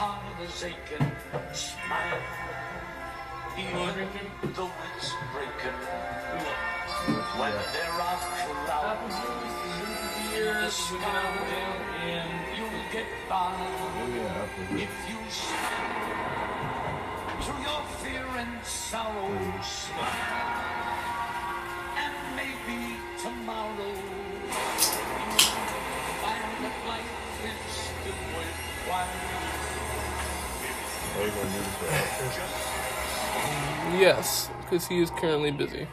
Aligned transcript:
heart 0.00 0.24
is 0.40 0.64
aching. 0.64 1.12
Smile. 1.52 2.24
Even 3.60 4.08
though 4.56 4.72
it's 4.88 5.08
breaking. 5.32 5.80
When 7.40 7.56
there 7.76 7.96
are 8.08 8.20
clouds 8.64 9.18
in 10.32 10.44
the 10.56 10.70
sky, 10.70 11.28
you'll 12.56 12.84
get 12.96 13.10
by. 13.28 13.52
Oh, 13.52 14.86
if 14.86 14.94
you 15.10 15.20
stand 15.28 16.00
through 17.42 17.60
your 17.68 17.82
fear 18.00 18.26
and 18.42 18.56
sorrow, 18.64 19.36
smile. 19.60 20.64
And 22.04 22.16
maybe 22.40 22.80
tomorrow 23.20 23.92
you'll 24.40 25.60
find 26.24 26.52
that 26.64 26.76
life 26.88 27.16
is 27.52 27.60
still 27.84 28.20
worthwhile. 28.32 29.59
Yes, 33.98 34.48
because 34.62 34.86
he 34.86 35.00
is 35.00 35.10
currently 35.10 35.50
busy. 35.50 35.86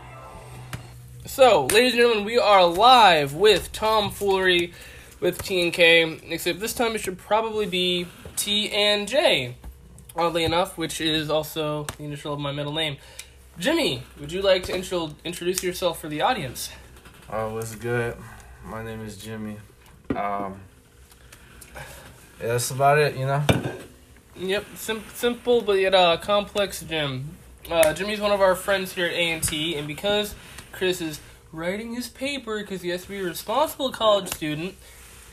So, 1.25 1.65
ladies 1.65 1.93
and 1.93 2.01
gentlemen, 2.01 2.25
we 2.25 2.37
are 2.37 2.65
live 2.65 3.33
with 3.33 3.71
Tom 3.71 4.11
Foolery 4.11 4.73
with 5.19 5.41
T 5.41 5.61
and 5.63 5.73
K, 5.73 6.19
except 6.29 6.59
this 6.59 6.73
time 6.73 6.95
it 6.95 6.99
should 6.99 7.17
probably 7.17 7.65
be 7.65 8.07
T 8.35 8.71
and 8.71 9.07
J, 9.07 9.55
oddly 10.15 10.43
enough, 10.43 10.77
which 10.77 11.01
is 11.01 11.29
also 11.29 11.85
the 11.97 12.03
initial 12.03 12.33
of 12.33 12.39
my 12.39 12.51
middle 12.51 12.73
name. 12.73 12.97
Jimmy, 13.59 14.03
would 14.19 14.31
you 14.31 14.41
like 14.41 14.63
to 14.63 14.75
intro- 14.75 15.15
introduce 15.25 15.63
yourself 15.63 15.99
for 15.99 16.07
the 16.07 16.21
audience? 16.21 16.69
Oh, 17.31 17.55
what's 17.55 17.75
good? 17.75 18.15
My 18.63 18.83
name 18.83 19.03
is 19.03 19.17
Jimmy. 19.17 19.57
Um, 20.11 20.61
yeah, 22.39 22.49
that's 22.49 22.69
about 22.71 22.99
it, 22.99 23.17
you 23.17 23.25
know. 23.25 23.43
Yep, 24.39 24.65
sim- 24.75 25.03
simple 25.13 25.61
but 25.61 25.73
yet 25.73 25.95
uh, 25.95 26.17
complex 26.17 26.81
Jim. 26.81 27.37
Uh, 27.69 27.93
Jimmy's 27.93 28.21
one 28.21 28.31
of 28.31 28.39
our 28.39 28.55
friends 28.55 28.93
here 28.93 29.07
at 29.07 29.13
A&T, 29.13 29.75
and 29.75 29.87
because 29.87 30.35
Chris 30.71 31.01
is 31.01 31.19
writing 31.51 31.93
his 31.95 32.07
paper 32.07 32.59
because 32.59 32.81
he 32.81 32.89
has 32.89 33.03
to 33.03 33.09
be 33.09 33.19
a 33.19 33.23
responsible 33.23 33.91
college 33.91 34.29
student, 34.29 34.75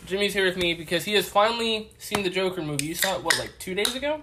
Jimmy's 0.07 0.35
here 0.35 0.45
with 0.45 0.57
me 0.57 0.75
because 0.75 1.05
he 1.05 1.15
has 1.15 1.29
finally 1.29 1.91
seen 1.99 2.23
the 2.25 2.31
Joker 2.31 2.63
movie. 2.63 2.87
You 2.87 2.95
saw 2.95 3.17
it, 3.17 3.23
what, 3.23 3.39
like 3.39 3.53
two 3.59 3.75
days 3.75 3.95
ago? 3.95 4.21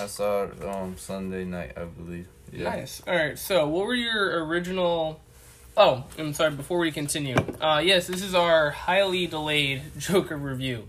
I 0.00 0.06
saw 0.06 0.44
it 0.44 0.64
um 0.64 0.96
Sunday 0.96 1.44
night, 1.44 1.72
I 1.76 1.84
believe. 1.84 2.28
Yeah. 2.52 2.70
Nice. 2.70 3.02
All 3.06 3.14
right. 3.14 3.38
So, 3.38 3.66
what 3.68 3.86
were 3.86 3.94
your 3.94 4.46
original? 4.46 5.20
Oh, 5.76 6.04
I'm 6.18 6.32
sorry. 6.32 6.52
Before 6.52 6.78
we 6.78 6.90
continue, 6.92 7.36
uh, 7.60 7.82
yes, 7.84 8.06
this 8.06 8.22
is 8.22 8.34
our 8.34 8.70
highly 8.70 9.26
delayed 9.26 9.82
Joker 9.98 10.36
review. 10.36 10.88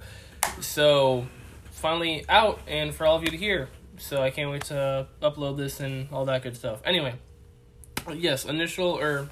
So, 0.62 1.28
finally 1.80 2.26
out, 2.30 2.60
and 2.68 2.94
for 2.94 3.06
all 3.06 3.16
of 3.16 3.24
you 3.24 3.30
to 3.32 3.38
hear. 3.38 3.70
So, 3.98 4.22
I 4.22 4.30
can't 4.30 4.50
wait 4.52 4.64
to 4.66 5.08
upload 5.22 5.58
this 5.58 5.80
and 5.82 6.08
all 6.14 6.26
that 6.26 6.42
good 6.44 6.56
stuff. 6.56 6.80
Anyway, 6.86 7.16
yes, 8.14 8.46
initial 8.46 8.88
or 8.98 9.30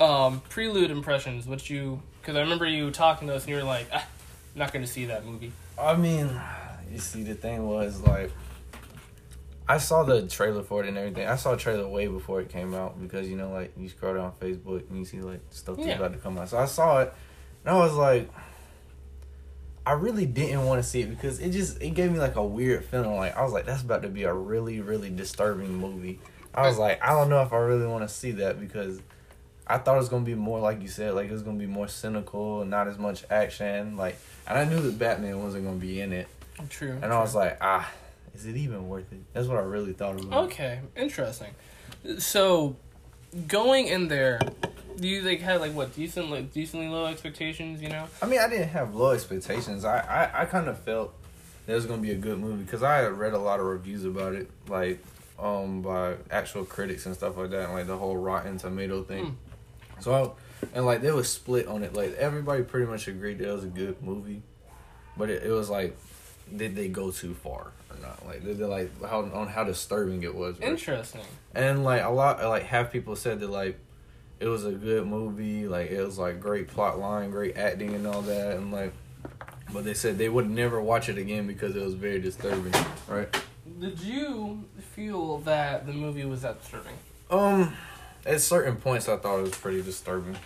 um, 0.00 0.40
prelude 0.48 0.90
impressions. 0.90 1.46
What 1.46 1.68
you? 1.68 2.00
Because 2.20 2.36
I 2.36 2.40
remember 2.40 2.66
you 2.66 2.90
talking 2.90 3.28
to 3.28 3.34
us, 3.34 3.42
and 3.42 3.50
you 3.50 3.56
were 3.56 3.64
like, 3.64 3.86
ah, 3.92 4.06
"Not 4.54 4.72
going 4.72 4.84
to 4.84 4.90
see 4.90 5.06
that 5.06 5.24
movie." 5.26 5.52
I 5.78 5.96
mean, 5.96 6.30
you 6.92 6.98
see, 6.98 7.22
the 7.24 7.34
thing 7.34 7.66
was 7.66 8.00
like, 8.02 8.30
I 9.68 9.78
saw 9.78 10.04
the 10.04 10.26
trailer 10.28 10.62
for 10.62 10.84
it 10.84 10.88
and 10.88 10.96
everything. 10.96 11.26
I 11.26 11.36
saw 11.36 11.54
a 11.54 11.56
trailer 11.56 11.88
way 11.88 12.06
before 12.06 12.40
it 12.40 12.48
came 12.50 12.74
out 12.74 13.00
because 13.00 13.28
you 13.28 13.36
know, 13.36 13.50
like 13.50 13.72
you 13.76 13.88
scroll 13.88 14.14
down 14.14 14.32
Facebook 14.40 14.88
and 14.90 14.98
you 14.98 15.04
see 15.04 15.20
like 15.20 15.40
stuff 15.50 15.76
that's 15.76 15.88
Yeah. 15.88 15.96
about 15.96 16.12
to 16.12 16.18
come 16.18 16.38
out. 16.38 16.48
So 16.50 16.58
I 16.58 16.66
saw 16.66 17.00
it, 17.00 17.12
and 17.64 17.74
I 17.74 17.78
was 17.78 17.94
like, 17.94 18.30
I 19.86 19.92
really 19.92 20.24
didn't 20.26 20.64
want 20.64 20.82
to 20.82 20.88
see 20.88 21.02
it 21.02 21.10
because 21.10 21.40
it 21.40 21.50
just 21.50 21.82
it 21.82 21.90
gave 21.90 22.10
me 22.10 22.18
like 22.18 22.36
a 22.36 22.44
weird 22.44 22.84
feeling. 22.84 23.16
Like 23.16 23.36
I 23.36 23.42
was 23.42 23.52
like, 23.52 23.66
that's 23.66 23.82
about 23.82 24.02
to 24.02 24.08
be 24.08 24.22
a 24.24 24.32
really 24.32 24.80
really 24.80 25.10
disturbing 25.10 25.74
movie. 25.74 26.20
I 26.54 26.66
was 26.66 26.78
like, 26.78 27.02
I 27.02 27.10
don't 27.10 27.28
know 27.28 27.42
if 27.42 27.52
I 27.52 27.56
really 27.58 27.86
want 27.86 28.08
to 28.08 28.14
see 28.14 28.30
that 28.32 28.60
because 28.60 29.00
I 29.66 29.78
thought 29.78 29.94
it 29.94 29.98
was 29.98 30.08
gonna 30.08 30.24
be 30.24 30.34
more 30.34 30.60
like 30.60 30.82
you 30.82 30.88
said, 30.88 31.14
like 31.14 31.28
it 31.28 31.32
was 31.32 31.42
gonna 31.42 31.58
be 31.58 31.66
more 31.66 31.88
cynical, 31.88 32.60
and 32.60 32.70
not 32.70 32.86
as 32.86 32.98
much 32.98 33.24
action. 33.30 33.96
Like, 33.96 34.18
and 34.46 34.58
I 34.58 34.64
knew 34.64 34.80
that 34.80 34.98
Batman 34.98 35.42
wasn't 35.42 35.64
gonna 35.64 35.76
be 35.76 36.00
in 36.00 36.12
it, 36.12 36.28
True. 36.70 36.98
and 37.02 37.12
I 37.12 37.18
was 37.20 37.34
like, 37.34 37.58
ah, 37.60 37.90
is 38.34 38.46
it 38.46 38.56
even 38.56 38.88
worth 38.88 39.10
it? 39.12 39.20
That's 39.32 39.48
what 39.48 39.56
I 39.56 39.62
really 39.62 39.92
thought 39.92 40.20
about. 40.20 40.44
Okay, 40.44 40.80
interesting. 40.96 41.54
So, 42.18 42.76
going 43.48 43.88
in 43.88 44.08
there, 44.08 44.40
you 45.00 45.22
like 45.22 45.40
had 45.40 45.60
like 45.60 45.72
what 45.72 45.94
decent 45.94 46.30
like 46.30 46.52
decently 46.52 46.88
low 46.88 47.06
expectations? 47.06 47.82
You 47.82 47.88
know. 47.88 48.06
I 48.22 48.26
mean, 48.26 48.40
I 48.40 48.48
didn't 48.48 48.68
have 48.68 48.94
low 48.94 49.10
expectations. 49.10 49.84
I 49.84 49.98
I, 49.98 50.42
I 50.42 50.44
kind 50.46 50.68
of 50.68 50.78
felt 50.78 51.14
that 51.66 51.72
it 51.72 51.76
was 51.76 51.86
gonna 51.86 52.02
be 52.02 52.12
a 52.12 52.16
good 52.16 52.38
movie 52.38 52.62
because 52.62 52.82
I 52.82 52.98
had 52.98 53.12
read 53.12 53.32
a 53.32 53.38
lot 53.38 53.60
of 53.60 53.66
reviews 53.66 54.04
about 54.04 54.34
it, 54.34 54.50
like 54.68 55.04
um 55.38 55.82
by 55.82 56.14
actual 56.30 56.64
critics 56.64 57.06
and 57.06 57.14
stuff 57.14 57.36
like 57.36 57.50
that, 57.50 57.64
and 57.64 57.72
like 57.72 57.86
the 57.86 57.96
whole 57.96 58.16
Rotten 58.16 58.58
Tomato 58.58 59.02
thing. 59.02 59.24
Hmm. 59.26 60.00
So, 60.00 60.36
and 60.74 60.84
like 60.86 61.00
they 61.02 61.10
was 61.10 61.28
split 61.28 61.66
on 61.66 61.82
it. 61.82 61.94
Like 61.94 62.14
everybody 62.14 62.62
pretty 62.62 62.86
much 62.86 63.08
agreed 63.08 63.38
that 63.38 63.48
it 63.48 63.52
was 63.52 63.64
a 63.64 63.68
good 63.68 64.02
movie, 64.02 64.42
but 65.16 65.30
it, 65.30 65.44
it 65.44 65.50
was 65.50 65.70
like, 65.70 65.96
did 66.54 66.76
they 66.76 66.88
go 66.88 67.10
too 67.10 67.34
far 67.34 67.72
or 67.90 67.96
not? 68.02 68.24
Like 68.26 68.44
did 68.44 68.58
they 68.58 68.64
like 68.64 69.04
how 69.04 69.22
on 69.22 69.48
how 69.48 69.64
disturbing 69.64 70.22
it 70.22 70.34
was? 70.34 70.58
right? 70.58 70.68
Interesting. 70.68 71.22
And 71.54 71.84
like 71.84 72.02
a 72.02 72.10
lot, 72.10 72.42
like 72.44 72.64
half 72.64 72.92
people 72.92 73.16
said 73.16 73.40
that 73.40 73.50
like 73.50 73.78
it 74.40 74.46
was 74.46 74.64
a 74.64 74.72
good 74.72 75.06
movie, 75.06 75.66
like 75.66 75.90
it 75.90 76.04
was 76.04 76.18
like 76.18 76.40
great 76.40 76.68
plot 76.68 76.98
line, 76.98 77.30
great 77.30 77.56
acting 77.56 77.94
and 77.94 78.06
all 78.06 78.22
that, 78.22 78.56
and 78.56 78.72
like, 78.72 78.92
but 79.72 79.84
they 79.84 79.94
said 79.94 80.18
they 80.18 80.28
would 80.28 80.48
never 80.50 80.80
watch 80.80 81.08
it 81.08 81.18
again 81.18 81.46
because 81.46 81.74
it 81.76 81.82
was 81.82 81.94
very 81.94 82.20
disturbing, 82.20 82.74
right? 83.08 83.28
Did 83.80 84.00
you 84.00 84.64
feel 84.94 85.38
that 85.38 85.86
the 85.86 85.92
movie 85.92 86.24
was 86.24 86.42
that 86.42 86.60
disturbing? 86.60 86.92
Um, 87.30 87.74
at 88.26 88.40
certain 88.40 88.76
points, 88.76 89.08
I 89.08 89.16
thought 89.16 89.38
it 89.38 89.42
was 89.42 89.56
pretty 89.56 89.82
disturbing. 89.82 90.36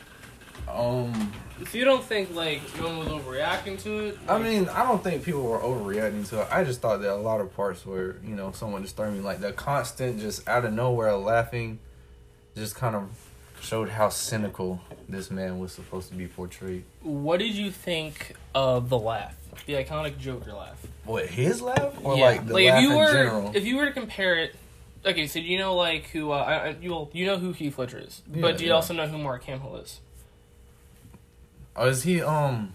Um, 0.69 1.32
If 1.60 1.75
you 1.75 1.84
don't 1.84 2.04
think 2.04 2.34
like 2.34 2.60
no 2.78 2.88
one 2.88 2.98
was 2.98 3.09
overreacting 3.09 3.82
to 3.82 3.98
it, 4.06 4.19
I 4.28 4.38
mean, 4.38 4.69
I 4.69 4.84
don't 4.84 5.03
think 5.03 5.25
people 5.25 5.43
were 5.43 5.59
overreacting 5.59 6.28
to 6.31 6.43
it. 6.43 6.48
I 6.50 6.62
just 6.62 6.81
thought 6.81 7.00
that 7.00 7.12
a 7.12 7.16
lot 7.16 7.41
of 7.41 7.54
parts 7.54 7.87
were, 7.87 8.16
you 8.25 8.34
know, 8.37 8.53
somewhat 8.53 8.82
disturbing. 8.82 9.25
Like 9.25 9.41
the 9.41 9.53
constant, 9.53 10.21
just 10.21 10.47
out 10.48 10.65
of 10.65 10.72
nowhere 10.72 11.16
laughing, 11.16 11.78
just 12.54 12.75
kind 12.75 12.94
of 12.94 13.09
showed 13.60 13.88
how 13.91 14.08
cynical 14.08 14.80
this 15.08 15.30
man 15.30 15.58
was 15.58 15.72
supposed 15.72 16.08
to 16.10 16.14
be 16.16 16.26
portrayed. 16.26 16.84
what 17.02 17.38
did 17.38 17.54
you 17.54 17.70
think 17.70 18.34
of 18.54 18.88
the 18.88 18.98
laugh, 18.98 19.34
the 19.66 19.74
iconic 19.74 20.19
Joker 20.19 20.52
laugh? 20.52 20.84
What 21.04 21.26
his 21.26 21.60
laugh 21.62 21.94
or 22.02 22.16
yeah. 22.16 22.24
like 22.24 22.47
the 22.47 22.54
laugh 22.54 22.76
if 22.78 22.82
you 22.82 22.91
in 22.92 22.97
were 22.97 23.12
general? 23.12 23.52
if 23.54 23.64
you 23.66 23.76
were 23.76 23.86
to 23.86 23.92
compare 23.92 24.36
it. 24.38 24.54
Okay, 25.06 25.26
so 25.26 25.41
do 25.41 25.47
you 25.47 25.58
know 25.58 25.74
like 25.76 26.06
who 26.08 26.30
uh, 26.32 26.74
you 26.80 27.08
you 27.12 27.24
know 27.26 27.38
who 27.38 27.52
Heath 27.52 27.78
Ledger 27.78 27.98
is, 27.98 28.22
Yeah, 28.32 28.42
but 28.42 28.58
do 28.58 28.64
you 28.64 28.70
yeah. 28.70 28.74
also 28.76 28.92
know 28.94 29.06
who 29.06 29.16
Mark 29.18 29.44
Hamill 29.44 29.76
is? 29.76 30.00
oh, 31.76 31.88
is 31.88 32.02
he 32.02 32.20
um? 32.20 32.74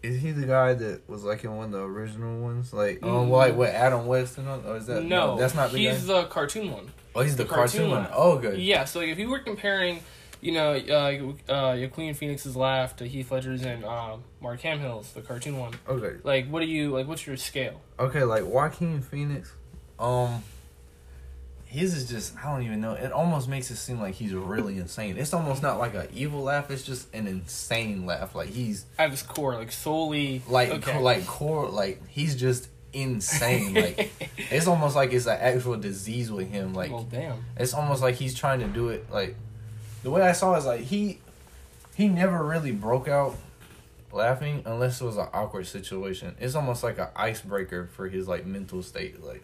Is 0.00 0.22
he 0.22 0.30
the 0.30 0.46
guy 0.46 0.74
that 0.74 1.08
was 1.08 1.24
like 1.24 1.42
in 1.42 1.56
one 1.56 1.66
of 1.66 1.72
the 1.72 1.80
original 1.82 2.40
ones, 2.40 2.72
like 2.72 3.02
um, 3.02 3.28
Mm. 3.28 3.30
like 3.30 3.56
what 3.56 3.70
Adam 3.70 4.06
West 4.06 4.38
and 4.38 4.48
all? 4.48 4.62
Or 4.64 4.76
is 4.76 4.86
that 4.86 5.02
no, 5.02 5.36
That's 5.36 5.56
not 5.56 5.72
the 5.72 5.78
he's 5.78 6.04
guy. 6.04 6.22
the 6.22 6.28
cartoon 6.28 6.70
one. 6.70 6.92
Oh, 7.14 7.22
he's 7.22 7.36
the, 7.36 7.44
the 7.44 7.48
cartoon, 7.48 7.80
cartoon 7.82 7.90
one. 7.90 8.02
one. 8.04 8.12
Oh, 8.14 8.38
good. 8.38 8.58
Yeah, 8.58 8.84
so 8.84 9.00
like 9.00 9.08
if 9.08 9.18
you 9.18 9.28
were 9.28 9.38
comparing, 9.38 10.00
you 10.40 10.52
know, 10.52 10.72
uh, 10.74 11.52
uh, 11.52 11.76
Joaquin 11.76 12.14
Phoenix's 12.14 12.56
laugh 12.56 12.96
to 12.96 13.06
Heath 13.06 13.30
Ledger's 13.30 13.62
and 13.62 13.84
uh, 13.84 14.16
Mark 14.40 14.60
Hamill's, 14.60 15.12
the 15.12 15.20
cartoon 15.20 15.58
one. 15.58 15.72
Okay. 15.88 16.16
Like, 16.22 16.48
what 16.48 16.60
do 16.60 16.66
you 16.66 16.90
like? 16.90 17.06
What's 17.06 17.26
your 17.26 17.36
scale? 17.36 17.80
Okay, 17.98 18.22
like 18.24 18.44
Joaquin 18.44 19.02
Phoenix, 19.02 19.52
um, 19.98 20.42
his 21.68 21.94
is 21.94 22.08
just 22.08 22.34
I 22.38 22.50
don't 22.50 22.62
even 22.62 22.80
know. 22.80 22.94
It 22.94 23.12
almost 23.12 23.46
makes 23.48 23.70
it 23.70 23.76
seem 23.76 24.00
like 24.00 24.14
he's 24.14 24.32
really 24.32 24.78
insane. 24.78 25.18
It's 25.18 25.34
almost 25.34 25.62
not 25.62 25.78
like 25.78 25.94
a 25.94 26.08
evil 26.14 26.42
laugh. 26.42 26.70
It's 26.70 26.82
just 26.82 27.12
an 27.14 27.26
insane 27.26 28.06
laugh. 28.06 28.34
Like 28.34 28.48
he's 28.48 28.86
At 28.98 29.10
his 29.10 29.22
core, 29.22 29.54
like 29.54 29.70
solely 29.72 30.40
like 30.48 30.70
okay. 30.70 30.92
co- 30.92 31.02
like 31.02 31.26
core 31.26 31.68
like 31.68 32.06
he's 32.08 32.36
just 32.36 32.68
insane. 32.92 33.74
like 33.74 34.10
it's 34.50 34.66
almost 34.66 34.96
like 34.96 35.12
it's 35.12 35.26
an 35.26 35.38
actual 35.40 35.76
disease 35.76 36.30
with 36.30 36.50
him. 36.50 36.74
Like 36.74 36.90
well, 36.90 37.04
damn. 37.04 37.44
it's 37.56 37.74
almost 37.74 38.02
like 38.02 38.16
he's 38.16 38.34
trying 38.34 38.60
to 38.60 38.66
do 38.66 38.88
it. 38.88 39.10
Like 39.10 39.36
the 40.02 40.10
way 40.10 40.22
I 40.22 40.32
saw 40.32 40.54
it 40.54 40.58
is 40.58 40.66
like 40.66 40.80
he 40.82 41.18
he 41.96 42.08
never 42.08 42.42
really 42.44 42.72
broke 42.72 43.08
out 43.08 43.36
laughing 44.12 44.62
unless 44.64 45.00
it 45.00 45.04
was 45.04 45.16
an 45.16 45.28
awkward 45.32 45.66
situation. 45.66 46.34
It's 46.40 46.54
almost 46.54 46.82
like 46.82 46.98
an 46.98 47.08
icebreaker 47.14 47.88
for 47.94 48.08
his 48.08 48.26
like 48.28 48.46
mental 48.46 48.82
state. 48.82 49.22
Like 49.24 49.42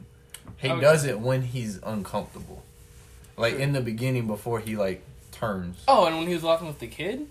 he 0.56 0.70
Okay. 0.70 0.80
does 0.80 1.04
it 1.04 1.20
when 1.20 1.42
he's 1.42 1.80
uncomfortable. 1.82 2.62
Like 3.36 3.54
in 3.54 3.72
the 3.72 3.80
beginning 3.80 4.26
before 4.26 4.60
he 4.60 4.76
like 4.76 5.02
turns. 5.32 5.82
Oh, 5.88 6.06
and 6.06 6.16
when 6.16 6.28
he 6.28 6.34
was 6.34 6.44
laughing 6.44 6.68
with 6.68 6.78
the 6.78 6.86
kid, 6.86 7.26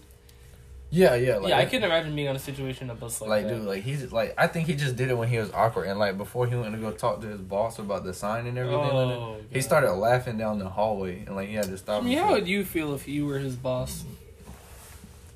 Yeah, 0.95 1.15
yeah, 1.15 1.37
like 1.37 1.49
yeah, 1.49 1.57
I 1.57 1.65
couldn't 1.65 1.85
imagine 1.85 2.15
being 2.15 2.27
on 2.27 2.35
a 2.35 2.39
situation 2.39 2.85
that 2.89 3.01
was 3.01 3.19
like, 3.19 3.27
like 3.27 3.47
that. 3.47 3.55
dude, 3.55 3.65
like 3.65 3.81
he's 3.81 4.11
like 4.11 4.35
I 4.37 4.45
think 4.45 4.67
he 4.67 4.75
just 4.75 4.95
did 4.95 5.09
it 5.09 5.17
when 5.17 5.27
he 5.27 5.39
was 5.39 5.51
awkward 5.51 5.87
and 5.87 5.97
like 5.97 6.19
before 6.19 6.45
he 6.45 6.53
went 6.55 6.71
to 6.75 6.79
go 6.79 6.91
talk 6.91 7.19
to 7.21 7.27
his 7.27 7.41
boss 7.41 7.79
about 7.79 8.03
the 8.03 8.13
sign 8.13 8.45
and 8.45 8.55
everything. 8.59 8.79
like 8.79 9.17
Oh, 9.17 9.37
he 9.49 9.59
started 9.61 9.91
laughing 9.93 10.37
down 10.37 10.59
the 10.59 10.69
hallway 10.69 11.23
and 11.25 11.35
like 11.35 11.49
he 11.49 11.55
had 11.55 11.65
to 11.65 11.73
I 11.73 11.75
stop. 11.77 12.03
mean, 12.03 12.19
how 12.19 12.33
would 12.33 12.47
you 12.47 12.63
feel 12.63 12.93
if 12.93 13.07
you 13.07 13.25
were 13.25 13.39
his 13.39 13.55
boss? 13.55 14.03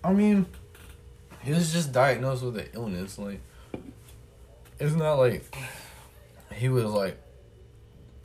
I 0.04 0.13
mean, 0.13 0.45
he 1.42 1.51
was 1.54 1.74
just 1.74 1.92
diagnosed 1.92 2.44
with 2.44 2.57
an 2.59 2.68
illness. 2.74 3.18
Like, 3.18 3.42
it's 4.80 4.94
not 4.94 5.15
like 5.15 5.44
he 6.54 6.69
was 6.69 6.86
like, 6.86 7.18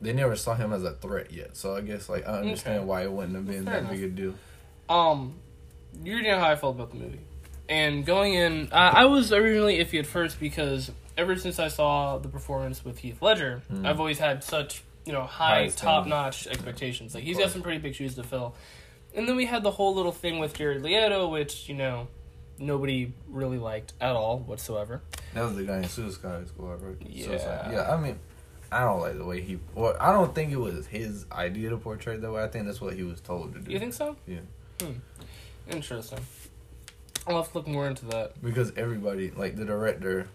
they 0.02 0.12
never 0.12 0.36
saw 0.36 0.54
him 0.54 0.74
as 0.74 0.84
a 0.84 0.92
threat 0.92 1.32
yet. 1.32 1.56
So 1.56 1.74
I 1.76 1.80
guess 1.80 2.10
like 2.10 2.28
I 2.28 2.40
understand 2.40 2.80
Okay. 2.80 2.84
why 2.84 3.02
it 3.04 3.10
wouldn't 3.10 3.34
have 3.36 3.46
been 3.46 3.64
Fair 3.64 3.72
that 3.72 3.78
enough. 3.84 3.92
big 3.92 4.02
a 4.04 4.08
deal. 4.08 4.34
Um, 4.90 5.36
you 6.04 6.22
know 6.22 6.38
how 6.38 6.48
I 6.50 6.56
felt 6.56 6.76
about 6.76 6.90
the 6.90 6.96
movie. 6.96 7.20
And 7.68 8.04
going 8.04 8.34
in, 8.34 8.68
I, 8.72 8.88
I 8.88 9.04
was 9.06 9.32
originally 9.32 9.78
iffy 9.78 9.98
at 9.98 10.06
first 10.06 10.38
because 10.40 10.90
ever 11.16 11.36
since 11.36 11.58
I 11.58 11.68
saw 11.68 12.18
the 12.18 12.28
performance 12.28 12.84
with 12.84 12.98
Heath 12.98 13.20
Ledger, 13.22 13.62
Mm. 13.72 13.86
I've 13.86 14.00
always 14.00 14.18
had 14.18 14.42
such 14.44 14.82
you 15.04 15.12
know 15.12 15.22
High 15.22 15.64
high, 15.64 15.68
top 15.68 16.06
notch 16.06 16.46
expectations. 16.46 17.14
Like 17.14 17.24
he's 17.24 17.38
got 17.38 17.50
some 17.50 17.62
pretty 17.62 17.78
big 17.78 17.94
shoes 17.94 18.14
to 18.16 18.22
fill. 18.22 18.54
And 19.14 19.28
then 19.28 19.36
we 19.36 19.44
had 19.46 19.62
the 19.62 19.70
whole 19.70 19.94
little 19.94 20.12
thing 20.12 20.38
with 20.38 20.54
Jared 20.54 20.82
Leto, 20.82 21.28
which 21.28 21.68
you 21.68 21.74
know 21.74 22.08
nobody 22.58 23.12
really 23.28 23.58
liked 23.58 23.92
at 24.00 24.14
all 24.14 24.38
whatsoever. 24.38 25.02
That 25.34 25.42
was 25.42 25.56
the 25.56 25.64
guy 25.64 25.78
in 25.78 25.88
Suicide 25.88 26.48
Squad, 26.48 26.82
right? 26.82 26.96
Yeah. 27.06 27.26
Suicide. 27.26 27.70
Yeah, 27.72 27.90
I 27.92 27.96
mean, 28.00 28.18
I 28.70 28.80
don't 28.84 29.00
like 29.00 29.16
the 29.18 29.24
way 29.24 29.40
he. 29.40 29.58
Well, 29.74 29.96
I 30.00 30.12
don't 30.12 30.34
think 30.34 30.52
it 30.52 30.58
was 30.58 30.86
his 30.86 31.26
idea 31.32 31.70
to 31.70 31.76
portray 31.78 32.16
that 32.16 32.30
way. 32.32 32.42
I 32.42 32.48
think 32.48 32.66
that's 32.66 32.80
what 32.80 32.94
he 32.94 33.02
was 33.02 33.20
told 33.20 33.54
to 33.54 33.60
do. 33.60 33.70
You 33.72 33.78
think 33.78 33.94
so? 33.94 34.16
Yeah. 34.26 34.40
Hmm. 34.80 34.92
Interesting. 35.70 36.20
I'll 37.26 37.36
have 37.36 37.52
to 37.52 37.58
look 37.58 37.66
more 37.68 37.86
into 37.86 38.04
that. 38.06 38.42
Because 38.42 38.72
everybody, 38.76 39.30
like 39.30 39.56
the 39.56 39.64
director 39.64 40.28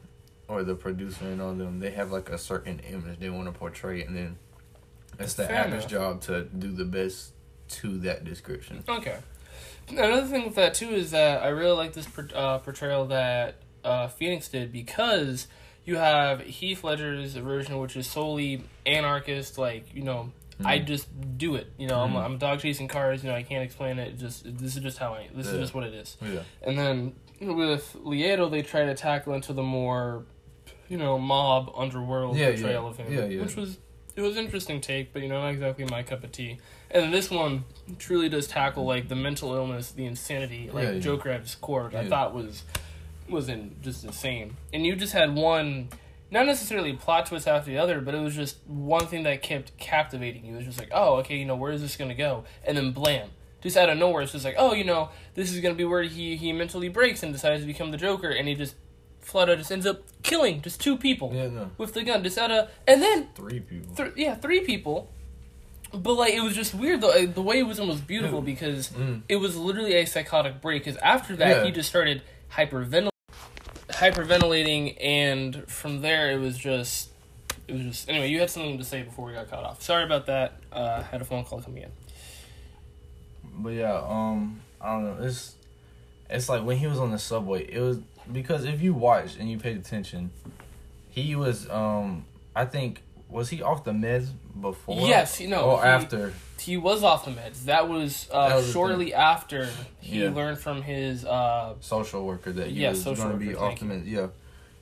or 0.47 0.63
the 0.63 0.75
producer 0.75 1.25
and 1.25 1.41
all 1.41 1.53
them, 1.53 1.79
they 1.79 1.91
have 1.91 2.11
like 2.11 2.29
a 2.29 2.37
certain 2.37 2.79
image 2.79 3.19
they 3.19 3.29
want 3.29 3.45
to 3.47 3.51
portray, 3.51 4.03
and 4.03 4.15
then 4.15 4.37
it's 5.19 5.33
the 5.33 5.45
Fair 5.45 5.57
actor's 5.57 5.85
enough. 5.85 5.91
job 5.91 6.21
to 6.21 6.43
do 6.45 6.71
the 6.71 6.85
best 6.85 7.33
to 7.69 7.97
that 7.99 8.23
description. 8.23 8.83
Okay. 8.87 9.17
Another 9.89 10.25
thing 10.27 10.45
with 10.45 10.55
that 10.55 10.73
too 10.73 10.89
is 10.89 11.11
that 11.11 11.43
I 11.43 11.47
really 11.47 11.75
like 11.75 11.93
this 11.93 12.07
uh, 12.33 12.59
portrayal 12.59 13.05
that 13.07 13.55
uh, 13.83 14.07
Phoenix 14.07 14.47
did 14.49 14.71
because 14.71 15.47
you 15.85 15.95
have 15.97 16.41
Heath 16.41 16.83
Ledger's 16.83 17.33
version, 17.33 17.77
which 17.79 17.95
is 17.95 18.07
solely 18.07 18.63
anarchist, 18.85 19.57
like 19.57 19.93
you 19.93 20.03
know, 20.03 20.31
I 20.63 20.79
Mhm. 20.79 20.85
just 20.85 21.37
do 21.37 21.55
it. 21.55 21.67
You 21.77 21.87
know, 21.87 21.99
I'm, 22.01 22.13
Mhm. 22.13 22.23
I'm 22.25 22.37
dog 22.37 22.59
chasing 22.59 22.87
cars. 22.87 23.23
You 23.23 23.29
know, 23.29 23.35
I 23.35 23.43
can't 23.43 23.63
explain 23.63 23.99
it. 23.99 24.17
Just 24.17 24.43
this 24.57 24.75
is 24.75 24.81
just 24.81 24.97
how 24.97 25.13
I. 25.13 25.27
This 25.33 25.47
Yeah. 25.47 25.53
is 25.53 25.59
just 25.59 25.73
what 25.75 25.83
it 25.83 25.93
is. 25.93 26.17
Yeah. 26.21 26.39
And 26.63 26.77
then 26.77 27.15
with 27.39 27.95
Leto, 28.03 28.49
they 28.49 28.63
try 28.63 28.85
to 28.85 28.95
tackle 28.95 29.33
into 29.33 29.53
the 29.53 29.61
more, 29.63 30.25
you 30.89 30.97
know, 30.97 31.19
mob 31.19 31.71
underworld 31.75 32.37
Yeah, 32.37 32.49
portrayal 32.51 32.83
yeah. 32.83 32.89
of 32.89 32.97
him, 32.97 33.13
Yeah, 33.13 33.25
yeah. 33.25 33.41
which 33.43 33.55
was 33.55 33.77
it 34.15 34.21
was 34.21 34.35
interesting 34.35 34.81
take, 34.81 35.13
but 35.13 35.21
you 35.21 35.27
know, 35.27 35.39
not 35.41 35.49
exactly 35.49 35.85
my 35.85 36.01
cup 36.01 36.23
of 36.23 36.31
tea. 36.31 36.57
And 36.89 37.03
then 37.03 37.11
this 37.11 37.29
one 37.29 37.65
truly 37.99 38.29
does 38.29 38.47
tackle 38.47 38.83
like 38.83 39.09
the 39.09 39.15
mental 39.15 39.53
illness, 39.53 39.91
the 39.91 40.05
insanity, 40.07 40.71
like 40.73 40.85
Yeah. 40.85 40.97
Joker 40.99 41.29
at 41.29 41.41
his 41.41 41.53
core, 41.53 41.83
which 41.85 41.93
I 41.93 42.07
thought 42.07 42.33
was 42.33 42.63
was 43.29 43.47
in 43.49 43.75
just 43.83 44.03
insane. 44.05 44.55
And 44.73 44.85
you 44.87 44.95
just 44.95 45.13
had 45.13 45.35
one. 45.35 45.89
Not 46.29 46.45
necessarily 46.45 46.93
plot 46.93 47.25
twist 47.27 47.47
after 47.47 47.71
the 47.71 47.77
other, 47.77 48.01
but 48.01 48.13
it 48.13 48.19
was 48.19 48.35
just 48.35 48.57
one 48.67 49.07
thing 49.07 49.23
that 49.23 49.41
kept 49.41 49.77
captivating 49.77 50.45
you. 50.45 50.53
It 50.53 50.57
was 50.57 50.65
just 50.65 50.79
like, 50.79 50.89
oh, 50.91 51.15
okay, 51.17 51.37
you 51.37 51.45
know, 51.45 51.55
where 51.55 51.71
is 51.71 51.81
this 51.81 51.95
gonna 51.95 52.15
go? 52.15 52.43
And 52.65 52.75
then 52.77 52.91
blam, 52.91 53.29
just 53.61 53.77
out 53.77 53.89
of 53.89 53.97
nowhere, 53.97 54.23
it's 54.23 54.33
just 54.33 54.43
like, 54.43 54.55
oh, 54.57 54.73
you 54.73 54.83
know, 54.83 55.09
this 55.35 55.53
is 55.53 55.61
gonna 55.61 55.73
be 55.75 55.85
where 55.85 56.03
he 56.03 56.35
he 56.35 56.51
mentally 56.51 56.89
breaks 56.89 57.23
and 57.23 57.31
decides 57.31 57.61
to 57.61 57.67
become 57.67 57.91
the 57.91 57.97
Joker, 57.97 58.29
and 58.29 58.47
he 58.47 58.55
just 58.55 58.75
flat 59.21 59.49
out 59.49 59.57
just 59.57 59.71
ends 59.71 59.85
up 59.85 60.03
killing 60.23 60.61
just 60.61 60.79
two 60.81 60.97
people 60.97 61.31
Yeah, 61.33 61.47
no. 61.47 61.69
with 61.77 61.93
the 61.93 62.03
gun, 62.03 62.23
just 62.23 62.37
out 62.37 62.51
of, 62.51 62.69
and 62.87 63.01
then 63.01 63.27
Three 63.35 63.59
people. 63.61 63.95
th- 63.95 64.13
yeah, 64.17 64.35
three 64.35 64.61
people. 64.61 65.11
But 65.93 66.13
like, 66.15 66.33
it 66.33 66.41
was 66.41 66.55
just 66.55 66.75
weird 66.75 66.99
though. 67.01 67.11
uh, 67.11 67.25
The 67.25 67.41
way 67.41 67.59
it 67.59 67.63
was 67.67 67.79
almost 67.79 68.05
beautiful 68.05 68.41
because 68.41 68.89
Mm. 68.89 69.21
it 69.29 69.37
was 69.37 69.55
literally 69.55 69.93
a 69.95 70.05
psychotic 70.05 70.61
break. 70.61 70.83
Because 70.83 70.97
after 71.01 71.35
that, 71.37 71.57
Yeah. 71.57 71.63
he 71.63 71.71
just 71.71 71.87
started 71.89 72.21
hyperventil- 72.51 73.09
hyperventilating, 73.97 74.97
and 75.01 75.69
from 75.69 76.01
there, 76.01 76.31
it 76.31 76.37
was 76.39 76.57
just. 76.57 77.09
It 77.67 77.73
was 77.73 77.83
just 77.83 78.09
anyway. 78.09 78.29
You 78.29 78.39
had 78.39 78.49
something 78.49 78.77
to 78.77 78.83
say 78.83 79.03
before 79.03 79.25
we 79.27 79.33
got 79.33 79.49
cut 79.49 79.63
off. 79.63 79.81
Sorry 79.81 80.03
about 80.03 80.25
that. 80.27 80.53
Uh, 80.71 81.03
had 81.03 81.21
a 81.21 81.25
phone 81.25 81.43
call 81.43 81.61
coming 81.61 81.83
in. 81.83 81.91
But 83.43 83.73
yeah, 83.73 84.01
um, 84.07 84.61
I 84.79 84.93
don't 84.93 85.03
know. 85.19 85.25
It's 85.25 85.55
it's 86.29 86.47
like 86.47 86.63
when 86.63 86.77
he 86.77 86.87
was 86.87 86.99
on 86.99 87.11
the 87.11 87.19
subway. 87.19 87.65
It 87.69 87.81
was 87.81 87.99
because 88.31 88.63
if 88.63 88.81
you 88.81 88.93
watched 88.93 89.37
and 89.37 89.49
you 89.51 89.57
paid 89.57 89.75
attention, 89.77 90.31
he 91.09 91.35
was 91.35 91.69
um, 91.69 92.25
I 92.55 92.63
think 92.65 93.01
was 93.29 93.49
he 93.49 93.61
off 93.61 93.83
the 93.83 93.91
meds 93.91 94.29
before? 94.61 95.07
Yes, 95.07 95.41
you 95.41 95.49
know, 95.49 95.61
or 95.71 95.81
he- 95.81 95.87
after. 95.87 96.33
He 96.59 96.77
was 96.77 97.03
off 97.03 97.25
the 97.25 97.31
meds. 97.31 97.65
That 97.65 97.87
was, 97.87 98.27
uh, 98.31 98.49
That 98.49 98.55
was 98.57 98.71
shortly 98.71 99.13
after 99.13 99.69
he 99.99 100.23
Yeah. 100.23 100.29
learned 100.31 100.59
from 100.59 100.81
his 100.81 101.23
uh, 101.25 101.75
social 101.81 102.25
worker 102.25 102.51
that 102.51 102.67
he 102.67 102.81
Yeah, 102.81 102.89
was 102.89 103.03
going 103.03 103.17
to 103.31 103.37
be 103.37 103.55
off 103.55 103.79
the 103.79 103.85
meds. 103.85 104.05
Yeah. 104.07 104.27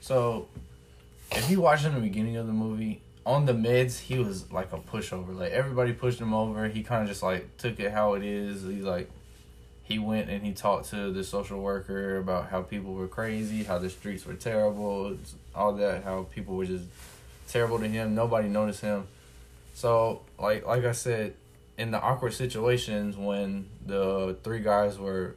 So 0.02 0.48
if 1.32 1.50
you 1.50 1.62
watch 1.62 1.84
in 1.86 1.94
the 1.94 2.00
beginning 2.00 2.38
of 2.38 2.48
the 2.48 2.54
movie 2.54 3.02
on 3.26 3.46
the 3.46 3.54
meds, 3.54 4.00
he 4.00 4.20
was 4.20 4.52
like 4.52 4.72
a 4.74 4.78
pushover. 4.78 5.36
Like 5.38 5.52
everybody 5.52 5.94
pushed 5.94 6.20
him 6.20 6.34
over. 6.34 6.68
He 6.68 6.84
kind 6.84 7.02
of 7.04 7.08
just 7.10 7.24
like 7.24 7.58
took 7.58 7.80
it 7.80 7.92
how 7.92 8.14
it 8.14 8.24
is. 8.24 8.62
He's 8.64 8.84
like 8.84 9.10
he 9.84 10.00
went 10.00 10.30
and 10.30 10.44
he 10.44 10.52
talked 10.52 10.90
to 10.90 11.12
the 11.12 11.24
social 11.24 11.60
worker 11.62 12.18
about 12.18 12.50
how 12.50 12.62
people 12.62 12.94
were 12.94 13.08
crazy, 13.08 13.64
how 13.64 13.78
the 13.78 13.90
streets 13.90 14.26
were 14.26 14.34
terrible, 14.34 15.16
all 15.54 15.74
that, 15.74 16.04
how 16.04 16.24
people 16.34 16.56
were 16.56 16.66
just 16.66 16.86
terrible 17.48 17.78
to 17.80 17.88
him. 17.88 18.16
Nobody 18.16 18.48
noticed 18.48 18.82
him. 18.82 19.08
So 19.76 20.22
like 20.40 20.66
like 20.66 20.86
I 20.86 20.92
said, 20.92 21.34
in 21.78 21.92
the 21.92 22.00
awkward 22.02 22.34
situations 22.34 23.18
when 23.18 23.68
the 23.86 24.38
three 24.44 24.60
guys 24.60 24.98
were 24.98 25.36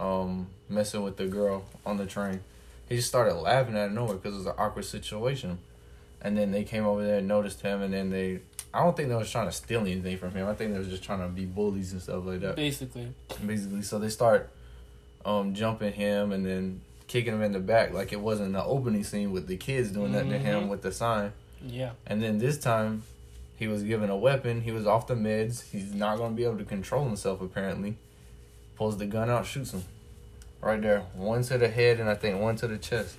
um 0.00 0.46
messing 0.68 1.02
with 1.02 1.16
the 1.16 1.26
girl 1.26 1.64
on 1.86 1.96
the 1.96 2.06
train, 2.06 2.40
he 2.88 2.96
just 2.96 3.08
started 3.08 3.34
laughing 3.34 3.76
out 3.76 3.86
of 3.86 3.92
nowhere 3.92 4.16
because 4.16 4.34
it 4.34 4.38
was 4.38 4.46
an 4.46 4.54
awkward 4.58 4.84
situation. 4.84 5.58
And 6.20 6.36
then 6.36 6.50
they 6.50 6.64
came 6.64 6.84
over 6.84 7.04
there 7.04 7.18
and 7.18 7.28
noticed 7.28 7.60
him, 7.62 7.80
and 7.82 7.92
then 7.94 8.10
they. 8.10 8.40
I 8.74 8.82
don't 8.84 8.96
think 8.96 9.08
they 9.08 9.14
was 9.14 9.30
trying 9.30 9.46
to 9.46 9.52
steal 9.52 9.80
anything 9.80 10.18
from 10.18 10.32
him. 10.32 10.46
I 10.46 10.54
think 10.54 10.72
they 10.72 10.78
was 10.78 10.88
just 10.88 11.02
trying 11.02 11.20
to 11.20 11.28
be 11.28 11.46
bullies 11.46 11.92
and 11.92 12.02
stuff 12.02 12.26
like 12.26 12.40
that 12.40 12.56
basically. 12.56 13.12
basically. 13.46 13.82
So 13.82 13.98
they 13.98 14.08
start 14.10 14.50
um 15.24 15.54
jumping 15.54 15.92
him 15.92 16.32
and 16.32 16.44
then 16.44 16.80
kicking 17.06 17.32
him 17.34 17.42
in 17.42 17.52
the 17.52 17.58
back 17.60 17.92
like 17.94 18.12
it 18.12 18.20
wasn't 18.20 18.52
the 18.52 18.62
opening 18.62 19.02
scene 19.02 19.32
with 19.32 19.46
the 19.46 19.56
kids 19.56 19.90
doing 19.90 20.12
that 20.12 20.28
to 20.28 20.38
him 20.38 20.64
Mhm. 20.64 20.68
with 20.68 20.82
the 20.82 20.92
sign. 20.92 21.32
Yeah. 21.66 21.92
And 22.06 22.22
then 22.22 22.38
this 22.38 22.58
time 22.58 23.02
he 23.58 23.66
was 23.66 23.82
given 23.82 24.08
a 24.08 24.16
weapon. 24.16 24.60
He 24.60 24.70
was 24.70 24.86
off 24.86 25.06
the 25.06 25.14
meds. 25.14 25.68
He's 25.70 25.92
not 25.92 26.18
going 26.18 26.30
to 26.30 26.36
be 26.36 26.44
able 26.44 26.58
to 26.58 26.64
control 26.64 27.04
himself 27.04 27.40
apparently. 27.40 27.96
Pulls 28.76 28.96
the 28.98 29.06
gun 29.06 29.28
out, 29.28 29.46
shoots 29.46 29.72
him. 29.72 29.82
Right 30.60 30.80
there. 30.80 31.00
One 31.14 31.42
to 31.42 31.58
the 31.58 31.68
head 31.68 31.98
and 31.98 32.08
I 32.08 32.14
think 32.14 32.40
one 32.40 32.56
to 32.56 32.68
the 32.68 32.78
chest. 32.78 33.16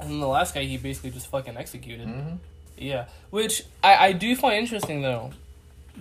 And 0.00 0.10
then 0.10 0.20
the 0.20 0.26
last 0.26 0.54
guy, 0.54 0.62
he 0.64 0.76
basically 0.78 1.10
just 1.10 1.28
fucking 1.28 1.56
executed. 1.56 2.08
Mm-hmm. 2.08 2.36
Yeah, 2.76 3.06
which 3.30 3.64
I, 3.82 4.08
I 4.08 4.12
do 4.12 4.34
find 4.34 4.56
interesting 4.56 5.02
though, 5.02 5.30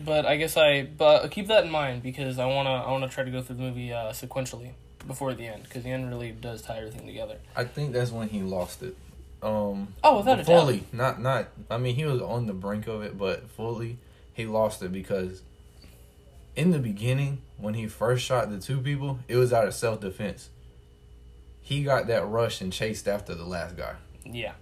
but 0.03 0.25
I 0.25 0.37
guess 0.37 0.57
I 0.57 0.83
but 0.83 1.27
keep 1.29 1.47
that 1.47 1.65
in 1.65 1.69
mind 1.69 2.01
because 2.01 2.39
I 2.39 2.47
wanna 2.47 2.71
I 2.71 2.91
wanna 2.91 3.07
try 3.07 3.23
to 3.23 3.29
go 3.29 3.43
through 3.43 3.57
the 3.57 3.61
movie 3.61 3.93
uh, 3.93 4.11
sequentially 4.11 4.71
before 5.05 5.35
the 5.35 5.45
end 5.45 5.63
because 5.63 5.83
the 5.83 5.91
end 5.91 6.09
really 6.09 6.31
does 6.31 6.63
tie 6.63 6.77
everything 6.77 7.05
together. 7.05 7.37
I 7.55 7.65
think 7.65 7.93
that's 7.93 8.11
when 8.11 8.29
he 8.29 8.41
lost 8.41 8.81
it. 8.81 8.97
Um, 9.43 9.89
Oh, 10.03 10.17
without 10.19 10.39
a 10.39 10.43
doubt. 10.43 10.45
fully, 10.61 10.83
not 10.93 11.21
not. 11.21 11.49
I 11.69 11.77
mean, 11.77 11.95
he 11.95 12.05
was 12.05 12.21
on 12.21 12.45
the 12.47 12.53
brink 12.53 12.87
of 12.87 13.01
it, 13.03 13.17
but 13.17 13.49
fully, 13.49 13.97
he 14.33 14.45
lost 14.45 14.81
it 14.81 14.91
because 14.93 15.41
in 16.55 16.71
the 16.71 16.79
beginning, 16.79 17.41
when 17.57 17.73
he 17.73 17.87
first 17.87 18.23
shot 18.23 18.49
the 18.49 18.59
two 18.59 18.79
people, 18.79 19.19
it 19.27 19.35
was 19.35 19.51
out 19.51 19.67
of 19.67 19.73
self 19.73 19.99
defense. 19.99 20.49
He 21.61 21.83
got 21.83 22.07
that 22.07 22.25
rush 22.27 22.61
and 22.61 22.71
chased 22.71 23.07
after 23.07 23.35
the 23.35 23.43
last 23.45 23.75
guy. 23.75 23.95
Yeah. 24.25 24.53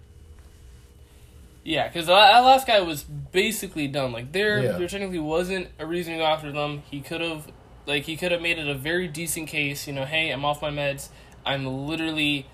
Yeah, 1.64 1.86
because 1.86 2.06
that 2.06 2.40
last 2.40 2.66
guy 2.66 2.80
was 2.80 3.04
basically 3.04 3.86
done. 3.86 4.12
Like 4.12 4.32
there, 4.32 4.60
Yeah. 4.62 4.72
there 4.78 4.88
technically 4.88 5.20
wasn't 5.20 5.68
a 5.78 5.86
reason 5.86 6.14
to 6.14 6.18
go 6.18 6.24
after 6.24 6.50
them. 6.50 6.82
He 6.90 7.00
could 7.00 7.20
have, 7.20 7.46
like, 7.86 8.02
he 8.04 8.16
could 8.16 8.32
have 8.32 8.40
made 8.42 8.58
it 8.58 8.66
a 8.66 8.74
very 8.74 9.06
decent 9.06 9.48
case. 9.48 9.86
You 9.86 9.92
know, 9.92 10.04
hey, 10.04 10.30
I'm 10.30 10.44
off 10.44 10.60
my 10.60 10.70
meds. 10.70 11.08
I'm 11.46 11.64
literally, 11.66 12.46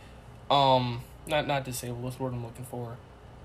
um, 0.50 1.02
not 1.28 1.46
not 1.46 1.64
disabled. 1.64 2.02
What's 2.02 2.16
the 2.16 2.22
word 2.24 2.32
I'm 2.34 2.44
looking 2.44 2.64
for? 2.64 2.96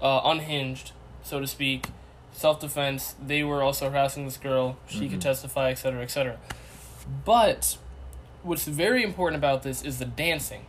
Uh, 0.02 0.22
unhinged, 0.26 0.92
so 1.24 1.40
to 1.40 1.48
speak. 1.48 1.88
Self 2.34 2.60
defense. 2.60 3.16
They 3.26 3.44
were 3.44 3.62
also 3.62 3.90
harassing 3.90 4.26
this 4.26 4.38
girl. 4.38 4.78
She 4.88 5.08
could 5.10 5.20
Mhm. 5.20 5.24
testify, 5.24 5.70
etc., 5.72 6.02
etc. 6.02 6.38
But 7.26 7.78
what's 8.42 8.66
very 8.66 9.04
important 9.04 9.38
about 9.38 9.64
this 9.64 9.82
is 9.84 10.00
the 10.00 10.06
dancing. 10.06 10.66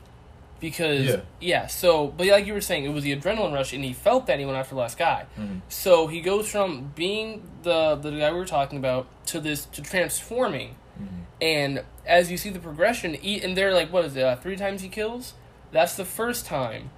Because 0.61 1.07
Yeah. 1.07 1.17
yeah, 1.41 1.67
so 1.67 2.07
but 2.09 2.27
like 2.27 2.47
you 2.47 2.55
were 2.55 2.61
saying, 2.61 2.85
it 2.85 2.89
was 2.91 3.05
the 3.05 3.15
adrenaline 3.15 3.53
rush, 3.53 3.73
and 3.73 3.85
he 3.85 3.93
felt 3.93 4.27
that 4.27 4.39
he 4.39 4.45
went 4.47 4.57
after 4.57 4.75
the 4.75 4.81
last 4.81 4.97
guy. 4.97 5.25
Mhm. 5.39 5.61
So 5.69 6.07
he 6.07 6.21
goes 6.21 6.49
from 6.49 6.93
being 6.95 7.43
the 7.63 7.97
the 7.97 8.11
guy 8.13 8.31
we 8.33 8.39
were 8.39 8.47
talking 8.47 8.79
about 8.79 9.07
to 9.27 9.41
this 9.41 9.67
to 9.67 9.83
transforming, 9.83 10.77
Mhm. 11.01 11.07
and 11.43 11.83
as 12.07 12.31
you 12.31 12.37
see 12.39 12.51
the 12.51 12.61
progression, 12.61 13.15
he, 13.15 13.43
and 13.43 13.57
they're 13.57 13.75
like, 13.75 13.93
what 13.93 14.05
is 14.05 14.17
it? 14.17 14.23
Uh, 14.23 14.37
three 14.37 14.57
times 14.57 14.81
he 14.83 14.89
kills. 14.89 15.35
That's 15.73 15.97
the 15.97 16.05
first 16.05 16.47
time. 16.47 16.91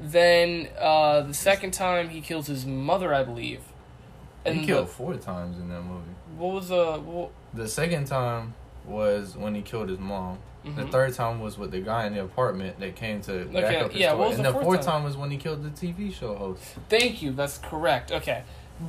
Then 0.00 0.68
uh, 0.78 1.22
the 1.22 1.34
second 1.34 1.72
time 1.72 2.10
he 2.10 2.20
kills 2.20 2.46
his 2.46 2.66
mother, 2.66 3.14
I 3.14 3.22
believe. 3.24 3.60
He 4.44 4.60
the- 4.60 4.66
killed 4.66 4.88
four 4.90 5.14
times 5.16 5.58
in 5.58 5.68
that 5.70 5.82
movie. 5.82 6.10
what 6.36 6.52
was 6.54 6.68
the 6.68 6.94
what, 7.00 7.30
The 7.54 7.68
second 7.68 8.06
time 8.06 8.54
was 8.84 9.36
when 9.36 9.54
he 9.54 9.62
killed 9.62 9.88
his 9.88 9.98
mom. 9.98 10.38
The 10.64 10.82
mhm. 10.82 10.90
third 10.90 11.14
time 11.14 11.40
was 11.40 11.56
with 11.56 11.70
the 11.70 11.80
guy 11.80 12.06
in 12.06 12.14
the 12.14 12.24
apartment 12.24 12.80
that 12.80 12.96
came 12.96 13.20
to 13.22 13.44
back 13.46 13.82
up 13.84 13.92
his 13.92 14.00
yeah, 14.00 14.08
story. 14.08 14.18
what 14.20 14.28
was 14.30 14.36
and 14.38 14.46
the 14.46 14.50
the 14.50 14.52
fourth 14.54 14.64
fourth 14.64 14.80
time? 14.80 14.94
time 14.94 15.04
was 15.04 15.16
when 15.16 15.30
he 15.30 15.36
killed 15.36 15.62
the 15.62 15.70
TV 15.70 16.12
show 16.12 16.34
host. 16.34 16.60
Thank 16.88 17.22
you. 17.22 17.30
That's 17.32 17.58
correct. 17.58 18.10
Okay. 18.12 18.42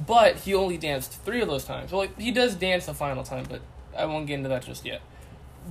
but 0.05 0.37
he 0.37 0.53
only 0.55 0.77
danced 0.77 1.13
three 1.23 1.39
of 1.41 1.47
those 1.47 1.65
times. 1.65 1.91
Well, 1.91 2.07
he 2.17 2.31
does 2.31 2.55
dance 2.55 2.87
the 2.87 2.93
final 2.95 3.23
time, 3.23 3.45
but 3.47 3.61
I 3.97 4.05
won't 4.05 4.25
get 4.27 4.33
into 4.35 4.49
that 4.49 4.63
just 4.65 4.85
yet. 4.85 5.01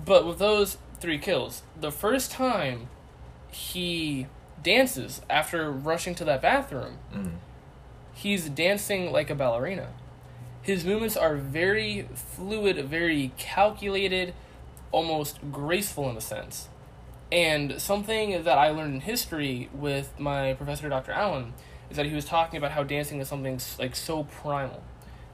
But 0.04 0.26
with 0.26 0.38
those 0.38 0.78
three 1.00 1.18
kills, 1.18 1.62
the 1.78 1.90
first 1.92 2.30
time 2.30 2.88
he 3.50 4.26
dances 4.62 5.20
after 5.30 5.70
rushing 5.70 6.14
to 6.16 6.24
that 6.24 6.42
bathroom, 6.42 6.98
Mm. 7.12 7.32
he's 8.14 8.48
dancing 8.48 9.12
like 9.12 9.30
a 9.30 9.34
ballerina. 9.34 9.88
His 10.62 10.84
movements 10.84 11.16
are 11.16 11.36
very 11.36 12.08
fluid, 12.14 12.84
very 12.88 13.32
calculated, 13.38 14.34
almost 14.90 15.38
graceful 15.52 16.10
in 16.10 16.16
a 16.16 16.20
sense. 16.20 16.68
And 17.30 17.80
something 17.80 18.42
that 18.44 18.58
I 18.58 18.70
learned 18.70 18.94
in 18.94 19.00
history 19.00 19.68
with 19.72 20.18
my 20.18 20.54
professor, 20.54 20.88
Dr. 20.88 21.12
Allen, 21.12 21.54
is 21.90 21.96
that 21.96 22.06
he 22.06 22.14
was 22.14 22.24
talking 22.24 22.58
about 22.58 22.72
how 22.72 22.82
dancing 22.82 23.20
is 23.20 23.28
something 23.28 23.60
like 23.78 23.94
so 23.94 24.24
primal 24.24 24.82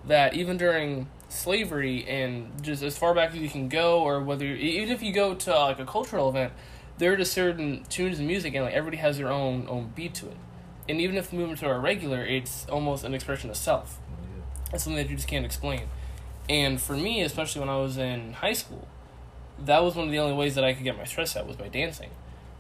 that 0.07 0.35
even 0.35 0.57
during 0.57 1.09
slavery 1.29 2.05
and 2.09 2.63
just 2.63 2.83
as 2.83 2.99
far 2.99 3.15
back 3.15 3.31
as 3.31 3.37
you 3.37 3.49
can 3.49 3.69
go, 3.69 4.03
or 4.03 4.21
whether 4.23 4.45
even 4.45 4.91
if 4.91 5.03
you 5.03 5.13
go 5.13 5.35
to 5.35 5.51
like 5.59 5.79
a 5.79 5.87
cultural 5.87 6.29
event, 6.29 6.53
there 6.99 7.13
are 7.13 7.17
just 7.17 7.33
certain 7.33 7.85
tunes 7.89 8.19
and 8.19 8.27
music, 8.27 8.55
and 8.55 8.65
like 8.65 8.75
everybody 8.75 8.99
has 8.99 9.19
their 9.19 9.31
own 9.31 9.67
own 9.69 9.93
beat 9.95 10.15
to 10.15 10.27
it. 10.27 10.37
And 10.89 11.01
even 11.01 11.17
if 11.17 11.31
the 11.31 11.37
movements 11.37 11.63
are 11.63 11.75
irregular, 11.75 12.25
it's 12.25 12.67
almost 12.69 13.05
an 13.05 13.15
expression 13.15 13.51
of 13.51 13.57
self. 13.57 13.99
It's 14.73 14.85
something 14.85 14.97
that 14.97 15.09
you 15.09 15.17
just 15.17 15.29
can't 15.29 15.45
explain. 15.45 15.83
And 16.49 16.81
for 16.81 16.97
me, 16.97 17.23
especially 17.23 17.61
when 17.61 17.69
I 17.69 17.77
was 17.77 17.97
in 17.97 18.33
high 18.35 18.53
school, 18.53 18.89
that 19.65 19.83
was 19.83 19.95
one 19.95 20.07
of 20.07 20.13
the 20.13 20.19
only 20.19 20.35
ways 20.35 20.55
that 20.57 20.65
I 20.65 20.75
could 20.75 20.85
get 20.85 20.97
my 20.97 21.05
stress 21.05 21.37
out 21.37 21.47
was 21.47 21.57
by 21.57 21.69
dancing. 21.69 22.11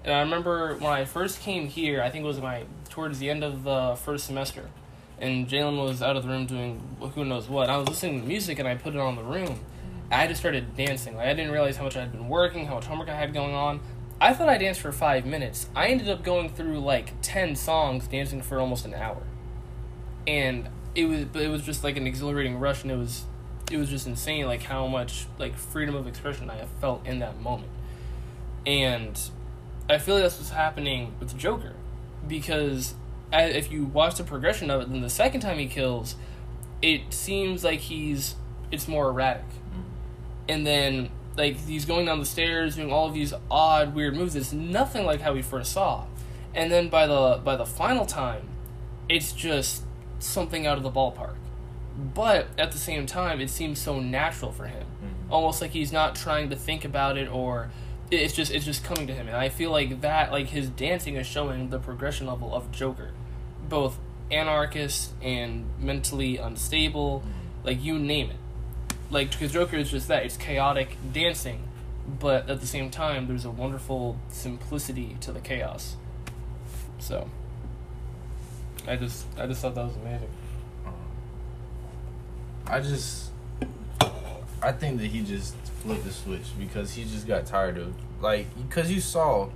And 0.05 0.15
I 0.15 0.21
remember 0.21 0.75
when 0.77 0.93
I 0.93 1.05
first 1.05 1.41
came 1.41 1.69
here, 1.69 2.03
I 2.03 2.11
think 2.11 2.25
it 2.25 2.27
was 2.27 2.41
my 2.41 2.65
towards 2.89 3.19
the 3.19 3.31
end 3.31 3.45
of 3.45 3.65
the 3.65 3.97
first 3.97 4.27
semester, 4.27 4.69
and 5.19 5.49
Jalen 5.49 5.83
was 5.83 6.03
out 6.03 6.17
of 6.17 6.25
the 6.25 6.29
room 6.29 6.47
doing 6.47 6.97
who 7.15 7.25
knows 7.25 7.49
what. 7.49 7.71
I 7.71 7.77
was 7.77 7.89
listening 7.89 8.21
to 8.23 8.27
music 8.27 8.59
and 8.59 8.69
I 8.69 8.75
put 8.75 8.95
it 8.95 9.01
on 9.01 9.17
the 9.17 9.23
room. 9.23 9.61
I 10.11 10.27
just 10.27 10.41
started 10.41 10.77
dancing. 10.77 11.17
Like 11.17 11.29
I 11.29 11.35
didn't 11.35 11.53
realize 11.53 11.77
how 11.77 11.85
much 11.85 11.97
I 11.97 12.01
had 12.01 12.13
been 12.13 12.29
working, 12.29 12.67
how 12.67 12.75
much 12.75 12.85
homework 12.85 13.09
I 13.09 13.15
had 13.15 13.33
going 13.33 13.55
on. 13.55 13.81
I 14.23 14.33
thought 14.33 14.49
I 14.49 14.57
danced 14.57 14.81
for 14.81 14.93
five 14.93 15.27
minutes. 15.27 15.67
I 15.75 15.89
ended 15.89 16.09
up 16.09 16.23
going 16.23 16.49
through 16.49 16.79
like 16.79 17.13
ten 17.23 17.57
songs, 17.57 18.07
dancing 18.07 18.41
for 18.41 18.61
almost 18.61 18.85
an 18.85 18.95
hour, 18.95 19.25
and 20.29 20.69
it 20.95 21.07
was 21.07 21.25
but 21.25 21.43
it 21.43 21.49
was 21.49 21.63
just 21.63 21.83
like 21.83 21.97
an 21.97 22.07
exhilarating 22.07 22.61
rush, 22.61 22.83
and 22.83 22.93
it 22.93 22.97
was 22.97 23.25
it 23.69 23.79
was 23.79 23.91
just 23.91 24.07
insane, 24.07 24.47
like 24.47 24.63
how 24.63 24.87
much 24.87 25.27
like 25.39 25.57
freedom 25.57 25.97
of 25.97 26.07
expression 26.07 26.49
I 26.51 26.67
felt 26.81 27.05
in 27.05 27.19
that 27.19 27.41
moment, 27.41 27.73
and 28.65 29.21
I 29.91 29.99
feel 29.99 30.15
like 30.15 30.23
that's 30.23 30.39
what's 30.39 30.51
happening 30.51 31.15
with 31.19 31.37
Joker, 31.37 31.75
because 32.29 32.95
if 33.33 33.73
you 33.73 33.87
watch 33.87 34.17
the 34.17 34.25
progression 34.25 34.71
of 34.71 34.83
it, 34.83 34.91
then 34.91 35.01
the 35.01 35.11
second 35.11 35.41
time 35.41 35.59
he 35.59 35.67
kills, 35.67 36.15
it 36.81 37.13
seems 37.13 37.65
like 37.65 37.81
he's 37.81 38.37
it's 38.71 38.87
more 38.87 39.09
erratic, 39.09 39.49
mm-hmm. 39.49 39.81
and 40.49 40.65
then 40.65 41.11
like 41.37 41.57
he's 41.67 41.85
going 41.85 42.07
down 42.07 42.19
the 42.19 42.27
stairs 42.27 42.77
doing 42.77 42.93
all 42.93 43.07
of 43.07 43.15
these 43.15 43.33
odd 43.51 43.95
weird 43.95 44.17
moves. 44.17 44.37
It's 44.37 44.53
nothing 44.53 45.07
like 45.07 45.21
how 45.21 45.33
we 45.33 45.43
first 45.43 45.73
saw, 45.73 46.07
and 46.55 46.71
then 46.71 46.89
by 46.89 47.07
the 47.07 47.41
by 47.43 47.57
the 47.57 47.67
final 47.67 48.07
time, 48.07 48.49
it's 49.09 49.33
just 49.33 49.83
something 50.19 50.67
out 50.67 50.77
of 50.77 50.83
the 50.83 50.91
ballpark. 50.91 51.37
But 52.15 52.49
at 52.57 52.73
the 52.73 52.79
same 52.79 53.07
time, 53.07 53.41
it 53.41 53.51
seems 53.51 53.79
so 53.79 54.01
natural 54.01 54.53
for 54.53 54.67
him, 54.67 54.87
mm-hmm. 54.87 55.33
almost 55.33 55.61
like 55.61 55.73
he's 55.73 55.93
not 55.93 56.15
trying 56.15 56.51
to 56.51 56.57
think 56.57 56.85
about 56.85 57.19
it 57.19 57.29
or 57.29 57.71
it's 58.11 58.35
just 58.35 58.53
it's 58.53 58.65
just 58.65 58.85
coming 58.85 59.07
to 59.07 59.15
him. 59.15 59.29
And 59.29 59.37
I 59.37 59.49
feel 59.49 59.71
like 59.71 60.01
that 60.03 60.33
like 60.33 60.49
his 60.49 60.69
dancing 60.71 61.17
is 61.17 61.27
showing 61.27 61.71
the 61.71 61.79
progression 61.79 62.27
level 62.27 62.55
of 62.55 62.71
Joker, 62.71 63.13
both 63.69 63.99
anarchist 64.31 65.13
and 65.23 65.67
mentally 65.79 66.37
unstable, 66.39 67.21
mm-hmm. 67.21 67.67
like 67.67 67.83
you 67.83 67.99
name 67.99 68.31
it. 68.31 68.37
Like 69.13 69.31
because 69.31 69.53
Joker 69.53 69.77
is 69.77 69.91
just 69.91 70.09
that 70.09 70.25
it's 70.25 70.39
chaotic 70.39 70.97
dancing, 71.13 71.69
but 72.19 72.49
at 72.49 72.61
the 72.61 72.67
same 72.67 72.91
time 72.91 73.29
there's 73.29 73.45
a 73.45 73.51
wonderful 73.51 74.17
simplicity 74.29 75.19
to 75.21 75.33
the 75.33 75.41
chaos. 75.41 75.97
So 76.99 77.29
I 78.89 78.97
just 78.97 79.27
I 79.39 79.47
just 79.47 79.61
thought 79.61 79.75
that 79.75 79.85
was 79.85 79.97
amazing. 79.97 80.31
I 82.67 82.81
just, 82.81 83.33
I 84.63 84.73
think 84.73 84.99
that 85.01 85.09
he 85.09 85.21
just 85.21 85.57
flipped 85.83 86.05
the 86.05 86.13
switch 86.13 86.47
because 86.59 86.95
he 86.95 87.05
just 87.05 87.27
got 87.27 87.45
tired 87.45 87.77
of 87.77 87.95
like 88.23 88.47
because 88.67 88.91
you 88.91 89.03
saw, 89.03 89.51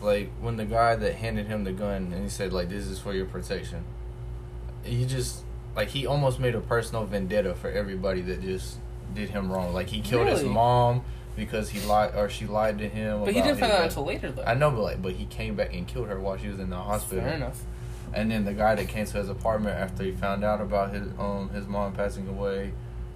like 0.00 0.32
when 0.40 0.56
the 0.56 0.64
guy 0.64 0.96
that 0.96 1.14
handed 1.14 1.46
him 1.46 1.62
the 1.62 1.72
gun 1.72 2.12
and 2.12 2.24
he 2.24 2.28
said 2.28 2.52
like 2.52 2.70
this 2.70 2.86
is 2.86 2.98
for 2.98 3.14
your 3.14 3.26
protection. 3.26 3.84
He 4.82 5.06
just 5.06 5.44
like 5.76 5.90
he 5.90 6.06
almost 6.06 6.40
made 6.40 6.56
a 6.56 6.60
personal 6.60 7.04
vendetta 7.04 7.54
for 7.54 7.70
everybody 7.70 8.20
that 8.22 8.42
just 8.42 8.78
did 9.14 9.30
him 9.30 9.50
wrong. 9.52 9.72
Like 9.74 9.88
he 9.88 10.00
killed 10.00 10.28
his 10.28 10.42
mom 10.44 11.02
because 11.36 11.68
he 11.70 11.80
lied 11.80 12.14
or 12.14 12.28
she 12.28 12.46
lied 12.46 12.78
to 12.78 12.88
him. 12.88 13.24
But 13.24 13.34
he 13.34 13.42
didn't 13.42 13.58
find 13.58 13.72
out 13.72 13.84
until 13.84 14.04
later 14.04 14.30
though. 14.32 14.42
I 14.44 14.54
know, 14.54 14.70
but 14.70 14.82
like, 14.82 15.02
but 15.02 15.12
he 15.12 15.26
came 15.26 15.54
back 15.54 15.74
and 15.74 15.86
killed 15.86 16.08
her 16.08 16.18
while 16.20 16.36
she 16.38 16.48
was 16.48 16.58
in 16.60 16.70
the 16.70 16.76
hospital. 16.76 17.24
Fair 17.24 17.34
enough. 17.34 17.62
And 18.14 18.30
then 18.30 18.44
the 18.44 18.54
guy 18.54 18.74
that 18.76 18.88
came 18.88 19.04
to 19.04 19.18
his 19.18 19.28
apartment 19.28 19.76
after 19.78 20.04
he 20.04 20.12
found 20.12 20.44
out 20.44 20.60
about 20.60 20.92
his 20.94 21.08
um 21.18 21.50
his 21.50 21.66
mom 21.66 21.92
passing 21.92 22.28
away, 22.28 22.72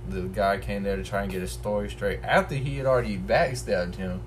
the 0.08 0.22
guy 0.22 0.58
came 0.58 0.82
there 0.82 0.96
to 0.96 1.04
try 1.04 1.22
and 1.22 1.30
get 1.32 1.40
his 1.40 1.52
story 1.52 1.88
straight 1.88 2.20
after 2.22 2.54
he 2.56 2.76
had 2.76 2.86
already 2.86 3.16
backstabbed 3.16 3.94
him, 3.96 4.20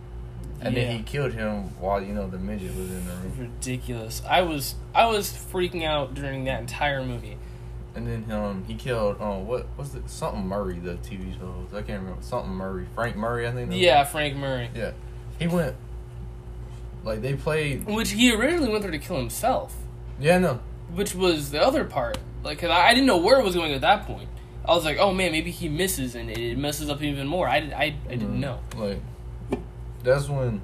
and 0.61 0.73
Yeah. 0.75 0.85
then 0.85 0.97
he 0.97 1.03
killed 1.03 1.33
him 1.33 1.63
while 1.79 2.01
you 2.01 2.13
know 2.13 2.27
the 2.27 2.37
midget 2.39 2.75
was 2.75 2.89
in 2.89 3.05
the 3.05 3.11
room. 3.13 3.33
ridiculous. 3.37 4.21
I 4.27 4.41
was 4.41 4.75
I 4.95 5.05
was 5.07 5.29
freaking 5.31 5.83
out 5.83 6.13
during 6.15 6.45
that 6.45 6.61
entire 6.61 7.03
movie. 7.03 7.37
And 7.95 8.07
then 8.07 8.31
um 8.31 8.63
he 8.67 8.73
killed 8.75 9.21
um 9.21 9.45
what 9.45 9.67
was 9.77 9.93
it 9.95 10.09
something 10.09 10.47
Murray 10.47 10.79
the 10.79 10.95
TV 10.95 11.37
show. 11.37 11.53
I 11.71 11.81
can't 11.83 12.01
remember 12.01 12.21
something 12.21 12.51
Murray 12.53 12.87
Frank 12.95 13.15
Murray 13.15 13.47
I 13.47 13.51
think. 13.51 13.69
that 13.69 13.75
was- 13.75 13.81
Yeah, 13.81 14.03
Frank 14.03 14.35
Murray. 14.35 14.69
yeah, 14.75 14.91
he 15.39 15.47
went 15.47 15.75
like 17.03 17.21
they 17.21 17.35
played. 17.35 17.85
Which 17.85 18.11
he 18.11 18.33
originally 18.33 18.69
went 18.69 18.81
there 18.81 18.91
to 18.91 18.97
kill 18.97 19.17
himself, 19.17 19.75
Yeah, 20.19 20.37
no, 20.39 20.59
which 20.93 21.13
was 21.13 21.51
the 21.51 21.61
other 21.61 21.83
part. 21.83 22.17
Like, 22.43 22.59
'cause 22.59 22.69
I, 22.69 22.87
I 22.87 22.93
didn't 22.93 23.07
know 23.07 23.17
where 23.17 23.39
it 23.39 23.43
was 23.43 23.55
going 23.55 23.73
at 23.73 23.81
that 23.81 24.05
point. 24.07 24.29
I 24.65 24.73
was 24.73 24.85
like, 24.85 24.97
oh 24.97 25.13
man, 25.13 25.31
maybe 25.33 25.51
he 25.51 25.67
misses 25.69 26.15
and 26.15 26.29
it 26.31 26.57
messes 26.57 26.89
up 26.89 27.01
even 27.01 27.27
more. 27.27 27.47
I, 27.47 27.57
I, 27.57 27.83
I 28.07 28.15
didn't 28.15 28.37
Mm, 28.37 28.39
know. 28.39 28.59
Like 28.77 28.99
that's 30.03 30.27
when 30.29 30.61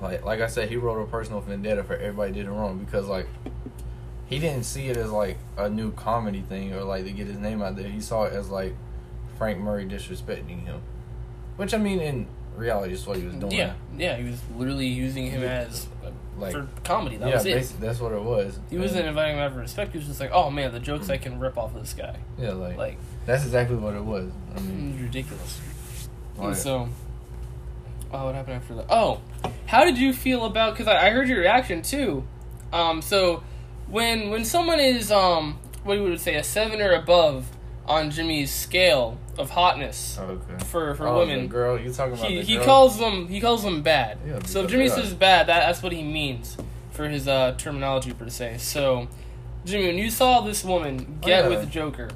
like 0.00 0.24
like 0.24 0.40
I 0.40 0.46
said, 0.46 0.68
he 0.70 0.76
wrote 0.76 1.00
a 1.02 1.06
personal 1.06 1.40
vendetta 1.40 1.84
for 1.84 1.94
everybody 1.96 2.32
did 2.32 2.46
it 2.46 2.50
wrong 2.50 2.78
because 2.78 3.06
like 3.06 3.28
he 4.26 4.38
didn't 4.38 4.64
see 4.64 4.88
it 4.88 4.96
as 4.96 5.10
like 5.10 5.38
a 5.56 5.68
new 5.68 5.92
comedy 5.92 6.42
thing 6.48 6.72
or 6.72 6.82
like 6.82 7.04
to 7.04 7.12
get 7.12 7.26
his 7.26 7.38
name 7.38 7.62
out 7.62 7.76
there. 7.76 7.88
He 7.88 8.00
saw 8.00 8.24
it 8.24 8.32
as 8.32 8.48
like 8.50 8.74
Frank 9.38 9.58
Murray 9.58 9.86
disrespecting 9.86 10.64
him. 10.64 10.80
Which 11.56 11.72
I 11.74 11.78
mean 11.78 12.00
in 12.00 12.26
reality 12.56 12.94
is 12.94 13.06
what 13.06 13.18
he 13.18 13.24
was 13.24 13.34
doing. 13.36 13.52
Yeah, 13.52 13.74
yeah, 13.96 14.16
he 14.16 14.24
was 14.28 14.40
literally 14.56 14.86
using 14.86 15.30
him 15.30 15.42
as 15.42 15.86
uh, 16.04 16.10
Like 16.38 16.52
for 16.52 16.66
comedy. 16.84 17.16
That 17.18 17.28
yeah, 17.28 17.34
was 17.36 17.46
it. 17.46 17.80
that's 17.80 18.00
what 18.00 18.12
it 18.12 18.22
was. 18.22 18.58
He 18.70 18.78
wasn't 18.78 19.00
And, 19.00 19.08
inviting 19.10 19.36
him 19.36 19.42
out 19.42 19.52
for 19.52 19.58
respect. 19.60 19.92
He 19.92 19.98
was 19.98 20.06
just 20.06 20.20
like, 20.20 20.30
oh 20.32 20.50
man, 20.50 20.72
the 20.72 20.80
jokes 20.80 21.08
I 21.10 21.18
can 21.18 21.38
rip 21.38 21.56
off 21.58 21.74
of 21.74 21.80
this 21.82 21.92
guy. 21.94 22.16
Yeah, 22.38 22.52
like, 22.52 22.76
Like, 22.76 22.98
that's 23.26 23.44
exactly 23.44 23.76
what 23.76 23.94
it 23.94 24.04
was. 24.04 24.30
I 24.54 24.58
it 24.58 24.62
mean 24.64 24.92
was 24.92 25.02
ridiculous. 25.02 25.60
like, 26.36 26.46
And 26.48 26.56
so, 26.56 26.88
oh, 28.12 28.24
what 28.26 28.34
happened 28.34 28.56
after 28.56 28.74
that? 28.76 28.86
Oh, 28.90 29.20
how 29.66 29.84
did 29.84 29.98
you 29.98 30.12
feel 30.12 30.44
about? 30.44 30.74
Because 30.74 30.88
I, 30.88 31.06
I 31.06 31.10
heard 31.10 31.28
your 31.28 31.38
reaction 31.40 31.82
too. 31.82 32.26
Um, 32.72 33.00
so 33.02 33.42
when 33.88 34.30
when 34.30 34.44
someone 34.44 34.80
is 34.80 35.10
um, 35.10 35.58
what 35.84 35.94
you 35.98 36.02
would 36.04 36.20
say 36.20 36.34
a 36.36 36.44
seven 36.44 36.80
or 36.80 36.92
above 36.92 37.46
on 37.86 38.10
Jimmy's 38.10 38.52
scale 38.52 39.18
of 39.38 39.50
hotness 39.50 40.18
okay. 40.18 40.64
for 40.64 40.94
for 40.94 41.06
Oh, 41.06 41.20
the 41.20 41.26
women, 41.26 41.46
girl, 41.48 41.78
you 41.78 41.92
talking 41.92 42.14
about 42.14 42.26
he 42.28 42.36
the 42.36 42.42
he 42.42 42.58
calls 42.58 42.98
them 42.98 43.28
he 43.28 43.40
calls 43.40 43.62
them 43.62 43.82
bad. 43.82 44.18
Yeah, 44.26 44.40
so 44.44 44.62
if 44.64 44.70
Jimmy 44.70 44.88
says 44.88 45.14
bad, 45.14 45.46
that 45.46 45.60
that's 45.60 45.82
what 45.82 45.92
he 45.92 46.02
means 46.02 46.56
for 46.90 47.08
his 47.08 47.28
uh, 47.28 47.54
terminology 47.58 48.12
per 48.12 48.28
se. 48.30 48.56
So, 48.58 49.06
Jimmy, 49.64 49.88
when 49.88 49.98
you 49.98 50.10
saw 50.10 50.40
this 50.40 50.64
woman 50.64 51.18
Oh, 51.22 51.26
get 51.26 51.44
yeah. 51.44 51.48
with 51.50 51.70
Joker, 51.70 52.08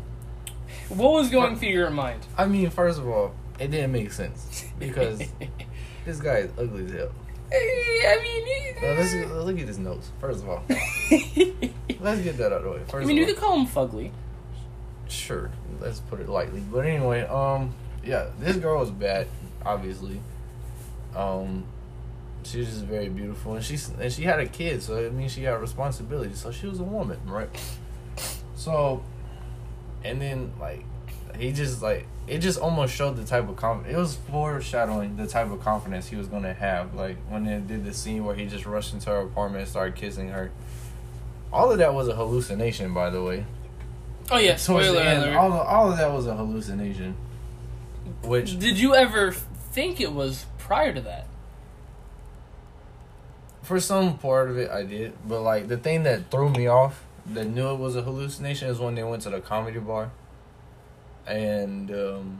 what 0.88 1.12
was 1.12 1.28
going 1.30 1.56
through 1.56 1.68
your 1.68 1.90
mind? 1.90 2.26
I 2.36 2.46
mean, 2.46 2.70
first 2.70 2.98
of 2.98 3.06
all, 3.06 3.34
it 3.58 3.70
didn't 3.70 3.92
make 3.92 4.10
sense 4.10 4.64
because 4.78 5.18
this 6.04 6.20
guy 6.20 6.38
is 6.38 6.50
ugly 6.58 6.86
as 6.86 6.92
hell. 6.92 7.10
I 7.52 8.18
mean, 8.22 8.76
Now, 8.82 9.00
let's 9.00 9.14
look 9.14 9.58
at 9.58 9.66
his 9.68 9.78
nose. 9.78 10.10
First 10.20 10.42
of 10.44 10.48
all, 10.48 10.62
let's 10.68 12.20
get 12.22 12.36
that 12.38 12.52
out 12.52 12.58
of 12.58 12.64
the 12.64 12.70
way. 12.70 12.78
First 12.88 13.04
I 13.04 13.04
mean, 13.04 13.16
you 13.16 13.26
could 13.26 13.36
call 13.36 13.58
him 13.58 13.66
fugly. 13.66 14.12
sure, 15.08 15.50
let's 15.80 16.00
put 16.00 16.20
it 16.20 16.28
lightly. 16.28 16.60
But 16.60 16.86
anyway, 16.86 17.22
um, 17.22 17.74
yeah, 18.04 18.30
this 18.38 18.56
girl 18.56 18.78
was 18.78 18.90
bad, 18.90 19.26
obviously. 19.64 20.20
Um, 21.16 21.64
she 22.44 22.58
was 22.58 22.68
just 22.68 22.84
very 22.84 23.08
beautiful, 23.08 23.54
and 23.54 23.64
she's 23.64 23.88
and 23.90 24.12
she 24.12 24.22
had 24.22 24.38
a 24.40 24.46
kid, 24.46 24.82
so 24.82 24.96
it 24.96 25.12
means 25.12 25.32
she 25.32 25.42
had 25.42 25.60
responsibility. 25.60 26.34
So 26.34 26.50
she 26.52 26.66
was 26.66 26.78
a 26.80 26.84
woman, 26.84 27.18
right? 27.26 27.50
So, 28.54 29.02
and 30.04 30.20
then 30.22 30.52
like 30.60 30.84
he 31.40 31.52
just 31.52 31.82
like 31.82 32.06
it 32.26 32.38
just 32.38 32.60
almost 32.60 32.94
showed 32.94 33.16
the 33.16 33.24
type 33.24 33.48
of 33.48 33.56
confidence. 33.56 33.94
It 33.96 33.98
was 33.98 34.16
foreshadowing 34.30 35.16
the 35.16 35.26
type 35.26 35.50
of 35.50 35.60
confidence 35.62 36.08
he 36.08 36.16
was 36.16 36.28
gonna 36.28 36.52
have. 36.54 36.94
Like 36.94 37.16
when 37.28 37.44
they 37.44 37.58
did 37.58 37.84
the 37.84 37.92
scene 37.94 38.24
where 38.24 38.34
he 38.34 38.46
just 38.46 38.66
rushed 38.66 38.92
into 38.94 39.10
her 39.10 39.20
apartment 39.20 39.62
and 39.62 39.68
started 39.70 39.96
kissing 39.96 40.28
her. 40.28 40.50
All 41.52 41.72
of 41.72 41.78
that 41.78 41.92
was 41.94 42.06
a 42.06 42.14
hallucination, 42.14 42.94
by 42.94 43.10
the 43.10 43.22
way. 43.22 43.44
Oh 44.30 44.38
yeah, 44.38 44.56
Towards 44.56 44.86
spoiler 44.86 45.00
end, 45.02 45.24
alert. 45.24 45.36
all 45.36 45.52
of, 45.52 45.66
all 45.66 45.90
of 45.90 45.98
that 45.98 46.12
was 46.12 46.26
a 46.26 46.36
hallucination. 46.36 47.16
Which 48.22 48.58
Did 48.58 48.78
you 48.78 48.94
ever 48.94 49.32
think 49.32 50.00
it 50.00 50.12
was 50.12 50.46
prior 50.58 50.92
to 50.92 51.00
that? 51.00 51.26
for 53.62 53.78
some 53.78 54.18
part 54.18 54.50
of 54.50 54.58
it 54.58 54.68
I 54.68 54.82
did, 54.82 55.12
but 55.28 55.42
like 55.42 55.68
the 55.68 55.76
thing 55.76 56.02
that 56.02 56.28
threw 56.30 56.50
me 56.50 56.66
off, 56.66 57.04
that 57.24 57.44
knew 57.46 57.68
it 57.70 57.78
was 57.78 57.94
a 57.94 58.02
hallucination, 58.02 58.68
is 58.68 58.80
when 58.80 58.96
they 58.96 59.04
went 59.04 59.22
to 59.22 59.30
the 59.30 59.40
comedy 59.40 59.78
bar, 59.78 60.10
and 61.26 61.90
um, 61.90 62.38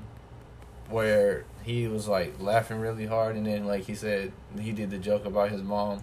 where 0.88 1.44
he 1.62 1.86
was 1.88 2.08
like 2.08 2.34
laughing 2.40 2.80
really 2.80 3.06
hard, 3.06 3.36
and 3.36 3.46
then 3.46 3.66
like 3.66 3.84
he 3.84 3.94
said 3.94 4.32
he 4.58 4.72
did 4.72 4.90
the 4.90 4.98
joke 4.98 5.24
about 5.24 5.50
his 5.50 5.62
mom, 5.62 6.02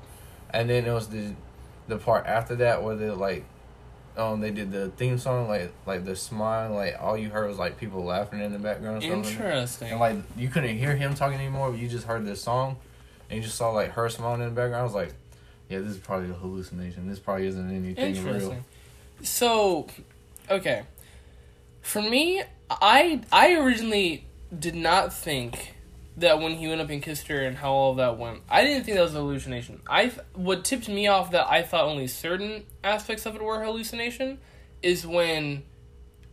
and 0.52 0.70
then 0.70 0.86
it 0.86 0.92
was 0.92 1.08
the 1.08 1.34
the 1.88 1.98
part 1.98 2.26
after 2.26 2.56
that 2.56 2.84
where 2.84 2.96
they 2.96 3.10
like. 3.10 3.46
Um, 4.18 4.40
they 4.40 4.50
did 4.50 4.72
the 4.72 4.90
theme 4.90 5.20
song 5.20 5.48
like 5.48 5.72
like 5.86 6.04
the 6.04 6.16
smile 6.16 6.74
like 6.74 6.96
all 7.00 7.16
you 7.16 7.30
heard 7.30 7.48
was 7.48 7.60
like 7.60 7.78
people 7.78 8.04
laughing 8.04 8.42
in 8.42 8.52
the 8.52 8.58
background. 8.58 9.04
or. 9.04 9.14
Interesting. 9.14 9.92
And 9.92 10.00
like 10.00 10.16
you 10.36 10.48
couldn't 10.48 10.76
hear 10.76 10.96
him 10.96 11.14
talking 11.14 11.38
anymore, 11.38 11.70
but 11.70 11.80
you 11.80 11.88
just 11.88 12.08
heard 12.08 12.26
this 12.26 12.42
song, 12.42 12.78
and 13.30 13.38
you 13.38 13.44
just 13.44 13.58
saw 13.58 13.70
like 13.70 13.92
her 13.92 14.10
smiling 14.10 14.42
in 14.42 14.50
the 14.50 14.56
background. 14.56 14.82
I 14.82 14.84
was 14.84 14.96
like, 14.96 15.14
yeah, 15.70 15.78
this 15.80 15.92
is 15.92 15.98
probably 16.00 16.32
a 16.32 16.34
hallucination. 16.34 17.08
This 17.08 17.20
probably 17.20 17.46
isn't 17.46 17.70
anything 17.70 18.26
real. 18.26 18.56
So, 19.22 19.86
okay. 20.50 20.84
For 21.82 22.02
me, 22.02 22.42
I 22.70 23.22
I 23.32 23.54
originally 23.56 24.26
did 24.58 24.76
not 24.76 25.14
think 25.14 25.74
that 26.18 26.40
when 26.40 26.54
he 26.54 26.68
went 26.68 26.82
up 26.82 26.90
and 26.90 27.02
kissed 27.02 27.28
her 27.28 27.40
and 27.44 27.58
how 27.58 27.72
all 27.72 27.92
of 27.92 27.98
that 27.98 28.18
went, 28.18 28.42
I 28.50 28.64
didn't 28.64 28.84
think 28.86 28.98
that 28.98 29.04
was 29.04 29.14
a 29.14 29.20
hallucination. 29.20 29.82
I 29.88 30.12
what 30.34 30.64
tipped 30.66 30.90
me 30.90 31.08
off 31.08 31.32
that 31.32 31.48
I 31.50 31.62
thought 31.64 31.86
only 31.86 32.08
certain 32.08 32.66
aspects 32.84 33.26
of 33.26 33.36
it 33.36 33.42
were 33.42 33.64
hallucination 33.64 34.40
is 34.82 35.06
when 35.06 35.64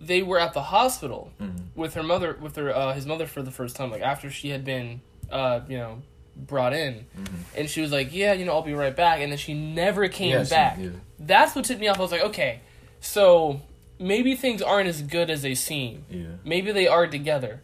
they 0.00 0.22
were 0.22 0.38
at 0.38 0.52
the 0.52 0.62
hospital 0.62 1.30
Mhm. 1.40 1.66
with 1.74 1.94
her 1.94 2.02
mother 2.02 2.36
with 2.40 2.56
her 2.56 2.74
uh, 2.74 2.92
his 2.94 3.06
mother 3.06 3.26
for 3.26 3.42
the 3.42 3.50
first 3.50 3.76
time 3.76 3.90
like 3.90 4.02
after 4.02 4.30
she 4.30 4.50
had 4.50 4.64
been 4.64 5.00
uh, 5.30 5.60
you 5.68 5.78
know 5.78 6.02
brought 6.36 6.74
in 6.74 7.06
Mhm. 7.18 7.26
and 7.56 7.70
she 7.70 7.80
was 7.80 7.90
like 7.92 8.12
yeah 8.12 8.32
you 8.32 8.44
know 8.44 8.52
I'll 8.52 8.62
be 8.62 8.74
right 8.74 8.94
back 8.94 9.20
and 9.20 9.30
then 9.32 9.38
she 9.38 9.54
never 9.54 10.08
came 10.08 10.32
Yeah, 10.32 10.44
she- 10.44 10.50
back 10.50 10.76
yeah. 10.80 10.88
that's 11.18 11.54
what 11.54 11.64
tipped 11.64 11.80
me 11.80 11.88
off. 11.88 11.98
I 11.98 12.02
was 12.02 12.12
like, 12.12 12.22
okay, 12.22 12.60
so 13.00 13.60
maybe 14.04 14.34
things 14.36 14.60
aren't 14.62 14.88
as 14.88 15.00
good 15.02 15.30
as 15.30 15.40
they 15.42 15.54
seem. 15.54 16.04
Yeah. 16.10 16.26
Maybe 16.44 16.70
they 16.72 16.86
are 16.86 17.06
together. 17.06 17.62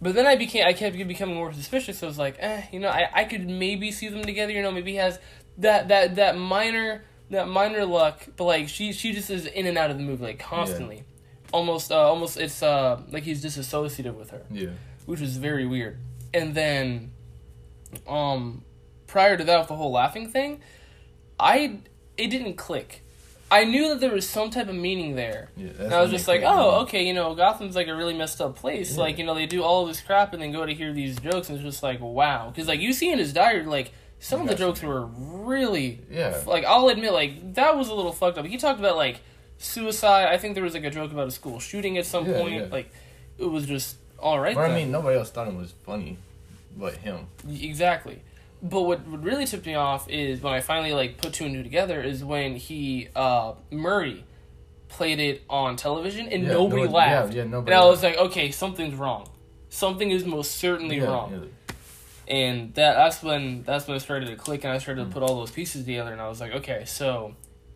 But 0.00 0.14
then 0.14 0.26
I 0.26 0.36
became, 0.36 0.64
I 0.66 0.72
kept 0.72 0.96
becoming 0.96 1.34
more 1.36 1.52
suspicious. 1.52 1.98
So 1.98 2.06
I 2.06 2.08
was 2.08 2.18
like, 2.18 2.36
eh, 2.38 2.62
you 2.72 2.80
know, 2.80 2.88
I, 2.88 3.08
I 3.12 3.24
could 3.24 3.48
maybe 3.48 3.90
see 3.90 4.08
them 4.08 4.22
together. 4.22 4.52
You 4.52 4.62
know, 4.62 4.70
maybe 4.70 4.92
he 4.92 4.96
has 4.98 5.18
that 5.58 5.88
that 5.88 6.14
that 6.16 6.36
minor 6.38 7.02
that 7.30 7.48
minor 7.48 7.84
luck, 7.84 8.26
but 8.36 8.44
like 8.44 8.68
she 8.68 8.92
she 8.92 9.12
just 9.12 9.28
is 9.30 9.44
in 9.46 9.66
and 9.66 9.76
out 9.76 9.90
of 9.90 9.98
the 9.98 10.04
movie 10.04 10.24
like 10.24 10.38
constantly, 10.38 11.04
almost 11.52 11.90
uh, 11.92 11.96
almost 11.96 12.36
it's 12.38 12.62
uh 12.62 13.00
like 13.10 13.24
he's 13.24 13.42
disassociated 13.42 14.16
with 14.16 14.30
her 14.30 14.42
Yeah. 14.50 14.70
which 15.06 15.20
was 15.20 15.36
very 15.36 15.66
weird. 15.66 15.98
And 16.32 16.54
then, 16.54 17.10
um, 18.06 18.62
prior 19.06 19.36
to 19.36 19.44
that, 19.44 19.58
with 19.58 19.68
the 19.68 19.76
whole 19.76 19.92
laughing 19.92 20.30
thing, 20.30 20.60
I 21.40 21.80
it 22.16 22.28
didn't 22.28 22.54
click. 22.54 23.02
I 23.50 23.64
knew 23.64 23.88
that 23.88 24.00
there 24.00 24.12
was 24.12 24.28
some 24.28 24.50
type 24.50 24.68
of 24.68 24.74
meaning 24.74 25.14
there. 25.16 25.48
Yeah. 25.56 25.68
And 25.78 25.94
I 25.94 26.02
was 26.02 26.10
just 26.10 26.28
like, 26.28 26.42
oh, 26.44 26.80
okay, 26.82 27.06
you 27.06 27.14
know, 27.14 27.34
Gotham's 27.34 27.74
like 27.74 27.88
a 27.88 27.94
really 27.96 28.14
messed 28.14 28.40
up 28.40 28.56
place. 28.56 28.94
Yeah. 28.94 29.00
Like, 29.02 29.18
you 29.18 29.24
know, 29.24 29.34
they 29.34 29.46
do 29.46 29.62
all 29.62 29.86
this 29.86 30.00
crap 30.02 30.32
and 30.34 30.42
then 30.42 30.52
go 30.52 30.66
to 30.66 30.74
hear 30.74 30.92
these 30.92 31.18
jokes, 31.18 31.48
and 31.48 31.56
it's 31.56 31.64
just 31.64 31.82
like, 31.82 32.00
wow. 32.00 32.50
Because, 32.50 32.68
like, 32.68 32.80
you 32.80 32.92
see 32.92 33.10
in 33.10 33.18
his 33.18 33.32
diary, 33.32 33.64
like, 33.64 33.92
some 34.20 34.42
of 34.42 34.48
the 34.48 34.54
jokes 34.54 34.82
were 34.82 35.06
really, 35.06 36.00
Yeah. 36.10 36.42
like, 36.46 36.64
I'll 36.64 36.88
admit, 36.88 37.12
like, 37.12 37.54
that 37.54 37.76
was 37.76 37.88
a 37.88 37.94
little 37.94 38.12
fucked 38.12 38.36
up. 38.36 38.44
He 38.44 38.56
talked 38.58 38.80
about, 38.80 38.96
like, 38.96 39.20
suicide. 39.58 40.26
I 40.28 40.36
think 40.38 40.54
there 40.54 40.64
was, 40.64 40.74
like, 40.74 40.84
a 40.84 40.90
joke 40.90 41.12
about 41.12 41.28
a 41.28 41.30
school 41.30 41.58
shooting 41.60 41.96
at 41.98 42.04
some 42.04 42.26
Yeah, 42.26 42.38
point. 42.40 42.54
yeah. 42.54 42.66
Like, 42.70 42.90
it 43.38 43.46
was 43.46 43.64
just 43.64 43.96
all 44.18 44.38
right. 44.40 44.56
I 44.56 44.74
mean, 44.74 44.90
nobody 44.90 45.16
else 45.16 45.30
thought 45.30 45.48
it 45.48 45.54
was 45.54 45.72
funny, 45.86 46.18
but 46.76 46.94
him. 46.96 47.28
Exactly. 47.48 48.20
But 48.62 48.82
what, 48.82 49.06
what 49.06 49.22
really 49.22 49.46
tipped 49.46 49.66
me 49.66 49.74
off 49.74 50.08
is 50.10 50.40
when 50.42 50.52
I 50.52 50.60
finally 50.60 50.92
like 50.92 51.18
put 51.18 51.32
two 51.32 51.44
and 51.44 51.54
two 51.54 51.62
together 51.62 52.02
is 52.02 52.24
when 52.24 52.56
he 52.56 53.08
uh 53.14 53.54
Murray 53.70 54.24
played 54.88 55.20
it 55.20 55.42
on 55.48 55.76
television 55.76 56.26
and 56.28 56.42
Yeah, 56.44 56.48
nobody 56.54 56.84
no- 56.84 56.90
laughed. 56.90 57.34
yeah, 57.34 57.42
yeah, 57.44 57.48
nobody 57.48 57.72
And 57.72 57.80
I 57.82 57.86
was 57.86 58.02
laughed. 58.02 58.16
like, 58.18 58.26
okay, 58.30 58.50
something's 58.50 58.94
wrong. 58.94 59.28
Something 59.68 60.10
is 60.10 60.24
most 60.24 60.52
certainly 60.56 60.96
Yeah, 60.96 61.04
wrong. 61.04 61.32
yeah. 61.32 61.74
And 62.26 62.74
that 62.74 62.94
that's 62.94 63.22
when 63.22 63.62
that's 63.62 63.86
when 63.86 63.96
it 63.96 64.00
started 64.00 64.26
to 64.26 64.36
click 64.36 64.64
and 64.64 64.72
I 64.72 64.78
started 64.78 65.02
Hmm. 65.04 65.08
to 65.10 65.14
put 65.14 65.22
all 65.22 65.36
those 65.36 65.50
pieces 65.50 65.84
together 65.84 66.12
and 66.12 66.20
I 66.20 66.28
was 66.28 66.40
like, 66.40 66.52
okay, 66.52 66.84
so 66.84 67.34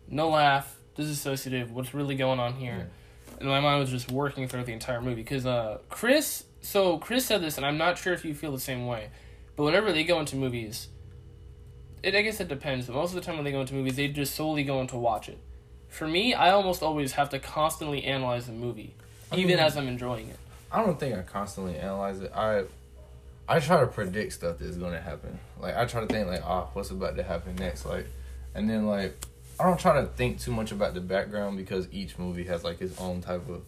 no 0.09 0.29
laugh, 0.29 0.75
disassociative, 0.97 1.69
what's 1.69 1.93
really 1.93 2.15
going 2.15 2.39
on 2.39 2.53
here? 2.55 2.89
And 3.39 3.47
my 3.49 3.59
mind 3.61 3.79
was 3.79 3.89
just 3.89 4.11
working 4.11 4.47
throughout 4.47 4.65
the 4.67 4.73
entire 4.73 5.01
movie 5.01 5.15
because 5.23 5.45
uh, 5.45 5.79
Chris. 5.89 6.43
So 6.61 6.97
Chris 6.97 7.25
said 7.25 7.41
this, 7.41 7.57
and 7.57 7.65
I'm 7.65 7.77
not 7.77 7.97
sure 7.97 8.13
if 8.13 8.23
you 8.23 8.33
feel 8.33 8.51
the 8.53 8.59
same 8.59 8.85
way, 8.85 9.09
but 9.55 9.63
whenever 9.63 9.91
they 9.91 10.03
go 10.03 10.19
into 10.19 10.35
movies, 10.35 10.87
it 12.01 12.15
I 12.15 12.21
guess 12.21 12.39
it 12.39 12.47
depends. 12.47 12.87
But 12.87 12.95
most 12.95 13.09
of 13.09 13.15
the 13.15 13.21
time 13.21 13.35
when 13.35 13.43
they 13.45 13.51
go 13.51 13.61
into 13.61 13.73
movies, 13.73 13.95
they 13.95 14.07
just 14.07 14.35
solely 14.35 14.63
go 14.63 14.81
in 14.81 14.87
to 14.87 14.97
watch 14.97 15.29
it. 15.29 15.37
For 15.89 16.07
me, 16.07 16.33
I 16.33 16.51
almost 16.51 16.81
always 16.81 17.13
have 17.13 17.29
to 17.29 17.39
constantly 17.39 18.03
analyze 18.03 18.47
the 18.47 18.53
movie, 18.53 18.95
I 19.31 19.35
even 19.35 19.47
mean- 19.57 19.59
as 19.59 19.77
I'm 19.77 19.87
enjoying 19.87 20.29
it. 20.29 20.37
I 20.71 20.83
don't 20.83 20.99
think 20.99 21.15
I 21.15 21.21
constantly 21.21 21.77
analyze 21.77 22.19
it. 22.19 22.31
I 22.35 22.63
I 23.47 23.59
try 23.59 23.81
to 23.81 23.87
predict 23.87 24.33
stuff 24.33 24.57
that's 24.59 24.77
gonna 24.77 24.99
happen. 25.01 25.37
Like 25.59 25.77
I 25.77 25.85
try 25.85 26.01
to 26.01 26.07
think 26.07 26.27
like, 26.27 26.41
ah, 26.43 26.67
what's 26.73 26.89
about 26.89 27.15
to 27.17 27.23
happen 27.23 27.55
next? 27.57 27.85
Like, 27.85 28.07
and 28.55 28.67
then 28.69 28.87
like 28.87 29.15
I 29.59 29.65
don't 29.65 29.79
try 29.79 30.01
to 30.01 30.07
think 30.07 30.39
too 30.39 30.51
much 30.51 30.71
about 30.71 30.95
the 30.95 31.01
background 31.01 31.57
because 31.57 31.87
each 31.91 32.17
movie 32.17 32.45
has 32.45 32.63
like 32.63 32.81
its 32.81 32.99
own 32.99 33.21
type 33.21 33.47
of 33.49 33.61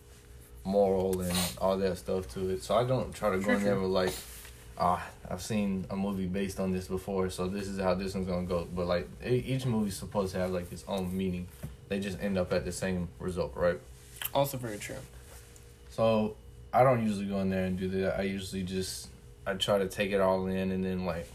moral 0.63 1.21
and 1.21 1.37
all 1.59 1.77
that 1.77 1.95
stuff 1.99 2.27
to 2.29 2.49
it. 2.49 2.63
So 2.63 2.75
I 2.75 2.83
don't 2.83 3.13
try 3.13 3.29
to 3.29 3.37
go 3.37 3.51
in 3.51 3.63
there 3.63 3.79
with 3.79 3.91
like, 3.91 4.13
ah, 4.79 5.05
I've 5.29 5.41
seen 5.41 5.85
a 5.89 5.95
movie 5.95 6.27
based 6.27 6.59
on 6.59 6.71
this 6.71 6.87
before, 6.87 7.29
so 7.29 7.47
this 7.47 7.67
is 7.67 7.79
how 7.79 7.93
this 7.95 8.13
one's 8.13 8.27
gonna 8.27 8.45
go. 8.45 8.67
But 8.75 8.85
like 8.87 9.07
each 9.25 9.65
movie's 9.65 9.95
supposed 9.97 10.33
to 10.33 10.39
have 10.39 10.51
like 10.51 10.71
its 10.71 10.83
own 10.87 11.15
meaning. 11.15 11.47
They 11.89 11.99
just 11.99 12.19
end 12.21 12.37
up 12.37 12.51
at 12.53 12.65
the 12.65 12.71
same 12.71 13.07
result, 13.19 13.53
right? 13.55 13.79
Also 14.33 14.57
very 14.57 14.77
true. 14.77 14.95
So 15.89 16.35
I 16.73 16.83
don't 16.83 17.05
usually 17.05 17.25
go 17.25 17.39
in 17.39 17.49
there 17.49 17.65
and 17.65 17.77
do 17.79 17.87
that. 17.89 18.19
I 18.19 18.23
usually 18.23 18.63
just 18.63 19.07
I 19.47 19.53
try 19.53 19.77
to 19.77 19.87
take 19.87 20.11
it 20.11 20.19
all 20.21 20.47
in 20.47 20.71
and 20.71 20.83
then 20.83 21.05
like 21.05 21.27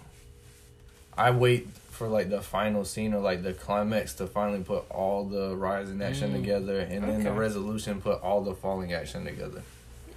I 1.17 1.31
wait 1.31 1.69
for 1.91 2.09
like 2.09 2.31
the 2.31 2.41
final 2.41 2.85
scene 2.85 3.13
or 3.15 3.21
like 3.21 3.43
the 3.43 3.53
climax 3.53 4.15
to 4.15 4.27
finally 4.27 4.63
put 4.63 4.85
all 4.91 5.25
the 5.25 5.55
rising 5.57 6.01
action 6.03 6.31
Mm. 6.31 6.41
together 6.41 6.81
and 6.81 7.05
then 7.05 7.23
the 7.25 7.33
resolution 7.33 8.01
put 8.01 8.23
all 8.23 8.41
the 8.43 8.55
falling 8.55 8.93
action 8.93 9.25
together. 9.25 9.63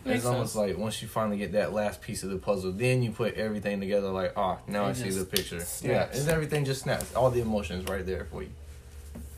Makes 0.06 0.18
it's 0.18 0.26
almost 0.26 0.54
sense. 0.54 0.68
like 0.70 0.78
once 0.78 1.02
you 1.02 1.08
finally 1.08 1.38
get 1.38 1.54
that 1.54 1.72
last 1.74 2.02
piece 2.02 2.24
of 2.24 2.30
the 2.30 2.38
puzzle, 2.38 2.72
then 2.74 3.02
you 3.04 3.12
put 3.12 3.36
everything 3.36 3.80
together 3.80 4.10
like, 4.10 4.34
ah, 4.36 4.58
now 4.68 4.86
It 4.86 4.90
I 4.90 4.94
see 4.94 5.10
the 5.10 5.24
picture. 5.26 5.58
Yeah, 5.58 5.64
snaps. 5.64 6.20
and 6.20 6.30
everything 6.30 6.66
just 6.66 6.82
snaps. 6.82 7.16
All 7.16 7.30
the 7.30 7.40
emotions 7.42 7.88
right 7.88 8.06
there 8.06 8.26
for 8.26 8.44
you. 8.44 8.50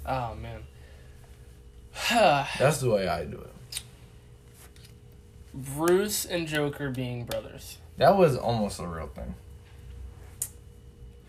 Oh 0.08 0.36
man. 0.42 0.62
That's 2.60 2.80
the 2.80 2.90
way 2.90 3.08
I 3.08 3.26
do 3.26 3.38
it. 3.38 3.82
Bruce 5.54 6.26
and 6.26 6.48
Joker 6.48 6.90
being 6.90 7.26
brothers. 7.26 7.78
That 7.98 8.18
was 8.18 8.36
almost 8.36 8.80
a 8.80 8.88
real 8.88 9.08
thing. 9.08 9.36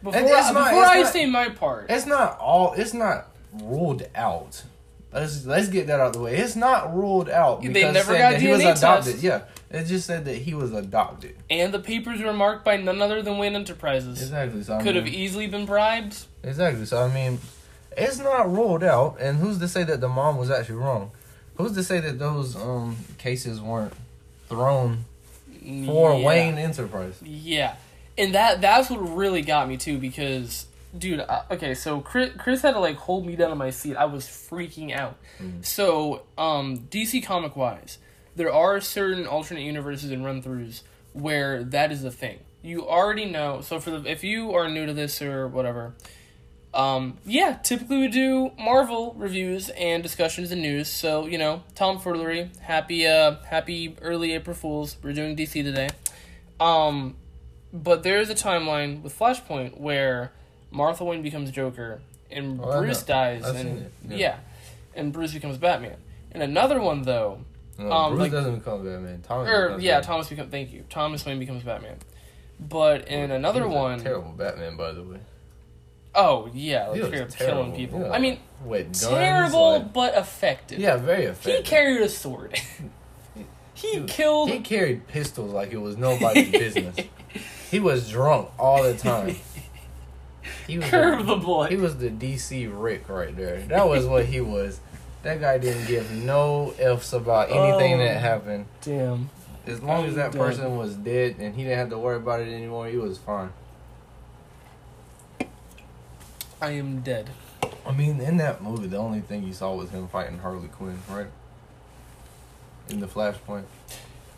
Before, 0.02 0.20
I, 0.20 0.24
not- 0.24 0.52
before 0.52 0.84
I 0.84 1.00
not- 1.02 1.12
say 1.12 1.26
my 1.26 1.48
part, 1.50 1.86
It's 1.90 2.06
not 2.06 2.38
all. 2.38 2.72
It's 2.74 2.94
not 2.94 3.28
ruled 3.52 4.04
out. 4.14 4.62
Let's 5.16 5.46
let's 5.46 5.68
get 5.68 5.86
that 5.88 5.98
out 6.00 6.08
of 6.08 6.12
the 6.12 6.20
way. 6.20 6.36
It's 6.36 6.56
not 6.56 6.94
ruled 6.94 7.28
out 7.30 7.62
They 7.62 7.68
because 7.68 7.94
never 7.94 8.12
it 8.12 8.16
said 8.16 8.18
got 8.18 8.30
that 8.32 8.40
he 8.42 8.48
was 8.48 8.60
DNA 8.60 8.76
adopted. 8.76 9.04
tests. 9.12 9.22
Yeah, 9.24 9.42
it 9.70 9.84
just 9.84 10.06
said 10.06 10.24
that 10.26 10.36
he 10.36 10.54
was 10.54 10.72
adopted. 10.72 11.36
and 11.50 11.72
the 11.72 11.78
papers 11.78 12.20
were 12.20 12.32
marked 12.34 12.64
by 12.64 12.76
none 12.76 13.00
other 13.00 13.22
than 13.22 13.38
Wayne 13.38 13.54
Enterprises. 13.56 14.20
Exactly. 14.20 14.62
So 14.62 14.74
I 14.76 14.82
Could 14.82 14.94
have 14.96 15.08
easily 15.08 15.46
been 15.46 15.64
bribed. 15.66 16.18
exactly. 16.42 16.84
So 16.84 17.02
I 17.02 17.08
mean, 17.12 17.38
it's 17.96 18.18
not 18.18 18.50
ruled 18.52 18.84
out. 18.84 19.16
And 19.20 19.38
who's 19.38 19.58
to 19.58 19.68
say 19.68 19.84
that 19.84 20.00
the 20.02 20.08
mom 20.08 20.36
was 20.36 20.50
actually 20.50 20.76
wrong? 20.76 21.10
Who's 21.56 21.72
to 21.72 21.82
say 21.82 22.00
that 22.00 22.18
those 22.18 22.54
um 22.54 22.96
cases 23.16 23.60
weren't 23.60 23.94
thrown 24.50 25.06
for 25.86 26.14
Yeah. 26.14 26.26
Wayne 26.26 26.58
Enterprise? 26.58 27.18
Yeah, 27.24 27.76
and 28.18 28.34
that 28.34 28.60
that's 28.60 28.90
what 28.90 28.98
really 28.98 29.40
got 29.42 29.66
me 29.68 29.78
too 29.78 29.96
because, 29.98 30.66
dude. 30.98 31.20
I, 31.20 31.42
okay, 31.50 31.74
so 31.74 32.00
Chris, 32.00 32.30
Chris 32.38 32.62
had 32.62 32.72
to 32.72 32.80
like 32.80 32.96
hold 32.96 33.26
me 33.26 33.36
down 33.36 33.50
on 33.50 33.58
my 33.58 33.70
seat. 33.70 33.96
I 33.96 34.06
was 34.06 34.24
freaking 34.24 34.94
out. 34.94 35.16
So, 35.62 36.22
um, 36.38 36.78
DC 36.90 37.24
comic 37.24 37.56
wise, 37.56 37.98
there 38.34 38.52
are 38.52 38.80
certain 38.80 39.26
alternate 39.26 39.62
universes 39.62 40.10
and 40.10 40.24
run 40.24 40.42
throughs 40.42 40.82
where 41.12 41.64
that 41.64 41.90
is 41.90 42.04
a 42.04 42.10
thing. 42.10 42.38
You 42.62 42.86
already 42.86 43.24
know. 43.24 43.60
So 43.60 43.80
for 43.80 43.90
the 43.90 44.10
if 44.10 44.22
you 44.22 44.54
are 44.54 44.68
new 44.68 44.86
to 44.86 44.92
this 44.92 45.22
or 45.22 45.48
whatever. 45.48 45.94
Um, 46.74 47.16
yeah, 47.24 47.54
typically 47.54 47.98
we 48.00 48.08
do 48.08 48.52
Marvel 48.58 49.14
reviews 49.16 49.70
and 49.70 50.02
discussions 50.02 50.52
and 50.52 50.60
news. 50.60 50.88
So, 50.88 51.26
you 51.26 51.38
know, 51.38 51.62
Tom 51.74 51.98
Foolery, 51.98 52.50
happy 52.60 53.06
uh 53.06 53.36
happy 53.44 53.96
early 54.02 54.32
April 54.32 54.54
Fools. 54.54 54.96
We're 55.02 55.14
doing 55.14 55.36
DC 55.36 55.62
today. 55.62 55.88
Um 56.60 57.16
but 57.72 58.02
there 58.02 58.20
is 58.20 58.30
a 58.30 58.34
timeline 58.34 59.02
with 59.02 59.18
Flashpoint 59.18 59.80
where 59.80 60.32
Martha 60.70 61.04
Wayne 61.04 61.22
becomes 61.22 61.50
Joker 61.50 62.00
and 62.30 62.60
Oh, 62.62 62.80
Bruce 62.80 63.02
dies 63.02 63.44
I've 63.44 63.56
and 63.56 63.90
yeah. 64.08 64.16
yeah. 64.16 64.36
and 64.94 65.12
Bruce 65.12 65.32
becomes 65.32 65.58
Batman. 65.58 65.96
And 66.32 66.42
another 66.42 66.80
one 66.80 67.02
though, 67.02 67.38
No, 67.78 67.90
Um, 67.92 68.10
Bruce 68.12 68.20
like- 68.22 68.32
doesn't 68.32 68.56
become 68.58 68.84
Batman. 68.84 69.22
Thomas 69.22 69.48
or 69.48 69.62
becomes 69.68 69.82
yeah, 69.84 69.90
Batman. 69.96 70.06
Thomas 70.06 70.28
become 70.28 70.48
thank 70.50 70.72
you. 70.72 70.84
Thomas 70.90 71.24
Wayne 71.26 71.38
becomes 71.38 71.62
Batman. 71.62 71.96
But 72.58 73.08
in 73.08 73.30
another 73.30 73.60
He 73.60 73.66
was 73.66 73.74
a 73.74 73.78
one, 73.78 74.00
terrible 74.00 74.32
Batman, 74.32 74.76
by 74.76 74.92
the 74.92 75.02
way. 75.02 75.18
oh 76.14 76.48
yeah, 76.54 76.88
like 76.88 76.98
was 77.00 77.06
straight 77.08 77.22
up 77.22 77.28
terrible, 77.30 77.62
killing 77.64 77.76
people. 77.76 78.00
yeah. 78.00 78.10
I 78.12 78.18
mean, 78.18 78.38
With 78.64 78.86
guns, 78.86 79.06
terrible 79.08 79.72
like- 79.72 79.92
but 79.92 80.14
effective. 80.16 80.78
yeah, 80.78 80.96
very 80.96 81.24
effective. 81.24 81.56
he 81.56 81.62
carried 81.70 82.00
a 82.00 82.08
sword. 82.08 82.58
he 83.74 84.02
killed. 84.04 84.48
He 84.50 84.60
carried 84.60 85.06
pistols 85.06 85.52
like 85.52 85.72
it 85.72 85.76
was 85.80 85.96
nobody's 85.98 86.50
business. 86.64 86.96
He 87.70 87.78
was 87.80 88.08
drunk 88.08 88.48
all 88.58 88.82
the 88.82 88.94
time. 88.96 89.36
He 90.66 90.78
was 90.78 90.88
Curve 90.88 91.26
the, 91.26 91.34
the 91.34 91.40
bullet. 91.40 91.70
he 91.70 91.76
was 91.76 91.96
the 91.98 92.10
DC 92.10 92.68
Rick 92.72 93.08
right 93.08 93.34
there. 93.36 93.60
That 93.62 93.88
was 93.88 94.04
what 94.06 94.26
he 94.26 94.40
was. 94.40 94.80
That 95.22 95.40
guy 95.40 95.58
didn't 95.58 95.86
give 95.86 96.10
no 96.12 96.72
ifs 96.78 97.12
about 97.12 97.50
anything 97.50 97.94
Oh. 97.94 97.98
that 97.98 98.20
happened. 98.20 98.66
Damn. 98.82 99.30
As 99.66 99.82
long 99.82 100.04
as 100.06 100.14
that 100.14 100.32
person 100.32 100.76
was 100.76 100.94
dead 100.94 101.36
and 101.40 101.54
he 101.54 101.64
didn't 101.64 101.78
have 101.78 101.90
to 101.90 101.98
worry 101.98 102.16
about 102.16 102.40
it 102.40 102.48
anymore, 102.52 102.86
he 102.86 102.96
was 102.96 103.18
fine. 103.18 103.50
I 106.60 106.70
am 106.70 107.00
dead. 107.00 107.30
I 107.84 107.92
mean, 107.92 108.20
in 108.20 108.36
that 108.38 108.62
movie, 108.62 108.86
the 108.86 108.96
only 108.96 109.20
thing 109.20 109.42
you 109.42 109.52
saw 109.52 109.74
was 109.74 109.90
him 109.90 110.08
fighting 110.08 110.38
Harley 110.38 110.68
Quinn, 110.68 110.98
right? 111.10 111.26
In 112.88 113.00
the 113.00 113.06
Flashpoint. 113.06 113.64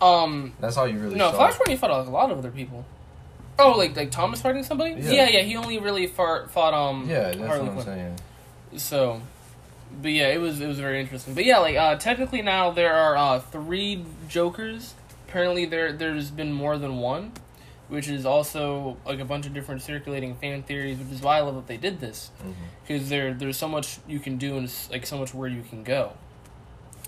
Um, 0.00 0.54
That's 0.60 0.76
all 0.76 0.86
you 0.88 0.98
really 0.98 1.16
no, 1.16 1.30
saw. 1.30 1.48
Flashpoint 1.50 1.68
he 1.68 1.76
fought 1.76 1.90
a 1.90 2.10
lot 2.10 2.30
of 2.30 2.38
other 2.38 2.50
people. 2.50 2.84
Oh, 3.58 3.72
like 3.72 3.96
like 3.96 4.10
Thomas 4.10 4.40
fighting 4.40 4.62
somebody? 4.64 4.92
Yeah. 5.00 5.10
Yeah, 5.12 5.28
yeah. 5.28 5.42
he 5.42 5.56
only 5.56 5.78
really 5.78 6.06
fought 6.06 6.50
fought 6.50 6.74
um 6.74 7.08
Yeah, 7.08 7.32
that's 7.32 7.38
Harley 7.38 7.62
what 7.62 7.68
I'm 7.68 7.74
Quinn. 7.74 7.84
saying. 7.84 8.20
So, 8.78 9.20
but 10.02 10.12
yeah, 10.12 10.28
it 10.28 10.38
was 10.40 10.60
it 10.60 10.66
was 10.66 10.78
very 10.78 11.00
interesting. 11.00 11.34
But 11.34 11.44
yeah, 11.44 11.58
like 11.58 11.76
uh, 11.76 11.96
technically 11.96 12.42
now 12.42 12.70
there 12.70 12.94
are 12.94 13.16
uh, 13.16 13.40
three 13.40 14.04
Jokers. 14.28 14.94
Apparently 15.28 15.64
there 15.66 15.92
there's 15.92 16.30
been 16.30 16.52
more 16.52 16.78
than 16.78 16.98
one, 16.98 17.32
which 17.88 18.08
is 18.08 18.24
also 18.24 18.96
like 19.04 19.18
a 19.20 19.24
bunch 19.24 19.46
of 19.46 19.54
different 19.54 19.82
circulating 19.82 20.34
fan 20.36 20.62
theories, 20.62 20.98
which 20.98 21.10
is 21.12 21.20
why 21.20 21.38
I 21.38 21.40
love 21.40 21.56
that 21.56 21.66
they 21.66 21.76
did 21.76 22.00
this 22.00 22.30
because 22.86 23.08
there 23.08 23.34
there's 23.34 23.56
so 23.56 23.68
much 23.68 23.98
you 24.06 24.20
can 24.20 24.36
do 24.36 24.56
and 24.56 24.72
like 24.90 25.04
so 25.06 25.18
much 25.18 25.34
where 25.34 25.48
you 25.48 25.62
can 25.68 25.82
go. 25.82 26.12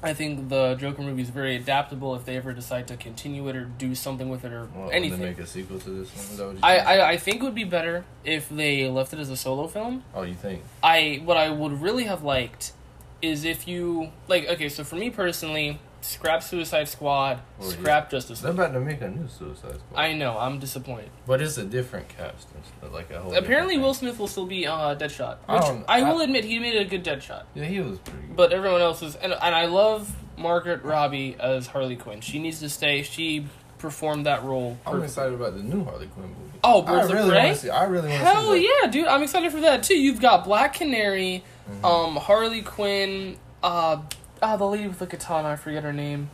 I 0.03 0.15
think 0.15 0.49
the 0.49 0.77
Joker 0.77 1.03
movie 1.03 1.23
is 1.23 1.29
very 1.29 1.57
adaptable 1.57 2.15
if 2.15 2.25
they 2.25 2.37
ever 2.37 2.53
decide 2.53 2.89
to 2.89 2.97
continue 2.97 3.47
it 3.49 3.57
or 3.57 3.65
do 3.65 3.95
something 3.95 4.31
with 4.31 4.45
it 4.45 4.53
or 4.53 4.69
Well, 4.75 4.91
anything. 4.91 5.21
Make 5.21 5.39
a 5.39 5.47
sequel 5.47 5.79
to 5.79 5.91
this 5.91 6.09
one. 6.15 6.25
Is 6.25 6.37
that 6.39 6.47
what 6.47 6.55
you 6.55 6.61
I. 6.63 6.79
I 6.79 7.11
I 7.11 7.17
think 7.17 7.37
it 7.37 7.43
would 7.43 7.55
be 7.55 7.65
better 7.65 8.05
if 8.25 8.49
they 8.49 8.89
left 8.89 9.13
it 9.13 9.19
as 9.19 9.29
a 9.29 9.37
solo 9.37 9.67
film. 9.67 10.03
Oh, 10.15 10.23
you 10.23 10.35
think? 10.35 10.63
I 10.83 11.21
what 11.25 11.37
I 11.37 11.51
would 11.51 11.83
really 11.83 12.05
have 12.05 12.23
liked 12.23 12.73
is 13.21 13.45
if 13.45 13.69
you 13.69 14.11
like 14.27 14.49
okay, 14.49 14.69
so 14.71 14.85
for 14.85 14.97
me 14.97 15.11
personally, 15.11 15.79
scrap 16.03 16.43
Suicide 16.43 16.89
Squad, 16.89 17.41
Oh, 17.61 17.69
scrap 17.69 18.11
Justice 18.11 18.39
Squad. 18.39 18.57
They're 18.57 18.67
League. 18.67 18.77
about 18.77 18.79
to 18.79 18.85
make 18.85 19.01
a 19.03 19.09
new 19.11 19.29
Suicide 19.29 19.75
Squad. 19.77 19.99
I 20.01 20.13
know, 20.15 20.39
I'm 20.39 20.59
disappointed. 20.59 21.11
but 21.27 21.41
it's 21.43 21.59
a 21.59 21.65
different 21.65 22.09
cast. 22.09 22.49
Like 22.93 23.11
a 23.11 23.21
whole. 23.21 23.35
Apparently 23.35 23.77
Will. 23.79 23.95
Smith 23.95 24.19
will 24.19 24.29
still 24.29 24.47
be 24.47 24.67
uh 24.67 24.95
Deadshot. 24.95 25.37
I 25.49 25.55
Which 25.57 25.63
don't- 25.65 25.85
I, 25.89 26.03
will 26.03 26.21
I- 26.21 26.25
admit 26.25 26.45
he 26.45 26.59
made 26.59 26.77
a 26.77 26.85
good 26.85 27.05
Deadshot. 27.05 27.45
Yeah, 27.55 27.65
he 27.65 27.81
was 27.81 27.99
pretty 27.99 28.27
good. 28.29 28.37
But 28.37 28.53
everyone 28.53 28.81
else 28.81 29.03
is 29.03 29.15
and 29.17 29.33
and 29.33 29.55
I 29.55 29.67
love 29.67 30.11
Margaret 30.39 30.83
Robbie 30.85 31.37
as 31.39 31.67
Harley 31.67 31.97
Quinn. 31.97 32.21
She 32.21 32.39
needs 32.39 32.61
to 32.61 32.69
stay. 32.71 33.03
She 33.03 33.47
performed 33.79 34.27
that 34.27 34.43
role. 34.45 34.79
I'm 34.87 35.03
excited 35.03 35.35
about 35.35 35.57
the 35.57 35.63
new 35.63 35.85
Harley 35.85 36.07
Quinn 36.07 36.27
movie. 36.29 36.59
Oh, 36.65 36.83
Birds 36.83 37.09
I 37.09 37.13
of 37.13 37.13
really 37.19 37.31
Prey? 37.31 37.45
want 37.47 37.57
to 37.57 37.63
see. 37.63 37.71
I 37.71 37.85
really 37.85 38.09
want 38.09 38.21
to 38.21 38.27
Hell 38.27 38.53
see. 38.53 38.61
that. 38.67 38.79
yeah, 38.85 38.91
dude! 38.91 39.07
I'm 39.07 39.23
excited 39.23 39.51
for 39.53 39.61
that 39.61 39.83
too. 39.83 39.97
You've 39.99 40.21
got 40.21 40.45
Black 40.45 40.75
Canary, 40.75 41.43
Mm-hmm. 41.71 41.85
um, 41.85 42.17
Harley 42.17 42.63
Quinn, 42.63 43.37
uh, 43.63 44.03
ah, 44.43 44.57
the 44.57 44.67
lady 44.67 44.89
with 44.89 44.99
the 44.99 45.07
katana. 45.07 45.49
I 45.49 45.57
forget 45.57 45.83
her 45.83 45.93
name. 45.93 46.31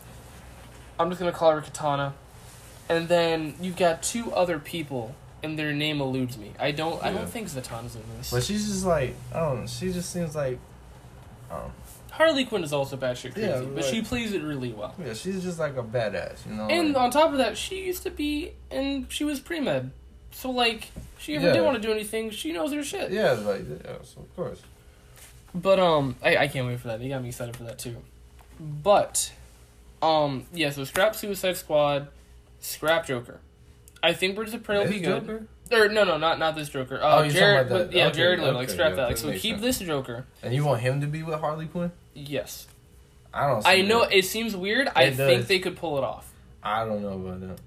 I'm 0.99 1.11
just 1.11 1.19
gonna 1.21 1.33
call 1.33 1.53
her 1.53 1.61
Katana, 1.61 2.15
and 2.89 3.09
then 3.09 3.55
you've 3.61 3.77
got 3.77 4.03
two 4.03 4.33
other 4.33 4.59
people, 4.59 5.15
and 5.43 5.59
their 5.59 5.73
name 5.75 6.01
eludes 6.01 6.39
me. 6.39 6.53
I 6.59 6.71
don't. 6.71 7.03
I 7.05 7.13
don't 7.13 7.29
think 7.29 7.49
Zatanna's 7.49 7.95
in 7.97 8.03
this. 8.17 8.31
But 8.31 8.43
she's 8.43 8.67
just 8.67 8.87
like 8.87 9.15
I 9.35 9.41
don't 9.41 9.61
know. 9.61 9.67
She 9.67 9.93
just 9.93 10.11
seems 10.11 10.35
like, 10.35 10.59
um, 11.51 11.71
Harley 12.13 12.47
Quinn 12.47 12.65
is 12.65 12.73
also 12.73 12.97
batshit 12.97 13.35
crazy, 13.35 13.49
Yeah, 13.49 13.61
but 13.75 13.85
she 13.85 14.01
plays 14.01 14.33
it 14.33 14.43
really 14.43 14.73
well. 14.73 14.95
yeah, 15.05 15.13
she's 15.13 15.43
just 15.43 15.59
like 15.59 15.77
a 15.77 15.83
badass, 15.83 16.47
you 16.49 16.55
know. 16.55 16.67
And 16.69 16.95
like- 16.95 17.03
on 17.03 17.11
top 17.11 17.33
of 17.33 17.39
that, 17.39 17.59
she 17.59 17.85
used 17.85 18.03
to 18.05 18.11
be, 18.11 18.53
and 18.71 19.05
she 19.13 19.25
was 19.25 19.39
pre 19.39 19.61
med. 19.61 19.91
So 20.31 20.51
like, 20.51 20.85
if 20.97 21.23
she 21.23 21.37
ever 21.37 21.49
Yeah. 21.49 21.53
did 21.53 21.63
want 21.63 21.77
to 21.77 21.87
do 21.87 21.93
anything, 21.93 22.31
she 22.31 22.53
knows 22.53 22.73
her 22.73 22.83
shit. 22.83 23.11
yeah, 23.11 23.33
like 23.33 23.65
yeah, 23.85 23.97
so 24.03 24.21
of 24.23 24.35
course. 24.35 24.61
But 25.55 25.79
um, 25.79 26.17
I, 26.23 26.37
I 26.37 26.49
can't 26.49 26.67
wait 26.67 26.81
for 26.81 26.89
that. 26.89 27.01
They 27.01 27.09
got 27.09 27.23
me 27.23 27.29
excited 27.29 27.57
for 27.57 27.65
that 27.65 27.79
too. 27.79 27.97
But, 28.61 29.33
um, 30.03 30.47
yeah. 30.53 30.71
So 30.71 30.85
scrap 30.85 31.15
Suicide 31.15 31.57
Squad, 31.57 32.09
scrap 32.61 33.07
Joker. 33.07 33.41
I 34.03 34.13
think 34.13 34.37
Birds 34.37 34.55
of 34.55 34.63
Prey 34.63 34.79
will 34.79 34.89
be 34.91 35.01
good. 35.01 35.27
Joker? 35.27 35.47
Or 35.73 35.89
no, 35.89 36.05
no, 36.05 36.17
not 36.17 36.39
not 36.39 36.55
this 36.55 36.69
Joker. 36.69 37.01
Oh, 37.03 37.19
Uh, 37.19 37.23
you're 37.23 37.33
Jared, 37.33 37.69
but 37.69 37.93
yeah, 37.93 38.07
okay, 38.09 38.19
Jared 38.19 38.39
Leto. 38.39 38.53
Like 38.53 38.71
scrap 38.71 38.91
yeah, 38.91 38.97
that. 38.97 39.09
Like 39.09 39.17
so, 39.17 39.33
keep 39.33 39.57
sense. 39.57 39.63
this 39.63 39.79
Joker. 39.81 40.25
And 40.43 40.55
you 40.55 40.65
want 40.65 40.81
him 40.81 41.01
to 41.01 41.07
be 41.09 41.23
with 41.25 41.41
Harley 41.41 41.67
Quinn? 41.67 41.91
Yes, 42.15 42.69
I 43.35 43.49
don't. 43.49 43.63
See 43.63 43.69
I 43.69 43.83
know 43.83 44.03
that. 44.03 44.13
it 44.17 44.25
seems 44.27 44.55
weird. 44.55 44.89
I 44.95 45.05
It 45.05 45.17
think 45.17 45.47
they 45.49 45.59
could 45.59 45.77
pull 45.77 45.99
it 45.99 46.05
off. 46.05 46.33
I 46.63 46.85
don't 46.85 47.03
know 47.03 47.15
about 47.15 47.41
that 47.41 47.59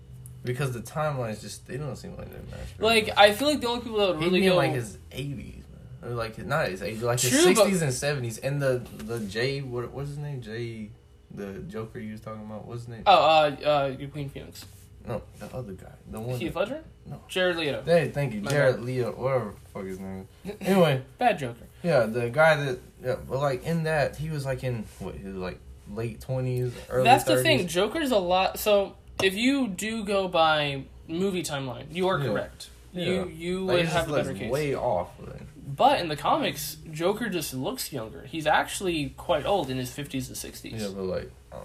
because 0.46 0.72
the 0.74 0.80
timelines 0.80 1.42
just 1.42 1.68
they 1.68 1.76
don't 1.78 1.96
seem 1.98 2.16
like 2.16 2.30
they 2.30 2.38
match. 2.52 2.68
Like 2.80 3.08
much. 3.08 3.18
I 3.18 3.34
feel 3.34 3.50
like 3.50 3.60
the 3.60 3.68
only 3.68 3.82
people 3.82 3.98
that 4.00 4.16
would 4.16 4.20
really 4.20 4.40
be 4.40 4.48
go 4.48 4.56
like 4.56 4.72
his 4.72 4.98
eighties. 5.12 5.64
Or 6.02 6.10
like 6.12 6.38
not 6.46 6.70
his 6.70 6.82
eighties, 6.82 7.04
like 7.04 7.20
his 7.20 7.32
True, 7.32 7.42
sixties 7.42 7.82
and 7.82 7.94
seventies. 7.94 8.38
And 8.38 8.62
the 8.62 8.82
the 8.98 9.20
Jay, 9.20 9.62
what 9.62 9.92
what's 9.92 10.10
his 10.10 10.18
name? 10.18 10.42
Jay, 10.42 10.92
the 11.32 11.60
Joker 11.68 12.00
you 12.00 12.14
was 12.14 12.22
talking 12.22 12.46
about. 12.46 12.66
What's 12.66 12.82
his 12.82 12.88
name? 12.90 13.04
oh 13.06 13.14
uh 13.14 13.56
uh 13.66 13.96
Queen 14.12 14.30
Phoenix, 14.30 14.66
No, 15.06 15.22
the 15.40 15.54
other 15.54 15.74
guy, 15.74 15.92
the 16.10 16.20
one. 16.22 16.40
Heath 16.40 16.56
Ledger, 16.56 16.84
No. 17.06 17.22
Jared 17.28 17.58
Leto, 17.58 17.82
Hey, 17.84 18.10
thank 18.14 18.34
you, 18.34 18.40
My 18.42 18.50
Jared 18.52 18.76
bad. 18.78 18.86
Leo, 18.86 19.12
whatever 19.12 19.54
the 19.64 19.70
fuck 19.72 19.86
his 19.86 20.00
name. 20.00 20.28
is. 20.46 20.56
Anyway, 20.62 21.02
bad 21.18 21.38
Joker. 21.38 21.66
yeah, 21.84 22.06
the 22.06 22.30
guy 22.30 22.56
that, 22.64 22.80
yeah, 23.04 23.16
but 23.28 23.40
like 23.40 23.66
in 23.66 23.84
that, 23.84 24.16
he 24.16 24.30
was 24.30 24.46
like 24.46 24.64
in 24.64 24.86
what, 25.00 25.22
was 25.22 25.36
like 25.36 25.60
late 25.92 26.22
twenties, 26.22 26.72
early. 26.90 27.04
That's 27.04 27.26
30s. 27.26 27.28
the 27.36 27.44
thing. 27.44 27.68
Joker's 27.68 28.12
a 28.12 28.18
lot. 28.18 28.58
So 28.58 28.96
if 29.22 29.34
you 29.36 29.68
do 29.68 30.06
go 30.06 30.30
by 30.30 30.84
movie 31.10 31.44
timeline, 31.44 31.94
you 31.94 32.08
are 32.08 32.18
Yeah. 32.20 32.26
correct. 32.28 32.70
Yeah. 32.94 33.06
You 33.06 33.28
you 33.28 33.66
Like, 33.66 33.78
would 33.78 33.86
have 33.88 34.10
a 34.10 34.14
better 34.16 34.34
case. 34.34 34.50
way 34.52 34.76
off. 34.76 35.10
Like, 35.20 35.42
But 35.76 36.00
in 36.00 36.08
the 36.08 36.16
comics, 36.16 36.78
Joker 36.92 37.30
just 37.30 37.54
looks 37.54 37.94
younger. 37.94 38.22
He's 38.26 38.48
actually 38.48 39.14
quite 39.18 39.46
old 39.46 39.70
in 39.70 39.78
his 39.78 39.92
fifties 39.92 40.28
to 40.30 40.36
sixties. 40.36 40.82
yeah, 40.82 40.88
but 40.88 41.04
like, 41.04 41.32
um, 41.52 41.60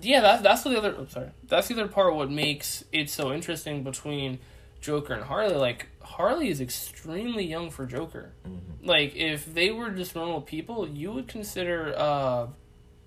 Yeah, 0.00 0.20
that's 0.20 0.42
that's 0.42 0.62
the 0.62 0.76
other. 0.78 0.94
I'm 0.96 1.08
sorry. 1.10 1.28
That's 1.48 1.68
the 1.68 1.74
other 1.74 1.88
part. 1.88 2.14
What 2.14 2.30
makes 2.30 2.84
it 2.92 3.10
so 3.10 3.32
interesting 3.32 3.82
between 3.82 4.38
Joker 4.80 5.12
and 5.14 5.24
Harley? 5.24 5.54
Like 5.54 5.88
Harley 6.02 6.48
is 6.48 6.60
extremely 6.60 7.44
young 7.44 7.70
for 7.70 7.84
Joker. 7.84 8.30
mhm. 8.48 8.86
Like 8.86 9.14
if 9.16 9.52
they 9.52 9.70
were 9.70 9.90
just 9.90 10.14
normal 10.14 10.40
people, 10.40 10.88
you 10.88 11.12
would 11.12 11.28
consider 11.28 11.94
uh, 11.96 12.46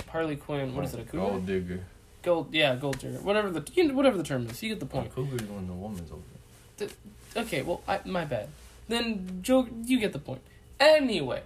Harley 0.10 0.36
Quinn. 0.36 0.76
What 0.76 0.86
is 0.86 0.94
it? 0.94 1.00
A 1.00 1.04
cougar? 1.04 1.18
Gold 1.18 1.46
digger. 1.48 1.80
Gold. 2.22 2.54
Yeah, 2.54 2.76
gold 2.76 3.00
digger. 3.00 3.18
Whatever 3.20 3.50
the 3.50 3.64
you 3.74 3.86
know, 3.88 3.94
whatever 3.96 4.18
the 4.18 4.24
term 4.24 4.46
is. 4.48 4.62
You 4.62 4.70
get 4.70 4.80
the 4.80 4.86
point. 4.86 5.14
Cougar 5.16 5.38
is 5.38 5.50
when 5.50 5.66
the 5.68 5.74
woman's 5.74 6.12
over. 6.12 6.22
Okay, 7.38 7.62
well, 7.64 7.82
I, 7.88 8.00
my 8.06 8.26
bad. 8.26 8.48
Then 8.88 9.40
Joe, 9.42 9.68
you 9.86 10.00
get 10.00 10.14
the 10.14 10.20
point. 10.20 10.42
Anyway, 10.80 11.42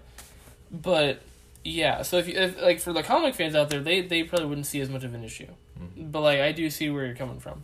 but 0.71 1.21
yeah, 1.63 2.02
so 2.02 2.17
if 2.17 2.28
you 2.28 2.36
if, 2.36 2.62
like 2.62 2.80
for 2.80 2.93
the 2.93 3.04
comic 3.04 3.36
fans 3.36 3.56
out 3.56 3.69
there, 3.69 3.80
they 3.82 4.02
they 4.02 4.23
probably 4.23 4.47
wouldn't 4.47 4.67
see 4.67 4.82
as 4.82 4.89
much 4.89 5.04
of 5.04 5.13
an 5.13 5.23
issue. 5.23 5.47
Mhm. 5.80 6.12
But 6.12 6.21
like 6.21 6.39
I 6.41 6.52
do 6.52 6.69
see 6.69 6.89
where 6.89 7.06
you're 7.06 7.15
coming 7.15 7.39
from. 7.39 7.63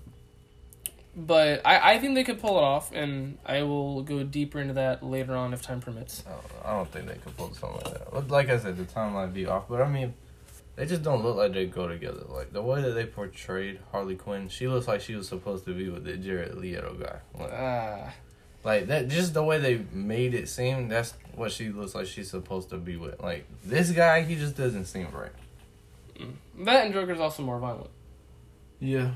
But 1.18 1.62
I 1.66 1.94
I 1.94 2.00
think 2.00 2.16
they 2.16 2.24
could 2.26 2.40
pull 2.42 2.58
it 2.58 2.64
off, 2.64 2.92
and 2.92 3.38
I 3.46 3.64
will 3.64 4.04
go 4.04 4.24
deeper 4.24 4.60
into 4.60 4.74
that 4.74 5.02
later 5.04 5.36
on 5.36 5.54
if 5.54 5.62
time 5.62 5.80
permits. 5.82 6.24
I 6.28 6.32
don't, 6.32 6.44
I 6.66 6.78
don't 6.78 6.92
think 6.92 7.08
they 7.08 7.16
could 7.16 7.38
pull 7.38 7.54
something 7.54 7.82
like 7.86 7.94
that. 7.94 8.12
But 8.12 8.28
like 8.30 8.50
I 8.50 8.58
said, 8.58 8.78
the 8.78 8.84
timeline 8.84 9.34
be 9.34 9.46
off. 9.46 9.70
But 9.70 9.82
I 9.82 9.88
mean, 9.90 10.14
they 10.76 10.86
just 10.86 11.04
don't 11.04 11.24
look 11.24 11.38
like 11.38 11.54
they 11.54 11.68
go 11.68 11.88
together. 11.88 12.24
Like 12.28 12.52
the 12.52 12.62
way 12.62 12.82
that 12.82 12.92
they 12.92 13.06
portrayed 13.06 13.80
Harley 13.94 14.16
Quinn, 14.16 14.50
she 14.50 14.68
looks 14.68 14.90
like 14.90 15.00
she 15.00 15.16
was 15.16 15.28
supposed 15.30 15.64
to 15.66 15.74
be 15.74 15.88
with 15.90 16.04
the 16.04 16.18
Jared 16.18 16.56
Leto 16.56 16.96
guy. 17.00 17.20
Like, 17.42 17.54
Ah, 17.54 18.14
like 18.66 18.88
that, 18.88 19.08
just 19.08 19.34
the 19.34 19.44
way 19.44 19.60
they 19.60 19.86
made 19.94 20.34
it 20.34 20.50
seem. 20.50 20.90
That's 20.90 21.14
what 21.36 21.52
she 21.52 21.70
looks 21.70 21.94
like 21.94 22.08
she's 22.08 22.30
supposed 22.30 22.70
to 22.72 22.78
be 22.78 22.98
with. 22.98 23.22
Like 23.22 23.46
this 23.64 23.92
guy, 23.92 24.24
he 24.24 24.36
just 24.36 24.58
doesn't 24.58 24.86
seem 24.86 25.08
right. 25.14 25.32
that 26.66 26.86
and 26.86 26.94
Joker's 26.94 27.20
also 27.20 27.44
more 27.44 27.60
violent. 27.60 27.92
Yeah. 28.80 29.12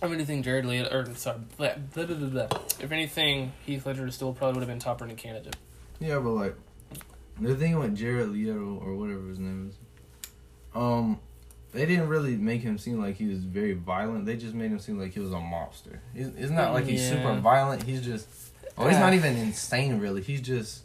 I 0.00 0.06
mean, 0.06 0.20
I 0.20 0.24
think 0.24 0.44
Jared 0.44 0.64
Leto, 0.64 0.88
or 0.96 1.12
sorry, 1.16 1.38
blah, 1.56 1.74
blah, 1.92 2.04
blah, 2.04 2.46
if 2.78 2.92
anything, 2.92 3.52
Heath 3.66 3.84
Ledger 3.84 4.08
still 4.12 4.32
probably 4.32 4.54
would 4.54 4.60
have 4.60 4.68
been 4.68 4.78
top 4.78 5.00
running 5.00 5.16
candidate. 5.16 5.56
Yeah, 5.98 6.20
but 6.20 6.30
like 6.30 6.54
the 7.40 7.56
thing 7.56 7.76
with 7.76 7.96
Jared 7.96 8.28
Leto 8.28 8.80
or 8.80 8.94
whatever 8.94 9.26
his 9.26 9.40
name 9.40 9.70
is, 9.70 9.76
um, 10.76 11.18
they 11.72 11.86
didn't 11.86 12.08
really 12.08 12.36
make 12.36 12.62
him 12.62 12.78
seem 12.78 13.00
like 13.00 13.16
he 13.16 13.26
was 13.26 13.38
very 13.38 13.74
violent. 13.74 14.26
They 14.26 14.36
just 14.36 14.54
made 14.54 14.70
him 14.70 14.78
seem 14.78 14.98
like 14.98 15.12
he 15.12 15.20
was 15.20 15.32
a 15.32 15.36
mobster. 15.36 15.98
It's, 16.14 16.30
it's 16.36 16.50
not 16.50 16.72
like 16.72 16.86
he's 16.86 17.06
super 17.06 17.34
violent. 17.34 17.82
He's 17.82 18.00
just, 18.02 18.26
oh, 18.76 18.88
he's 18.88 18.98
not 18.98 19.14
even 19.14 19.36
insane 19.36 19.98
really. 19.98 20.22
He's 20.22 20.40
just 20.40 20.82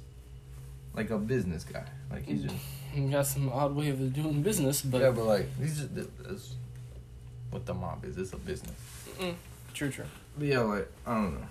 like 0.93 1.09
a 1.09 1.17
business 1.17 1.63
guy. 1.63 1.85
Like 2.11 2.25
he's 2.25 2.43
just 2.43 2.55
You 2.95 3.09
got 3.09 3.25
some 3.25 3.49
odd 3.49 3.75
way 3.75 3.89
of 3.89 4.13
doing 4.13 4.41
business, 4.41 4.81
but 4.81 5.01
yeah, 5.01 5.11
but 5.11 5.25
like 5.25 5.57
these 5.57 5.77
just 5.77 5.95
this, 5.95 6.55
what 7.49 7.65
the 7.65 7.73
mob 7.73 8.03
is. 8.05 8.17
It's 8.17 8.33
a 8.33 8.37
business. 8.37 8.75
true, 9.73 9.89
true. 9.89 10.05
But 10.37 10.47
yeah, 10.47 10.59
like 10.59 10.91
I 11.05 11.15
don't 11.15 11.33
know. 11.35 11.47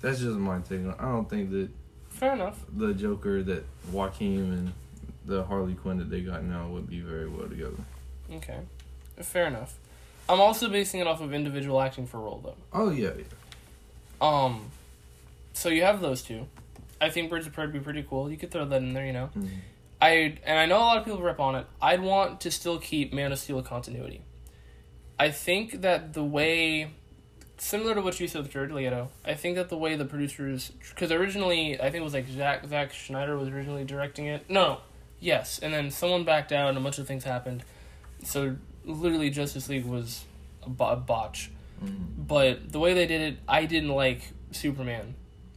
That's 0.00 0.18
just 0.18 0.36
my 0.36 0.58
take. 0.60 0.80
I 0.98 1.04
don't 1.04 1.28
think 1.30 1.50
that 1.52 1.68
Fair 2.10 2.34
enough. 2.34 2.58
the 2.76 2.92
Joker 2.92 3.42
that 3.44 3.64
Joaquin 3.90 4.52
and 4.52 4.72
the 5.24 5.44
Harley 5.44 5.74
Quinn 5.74 5.98
that 5.98 6.10
they 6.10 6.20
got 6.20 6.42
now 6.42 6.66
would 6.68 6.88
be 6.88 7.00
very 7.00 7.28
well 7.28 7.48
together. 7.48 7.76
Okay, 8.36 8.58
fair 9.20 9.46
enough. 9.46 9.74
I'm 10.28 10.40
also 10.40 10.68
basing 10.68 11.00
it 11.00 11.06
off 11.06 11.20
of 11.20 11.34
individual 11.34 11.80
acting 11.80 12.06
for 12.06 12.18
role 12.18 12.40
though. 12.42 12.56
Oh 12.72 12.90
yeah, 12.90 13.10
yeah. 13.16 13.24
Um, 14.20 14.70
so 15.52 15.68
you 15.68 15.82
have 15.82 16.00
those 16.00 16.22
two. 16.22 16.46
I 17.00 17.10
think 17.10 17.30
Birds 17.30 17.46
of 17.46 17.52
Prey 17.52 17.64
would 17.64 17.72
be 17.72 17.80
pretty 17.80 18.04
cool. 18.08 18.30
You 18.30 18.36
could 18.36 18.50
throw 18.50 18.64
that 18.64 18.76
in 18.82 18.92
there, 18.94 19.04
you 19.04 19.12
know. 19.12 19.30
Mhm. 19.36 19.48
I 20.00 20.38
and 20.44 20.58
I 20.58 20.66
know 20.66 20.78
a 20.78 20.86
lot 20.86 20.98
of 20.98 21.04
people 21.04 21.20
rip 21.20 21.40
on 21.40 21.56
it. 21.56 21.66
I'd 21.80 22.00
want 22.00 22.40
to 22.42 22.50
still 22.50 22.78
keep 22.78 23.12
Man 23.12 23.32
of 23.32 23.38
Steel 23.38 23.60
continuity. 23.62 24.22
I 25.18 25.30
think 25.30 25.82
that 25.82 26.14
the 26.14 26.24
way, 26.24 26.90
similar 27.58 27.94
to 27.94 28.00
what 28.00 28.18
you 28.18 28.26
said 28.26 28.42
with 28.42 28.52
Jared 28.52 28.72
Leto, 28.72 29.10
I 29.24 29.34
think 29.34 29.56
that 29.56 29.68
the 29.68 29.76
way 29.76 29.94
the 29.96 30.04
producers, 30.04 30.72
because 30.90 31.12
originally 31.12 31.74
I 31.80 31.90
think 31.90 31.96
it 31.96 32.04
was 32.04 32.14
like 32.14 32.28
Zack 32.28 32.66
Zack 32.68 32.92
Snyder 32.94 33.36
was 33.36 33.48
originally 33.48 33.84
directing 33.84 34.26
it. 34.26 34.48
No, 34.48 34.78
yes, 35.20 35.58
and 35.58 35.72
then 35.74 35.90
someone 35.90 36.24
backed 36.24 36.52
out 36.52 36.68
and 36.70 36.78
a 36.78 36.80
bunch 36.80 36.98
of 36.98 37.06
things 37.06 37.24
happened. 37.24 37.64
So 38.24 38.56
literally, 38.84 39.30
Justice 39.30 39.68
League 39.68 39.84
was 39.84 40.24
a, 40.64 40.68
bo- 40.70 40.90
a 40.90 40.96
botch. 40.96 41.50
Mhm. 41.82 42.26
But 42.28 42.70
the 42.72 42.78
way 42.78 42.94
they 42.94 43.06
did 43.06 43.20
it, 43.20 43.38
I 43.48 43.64
didn't 43.66 43.90
like 43.90 44.22
Superman 44.52 45.14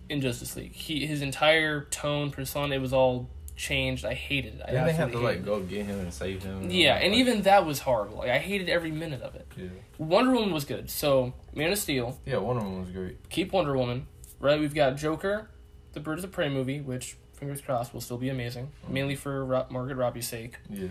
in 0.09 0.21
Justice 0.21 0.55
League. 0.55 0.73
He 0.73 1.05
his 1.05 1.21
entire 1.21 1.81
tone, 1.85 2.31
persona, 2.31 2.75
it 2.75 2.81
was 2.81 2.93
all 2.93 3.29
changed. 3.55 4.03
I 4.05 4.13
hated 4.13 4.55
it. 4.55 4.61
I 4.67 4.71
Didn't 4.71 4.85
they 4.87 4.93
have 4.93 5.11
to 5.13 5.19
like 5.19 5.45
go 5.45 5.59
get 5.61 5.85
him 5.85 5.99
and 5.99 6.13
save 6.13 6.43
him? 6.43 6.65
it. 6.65 6.71
Yeah, 6.71 6.95
and 6.95 7.11
Like, 7.11 7.19
even 7.19 7.41
that 7.43 7.65
was 7.65 7.79
horrible. 7.79 8.17
Like 8.17 8.29
I 8.31 8.39
hated 8.39 8.69
every 8.69 8.91
minute 8.91 9.21
of 9.21 9.35
it. 9.35 9.47
yeah, 9.55 9.67
Wonder 9.97 10.31
Woman 10.31 10.51
was 10.53 10.65
good. 10.65 10.89
So 10.89 11.33
Man 11.53 11.71
of 11.71 11.77
Steel, 11.77 12.19
yeah, 12.25 12.37
Wonder 12.37 12.63
Woman 12.63 12.81
was 12.81 12.89
great. 12.91 13.29
keep 13.29 13.51
Wonder 13.53 13.77
Woman. 13.77 14.07
Right, 14.39 14.59
we've 14.59 14.75
got 14.75 14.97
Joker, 14.97 15.49
the 15.93 15.99
Birds 16.01 16.23
of 16.25 16.31
Prey 16.31 16.49
movie, 16.49 16.81
which 16.81 17.15
fingers 17.35 17.61
crossed 17.61 17.93
will 17.93 18.01
still 18.01 18.17
be 18.17 18.27
amazing, 18.29 18.71
Mm. 18.87 18.91
mainly 18.91 19.15
for 19.15 19.45
Ro- 19.45 19.65
Margaret 19.69 19.95
Robbie's 19.95 20.27
sake. 20.27 20.57
Yeah, 20.69 20.87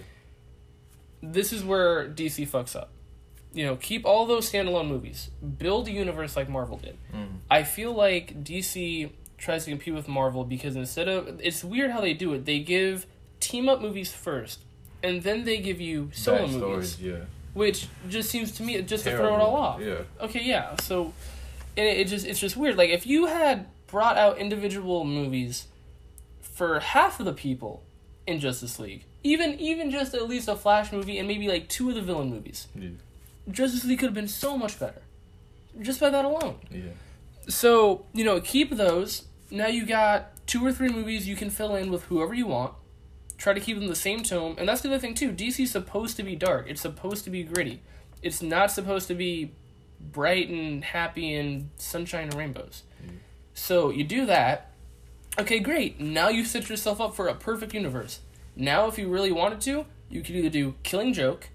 this 1.33 1.53
is 1.53 1.63
where 1.65 2.09
DC 2.09 2.47
fucks 2.49 2.75
up. 2.77 2.91
You 3.53 3.65
know, 3.67 3.77
keep 3.77 4.05
all 4.05 4.27
those 4.27 4.51
standalone 4.51 4.89
movies. 4.89 5.31
Build 5.59 5.87
a 5.89 5.93
universe 5.93 6.37
like 6.37 6.49
Marvel 6.49 6.79
did. 6.79 6.97
Mhm. 7.15 7.39
I 7.51 7.63
feel 7.63 7.93
like 7.93 8.43
DC 8.43 9.11
tries 9.39 9.65
to 9.65 9.71
compete 9.71 9.95
with 9.95 10.09
Marvel 10.09 10.45
because 10.45 10.75
instead 10.77 11.09
of 11.09 11.41
it's 11.43 11.63
weird 11.63 11.91
how 11.91 12.01
they 12.01 12.15
do 12.15 12.33
it. 12.35 12.45
They 12.47 12.59
give 12.61 13.07
team 13.41 13.69
up 13.69 13.81
movies 13.81 14.13
first, 14.13 14.61
and 15.03 15.23
then 15.23 15.45
they 15.45 15.59
give 15.59 15.81
you 15.81 16.11
solo 16.13 16.47
movies, 16.47 17.01
yeah, 17.01 17.17
which 17.53 17.89
just 18.09 18.31
seems 18.31 18.53
to 18.53 18.63
me 18.63 18.81
just 18.83 19.05
to 19.05 19.11
throw 19.17 19.35
it 19.35 19.41
all 19.41 19.55
off. 19.55 19.81
Yeah, 19.81 19.99
Okay, 20.21 20.43
yeah. 20.43 20.75
So, 20.81 21.13
and 21.77 21.87
it, 21.87 21.99
it 22.01 22.09
just 22.09 22.27
it's 22.27 22.41
just 22.41 22.57
weird. 22.57 22.77
Like 22.77 22.91
if 22.91 23.07
you 23.07 23.27
had 23.27 23.67
brought 23.87 24.17
out 24.17 24.39
individual 24.39 25.05
movies 25.05 25.67
for 26.41 26.81
half 26.81 27.21
of 27.21 27.27
the 27.27 27.33
people 27.33 27.83
in 28.27 28.41
Justice 28.41 28.79
League, 28.79 29.05
even 29.25 29.59
even 29.59 29.91
just 29.91 30.15
at 30.15 30.29
least 30.29 30.47
a 30.49 30.55
Flash 30.55 30.93
movie 30.93 31.19
and 31.19 31.27
maybe 31.27 31.49
like 31.49 31.69
two 31.69 31.89
of 31.89 31.95
the 31.97 32.03
villain 32.03 32.31
movies, 32.31 32.69
yeah, 32.75 32.91
Justice 33.51 33.85
League 33.85 33.99
could 33.99 34.07
have 34.07 34.15
been 34.15 34.29
so 34.29 34.57
much 34.57 34.79
better, 34.79 35.03
just 35.81 35.99
by 35.99 36.11
that 36.11 36.25
alone. 36.25 36.59
yeah. 36.71 36.83
So 37.49 38.07
you 38.13 38.25
know, 38.25 38.41
keep 38.41 38.71
those. 38.71 39.25
Now 39.51 39.67
you 39.67 39.85
got 39.85 40.47
two 40.47 40.65
or 40.65 40.73
three 40.73 40.89
movies 40.89 41.27
you 41.27 41.37
can 41.37 41.51
fill 41.51 41.75
in 41.75 41.91
with 41.91 42.05
whoever 42.05 42.35
you 42.35 42.47
want. 42.47 42.75
Try 43.37 43.53
to 43.53 43.61
keep 43.61 43.79
them 43.79 43.89
the 43.89 43.97
same 43.97 44.23
tone, 44.23 44.55
and 44.59 44.69
that's 44.69 44.83
the 44.83 44.89
other 44.89 44.99
thing 44.99 45.15
too. 45.15 45.33
DC's 45.33 45.73
supposed 45.73 46.17
to 46.19 46.23
be 46.23 46.37
dark. 46.37 46.67
It's 46.69 46.81
supposed 46.81 47.25
to 47.25 47.31
be 47.31 47.43
gritty. 47.43 47.83
It's 48.23 48.41
not 48.41 48.71
supposed 48.71 49.09
to 49.09 49.15
be 49.15 49.53
bright 50.01 50.49
and 50.49 50.85
happy 50.85 51.35
and 51.35 51.71
sunshine 51.77 52.25
and 52.25 52.35
rainbows. 52.35 52.83
Mm. 53.05 53.17
So 53.55 53.91
you 53.91 54.05
do 54.05 54.25
that. 54.27 54.71
Okay, 55.39 55.59
great. 55.59 55.99
Now 56.01 56.29
you 56.29 56.45
set 56.45 56.69
yourself 56.69 57.01
up 57.01 57.15
for 57.15 57.27
a 57.27 57.35
perfect 57.35 57.75
universe. 57.75 58.21
Now, 58.57 58.87
if 58.87 58.99
you 58.99 59.09
really 59.09 59.33
wanted 59.33 59.61
to, 59.63 59.87
you 60.09 60.23
could 60.23 60.37
either 60.37 60.51
do 60.51 60.75
Killing 60.83 61.13
Joke, 61.13 61.49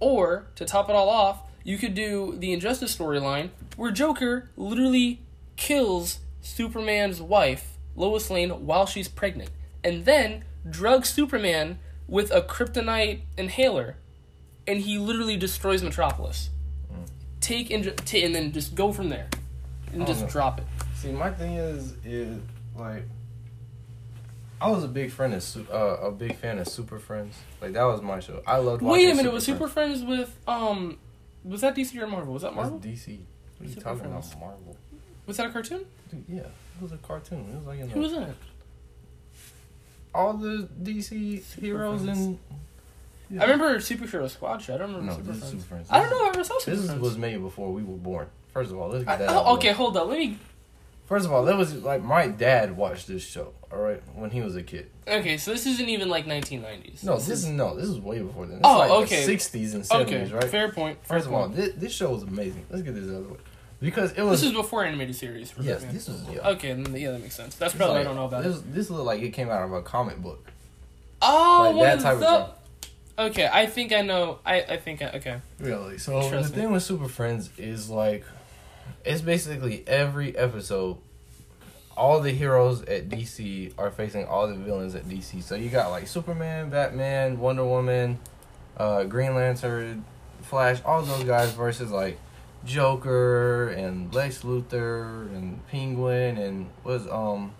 or 0.00 0.46
to 0.56 0.64
top 0.64 0.88
it 0.88 0.94
all 0.94 1.08
off, 1.08 1.42
you 1.64 1.76
could 1.76 1.94
do 1.94 2.34
the 2.38 2.52
Injustice 2.52 2.96
storyline 2.96 3.50
where 3.76 3.90
Joker 3.90 4.48
literally 4.56 5.20
kills 5.56 6.20
Superman's 6.40 7.20
wife, 7.20 7.76
Lois 7.96 8.30
Lane, 8.30 8.50
while 8.64 8.86
she's 8.86 9.08
pregnant, 9.08 9.50
and 9.84 10.04
then 10.04 10.44
drugs 10.68 11.10
Superman 11.10 11.78
with 12.06 12.30
a 12.30 12.40
kryptonite 12.40 13.20
inhaler, 13.36 13.96
and 14.66 14.80
he 14.80 14.98
literally 14.98 15.36
destroys 15.36 15.82
Metropolis. 15.82 16.50
Take 17.40 17.68
Inju- 17.68 17.96
ta- 17.96 18.24
and 18.24 18.34
then 18.34 18.52
just 18.52 18.74
go 18.74 18.92
from 18.92 19.10
there, 19.10 19.28
and 19.92 20.06
just 20.06 20.22
know. 20.22 20.28
drop 20.28 20.58
it. 20.60 20.66
See, 20.96 21.12
my 21.12 21.30
thing 21.30 21.54
is, 21.54 21.94
is 22.04 22.38
like, 22.76 23.02
I 24.60 24.70
was 24.70 24.82
a 24.84 24.88
big 24.88 25.10
friend 25.12 25.34
of, 25.34 25.70
uh, 25.70 25.74
a 26.08 26.10
big 26.10 26.36
fan 26.36 26.58
of 26.58 26.66
Super 26.68 26.98
Friends. 26.98 27.36
Like 27.60 27.72
that 27.74 27.84
was 27.84 28.02
my 28.02 28.20
show. 28.20 28.42
I 28.46 28.56
loved. 28.58 28.82
Wait 28.82 29.08
a 29.10 29.14
minute, 29.14 29.32
was 29.32 29.44
Super 29.44 29.68
Friends. 29.68 30.02
Friends 30.02 30.18
with 30.18 30.36
um, 30.48 30.98
was 31.44 31.60
that 31.60 31.74
DC 31.76 31.96
or 32.00 32.06
Marvel? 32.06 32.32
Was 32.32 32.42
that 32.42 32.54
That's 32.54 32.70
Marvel? 32.70 32.80
DC. 32.80 33.18
What 33.58 33.64
are 33.64 33.64
you 33.64 33.68
Super 33.70 33.80
talking 33.82 33.98
Friends. 34.10 34.30
about? 34.32 34.40
Marvel. 34.40 34.76
Was 35.26 35.36
that 35.36 35.46
a 35.46 35.50
cartoon? 35.50 35.84
Dude, 36.10 36.24
yeah, 36.28 36.40
it 36.40 36.82
was 36.82 36.92
a 36.92 36.96
cartoon. 36.98 37.46
It 37.52 37.56
was 37.58 37.66
like 37.66 37.78
in 37.80 37.88
Who 37.90 37.94
the, 38.00 38.08
was 38.08 38.12
in 38.14 38.22
it? 38.24 38.36
all 40.14 40.32
the 40.34 40.68
DC 40.82 41.42
heroes 41.60 42.02
Friends. 42.04 42.18
and. 42.18 42.38
Yeah. 43.30 43.42
I 43.42 43.44
remember 43.44 43.76
Superhero 43.76 44.28
Squad 44.30 44.62
show. 44.62 44.74
I 44.74 44.78
don't 44.78 44.88
remember 44.94 45.12
No, 45.12 45.16
Super 45.18 45.32
Friends. 45.34 45.50
Super 45.50 45.62
Friends. 45.64 45.88
I 45.90 46.00
don't 46.00 46.10
know. 46.10 46.22
I 46.22 46.24
never 46.30 46.44
saw 46.44 46.58
Super 46.60 46.76
This 46.78 46.86
Friends. 46.86 47.00
was 47.02 47.18
made 47.18 47.42
before 47.42 47.70
we 47.70 47.82
were 47.82 47.96
born. 47.98 48.26
First 48.54 48.70
of 48.70 48.78
all, 48.78 48.88
let's 48.88 49.04
get 49.04 49.12
I- 49.12 49.16
that. 49.18 49.28
oh, 49.28 49.34
out 49.40 49.46
okay, 49.58 49.72
hold 49.72 49.96
up. 49.98 50.08
Let 50.08 50.18
me. 50.18 50.38
First 51.08 51.24
of 51.26 51.32
all, 51.32 51.44
that 51.46 51.56
was 51.56 51.74
like 51.82 52.02
my 52.04 52.28
dad 52.28 52.76
watched 52.76 53.08
this 53.08 53.22
show. 53.26 53.54
All 53.72 53.78
right, 53.78 54.00
when 54.14 54.30
he 54.30 54.40
was 54.40 54.56
a 54.56 54.62
kid. 54.62 54.88
Okay, 55.06 55.36
so 55.36 55.50
this 55.52 55.66
isn't 55.66 55.88
even 55.88 56.08
like 56.08 56.26
1990s. 56.26 57.02
No, 57.04 57.16
this 57.16 57.28
is 57.28 57.46
no, 57.46 57.74
this 57.76 57.86
is 57.88 57.98
way 57.98 58.20
before 58.20 58.46
then. 58.46 58.56
This 58.58 58.62
Oh, 58.64 58.82
is 58.82 58.90
like 58.90 59.02
okay. 59.04 59.26
the 59.26 59.32
'60s 59.36 59.74
and 59.74 59.90
okay. 60.06 60.20
'70s, 60.26 60.32
right? 60.34 60.44
Fair 60.44 60.70
point. 60.72 60.98
Fair 61.04 61.18
First 61.18 61.26
of 61.28 61.34
all, 61.34 61.48
this, 61.48 61.74
this 61.76 61.92
show 61.92 62.10
was 62.12 62.22
amazing. 62.22 62.64
Let's 62.70 62.82
get 62.82 62.94
this 62.94 63.04
out 63.04 63.16
of 63.16 63.26
the 63.28 63.32
way 63.34 63.40
because 63.80 64.12
it 64.12 64.22
was. 64.22 64.40
this 64.40 64.50
is 64.50 64.54
before 64.56 64.84
animated 64.84 65.16
series. 65.16 65.50
For 65.50 65.62
yes, 65.62 65.76
Batman. 65.80 65.94
this 65.94 66.08
was. 66.08 66.22
Yeah, 66.32 66.48
Okay, 66.48 66.74
yeah, 66.98 67.10
that 67.12 67.20
makes 67.22 67.34
sense. 67.36 67.54
That's 67.56 67.74
probably 67.74 67.96
like- 67.96 68.00
I 68.06 68.08
don't 68.08 68.16
know 68.16 68.26
about. 68.26 68.44
This, 68.44 68.56
it. 68.58 68.74
this 68.74 68.90
looked 68.90 69.04
like 69.04 69.22
it 69.22 69.30
came 69.30 69.48
out 69.50 69.62
of 69.62 69.72
a 69.72 69.82
comic 69.82 70.18
book. 70.22 70.50
Oh, 71.20 71.72
like 71.76 71.84
that 71.84 71.96
of 71.98 72.02
type 72.02 72.14
of 72.14 72.20
the- 72.20 73.22
Okay, 73.24 73.48
I 73.52 73.66
think 73.66 73.92
I 73.92 74.02
know. 74.02 74.38
I 74.46 74.60
I 74.62 74.76
think 74.76 75.02
I, 75.02 75.08
okay. 75.16 75.40
Really? 75.58 75.98
So 75.98 76.28
Trust 76.28 76.50
the 76.52 76.56
me. 76.56 76.62
thing 76.62 76.72
with 76.72 76.82
Super 76.84 77.08
Friends 77.08 77.50
is 77.58 77.90
like, 77.90 78.24
it's 79.04 79.20
basically 79.20 79.84
every 79.86 80.36
episode. 80.36 80.98
All 81.96 82.20
the 82.20 82.30
heroes 82.30 82.82
at 82.82 83.08
DC 83.08 83.72
are 83.76 83.90
facing 83.90 84.26
all 84.26 84.46
the 84.46 84.54
villains 84.54 84.94
at 84.94 85.04
DC. 85.04 85.42
So 85.42 85.56
you 85.56 85.68
got 85.68 85.90
like 85.90 86.06
Superman, 86.06 86.70
Batman, 86.70 87.40
Wonder 87.40 87.64
Woman, 87.64 88.18
uh, 88.76 89.04
Green 89.04 89.34
Lantern, 89.34 90.04
Flash, 90.42 90.80
all 90.84 91.02
those 91.02 91.24
guys 91.24 91.50
versus 91.52 91.90
like 91.90 92.18
Joker 92.64 93.68
and 93.70 94.14
Lex 94.14 94.42
Luthor 94.42 95.28
and 95.34 95.66
Penguin 95.68 96.38
and 96.38 96.68
was 96.84 97.08
um 97.08 97.52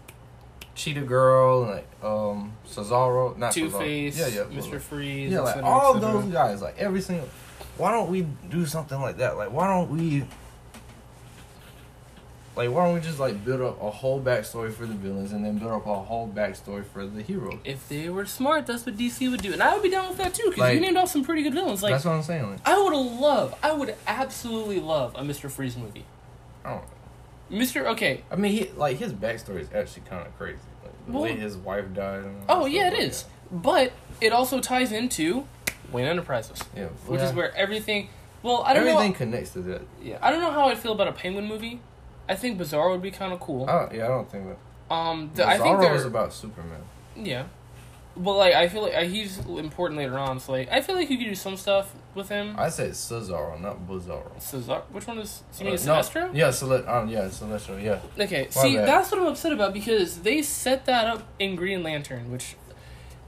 Cheetah 0.75 1.03
Girl 1.03 1.65
and 1.65 1.71
like 1.73 2.05
um 2.05 2.53
Cesaro, 2.67 3.37
not 3.37 3.53
Two 3.53 3.69
Cesaro. 3.69 3.79
Face, 3.79 4.19
yeah, 4.19 4.29
yeah, 4.29 4.59
Mr. 4.59 4.81
Freeze, 4.81 5.33
yeah, 5.33 5.41
like 5.41 5.55
cetera, 5.55 5.69
all 5.69 5.99
those 5.99 6.25
guys, 6.27 6.63
like 6.63 6.79
every 6.79 7.01
single. 7.01 7.29
Why 7.77 7.93
don't 7.93 8.11
we 8.11 8.23
do 8.51 8.67
something 8.67 9.01
like 9.01 9.19
that? 9.19 9.37
Like, 9.37 9.53
why 9.53 9.67
don't 9.69 9.91
we? 9.91 10.25
Like, 12.59 12.73
why 12.73 12.87
don't 12.87 12.95
we 12.95 13.01
just 13.01 13.21
like 13.21 13.45
build 13.45 13.61
up 13.61 13.81
a 13.81 13.89
whole 13.89 14.21
backstory 14.21 14.73
for 14.73 14.85
the 14.85 14.93
villains 14.95 15.31
and 15.31 15.45
then 15.45 15.59
build 15.59 15.71
up 15.71 15.87
a 15.87 15.95
whole 15.95 16.27
backstory 16.27 16.85
for 16.85 17.07
the 17.07 17.23
heroes? 17.23 17.61
If 17.65 17.89
they 17.89 18.09
were 18.09 18.27
smart, 18.27 18.67
that's 18.67 18.85
what 18.85 18.97
DC 18.97 19.31
would 19.31 19.43
do, 19.43 19.53
and 19.53 19.63
I 19.63 19.75
would 19.75 19.83
be 19.85 19.91
down 19.91 20.09
with 20.09 20.19
that 20.19 20.35
too. 20.35 20.43
Because 20.47 20.59
Like- 20.59 20.75
you 20.75 20.81
named 20.81 20.97
off 20.97 21.09
some 21.09 21.25
pretty 21.25 21.45
good 21.45 21.55
villains. 21.55 21.85
Like 21.85 21.93
That's 21.93 22.05
what 22.05 22.15
I'm 22.15 22.23
saying. 22.25 22.51
Like, 22.51 22.59
I 22.67 22.77
would 22.77 22.93
love, 22.97 23.55
I 23.63 23.71
would 23.71 23.95
absolutely 24.09 24.81
love 24.81 25.15
a 25.15 25.21
Mr. 25.21 25.49
Freeze 25.49 25.77
movie. 25.77 26.05
I 26.65 26.71
don't. 26.71 26.85
Mr. 27.49 27.87
Okay, 27.93 28.25
I 28.29 28.35
mean, 28.35 28.51
he 28.51 28.71
like 28.77 28.97
his 28.97 29.13
backstory 29.13 29.61
is 29.61 29.69
actually 29.73 30.03
kind 30.09 30.27
of 30.27 30.37
crazy. 30.37 30.59
Like, 30.83 30.93
the 31.07 31.13
Well- 31.13 31.23
way 31.23 31.37
his 31.37 31.57
wife 31.57 31.95
died. 31.95 32.25
And 32.25 32.43
Oh 32.49 32.67
yeah, 32.67 32.89
it 32.89 32.95
like 32.95 33.03
is. 33.03 33.25
But 33.53 33.93
it 34.21 34.33
also 34.33 34.59
ties 34.59 34.91
into 34.91 35.47
Wayne 35.93 36.07
Enterprises. 36.07 36.59
Yeah, 36.77 36.87
which 37.07 37.21
yeah. 37.21 37.29
is 37.29 37.33
where 37.37 37.57
everything. 37.57 38.09
Well, 38.43 38.65
I 38.65 38.73
don't 38.73 38.79
everything 38.81 38.95
know. 38.95 39.01
Everything 39.01 39.15
connects 39.15 39.51
to 39.53 39.61
that. 39.61 39.83
Yeah, 40.03 40.19
I 40.21 40.33
don't 40.33 40.41
know 40.41 40.51
how 40.51 40.67
I 40.69 40.75
feel 40.75 40.91
about 40.91 41.07
a 41.07 41.13
Penguin 41.13 41.47
movie. 41.47 41.81
I 42.29 42.35
think 42.37 42.59
Bizarro 42.61 42.93
would 42.93 43.03
be 43.03 43.11
kind 43.11 43.33
of 43.33 43.41
cool. 43.41 43.67
Oh 43.69 43.89
yeah, 43.93 44.05
I 44.05 44.09
don't 44.09 44.31
think 44.31 44.47
that. 44.49 44.95
um, 44.95 45.31
the, 45.35 45.47
I 45.47 45.59
think 45.59 45.81
they're 45.81 45.93
was 45.93 46.05
about 46.05 46.33
Superman. 46.33 46.81
yeah. 47.17 47.45
Well, 48.17 48.37
like 48.37 48.53
I 48.55 48.67
feel 48.69 48.83
like 48.83 48.95
uh, 48.95 49.05
he's 49.05 49.39
important 49.39 49.97
later 49.99 50.19
on. 50.19 50.41
So 50.41 50.51
like 50.53 50.69
I 50.73 50.81
feel 50.81 50.97
like 50.97 51.09
you 51.09 51.17
could 51.19 51.25
do 51.29 51.35
some 51.37 51.57
stuff 51.57 51.95
with 52.17 52.29
him. 52.29 52.57
I 52.59 52.69
said 52.69 52.91
Cesaro, 52.91 53.61
not 53.61 53.87
Bizarro. 53.87 54.41
Cesar, 54.41 54.83
which 54.91 55.07
one 55.07 55.19
is? 55.19 55.43
You 55.59 55.67
mean 55.67 55.75
Uh, 55.75 55.85
no, 55.85 55.93
Sinestro? 56.01 56.31
Yeah, 56.35 56.51
Cele- 56.51 56.89
um, 56.89 57.09
yeah, 57.09 57.29
Celestial, 57.29 57.79
yeah. 57.79 58.01
Okay, 58.19 58.49
My 58.57 58.63
see, 58.63 58.77
bad. 58.77 58.89
that's 58.89 59.13
what 59.13 59.21
I'm 59.21 59.29
upset 59.29 59.53
about 59.53 59.73
because 59.73 60.19
they 60.23 60.43
set 60.43 60.85
that 60.87 61.07
up 61.07 61.23
in 61.39 61.55
Green 61.55 61.85
Lantern, 61.85 62.33
which 62.33 62.57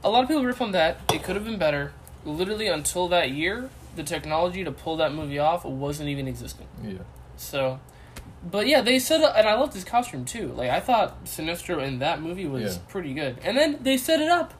a 0.03 0.09
lot 0.09 0.23
of 0.23 0.27
people 0.27 0.43
rip 0.43 0.59
on 0.59 0.73
that. 0.73 0.97
It 1.13 1.23
could 1.23 1.35
have 1.37 1.45
been 1.45 1.59
better. 1.59 1.93
Literally 2.25 2.67
until 2.67 3.07
that 3.07 3.31
year, 3.31 3.69
the 3.95 4.03
technology 4.03 4.65
to 4.65 4.71
pull 4.73 4.97
that 4.97 5.13
movie 5.13 5.39
off 5.39 5.63
wasn't 5.63 6.09
even 6.09 6.27
existing. 6.27 6.67
Yeah. 6.83 6.97
So, 7.37 7.79
but 8.43 8.67
yeah, 8.67 8.81
they 8.81 8.97
set 8.99 9.21
up, 9.21 9.33
and 9.35 9.47
I 9.47 9.53
loved 9.55 9.73
his 9.73 9.83
costume 9.83 10.25
too. 10.25 10.47
Like 10.49 10.69
I 10.69 10.79
thought 10.79 11.25
Sinestro 11.25 11.85
in 11.85 11.99
that 11.99 12.21
movie 12.21 12.47
was 12.47 12.75
Yeah. 12.77 12.81
pretty 12.87 13.13
good. 13.13 13.37
And 13.43 13.57
then 13.57 13.79
they 13.81 13.97
set 13.97 14.19
it 14.21 14.29
up, 14.29 14.53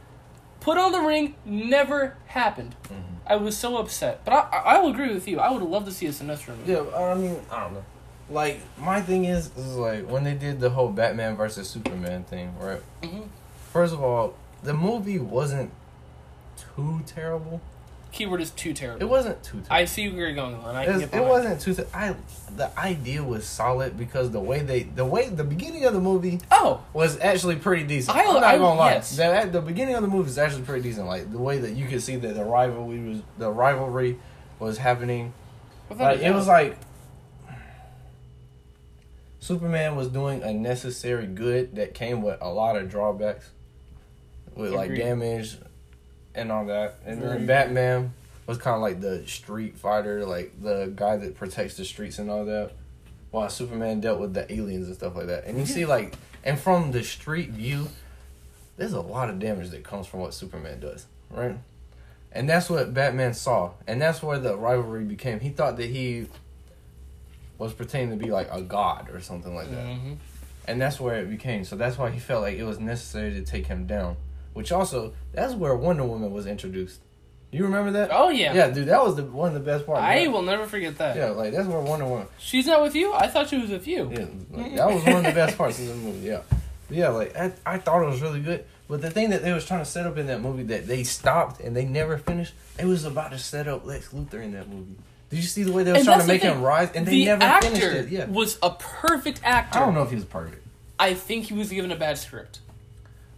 put 0.59 0.77
on 0.77 0.91
the 0.91 1.01
ring, 1.01 1.35
never 1.45 2.15
happened. 2.27 2.75
Mm-hmm. 2.85 3.15
I 3.27 3.35
was 3.37 3.57
so 3.57 3.77
upset. 3.77 4.23
But 4.25 4.33
I, 4.33 4.39
I, 4.39 4.57
I 4.75 4.79
will 4.79 4.89
agree 4.91 5.13
with 5.13 5.27
you. 5.27 5.39
I 5.39 5.49
would 5.51 5.61
love 5.63 5.85
to 5.85 5.91
see 5.91 6.05
a 6.07 6.09
Sinestro 6.09 6.49
movie. 6.57 6.71
Yeah, 6.73 6.83
I 6.95 7.15
mean, 7.15 7.37
I 7.51 7.61
don't 7.61 7.73
know. 7.73 7.85
Like 8.29 8.61
my 8.79 9.01
thing 9.01 9.25
is, 9.25 9.55
is 9.57 9.75
like 9.75 10.07
when 10.09 10.23
they 10.23 10.33
did 10.35 10.59
the 10.59 10.69
whole 10.69 10.89
Batman 10.89 11.35
versus 11.35 11.69
Superman 11.69 12.23
thing, 12.23 12.53
right? 12.59 12.81
Mhm. 13.01 13.27
First 13.73 13.93
of 13.93 14.01
all, 14.03 14.35
the 14.63 14.73
movie 14.73 15.19
wasn't 15.19 15.71
too 16.75 17.01
terrible. 17.05 17.61
Keyword 18.12 18.41
is 18.41 18.52
too 18.52 18.74
terrible. 18.74 19.02
It 19.02 19.10
wasn't 19.10 19.41
too. 19.41 19.52
terrible. 19.62 19.67
I 19.69 19.86
see 19.86 20.10
where 20.10 20.28
you're 20.28 20.34
going, 20.36 20.56
and 20.56 20.78
I 20.78 20.84
It's- 20.84 21.00
get 21.00 21.13
it 21.13 21.24
wasn't 21.26 21.62
too. 21.62 21.74
Terrible. 21.74 21.91
I 21.97 22.15
the 22.58 22.78
idea 22.78 23.24
was 23.24 23.45
solid 23.47 23.97
because 23.97 24.32
the 24.32 24.39
way 24.41 24.60
they 24.60 24.84
the 24.84 25.06
way 25.06 25.30
the 25.30 25.45
beginning 25.45 25.86
of 25.86 25.93
the 25.93 26.02
movie 26.02 26.41
Oh, 26.52 26.82
was 26.91 27.17
actually 27.21 27.56
pretty 27.56 27.84
decent. 27.84 28.17
I- 28.17 28.24
am 28.24 28.34
not 28.36 28.43
I- 28.43 28.58
gonna 28.58 28.78
lie. 28.78 28.91
yes. 28.95 29.15
The, 29.15 29.24
at 29.26 29.54
the 29.54 29.62
beginning 29.62 29.95
of 29.95 30.02
the 30.02 30.10
movie 30.10 30.30
is 30.30 30.38
actually 30.38 30.63
pretty 30.63 30.82
decent. 30.84 31.08
Like 31.08 31.32
the 31.32 31.38
way 31.39 31.60
that 31.60 31.71
you 31.71 31.88
could 31.88 32.02
see 32.04 32.17
that 32.17 32.36
the 32.36 32.43
rivalry 32.43 33.00
was 33.00 33.17
the 33.38 33.50
rivalry 33.50 34.17
was 34.60 34.78
happening. 34.78 35.32
Like 35.89 36.19
it 36.19 36.34
was 36.34 36.47
like 36.47 36.78
Superman 39.39 39.95
was 39.95 40.08
doing 40.10 40.43
a 40.43 40.54
necessary 40.54 41.26
good 41.26 41.76
that 41.76 41.93
came 41.93 42.21
with 42.21 42.38
a 42.41 42.50
lot 42.50 42.76
of 42.76 42.89
drawbacks, 42.89 43.50
with 44.56 44.71
like 44.71 44.93
damage 44.95 45.58
and 46.35 46.51
all 46.51 46.65
that. 46.65 46.99
And 47.05 47.21
then 47.21 47.45
Batman 47.45 48.13
was 48.47 48.57
kind 48.57 48.75
of 48.75 48.81
like 48.81 49.01
the 49.01 49.25
street 49.27 49.77
fighter, 49.77 50.25
like 50.25 50.61
the 50.61 50.91
guy 50.95 51.17
that 51.17 51.35
protects 51.35 51.77
the 51.77 51.85
streets 51.85 52.19
and 52.19 52.29
all 52.29 52.45
that. 52.45 52.71
While 53.31 53.49
Superman 53.49 54.01
dealt 54.01 54.19
with 54.19 54.33
the 54.33 54.51
aliens 54.51 54.87
and 54.87 54.95
stuff 54.95 55.15
like 55.15 55.27
that. 55.27 55.45
And 55.45 55.57
you 55.57 55.65
see 55.65 55.85
like, 55.85 56.15
and 56.43 56.59
from 56.59 56.91
the 56.91 57.03
street 57.03 57.51
view, 57.51 57.87
there's 58.75 58.93
a 58.93 58.99
lot 58.99 59.29
of 59.29 59.39
damage 59.39 59.69
that 59.69 59.83
comes 59.83 60.07
from 60.07 60.19
what 60.19 60.33
Superman 60.33 60.79
does, 60.81 61.05
right? 61.29 61.55
And 62.33 62.49
that's 62.49 62.69
what 62.69 62.93
Batman 62.93 63.33
saw. 63.33 63.71
And 63.87 64.01
that's 64.01 64.21
where 64.23 64.39
the 64.39 64.57
rivalry 64.57 65.03
became. 65.05 65.39
He 65.39 65.49
thought 65.49 65.77
that 65.77 65.89
he 65.89 66.27
was 67.57 67.73
pretending 67.73 68.17
to 68.17 68.25
be 68.25 68.31
like 68.31 68.49
a 68.51 68.61
god 68.61 69.09
or 69.13 69.21
something 69.21 69.53
like 69.53 69.69
that. 69.69 69.85
Mhm. 69.85 70.17
And 70.67 70.81
that's 70.81 70.99
where 70.99 71.19
it 71.21 71.29
became. 71.29 71.63
So 71.63 71.75
that's 71.75 71.97
why 71.97 72.09
he 72.09 72.19
felt 72.19 72.41
like 72.41 72.57
it 72.57 72.63
was 72.63 72.79
necessary 72.79 73.31
to 73.33 73.43
take 73.43 73.67
him 73.67 73.85
down. 73.85 74.15
Which 74.53 74.71
also, 74.71 75.13
that's 75.31 75.53
where 75.53 75.75
Wonder 75.75 76.03
Woman 76.03 76.31
was 76.31 76.45
introduced. 76.45 77.01
You 77.51 77.65
remember 77.65 77.91
that? 77.91 78.09
Oh 78.13 78.29
yeah. 78.29 78.53
Yeah, 78.53 78.69
dude, 78.69 78.87
that 78.87 79.03
was 79.03 79.15
the 79.17 79.23
one 79.23 79.49
of 79.49 79.53
the 79.53 79.59
best 79.59 79.85
parts. 79.85 80.01
I 80.01 80.19
yeah. 80.19 80.27
will 80.29 80.41
never 80.41 80.65
forget 80.65 80.97
that. 80.99 81.17
Yeah, 81.17 81.31
like 81.31 81.51
that's 81.51 81.67
where 81.67 81.81
Wonder 81.81 82.05
Woman. 82.05 82.27
She's 82.39 82.65
not 82.65 82.81
with 82.81 82.95
you. 82.95 83.13
I 83.13 83.27
thought 83.27 83.49
she 83.49 83.57
was 83.57 83.69
with 83.69 83.87
you. 83.87 84.09
Yeah, 84.09 84.25
like, 84.51 84.75
that 84.75 84.87
was 84.87 85.03
one 85.03 85.17
of 85.17 85.23
the 85.23 85.31
best 85.33 85.57
parts 85.57 85.79
of 85.79 85.87
the 85.87 85.95
movie. 85.95 86.27
Yeah, 86.27 86.41
But 86.87 86.97
yeah, 86.97 87.09
like 87.09 87.35
I, 87.35 87.51
I 87.65 87.77
thought 87.77 88.03
it 88.03 88.07
was 88.07 88.21
really 88.21 88.39
good. 88.39 88.65
But 88.87 89.01
the 89.01 89.09
thing 89.09 89.29
that 89.31 89.41
they 89.41 89.51
was 89.51 89.65
trying 89.65 89.81
to 89.81 89.85
set 89.85 90.05
up 90.05 90.17
in 90.17 90.27
that 90.27 90.41
movie 90.41 90.63
that 90.63 90.87
they 90.87 91.03
stopped 91.03 91.61
and 91.61 91.75
they 91.75 91.85
never 91.85 92.17
finished, 92.17 92.53
it 92.79 92.85
was 92.85 93.05
about 93.05 93.31
to 93.31 93.37
set 93.37 93.67
up 93.67 93.85
Lex 93.85 94.09
Luthor 94.09 94.43
in 94.43 94.53
that 94.53 94.69
movie. 94.69 94.95
Did 95.29 95.37
you 95.37 95.43
see 95.43 95.63
the 95.63 95.71
way 95.71 95.83
they 95.83 95.91
was 95.91 95.99
And 95.99 96.07
trying 96.07 96.21
to 96.21 96.27
make 96.27 96.41
him 96.41 96.61
rise 96.61 96.91
and 96.93 97.05
they 97.05 97.11
the 97.11 97.25
never 97.25 97.43
actor 97.43 97.67
finished 97.67 97.83
it? 97.83 98.09
Yeah, 98.09 98.25
was 98.25 98.57
a 98.61 98.71
perfect 98.71 99.41
actor. 99.43 99.79
I 99.79 99.85
don't 99.85 99.93
know 99.93 100.03
if 100.03 100.09
he 100.09 100.15
was 100.15 100.25
perfect. 100.25 100.65
I 100.99 101.13
think 101.13 101.45
he 101.45 101.53
was 101.53 101.69
given 101.69 101.91
a 101.91 101.95
bad 101.95 102.17
script. 102.17 102.59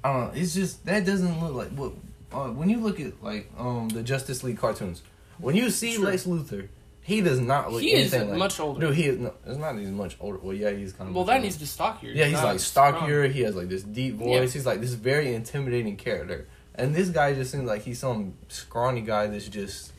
I 0.04 0.14
don't 0.14 0.28
know. 0.28 0.42
It's 0.42 0.54
just 0.54 0.86
that 0.86 1.06
doesn't 1.06 1.42
look 1.42 1.54
like 1.54 1.70
what 1.70 1.94
uh, 2.32 2.50
when 2.50 2.70
you 2.70 2.80
look 2.80 3.00
at 3.00 3.24
like 3.24 3.50
um 3.58 3.90
the 3.90 4.04
Justice 4.04 4.44
League 4.44 4.58
cartoons. 4.58 5.02
When 5.38 5.56
you 5.56 5.70
see 5.70 5.96
True. 5.96 6.06
Lex 6.06 6.26
Luthor, 6.26 6.68
he 7.02 7.22
does 7.22 7.40
not 7.40 7.72
look. 7.72 7.82
He 7.82 7.92
is 7.92 8.14
like, 8.14 8.30
much 8.30 8.60
older. 8.60 8.88
Dude, 8.88 8.96
he 8.96 9.06
is. 9.06 9.20
No, 9.20 9.34
it's 9.46 9.58
not. 9.58 9.78
He's 9.78 9.90
much 9.90 10.16
older. 10.22 10.40
Well, 10.42 10.56
yeah, 10.56 10.72
he's 10.72 10.94
kind 10.94 11.10
of. 11.10 11.16
Well, 11.16 11.26
that 11.26 11.34
older. 11.34 11.44
needs 11.44 11.58
to 11.58 11.68
stockier. 11.68 12.12
Yeah, 12.12 12.26
he's 12.26 12.42
like 12.42 12.60
strong. 12.60 12.94
stockier. 12.94 13.28
He 13.28 13.42
has 13.42 13.56
like 13.56 13.68
this 13.68 13.84
deep 13.84 14.16
voice. 14.16 14.30
Yeah. 14.30 14.42
He's 14.42 14.66
like 14.66 14.80
this 14.80 14.94
very 14.94 15.34
intimidating 15.34 15.98
character. 15.98 16.48
And 16.76 16.96
this 16.96 17.10
guy 17.10 17.34
just 17.34 17.52
seems 17.52 17.66
like 17.66 17.84
he's 17.84 18.00
some 18.00 18.34
scrawny 18.48 19.02
guy 19.02 19.28
that's 19.28 19.48
just 19.48 19.92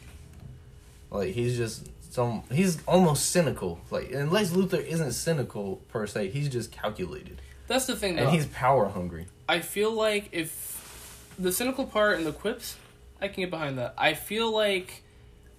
like 1.11 1.35
he's 1.35 1.57
just 1.57 1.88
some. 2.12 2.43
He's 2.51 2.83
almost 2.87 3.31
cynical. 3.31 3.81
Like 3.90 4.11
and 4.11 4.33
Lex 4.33 4.51
Luthor 4.51 4.85
isn't 4.85 5.12
cynical 5.12 5.83
per 5.88 6.07
se. 6.07 6.31
He's 6.31 6.49
just 6.49 6.73
calculated 6.73 7.40
That's 7.69 7.87
the 7.87 7.97
thing. 7.97 8.17
Though. 8.17 8.23
and 8.23 8.31
he's 8.31 8.47
power 8.47 8.88
hungry. 8.88 9.27
I 9.48 9.61
feel 9.61 9.92
like 9.92 10.28
if 10.33 11.33
the 11.38 11.52
cynical 11.52 11.87
part 11.87 12.16
and 12.18 12.26
the 12.26 12.33
quips, 12.33 12.76
I 13.20 13.28
can 13.28 13.42
get 13.42 13.50
behind 13.50 13.78
that. 13.78 13.94
I 13.98 14.14
feel 14.14 14.50
like, 14.52 15.02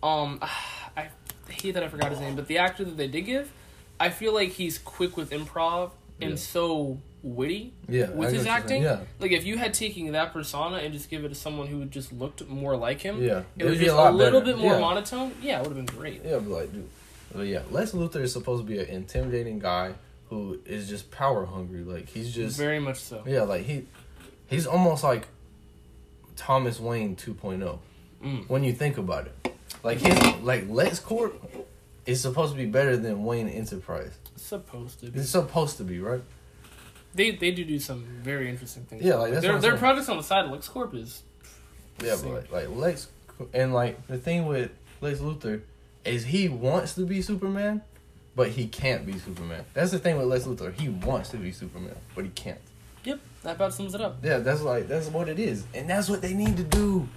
um, 0.03 0.39
I 0.97 1.09
hate 1.49 1.73
that 1.73 1.83
I 1.83 1.87
forgot 1.89 2.11
his 2.11 2.19
name, 2.19 2.35
but 2.35 2.47
the 2.47 2.57
actor 2.57 2.83
that 2.83 2.97
they 2.97 3.07
did 3.07 3.21
give, 3.21 3.51
I 3.99 4.09
feel 4.09 4.33
like 4.33 4.49
he's 4.49 4.77
quick 4.77 5.15
with 5.17 5.29
improv 5.31 5.91
and 6.21 6.31
Yeah. 6.31 6.35
so 6.37 6.97
witty 7.23 7.73
Yeah, 7.87 8.09
with 8.09 8.09
get 8.09 8.11
his 8.11 8.17
what 8.17 8.21
you're 8.33 8.43
saying. 8.43 8.47
acting. 8.47 8.83
Yeah. 8.83 8.99
Like 9.19 9.31
if 9.31 9.45
you 9.45 9.57
had 9.57 9.73
taken 9.73 10.11
that 10.13 10.31
persona 10.33 10.77
and 10.77 10.93
just 10.93 11.09
give 11.09 11.23
it 11.25 11.29
to 11.29 11.35
someone 11.35 11.67
who 11.67 11.85
just 11.85 12.11
looked 12.13 12.47
more 12.47 12.75
like 12.77 13.01
him, 13.01 13.21
Yeah, 13.21 13.43
it 13.57 13.65
was 13.65 13.77
be 13.79 13.85
just 13.85 13.95
a 13.97 14.09
a, 14.09 14.11
little 14.11 14.41
better. 14.41 14.53
bit 14.53 14.61
more 14.61 14.73
Yeah. 14.73 14.79
monotone. 14.79 15.31
Yeah, 15.41 15.59
it 15.61 15.67
would 15.67 15.75
have 15.75 15.85
been 15.85 15.95
great. 15.97 16.21
Yeah, 16.23 16.37
but 16.39 16.47
like, 16.49 16.73
dude. 16.73 16.89
But 17.33 17.47
yeah, 17.47 17.61
Lex 17.71 17.91
Luthor 17.91 18.21
is 18.21 18.31
supposed 18.31 18.63
to 18.65 18.67
be 18.71 18.79
an 18.79 18.85
intimidating 18.87 19.59
guy 19.59 19.93
who 20.29 20.59
is 20.65 20.87
just 20.89 21.11
power 21.11 21.45
hungry. 21.45 21.81
Like 21.83 22.09
he's 22.09 22.33
just 22.33 22.57
Very 22.57 22.79
much 22.79 22.99
so. 22.99 23.23
yeah, 23.27 23.41
like 23.43 23.63
he 23.65 23.85
he's 24.49 24.65
almost 24.67 25.03
like 25.03 25.27
Thomas 26.35 26.79
Wayne 26.79 27.15
2.0 27.15 27.79
Mm. 28.23 28.49
when 28.49 28.63
you 28.63 28.73
think 28.73 28.97
about 28.97 29.27
it. 29.27 29.53
Like 29.83 29.99
his 29.99 30.17
like 30.41 30.67
Lex 30.69 30.99
Corp 30.99 31.39
is 32.05 32.19
supposed 32.21 32.53
to 32.53 32.57
be 32.57 32.65
better 32.65 32.97
than 32.97 33.23
Wayne 33.23 33.47
Enterprise. 33.49 34.17
Supposed 34.35 35.01
to 35.01 35.11
be. 35.11 35.19
It's 35.19 35.29
supposed 35.29 35.77
to 35.77 35.83
be, 35.83 35.99
right? 35.99 36.21
They 37.13 37.31
they 37.31 37.51
do 37.51 37.63
do 37.63 37.79
some 37.79 38.03
very 38.23 38.49
interesting 38.49 38.83
things. 38.85 39.03
Yeah, 39.03 39.15
like, 39.15 39.31
that's 39.33 39.45
their 39.45 39.59
their 39.59 39.77
projects 39.77 40.09
on 40.09 40.17
the 40.17 40.23
side. 40.23 40.45
of 40.45 40.51
Lex 40.51 40.67
Corp 40.67 40.95
is 40.95 41.21
Yeah, 42.03 42.15
but 42.23 42.51
like, 42.51 42.51
like 42.51 42.69
Lex 42.69 43.07
and 43.53 43.73
like 43.73 44.07
the 44.07 44.17
thing 44.17 44.47
with 44.47 44.71
Lex 45.01 45.19
Luthor 45.19 45.61
is 46.03 46.25
he 46.25 46.49
wants 46.49 46.95
to 46.95 47.05
be 47.05 47.21
Superman, 47.21 47.81
but 48.35 48.49
he 48.49 48.67
can't 48.67 49.05
be 49.05 49.17
Superman. 49.19 49.65
That's 49.73 49.91
the 49.91 49.99
thing 49.99 50.17
with 50.17 50.27
Lex 50.27 50.45
Luthor. 50.45 50.73
He 50.79 50.89
wants 50.89 51.29
to 51.29 51.37
be 51.37 51.51
Superman, 51.51 51.95
but 52.13 52.25
he 52.25 52.31
can't. 52.31 52.59
Yep, 53.03 53.19
that 53.43 53.55
about 53.57 53.73
sums 53.73 53.93
it 53.93 54.01
up. 54.01 54.17
Yeah, 54.23 54.39
that's 54.39 54.61
like 54.61 54.87
that's 54.87 55.07
what 55.09 55.29
it 55.29 55.39
is, 55.39 55.65
and 55.73 55.89
that's 55.89 56.09
what 56.09 56.21
they 56.21 56.33
need 56.33 56.57
to 56.57 56.63
do. 56.63 57.07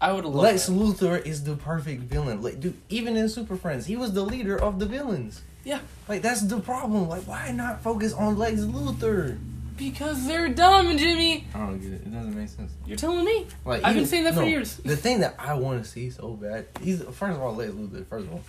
I 0.00 0.12
would 0.12 0.24
love 0.24 0.34
Lex 0.34 0.66
that. 0.66 0.72
Luthor 0.72 1.24
is 1.24 1.44
the 1.44 1.56
perfect 1.56 2.02
villain. 2.02 2.42
Like, 2.42 2.60
dude, 2.60 2.76
even 2.90 3.16
in 3.16 3.28
Super 3.28 3.56
Friends, 3.56 3.86
he 3.86 3.96
was 3.96 4.12
the 4.12 4.22
leader 4.22 4.56
of 4.60 4.78
the 4.78 4.86
villains. 4.86 5.42
Yeah, 5.64 5.80
Like, 6.06 6.22
that's 6.22 6.42
the 6.42 6.60
problem. 6.60 7.08
Like, 7.08 7.22
why 7.24 7.50
not 7.50 7.82
focus 7.82 8.12
on 8.12 8.38
Lex 8.38 8.60
Luthor? 8.60 9.38
because 9.76 10.26
they're 10.26 10.48
dumb, 10.48 10.96
Jimmy. 10.96 11.46
I 11.54 11.58
don't 11.58 11.78
get 11.78 11.92
it. 11.92 12.00
It 12.06 12.10
doesn't 12.12 12.34
make 12.34 12.48
sense. 12.48 12.72
You're 12.86 12.96
telling 12.96 13.24
me. 13.26 13.46
Like, 13.64 13.84
I've 13.84 13.94
been 13.94 14.06
saying 14.06 14.24
that 14.24 14.34
for 14.34 14.42
years. 14.42 14.76
The 14.78 14.96
thing 14.96 15.20
that 15.20 15.34
I 15.38 15.54
want 15.54 15.84
to 15.84 15.88
see 15.90 16.08
so 16.08 16.32
bad, 16.32 16.66
he's 16.80 17.02
first 17.02 17.36
of 17.36 17.42
all 17.42 17.54
Lex 17.54 17.72
Luthor. 17.72 18.06
First 18.06 18.26
of 18.26 18.32
all, 18.32 18.42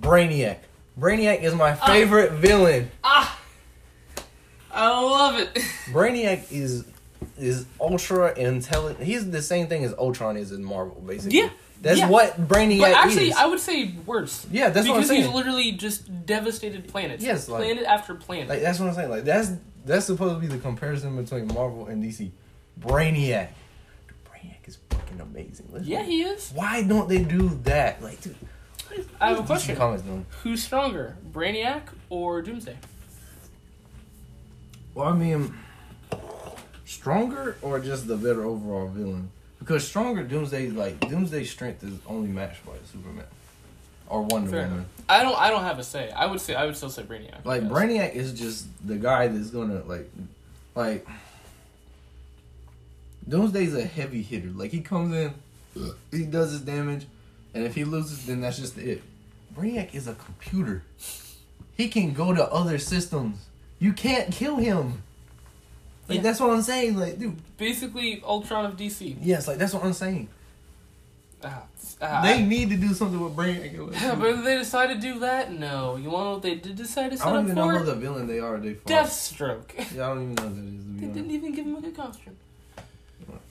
Brainiac. 0.00 0.58
Brainiac 0.98 1.42
is 1.42 1.54
my 1.54 1.74
favorite 1.74 2.32
villain. 2.32 2.90
Ah, 3.04 3.38
I 4.72 4.88
love 5.00 5.38
it. 5.38 5.54
Brainiac 5.86 6.50
is 6.50 6.84
is 7.38 7.66
ultra 7.80 8.34
intelligent. 8.38 9.04
He's 9.04 9.30
the 9.30 9.42
same 9.42 9.66
thing 9.68 9.84
as 9.84 9.94
Ultron 9.94 10.36
is 10.36 10.52
in 10.52 10.64
Marvel, 10.64 11.00
basically. 11.06 11.38
Yeah, 11.38 11.50
That's 11.82 11.98
yeah. 11.98 12.08
what 12.08 12.48
Brainiac 12.48 12.80
but 12.80 12.92
actually, 12.92 13.28
is. 13.28 13.36
I 13.36 13.46
would 13.46 13.60
say 13.60 13.94
worse. 14.06 14.46
yeah, 14.50 14.70
that's 14.70 14.86
what 14.86 14.94
I'm 14.94 15.00
because 15.00 15.08
saying. 15.08 15.22
he's 15.24 15.34
literally 15.34 15.72
just 15.72 16.26
devastated 16.26 16.88
planets. 16.88 17.22
Yes, 17.22 17.48
like- 17.48 17.62
planet 17.64 17.84
after 17.84 18.14
planet. 18.14 18.48
Like 18.48 18.62
that's 18.62 18.78
what 18.78 18.88
I'm 18.88 18.94
saying. 18.94 19.10
Like 19.10 19.24
that's 19.24 19.52
that's 19.84 20.06
supposed 20.06 20.34
to 20.34 20.40
be 20.40 20.46
the 20.46 20.58
comparison 20.60 21.16
between 21.16 21.46
Marvel 21.48 21.86
and 21.86 22.02
DC. 22.02 22.30
Brainiac. 22.80 23.48
Brainiac 24.24 24.66
is 24.66 24.78
fucking 24.90 25.20
amazing. 25.20 25.68
Yeah, 25.82 26.02
he 26.02 26.22
is. 26.22 26.50
Why 26.54 26.82
don't 26.82 27.08
they 27.08 27.22
do 27.22 27.48
that? 27.64 28.02
Like, 28.02 28.20
dude. 28.20 28.36
I 29.20 29.28
have 29.28 29.38
a 29.38 29.42
DC 29.42 29.46
question. 29.46 29.76
Comics 29.76 30.02
doing? 30.02 30.26
Who's 30.42 30.62
stronger, 30.62 31.16
Brainiac 31.32 31.82
or 32.10 32.42
Doomsday? 32.42 32.76
Well, 34.94 35.08
I 35.08 35.12
mean, 35.12 35.54
stronger 36.84 37.56
or 37.62 37.78
just 37.80 38.06
the 38.06 38.16
better 38.16 38.44
overall 38.44 38.88
villain? 38.88 39.30
Because 39.58 39.86
stronger 39.86 40.22
Doomsday, 40.22 40.70
like 40.70 41.00
Doomsday's 41.00 41.50
strength 41.50 41.82
is 41.82 41.98
only 42.06 42.28
matched 42.28 42.64
by 42.64 42.72
Superman 42.90 43.24
or 44.08 44.22
Wonder 44.22 44.50
Fair 44.50 44.68
Woman. 44.68 44.86
I 45.08 45.22
don't. 45.22 45.38
I 45.38 45.50
don't 45.50 45.64
have 45.64 45.78
a 45.78 45.84
say. 45.84 46.10
I 46.10 46.26
would 46.26 46.40
say. 46.40 46.54
I 46.54 46.66
would 46.66 46.76
still 46.76 46.90
say 46.90 47.02
Brainiac. 47.02 47.44
Like 47.44 47.62
yes. 47.62 47.70
Brainiac 47.70 48.14
is 48.14 48.32
just 48.32 48.66
the 48.86 48.96
guy 48.96 49.28
that's 49.28 49.50
gonna 49.50 49.82
like, 49.86 50.10
like. 50.74 51.06
Doomsday's 53.28 53.74
a 53.74 53.84
heavy 53.84 54.22
hitter. 54.22 54.50
Like 54.50 54.70
he 54.70 54.80
comes 54.80 55.12
in, 55.14 55.34
he 56.12 56.24
does 56.24 56.52
his 56.52 56.60
damage, 56.60 57.06
and 57.56 57.64
if 57.66 57.74
he 57.74 57.84
loses, 57.84 58.26
then 58.26 58.40
that's 58.40 58.58
just 58.58 58.76
it. 58.78 59.02
Brainiac 59.56 59.94
is 59.94 60.06
a 60.06 60.14
computer. 60.14 60.82
He 61.76 61.88
can 61.88 62.12
go 62.12 62.32
to 62.34 62.44
other 62.52 62.78
systems. 62.78 63.38
You 63.78 63.92
can't 63.92 64.32
kill 64.32 64.56
him. 64.56 65.02
Like 66.08 66.16
Yeah. 66.16 66.22
that's 66.22 66.40
what 66.40 66.50
I'm 66.50 66.62
saying. 66.62 66.96
Like, 66.96 67.18
dude, 67.18 67.36
Basically, 67.58 68.22
Ultron 68.24 68.66
of 68.66 68.76
DC. 68.76 69.16
yes, 69.22 69.48
like 69.48 69.58
that's 69.58 69.72
what 69.74 69.82
I'm 69.84 69.92
saying. 69.92 70.28
Ah, 71.44 71.62
ah, 72.00 72.22
they 72.22 72.42
need 72.42 72.70
to 72.70 72.76
do 72.76 72.92
something 72.94 73.20
with 73.20 73.34
Brainiac. 73.36 73.92
Yeah, 74.00 74.14
but 74.14 74.42
they 74.42 74.56
decided 74.56 75.00
to 75.00 75.12
do 75.12 75.18
that? 75.20 75.52
No. 75.52 75.96
You 75.96 76.10
want 76.10 76.22
to 76.22 76.24
know 76.24 76.32
what 76.34 76.42
they 76.42 76.54
did 76.54 76.76
decide 76.76 77.10
to 77.10 77.18
set 77.18 77.26
I 77.26 77.32
don't 77.32 77.44
even 77.44 77.56
know 77.56 77.68
who 77.68 77.84
the 77.84 77.94
villain 77.94 78.26
they 78.26 78.38
are. 78.40 78.58
They 78.58 78.74
fought. 78.74 78.86
Deathstroke. 78.92 79.94
Yeah, 79.94 80.06
I 80.06 80.14
don't 80.14 80.22
even 80.22 80.34
know 80.34 80.42
who 80.42 80.54
that 80.54 80.60
is. 80.68 81.00
They 81.00 81.06
honest. 81.06 81.14
didn't 81.14 81.30
even 81.32 81.52
give 81.54 81.66
him 81.66 81.76
a 81.76 81.80
good 81.80 81.96
costume. 81.96 82.36
I 82.78 82.82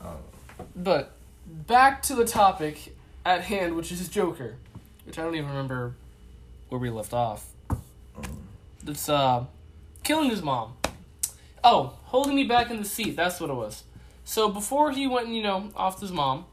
don't 0.03 0.13
know. 0.13 0.65
But 0.75 1.11
back 1.45 2.01
to 2.03 2.15
the 2.15 2.25
topic 2.25 2.94
at 3.25 3.41
hand, 3.41 3.75
which 3.75 3.91
is 3.91 4.07
Joker, 4.07 4.55
which 5.05 5.17
I 5.17 5.23
don't 5.23 5.35
even 5.35 5.49
remember 5.49 5.95
where 6.69 6.79
we 6.79 6.89
left 6.89 7.13
off. 7.13 7.49
It's 8.87 9.09
uh, 9.09 9.45
killing 10.03 10.29
his 10.29 10.43
mom. 10.43 10.77
Oh, 11.63 11.93
holding 12.05 12.35
me 12.35 12.43
back 12.43 12.69
in 12.69 12.77
the 12.77 12.85
seat. 12.85 13.15
That's 13.15 13.39
what 13.39 13.49
it 13.49 13.55
was. 13.55 13.83
So 14.23 14.49
before 14.49 14.91
he 14.91 15.07
went, 15.07 15.29
you 15.29 15.41
know, 15.41 15.71
off 15.75 15.95
to 15.95 16.01
his 16.01 16.11
mom, 16.11 16.45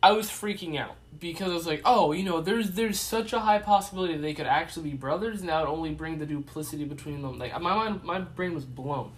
I 0.00 0.12
was 0.12 0.28
freaking 0.28 0.78
out 0.78 0.94
because 1.18 1.50
I 1.50 1.54
was 1.54 1.66
like, 1.66 1.82
oh, 1.84 2.12
you 2.12 2.22
know, 2.22 2.40
there's 2.40 2.72
there's 2.72 3.00
such 3.00 3.32
a 3.32 3.40
high 3.40 3.58
possibility 3.58 4.16
they 4.16 4.34
could 4.34 4.46
actually 4.46 4.90
be 4.90 4.96
brothers, 4.96 5.40
and 5.40 5.48
that 5.48 5.60
would 5.60 5.72
only 5.72 5.90
bring 5.90 6.18
the 6.18 6.26
duplicity 6.26 6.84
between 6.84 7.22
them. 7.22 7.38
Like 7.38 7.60
my 7.60 7.74
mind, 7.74 8.04
my 8.04 8.20
brain 8.20 8.54
was 8.54 8.64
blown. 8.64 9.10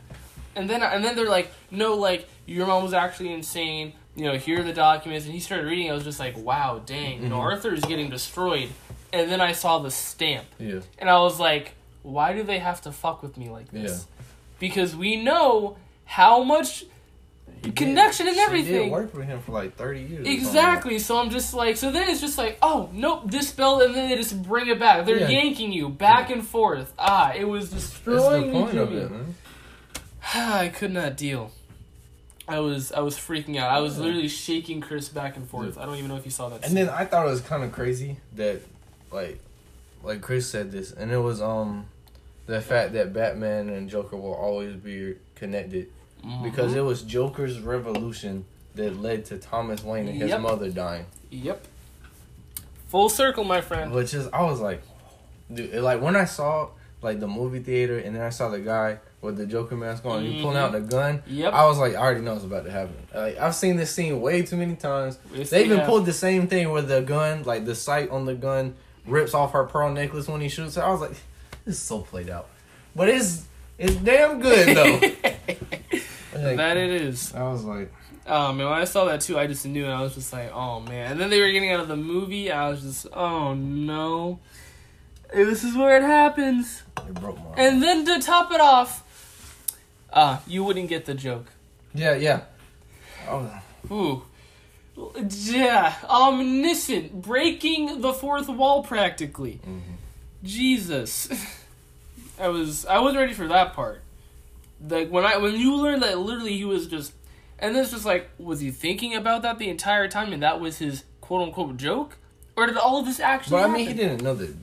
And 0.56 0.68
then 0.68 0.82
and 0.82 1.04
then 1.04 1.16
they're 1.16 1.28
like, 1.28 1.52
no, 1.70 1.94
like 1.94 2.26
your 2.46 2.66
mom 2.66 2.82
was 2.82 2.94
actually 2.94 3.32
insane. 3.32 3.92
You 4.20 4.26
know, 4.26 4.36
here 4.36 4.60
are 4.60 4.62
the 4.62 4.74
documents, 4.74 5.24
and 5.24 5.32
he 5.32 5.40
started 5.40 5.64
reading. 5.66 5.90
I 5.90 5.94
was 5.94 6.04
just 6.04 6.20
like, 6.20 6.36
wow, 6.36 6.82
dang, 6.84 7.22
you 7.22 7.30
know, 7.30 7.36
Mhm. 7.38 7.52
Arthur 7.52 7.72
is 7.72 7.82
getting 7.86 8.10
destroyed. 8.10 8.68
And 9.14 9.32
then 9.32 9.40
I 9.40 9.52
saw 9.52 9.78
the 9.78 9.90
stamp, 9.90 10.44
Yeah. 10.58 10.80
and 10.98 11.08
I 11.08 11.18
was 11.20 11.40
like, 11.40 11.72
why 12.02 12.34
do 12.34 12.42
they 12.42 12.58
have 12.58 12.82
to 12.82 12.92
fuck 12.92 13.22
with 13.22 13.38
me 13.38 13.48
like 13.48 13.70
this? 13.72 14.06
Yeah. 14.06 14.24
Because 14.58 14.94
we 14.94 15.16
know 15.16 15.78
how 16.04 16.42
much 16.42 16.84
He 17.64 17.70
Connection 17.72 18.26
and 18.26 18.36
she 18.36 18.42
everything. 18.42 18.82
did 18.84 18.92
work 18.92 19.14
with 19.14 19.26
him 19.26 19.40
for 19.40 19.52
like 19.52 19.76
thirty 19.76 20.00
years. 20.00 20.26
Exactly. 20.26 20.98
So 20.98 21.18
I'm 21.18 21.28
just 21.30 21.52
like, 21.54 21.76
so 21.76 21.90
then 21.90 22.08
it's 22.10 22.20
just 22.20 22.36
like, 22.38 22.56
oh 22.62 22.88
nope, 22.92 23.30
dispel, 23.30 23.80
and 23.82 23.94
then 23.94 24.08
they 24.10 24.16
just 24.16 24.42
bring 24.42 24.66
it 24.68 24.78
back. 24.78 25.04
They're 25.06 25.18
Yeah. 25.20 25.28
yanking 25.28 25.72
you 25.72 25.88
back 25.88 26.28
and 26.30 26.46
forth. 26.46 26.92
Ah, 26.98 27.32
it 27.32 27.44
was 27.46 27.70
That's 27.70 27.84
destroying 27.90 28.46
the 28.48 28.52
me. 28.52 28.64
point 28.64 28.78
of 28.78 28.92
it, 28.94 29.10
man. 29.10 29.34
I 30.34 30.68
could 30.68 30.92
not 30.92 31.16
deal. 31.16 31.50
I 32.50 32.60
was 32.60 32.92
I 32.92 33.00
was 33.00 33.16
freaking 33.16 33.56
out. 33.58 33.70
I 33.70 33.80
was 33.80 33.98
literally 33.98 34.28
shaking 34.28 34.80
Chris 34.80 35.08
back 35.08 35.36
and 35.36 35.48
forth. 35.48 35.78
I 35.78 35.86
don't 35.86 35.96
even 35.96 36.08
know 36.08 36.16
if 36.16 36.24
you 36.24 36.30
saw 36.30 36.48
that. 36.48 36.66
And 36.66 36.76
then 36.76 36.88
I 36.88 37.04
thought 37.04 37.26
it 37.26 37.30
was 37.30 37.40
kind 37.40 37.62
of 37.62 37.72
crazy 37.72 38.16
that, 38.34 38.60
like, 39.12 39.40
like 40.02 40.20
Chris 40.20 40.48
said 40.48 40.70
this, 40.72 40.92
and 40.92 41.10
it 41.12 41.18
was 41.18 41.40
um, 41.40 41.86
the 42.46 42.60
fact 42.60 42.92
that 42.94 43.12
Batman 43.12 43.68
and 43.68 43.88
Joker 43.88 44.16
will 44.16 44.34
always 44.34 44.74
be 44.76 45.14
connected 45.34 45.88
Mhm. 46.24 46.42
because 46.42 46.74
it 46.74 46.82
was 46.84 47.02
Joker's 47.02 47.60
revolution 47.60 48.44
that 48.74 49.00
led 49.00 49.24
to 49.26 49.38
Thomas 49.38 49.82
Wayne 49.82 50.06
and 50.08 50.18
his 50.20 50.28
Yep. 50.30 50.40
mother 50.42 50.70
dying. 50.70 51.06
Yep. 51.30 51.64
Full 52.88 53.08
circle, 53.08 53.44
my 53.44 53.60
friend. 53.60 53.92
Which 53.92 54.12
is, 54.14 54.28
I 54.32 54.42
was 54.42 54.60
like, 54.60 54.82
dude, 55.52 55.74
like 55.82 56.00
when 56.02 56.16
I 56.16 56.24
saw 56.24 56.68
like 57.02 57.20
the 57.20 57.28
movie 57.28 57.60
theater, 57.60 57.98
and 57.98 58.14
then 58.16 58.22
I 58.22 58.28
saw 58.30 58.48
the 58.50 58.58
guy 58.60 58.98
with 59.22 59.36
the 59.36 59.46
Joker 59.46 59.76
mask 59.76 60.04
on, 60.06 60.24
and 60.24 60.32
he 60.32 60.40
pulling 60.40 60.56
out 60.56 60.72
the 60.72 60.78
mm-hmm. 60.78 60.88
gun. 60.88 61.22
Yep. 61.26 61.52
I 61.52 61.66
was 61.66 61.78
like, 61.78 61.94
I 61.94 61.98
already 61.98 62.22
know 62.22 62.34
it's 62.34 62.44
about 62.44 62.64
to 62.64 62.70
happen. 62.70 62.96
Like 63.14 63.38
I've 63.38 63.54
seen 63.54 63.76
this 63.76 63.90
scene 63.90 64.20
way 64.20 64.42
too 64.42 64.56
many 64.56 64.76
times. 64.76 65.18
Yes, 65.34 65.50
They 65.50 65.64
even 65.64 65.78
have. 65.78 65.86
pulled 65.86 66.06
the 66.06 66.12
same 66.12 66.46
thing 66.48 66.70
with 66.70 66.88
the 66.88 67.02
gun, 67.02 67.42
like 67.42 67.64
the 67.64 67.74
sight 67.74 68.10
on 68.10 68.24
the 68.24 68.34
gun, 68.34 68.74
rips 69.06 69.34
off 69.34 69.52
her 69.52 69.64
pearl 69.64 69.92
necklace 69.92 70.28
when 70.28 70.40
he 70.40 70.48
shoots 70.48 70.76
her. 70.76 70.82
I 70.82 70.90
was 70.90 71.00
like, 71.00 71.10
this 71.64 71.76
is 71.76 71.78
so 71.78 72.00
played 72.00 72.30
out, 72.30 72.48
but 72.96 73.08
it's 73.08 73.46
it's 73.78 73.96
damn 73.96 74.40
good 74.40 74.76
though. 74.76 75.00
Like, 76.32 76.56
that 76.56 76.76
it 76.76 76.90
is. 76.90 77.34
I 77.34 77.42
was 77.42 77.64
like, 77.64 77.92
um, 78.26 78.50
Oh 78.50 78.52
man, 78.52 78.70
when 78.70 78.78
I 78.78 78.84
saw 78.84 79.04
that 79.06 79.20
too, 79.20 79.38
I 79.38 79.46
just 79.48 79.66
knew, 79.66 79.84
and 79.84 79.92
I 79.92 80.00
was 80.02 80.14
just 80.14 80.32
like, 80.32 80.52
oh 80.54 80.80
man. 80.80 81.12
And 81.12 81.20
then 81.20 81.28
they 81.28 81.40
were 81.40 81.50
getting 81.50 81.72
out 81.72 81.80
of 81.80 81.88
the 81.88 81.96
movie. 81.96 82.50
I 82.52 82.68
was 82.68 82.82
just, 82.82 83.06
oh 83.12 83.54
no, 83.54 84.38
this 85.34 85.64
is 85.64 85.76
where 85.76 85.96
it 85.96 86.02
happens. 86.02 86.82
it 86.98 87.14
broke 87.14 87.36
my. 87.38 87.42
heart. 87.42 87.58
And 87.58 87.82
then 87.82 88.04
to 88.06 88.20
top 88.20 88.52
it 88.52 88.60
off, 88.60 89.04
ah, 90.12 90.42
you 90.46 90.64
wouldn't 90.64 90.88
get 90.88 91.04
the 91.06 91.14
joke. 91.14 91.46
yeah, 91.94 92.14
yeah. 92.14 92.42
Oh. 93.28 93.50
was, 93.88 93.92
Ooh. 93.92 94.22
Yeah, 95.28 95.94
omniscient, 96.04 97.22
breaking 97.22 98.00
the 98.02 98.12
fourth 98.12 98.48
wall 98.48 98.82
practically. 98.82 99.60
mhm. 99.66 99.80
Jesus. 100.42 101.28
I 102.40 102.48
was 102.48 102.86
I 102.86 102.98
wasn't 102.98 103.20
ready 103.20 103.34
for 103.34 103.48
that 103.48 103.74
part. 103.74 104.02
Like 104.86 105.10
when 105.10 105.24
I 105.24 105.36
when 105.36 105.54
you 105.56 105.76
learned 105.76 106.02
that 106.02 106.18
literally 106.18 106.56
he 106.56 106.64
was 106.64 106.86
just 106.86 107.12
and 107.58 107.74
then 107.74 107.82
it's 107.82 107.92
just 107.92 108.06
like, 108.06 108.30
was 108.38 108.60
he 108.60 108.70
thinking 108.70 109.14
about 109.14 109.42
that 109.42 109.58
the 109.58 109.68
entire 109.68 110.08
time 110.08 110.32
and 110.32 110.42
that 110.42 110.60
was 110.60 110.78
his 110.78 111.04
quote 111.20 111.42
unquote 111.42 111.76
joke? 111.76 112.16
Or 112.56 112.66
did 112.66 112.76
all 112.76 112.98
of 112.98 113.06
this 113.06 113.20
actually 113.20 113.60
But 113.60 113.70
I 113.70 113.72
mean, 113.72 113.86
he 113.86 113.94
didn't 113.94 114.22
know 114.22 114.34
that 114.34 114.54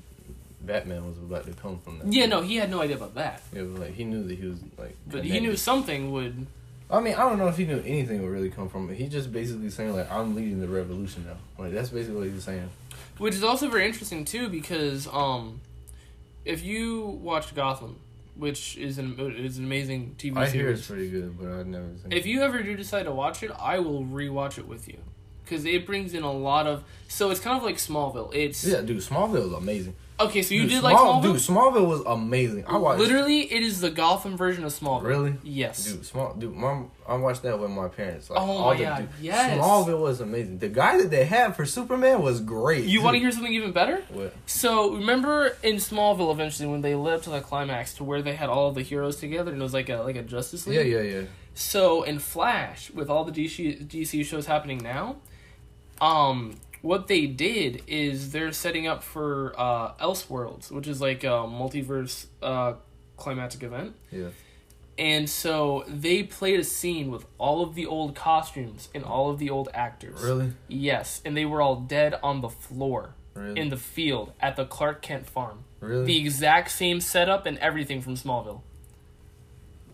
Batman 0.68 1.08
was 1.08 1.18
about 1.18 1.46
to 1.46 1.54
come 1.54 1.80
from 1.80 2.00
that. 2.00 2.14
Yeah, 2.14 2.28
no, 2.28 2.42
he 2.42 2.58
had 2.58 2.70
no 2.70 2.82
idea 2.82 2.98
about 2.98 3.16
that. 3.16 3.42
It 3.54 3.64
was 3.64 3.80
like 3.80 3.94
he 3.94 4.04
knew 4.04 4.24
that 4.24 4.38
he 4.38 4.46
was 4.46 4.60
like. 4.78 4.96
But 5.08 5.24
he 5.24 5.40
knew 5.40 5.56
something 5.56 6.12
would 6.12 6.46
I 6.90 7.02
mean, 7.02 7.16
I 7.16 7.20
don't 7.20 7.38
know 7.38 7.48
if 7.48 7.58
he 7.58 7.66
knew 7.66 7.84
anything 7.86 8.22
would 8.22 8.32
really 8.32 8.50
come 8.50 8.70
from 8.70 8.90
it. 8.90 8.96
He 8.96 9.10
just 9.10 9.32
basically 9.32 9.70
saying 9.70 9.94
like, 9.94 10.10
"I'm 10.10 10.36
leading 10.36 10.60
the 10.60 10.68
revolution 10.68 11.26
now." 11.26 11.38
Like 11.62 11.74
that's 11.74 11.90
basically 11.90 12.16
what 12.18 12.28
he's 12.30 12.44
saying. 12.44 12.70
which 13.18 13.36
is 13.36 13.44
also 13.44 13.68
very 13.68 13.86
interesting 13.86 14.24
too 14.24 14.48
because 14.48 15.08
um 15.08 15.60
if 16.46 16.64
you 16.64 17.20
watched 17.22 17.56
Gotham, 17.56 17.98
which 18.36 18.78
is 18.78 18.98
an 19.00 19.16
is 19.38 19.58
an 19.58 19.66
amazing 19.66 20.16
TV 20.18 20.38
I 20.38 20.46
series. 20.48 20.54
hear 20.54 20.70
it's 20.70 20.88
pretty 20.88 21.10
good, 21.10 21.38
but 21.38 21.50
I've 21.52 21.68
never 21.68 21.88
seen. 22.02 22.12
If 22.12 22.26
you 22.26 22.42
ever 22.42 22.64
do 22.64 22.78
decide 22.78 23.04
to 23.04 23.12
watch 23.12 23.44
it, 23.44 23.52
I 23.60 23.80
will 23.80 24.04
rewatch 24.04 24.58
it 24.58 24.68
with 24.68 24.88
you 24.88 25.00
because 25.48 25.66
it 25.66 25.86
brings 25.86 26.14
in 26.14 26.24
a 26.24 26.32
lot 26.32 26.68
of. 26.68 26.84
So 27.08 27.30
it's 27.32 27.40
kind 27.40 27.58
of 27.58 27.64
like 27.64 27.76
Smallville. 27.78 28.34
It's 28.36 28.64
yeah, 28.66 28.82
dude, 28.82 28.98
Smallville 28.98 29.44
was 29.50 29.54
amazing. 29.54 29.96
okay. 30.20 30.42
So 30.42 30.54
you 30.56 30.64
Dude, 30.64 30.70
did 30.72 30.84
like 30.84 30.98
Small- 30.98 31.22
Smallville. 31.22 31.24
Dude, 31.24 31.36
Smallville 31.38 31.88
was 31.88 32.02
amazing. 32.06 32.66
I 32.68 32.76
watched. 32.76 33.00
Literally, 33.00 33.42
it 33.52 33.64
is 33.64 33.80
the 33.80 33.90
Gotham 33.90 34.36
version 34.36 34.66
of 34.66 34.74
Smallville. 34.74 35.04
Really? 35.04 35.34
Yes. 35.42 35.86
Dude, 35.86 36.06
small 36.06 36.34
dude, 36.34 36.54
mom, 36.54 36.92
I 37.08 37.16
watched 37.16 37.44
that 37.44 37.58
with 37.60 37.72
my 37.72 37.88
parents. 37.88 38.30
Like, 38.30 38.40
Oh 38.42 38.44
all 38.44 38.66
my 38.72 38.76
the- 38.78 38.84
God, 38.84 38.98
dude, 38.98 39.10
yes. 39.22 39.58
Smallville 39.58 40.02
was 40.02 40.20
amazing. 40.20 40.58
The 40.58 40.68
guy 40.68 40.98
that 40.98 41.10
they 41.12 41.24
had 41.24 41.56
for 41.56 41.66
Superman 41.66 42.22
was 42.22 42.42
great. 42.42 42.84
You 42.86 43.02
want 43.02 43.16
to 43.16 43.20
hear 43.20 43.32
something 43.32 43.54
even 43.54 43.72
better? 43.72 44.04
What? 44.10 44.34
So 44.48 44.96
remember 44.96 45.56
in 45.64 45.76
Smallville, 45.78 46.34
eventually 46.34 46.68
when 46.68 46.82
they 46.82 46.94
led 46.96 47.14
up 47.16 47.22
to 47.24 47.30
the 47.30 47.40
climax 47.40 47.94
to 47.96 48.04
where 48.04 48.22
they 48.22 48.36
had 48.36 48.50
all 48.50 48.74
the 48.74 48.82
heroes 48.82 49.16
together 49.16 49.52
and 49.54 49.62
it 49.62 49.64
was 49.64 49.74
like 49.74 49.88
a 49.88 49.98
like 50.00 50.18
a 50.18 50.24
Justice 50.24 50.68
League. 50.68 50.76
Yeah, 50.88 51.00
yeah, 51.00 51.20
yeah. 51.20 51.22
So 51.54 52.04
in 52.04 52.20
Flash, 52.20 52.92
with 52.92 53.10
all 53.10 53.24
the 53.24 53.32
DC, 53.32 53.88
DC 53.88 54.24
shows 54.26 54.46
happening 54.46 54.78
now, 54.78 55.16
um, 56.02 56.56
what 56.82 57.08
they 57.08 57.26
did 57.28 57.84
is 57.88 58.32
they're 58.32 58.52
setting 58.52 58.88
up 58.88 59.04
for 59.04 59.54
uh, 59.58 59.94
Elseworlds, 59.96 60.72
which 60.72 60.88
is 60.88 61.02
like 61.02 61.24
a 61.24 61.28
multiverse 61.48 62.28
uh, 62.42 62.74
climatic 63.18 63.64
event. 63.64 63.96
Yeah. 64.12 64.30
And 65.00 65.30
so 65.30 65.84
they 65.88 66.24
played 66.24 66.60
a 66.60 66.64
scene 66.64 67.12
with 67.12 67.26
all 67.38 67.62
of 67.64 67.76
the 67.76 67.86
old 67.86 68.16
costumes 68.16 68.90
and 68.96 69.04
all 69.04 69.30
of 69.30 69.38
the 69.38 69.50
old 69.50 69.70
actors. 69.74 70.22
Really? 70.22 70.54
Yes, 70.68 71.22
and 71.24 71.38
they 71.38 71.46
were 71.46 71.62
all 71.62 71.76
dead 71.76 72.16
on 72.24 72.42
the 72.42 72.50
floor 72.50 73.14
Really? 73.36 73.60
in 73.60 73.70
the 73.70 73.78
field 73.78 74.34
at 74.40 74.56
the 74.56 74.66
Clark 74.66 75.04
Kent 75.04 75.30
farm. 75.30 75.66
really? 75.82 76.06
The 76.06 76.18
exact 76.20 76.72
same 76.72 77.00
setup 77.00 77.46
and 77.46 77.60
everything 77.60 78.02
from 78.02 78.16
Smallville. 78.16 78.62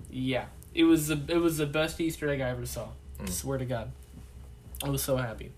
Yeah, 0.09 0.45
it 0.73 0.83
was 0.85 1.07
the 1.07 1.19
it 1.27 1.37
was 1.41 1.57
the 1.57 1.65
best 1.65 1.99
Easter 1.99 2.29
egg 2.29 2.39
I 2.39 2.49
ever 2.49 2.65
saw. 2.65 2.87
Mm. 3.19 3.29
Swear 3.29 3.57
to 3.57 3.65
God, 3.65 3.91
I 4.83 4.89
was 4.89 5.03
so 5.03 5.17
happy. 5.17 5.51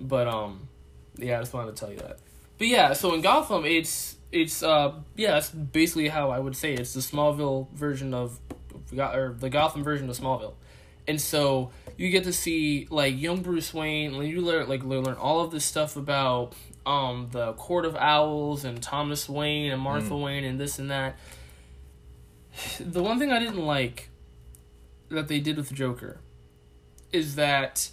But 0.00 0.26
um, 0.26 0.68
yeah, 1.16 1.38
I 1.38 1.40
just 1.40 1.52
wanted 1.52 1.76
to 1.76 1.80
tell 1.80 1.90
you 1.90 1.98
that. 1.98 2.18
But 2.58 2.66
yeah, 2.66 2.92
so 2.92 3.14
in 3.14 3.20
Gotham, 3.20 3.64
it's 3.64 4.16
it's 4.32 4.62
uh 4.62 4.92
yeah, 5.16 5.32
that's 5.32 5.50
basically 5.50 6.08
how 6.08 6.30
I 6.30 6.38
would 6.38 6.56
say 6.56 6.74
it. 6.74 6.80
it's 6.80 6.94
the 6.94 7.00
Smallville 7.00 7.70
version 7.72 8.14
of 8.14 8.38
or 8.92 9.36
the 9.38 9.50
Gotham 9.50 9.82
version 9.82 10.08
of 10.08 10.18
Smallville. 10.18 10.54
And 11.08 11.20
so 11.20 11.70
you 11.96 12.10
get 12.10 12.24
to 12.24 12.32
see 12.32 12.86
like 12.90 13.18
young 13.20 13.42
Bruce 13.42 13.74
Wayne, 13.74 14.14
and 14.14 14.28
you 14.28 14.40
learn 14.40 14.68
like 14.68 14.84
learn 14.84 15.06
all 15.06 15.40
of 15.40 15.50
this 15.50 15.64
stuff 15.64 15.96
about 15.96 16.54
um 16.86 17.28
the 17.32 17.52
Court 17.54 17.84
of 17.84 17.96
Owls 17.96 18.64
and 18.64 18.82
Thomas 18.82 19.28
Wayne 19.28 19.72
and 19.72 19.80
Martha 19.80 20.16
Wayne 20.16 20.44
and 20.44 20.60
this 20.60 20.78
and 20.78 20.90
that. 20.90 21.18
The 22.78 23.02
one 23.02 23.18
thing 23.18 23.32
I 23.32 23.38
didn't 23.38 23.64
like 23.64 24.10
that 25.08 25.28
they 25.28 25.40
did 25.40 25.56
with 25.56 25.68
the 25.68 25.74
Joker 25.74 26.18
is 27.12 27.36
that 27.36 27.90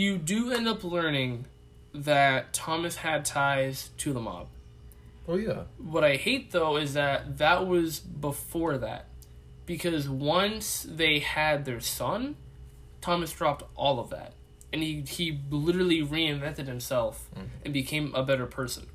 you 0.00 0.16
do 0.16 0.50
end 0.50 0.66
up 0.66 0.82
learning 0.82 1.44
that 1.94 2.52
Thomas 2.52 2.96
had 2.96 3.24
ties 3.24 3.90
to 3.98 4.12
the 4.12 4.20
mob. 4.20 4.46
oh 5.28 5.36
yeah. 5.36 5.64
What 5.78 6.04
I 6.04 6.16
hate 6.16 6.52
though 6.52 6.76
is 6.76 6.94
that 6.94 7.38
that 7.38 7.66
was 7.66 8.00
before 8.00 8.78
that. 8.78 9.06
Because 9.66 10.08
once 10.08 10.84
they 10.88 11.20
had 11.20 11.64
their 11.64 11.80
son, 11.80 12.36
Thomas 13.00 13.32
dropped 13.32 13.64
all 13.76 14.00
of 14.00 14.10
that. 14.10 14.32
And 14.72 14.82
he, 14.82 15.02
he 15.02 15.38
literally 15.50 16.02
reinvented 16.02 16.66
himself 16.66 17.28
mm-hmm. 17.34 17.46
and 17.64 17.74
became 17.74 18.14
a 18.14 18.24
better 18.24 18.46
person. 18.46 18.86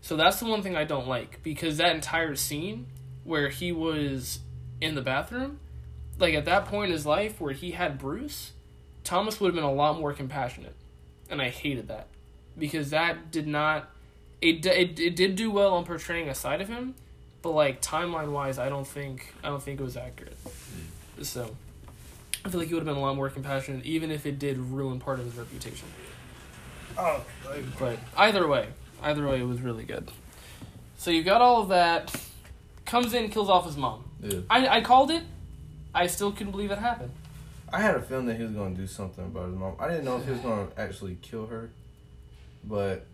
So 0.00 0.16
that's 0.16 0.38
the 0.38 0.46
one 0.46 0.62
thing 0.62 0.76
I 0.76 0.84
don't 0.84 1.08
like. 1.08 1.42
Because 1.42 1.78
that 1.78 1.94
entire 1.94 2.36
scene 2.36 2.86
where 3.24 3.48
he 3.48 3.72
was 3.72 4.40
in 4.80 4.94
the 4.94 5.02
bathroom, 5.02 5.60
like 6.18 6.34
at 6.34 6.44
that 6.44 6.66
point 6.66 6.90
in 6.90 6.92
his 6.92 7.06
life 7.06 7.40
where 7.40 7.52
he 7.52 7.72
had 7.72 7.98
Bruce, 7.98 8.52
Thomas 9.04 9.38
would 9.40 9.48
have 9.48 9.54
been 9.54 9.64
a 9.64 9.72
lot 9.72 9.98
more 9.98 10.12
compassionate, 10.12 10.74
and 11.30 11.40
I 11.40 11.50
hated 11.50 11.88
that 11.88 12.08
because 12.58 12.90
that 12.90 13.30
did 13.30 13.46
not. 13.46 13.90
It, 14.40 14.66
it, 14.66 14.98
it 14.98 15.16
did 15.16 15.36
do 15.36 15.50
well 15.50 15.74
on 15.74 15.84
portraying 15.84 16.28
a 16.28 16.34
side 16.34 16.60
of 16.60 16.68
him, 16.68 16.94
but 17.42 17.50
like 17.50 17.80
timeline 17.80 18.32
wise, 18.32 18.58
I 18.58 18.68
don't 18.68 18.86
think 18.86 19.32
I 19.42 19.48
don't 19.48 19.62
think 19.62 19.80
it 19.80 19.82
was 19.82 19.96
accurate. 19.96 20.36
Hmm. 20.42 21.22
So, 21.22 21.54
I 22.44 22.48
feel 22.48 22.60
like 22.60 22.68
he 22.68 22.74
would 22.74 22.80
have 22.80 22.86
been 22.86 23.00
a 23.00 23.06
lot 23.06 23.16
more 23.16 23.30
compassionate, 23.30 23.84
even 23.84 24.10
if 24.10 24.26
it 24.26 24.38
did 24.38 24.58
ruin 24.58 24.98
part 24.98 25.18
of 25.18 25.26
his 25.26 25.36
reputation. 25.36 25.88
Oh, 26.98 27.24
like, 27.48 27.78
But 27.78 27.98
either 28.16 28.46
way, 28.46 28.68
either 29.02 29.26
way, 29.26 29.40
it 29.40 29.46
was 29.46 29.60
really 29.60 29.84
good. 29.84 30.10
So 30.96 31.10
you 31.10 31.22
got 31.22 31.40
all 31.40 31.62
of 31.62 31.68
that. 31.68 32.14
Comes 32.84 33.14
in, 33.14 33.30
kills 33.30 33.48
off 33.48 33.64
his 33.66 33.76
mom. 33.76 34.04
Yeah. 34.22 34.40
I, 34.48 34.68
I 34.68 34.80
called 34.80 35.10
it. 35.10 35.22
I 35.94 36.06
still 36.06 36.32
couldn't 36.32 36.52
believe 36.52 36.70
it 36.70 36.78
happened. 36.78 37.10
I 37.74 37.80
had 37.80 37.96
a 37.96 38.00
feeling 38.02 38.26
that 38.26 38.36
he 38.36 38.42
was 38.44 38.52
gonna 38.52 38.74
do 38.74 38.86
something 38.86 39.24
about 39.24 39.48
his 39.48 39.56
mom. 39.56 39.74
I 39.80 39.88
didn't 39.88 40.04
know 40.04 40.16
if 40.18 40.24
he 40.24 40.30
was 40.30 40.40
gonna 40.40 40.68
actually 40.76 41.18
kill 41.22 41.46
her, 41.46 41.70
but 42.62 43.04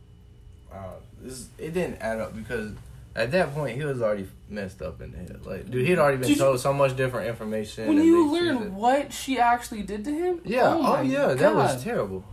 uh, 0.70 0.94
this 1.22 1.48
it 1.58 1.72
didn't 1.72 1.96
add 2.00 2.20
up 2.20 2.36
because 2.36 2.72
at 3.16 3.32
that 3.32 3.54
point, 3.54 3.76
he 3.76 3.84
was 3.84 4.00
already 4.02 4.28
messed 4.48 4.82
up 4.82 5.00
in 5.00 5.12
the 5.12 5.18
head. 5.18 5.44
Like, 5.44 5.70
dude, 5.70 5.86
he'd 5.86 5.98
already 5.98 6.18
been 6.18 6.28
Did 6.28 6.36
you- 6.36 6.42
told 6.42 6.60
so 6.60 6.72
much 6.72 6.94
different 6.96 7.28
information. 7.28 7.88
When 7.88 8.02
you 8.04 8.30
learn 8.32 8.74
what 8.74 9.12
she 9.12 9.38
actually 9.38 9.82
did 9.82 10.04
to 10.04 10.12
him, 10.12 10.40
yeah, 10.44 10.74
oh, 10.74 10.82
my 10.82 11.02
yeah, 11.02 11.34
that 11.34 11.54
was 11.54 11.82
terrible. 11.82 12.24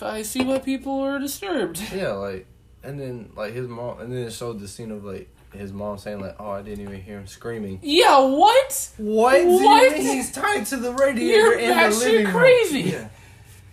I 0.00 0.22
see 0.22 0.44
why 0.44 0.58
people 0.58 1.00
are 1.00 1.18
disturbed. 1.18 1.82
Yeah, 1.92 2.12
like, 2.12 2.46
and 2.82 2.98
then 2.98 3.30
like 3.36 3.52
his 3.54 3.68
mom, 3.68 4.00
and 4.00 4.12
then 4.12 4.20
it 4.28 4.32
showed 4.32 4.60
the 4.60 4.68
scene 4.68 4.90
of 4.90 5.04
like 5.04 5.28
his 5.52 5.72
mom 5.72 5.98
saying 5.98 6.20
like, 6.20 6.36
"Oh, 6.38 6.50
I 6.50 6.62
didn't 6.62 6.80
even 6.84 7.00
hear 7.02 7.18
him 7.18 7.26
screaming." 7.26 7.80
Yeah, 7.82 8.18
what? 8.20 8.90
What? 8.96 9.44
What? 9.46 9.96
He's 9.96 10.30
tied 10.32 10.66
to 10.66 10.76
the 10.76 10.92
radiator 10.92 11.36
You're 11.38 11.58
in 11.58 11.90
the 11.90 11.96
living 11.96 12.24
room. 12.26 12.34
crazy. 12.34 12.80
Yeah. 12.82 13.08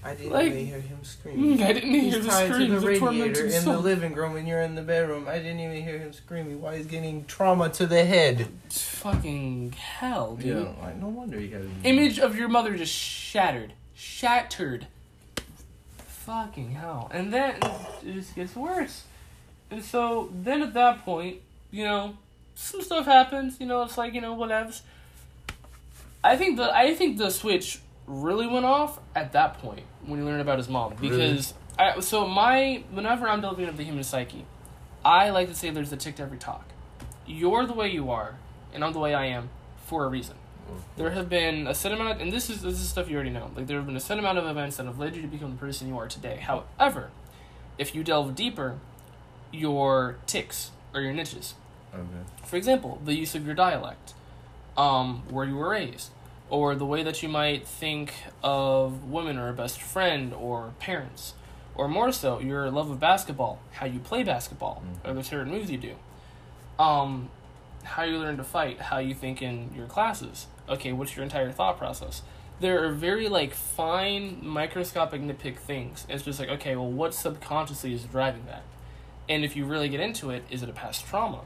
I 0.03 0.13
didn't 0.15 0.31
Like- 0.31 0.45
even 0.47 0.65
hear 0.67 0.79
him 0.79 0.99
screaming. 1.03 1.57
Mm, 1.57 1.63
I 1.63 1.73
didn't 1.73 1.89
even 1.89 1.99
hear 2.09 2.13
He's 2.13 2.23
the 2.25 2.29
tied 2.31 2.47
to 2.51 2.57
the 2.67 2.79
The 2.79 2.87
radiator 2.87 3.45
in 3.47 3.65
the 3.65 3.77
living 3.77 4.13
room, 4.13 4.37
and 4.37 4.47
you're 4.47 4.61
in 4.61 4.75
the 4.75 4.81
bedroom. 4.81 5.27
I 5.27 5.37
didn't 5.39 5.59
even 5.59 5.83
hear 5.83 5.97
him 5.99 6.13
screaming. 6.13 6.61
Why 6.61 6.77
he's 6.77 6.85
getting 6.85 7.25
trauma 7.25 7.69
to 7.71 7.85
the 7.85 8.05
head? 8.05 8.47
Fucking 8.69 9.73
hell, 9.73 10.35
dude. 10.37 10.45
Yeah, 10.63 10.71
like 10.81 10.95
no 10.95 11.07
wonder 11.09 11.37
he 11.39 11.49
had 11.49 11.63
Image 11.83 12.19
of 12.19 12.37
your 12.37 12.47
mother 12.47 12.75
just 12.77 12.93
shattered. 12.93 13.73
Shattered. 13.95 14.87
Fucking 15.97 16.71
hell. 16.71 17.09
And 17.13 17.33
then 17.33 17.55
it 18.05 18.13
just 18.13 18.35
gets 18.35 18.55
worse. 18.55 19.03
And 19.71 19.83
so 19.83 20.29
then 20.33 20.61
at 20.61 20.73
that 20.73 21.03
point, 21.03 21.37
you 21.71 21.83
know, 21.83 22.17
some 22.55 22.81
stuff 22.81 23.05
happens, 23.05 23.59
you 23.59 23.65
know, 23.65 23.83
it's 23.83 23.97
like, 23.97 24.13
you 24.13 24.21
know, 24.21 24.35
whatevs. 24.35 24.81
I 26.23 26.35
think 26.35 26.57
the 26.57 26.75
I 26.75 26.93
think 26.95 27.17
the 27.17 27.29
switch 27.29 27.79
really 28.07 28.47
went 28.47 28.65
off 28.65 28.99
at 29.15 29.33
that 29.33 29.59
point 29.59 29.83
when 30.05 30.19
he 30.19 30.25
learned 30.25 30.41
about 30.41 30.57
his 30.57 30.67
mom. 30.67 30.95
Because 30.99 31.53
I 31.77 31.99
so 31.99 32.27
my 32.27 32.83
whenever 32.91 33.27
I'm 33.27 33.41
delving 33.41 33.65
into 33.65 33.77
the 33.77 33.83
human 33.83 34.03
psyche, 34.03 34.45
I 35.05 35.29
like 35.29 35.49
to 35.49 35.55
say 35.55 35.69
there's 35.69 35.91
a 35.91 35.97
tick 35.97 36.15
to 36.15 36.23
every 36.23 36.37
talk. 36.37 36.65
You're 37.25 37.65
the 37.65 37.73
way 37.73 37.89
you 37.89 38.09
are, 38.09 38.35
and 38.73 38.83
I'm 38.83 38.93
the 38.93 38.99
way 38.99 39.13
I 39.13 39.25
am 39.25 39.49
for 39.85 40.05
a 40.05 40.07
reason. 40.07 40.35
Mm-hmm. 40.65 40.79
There 40.97 41.11
have 41.11 41.29
been 41.29 41.67
a 41.67 41.75
set 41.75 41.91
amount, 41.91 42.21
and 42.21 42.31
this 42.31 42.49
is 42.49 42.61
this 42.61 42.73
is 42.73 42.89
stuff 42.89 43.09
you 43.09 43.15
already 43.15 43.29
know. 43.29 43.51
Like 43.55 43.67
there 43.67 43.77
have 43.77 43.85
been 43.85 43.97
a 43.97 44.01
set 44.01 44.17
amount 44.17 44.37
of 44.37 44.47
events 44.47 44.77
that 44.77 44.85
have 44.85 44.97
led 44.97 45.15
you 45.15 45.21
to 45.21 45.27
become 45.27 45.51
the 45.51 45.57
person 45.57 45.87
you 45.87 45.97
are 45.97 46.07
today. 46.07 46.37
However, 46.37 47.11
if 47.77 47.93
you 47.93 48.03
delve 48.03 48.35
deeper, 48.35 48.79
your 49.51 50.17
ticks 50.25 50.71
or 50.93 51.01
your 51.01 51.13
niches. 51.13 51.55
Okay. 51.93 52.03
For 52.45 52.55
example, 52.55 53.01
the 53.03 53.13
use 53.13 53.35
of 53.35 53.45
your 53.45 53.55
dialect, 53.55 54.13
um, 54.75 55.23
where 55.29 55.45
you 55.45 55.55
were 55.55 55.69
raised, 55.69 56.11
or 56.49 56.75
the 56.75 56.85
way 56.85 57.03
that 57.03 57.21
you 57.23 57.29
might 57.29 57.67
think 57.67 58.13
of 58.43 59.09
women 59.09 59.37
or 59.37 59.49
a 59.49 59.53
best 59.53 59.81
friend 59.81 60.33
or 60.33 60.73
parents, 60.79 61.33
or 61.75 61.87
more 61.87 62.11
so, 62.11 62.39
your 62.39 62.69
love 62.71 62.89
of 62.89 62.99
basketball, 62.99 63.59
how 63.73 63.85
you 63.85 63.99
play 63.99 64.23
basketball, 64.23 64.83
or 65.05 65.13
the 65.13 65.23
certain 65.23 65.51
moves 65.51 65.69
you 65.69 65.77
do, 65.77 65.95
um, 66.79 67.29
how 67.83 68.03
you 68.03 68.17
learn 68.17 68.37
to 68.37 68.43
fight, 68.43 68.79
how 68.79 68.97
you 68.97 69.13
think 69.13 69.41
in 69.41 69.71
your 69.75 69.85
classes. 69.87 70.47
Okay, 70.69 70.91
what's 70.91 71.15
your 71.15 71.23
entire 71.23 71.51
thought 71.51 71.77
process? 71.77 72.21
There 72.59 72.83
are 72.83 72.91
very 72.91 73.29
like 73.29 73.53
fine 73.53 74.39
microscopic 74.41 75.21
nitpick 75.21 75.57
things. 75.57 76.07
It's 76.09 76.23
just 76.23 76.39
like 76.39 76.49
okay, 76.49 76.75
well, 76.75 76.91
what 76.91 77.13
subconsciously 77.13 77.93
is 77.93 78.03
driving 78.03 78.45
that? 78.47 78.63
And 79.29 79.43
if 79.43 79.55
you 79.55 79.65
really 79.65 79.89
get 79.89 79.99
into 79.99 80.29
it, 80.29 80.43
is 80.49 80.63
it 80.63 80.69
a 80.69 80.73
past 80.73 81.05
trauma? 81.05 81.41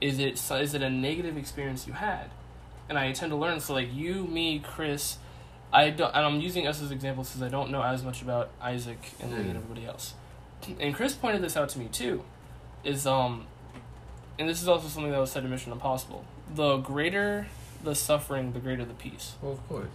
Is 0.00 0.18
it 0.18 0.40
is 0.50 0.74
it 0.74 0.82
a 0.82 0.90
negative 0.90 1.36
experience 1.36 1.86
you 1.86 1.92
had? 1.92 2.30
And 2.88 2.98
I 2.98 3.12
tend 3.12 3.30
to 3.30 3.36
learn. 3.36 3.60
So 3.60 3.74
like 3.74 3.92
you, 3.92 4.24
me, 4.26 4.58
Chris, 4.58 5.18
I 5.72 5.90
don't. 5.90 6.14
And 6.14 6.24
I'm 6.24 6.40
using 6.40 6.66
us 6.66 6.80
as 6.82 6.90
examples 6.90 7.28
because 7.28 7.42
I 7.42 7.48
don't 7.48 7.70
know 7.70 7.82
as 7.82 8.02
much 8.02 8.22
about 8.22 8.50
Isaac 8.60 8.98
and 9.20 9.32
and 9.32 9.50
everybody 9.56 9.86
else. 9.86 10.14
And 10.78 10.94
Chris 10.94 11.14
pointed 11.14 11.42
this 11.42 11.56
out 11.56 11.68
to 11.70 11.78
me 11.78 11.88
too. 11.92 12.24
Is 12.82 13.06
um, 13.06 13.46
and 14.38 14.48
this 14.48 14.62
is 14.62 14.68
also 14.68 14.88
something 14.88 15.12
that 15.12 15.20
was 15.20 15.30
said 15.30 15.44
in 15.44 15.50
Mission 15.50 15.72
Impossible. 15.72 16.24
The 16.54 16.78
greater 16.78 17.46
the 17.84 17.94
suffering, 17.94 18.52
the 18.52 18.58
greater 18.60 18.84
the 18.84 18.92
peace 18.94 19.34
Well, 19.40 19.52
of 19.52 19.68
course. 19.68 19.88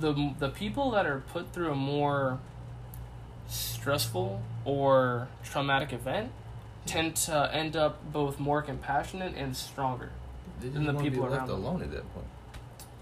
the 0.00 0.32
the 0.38 0.48
people 0.48 0.90
that 0.92 1.06
are 1.06 1.22
put 1.32 1.52
through 1.52 1.70
a 1.70 1.74
more 1.74 2.40
stressful 3.48 4.42
or 4.64 5.28
traumatic 5.44 5.92
event 5.92 6.30
tend 6.86 7.14
to 7.14 7.50
end 7.54 7.76
up 7.76 8.12
both 8.12 8.40
more 8.40 8.62
compassionate 8.62 9.34
and 9.36 9.56
stronger. 9.56 10.10
They 10.60 10.68
just 10.68 10.84
the 10.84 10.94
people 10.94 11.22
left 11.24 11.34
around 11.34 11.48
them. 11.48 11.64
alone 11.64 11.82
at 11.82 11.90
that 11.92 12.14
point. 12.14 12.26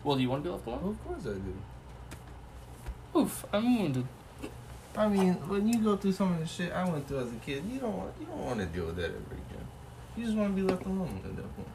Well, 0.05 0.17
do 0.17 0.23
you 0.23 0.31
want 0.31 0.43
to 0.45 0.49
be 0.49 0.53
left 0.53 0.67
Well, 0.67 0.77
alone? 0.79 0.91
of 0.91 1.05
course 1.07 1.23
I 1.27 1.39
do. 1.39 1.55
Oof, 3.19 3.45
I'm 3.53 3.79
wounded. 3.79 4.07
I 4.97 5.09
mean, 5.09 5.35
when 5.49 5.69
you 5.69 5.79
go 5.79 5.97
through 5.97 6.13
some 6.13 6.33
of 6.33 6.41
the 6.41 6.47
shit 6.47 6.73
I 6.73 6.89
went 6.89 7.07
through 7.07 7.21
as 7.21 7.33
a 7.33 7.37
kid, 7.37 7.63
you 7.71 7.79
don't 7.79 7.97
want 7.97 8.13
you 8.21 8.27
don't 8.27 8.45
want 8.45 8.59
to 8.61 8.67
deal 8.67 8.87
with 8.87 8.97
that 8.97 9.07
ever 9.07 9.17
again. 9.17 9.67
You 10.17 10.25
just 10.25 10.37
want 10.37 10.55
to 10.57 10.63
be 10.63 10.69
left 10.69 10.85
alone 10.85 11.21
at 11.25 11.37
that 11.37 11.57
point. 11.57 11.69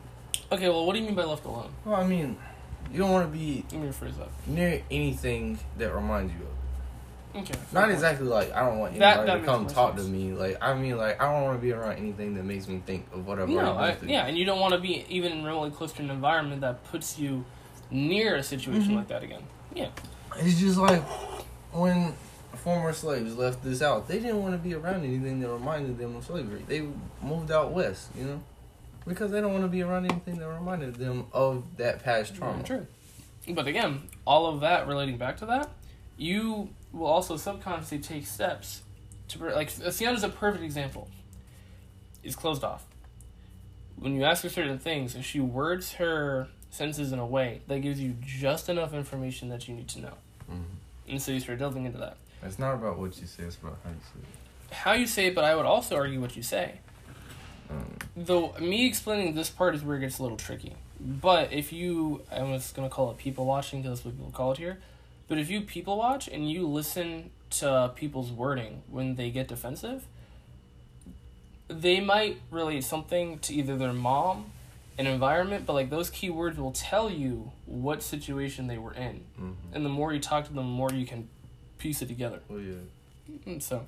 Okay, 0.52 0.70
well, 0.70 0.86
what 0.86 0.94
do 0.94 1.00
you 1.00 1.06
mean 1.06 1.16
by 1.16 1.24
left 1.24 1.46
alone? 1.46 1.72
Well, 1.86 1.96
I 1.96 2.06
mean, 2.06 2.38
you 2.92 3.00
don't 3.00 3.12
want 3.12 3.26
to 3.26 3.38
be 3.38 3.66
Let 3.72 3.82
me 3.82 3.88
rephrase 3.88 4.18
that. 4.18 4.30
near 4.48 4.82
anything 4.92 5.58
that 5.78 5.94
reminds 5.94 6.34
you 6.34 6.42
of. 6.42 6.48
Okay. 7.36 7.54
Not 7.74 7.92
exactly 7.92 8.28
like 8.28 8.54
I 8.54 8.62
don't 8.66 8.80
want 8.80 8.98
That- 8.98 9.18
anybody 9.20 9.40
that 9.40 9.46
to 9.46 9.52
come 9.52 9.68
talk 9.68 9.96
sense. 9.98 10.06
to 10.08 10.12
me. 10.12 10.32
Like 10.32 10.58
I 10.62 10.74
mean, 10.74 10.98
like 10.98 11.22
I 11.22 11.32
don't 11.32 11.44
want 11.44 11.58
to 11.60 11.62
be 11.62 11.72
around 11.74 11.98
anything 11.98 12.36
that 12.36 12.44
makes 12.46 12.68
me 12.68 12.82
think 12.86 13.06
of 13.14 13.28
whatever. 13.28 13.52
No, 13.52 13.76
I've 13.78 13.98
I, 13.98 14.00
been 14.00 14.10
yeah, 14.10 14.26
and 14.26 14.38
you 14.38 14.46
don't 14.46 14.60
want 14.60 14.74
to 14.74 14.80
be 14.80 15.06
even 15.10 15.44
remotely 15.44 15.72
close 15.72 15.92
to 15.94 16.02
an 16.02 16.10
environment 16.10 16.62
that 16.62 16.84
puts 16.86 17.20
you 17.20 17.44
near 17.92 18.36
a 18.38 18.44
situation 18.44 18.92
Mhm. 18.94 18.96
like 18.98 19.08
that 19.10 19.24
again. 19.24 19.44
Yeah. 19.74 19.90
It's 20.38 20.60
just 20.60 20.78
like 20.78 21.02
when 21.72 22.14
former 22.54 22.94
slaves 22.94 23.36
left 23.38 23.64
this 23.64 23.82
out. 23.82 24.08
They 24.08 24.20
didn't 24.20 24.42
want 24.42 24.54
to 24.54 24.58
be 24.58 24.74
around 24.74 25.04
anything 25.04 25.40
that 25.42 25.50
reminded 25.50 25.98
them 25.98 26.16
of 26.16 26.24
slavery. 26.24 26.64
They 26.68 26.88
moved 27.22 27.52
out 27.52 27.72
west, 27.72 28.10
you 28.18 28.24
know, 28.24 28.42
because 29.06 29.30
they 29.32 29.42
don't 29.42 29.52
want 29.52 29.64
to 29.66 29.70
be 29.70 29.84
around 29.84 30.06
anything 30.10 30.38
that 30.40 30.48
reminded 30.48 30.96
them 30.96 31.26
of 31.34 31.64
that 31.78 32.02
past 32.04 32.34
trauma. 32.36 32.64
True. 32.64 32.88
But 33.50 33.68
again, 33.68 34.04
all 34.26 34.48
of 34.48 34.62
that 34.62 34.88
relating 34.88 35.18
back 35.18 35.38
to 35.38 35.46
that, 35.48 35.70
you 36.18 36.70
will 36.96 37.08
also 37.08 37.38
subconsciously 37.38 38.00
take 38.00 38.26
steps 38.26 38.82
to 39.30 39.40
like 39.50 39.70
Sienna's 39.70 40.24
a 40.24 40.30
perfect 40.30 40.64
example. 40.64 41.10
Is 42.24 42.36
closed 42.36 42.64
off. 42.64 42.86
When 43.98 44.16
you 44.16 44.24
ask 44.24 44.44
her 44.44 44.50
certain 44.50 44.80
things, 44.80 45.16
if 45.16 45.24
she 45.26 45.40
words 45.40 45.94
her 45.94 46.48
sentences 46.72 47.12
in 47.12 47.20
a 47.20 47.26
way 47.26 47.62
that 47.68 47.80
gives 47.80 48.00
you 48.00 48.16
just 48.22 48.68
enough 48.68 48.94
information 48.94 49.50
that 49.50 49.68
you 49.68 49.76
need 49.76 49.88
to 49.90 50.02
know, 50.02 50.14
Mhm. 50.52 50.64
and 51.10 51.22
so 51.22 51.32
you 51.32 51.40
start 51.40 51.60
delving 51.60 51.86
into 51.86 52.00
that. 52.00 52.18
It's 52.44 52.60
not 52.60 52.74
about 52.74 52.98
what 53.00 53.20
you 53.20 53.28
say; 53.28 53.44
it's 53.44 53.56
about 53.58 53.78
how 53.84 53.90
you 53.92 53.96
say 54.14 54.20
it. 54.20 54.74
How 54.74 54.94
you 54.94 55.08
say 55.08 55.28
it, 55.28 55.36
but 55.36 55.44
I 55.44 55.56
would 55.56 55.66
also 55.66 55.96
argue 55.96 56.20
what 56.20 56.36
you 56.36 56.44
say. 56.44 56.80
Um, 57.70 57.98
Though 58.16 58.54
me 58.60 58.86
explaining 58.88 59.34
this 59.36 59.50
part 59.50 59.76
is 59.76 59.84
where 59.84 59.98
it 59.98 60.02
gets 60.02 60.20
a 60.20 60.24
little 60.24 60.38
tricky. 60.38 60.76
But 61.00 61.52
if 61.54 61.72
you, 61.74 62.24
I'm 62.32 62.54
just 62.54 62.76
gonna 62.76 62.90
call 62.90 63.12
it 63.12 63.18
people 63.18 63.46
watching 63.46 63.82
because 63.82 64.00
that's 64.00 64.06
what 64.06 64.16
people 64.18 64.32
call 64.32 64.52
it 64.54 64.58
here. 64.58 64.80
But 65.28 65.38
if 65.38 65.50
you 65.50 65.62
people 65.62 65.98
watch 65.98 66.28
and 66.28 66.50
you 66.50 66.68
listen 66.68 67.32
to 67.52 67.92
people's 67.96 68.32
wording 68.32 68.84
when 68.90 69.16
they 69.16 69.30
get 69.32 69.48
defensive, 69.48 70.06
they 71.68 72.00
might 72.00 72.40
relate 72.52 72.84
something 72.84 73.40
to 73.40 73.54
either 73.54 73.76
their 73.78 73.94
mom, 73.94 74.52
an 74.98 75.08
environment, 75.08 75.66
but 75.66 75.74
like 75.74 75.90
those 75.90 76.12
keywords 76.12 76.58
will 76.58 76.72
tell 76.72 77.10
you 77.10 77.52
what 77.66 78.04
situation 78.04 78.68
they 78.68 78.78
were 78.78 78.94
in. 78.94 79.24
mhm. 79.40 79.56
And 79.74 79.84
the 79.86 79.90
more 79.90 80.14
you 80.14 80.20
talk 80.20 80.46
to 80.46 80.54
them, 80.54 80.58
the 80.58 80.70
more 80.70 80.92
you 80.92 81.06
can 81.06 81.28
piece 81.78 82.02
it 82.02 82.08
together. 82.08 82.40
Well, 82.48 82.60
yeah. 82.60 82.76
And 83.46 83.62
so, 83.64 83.88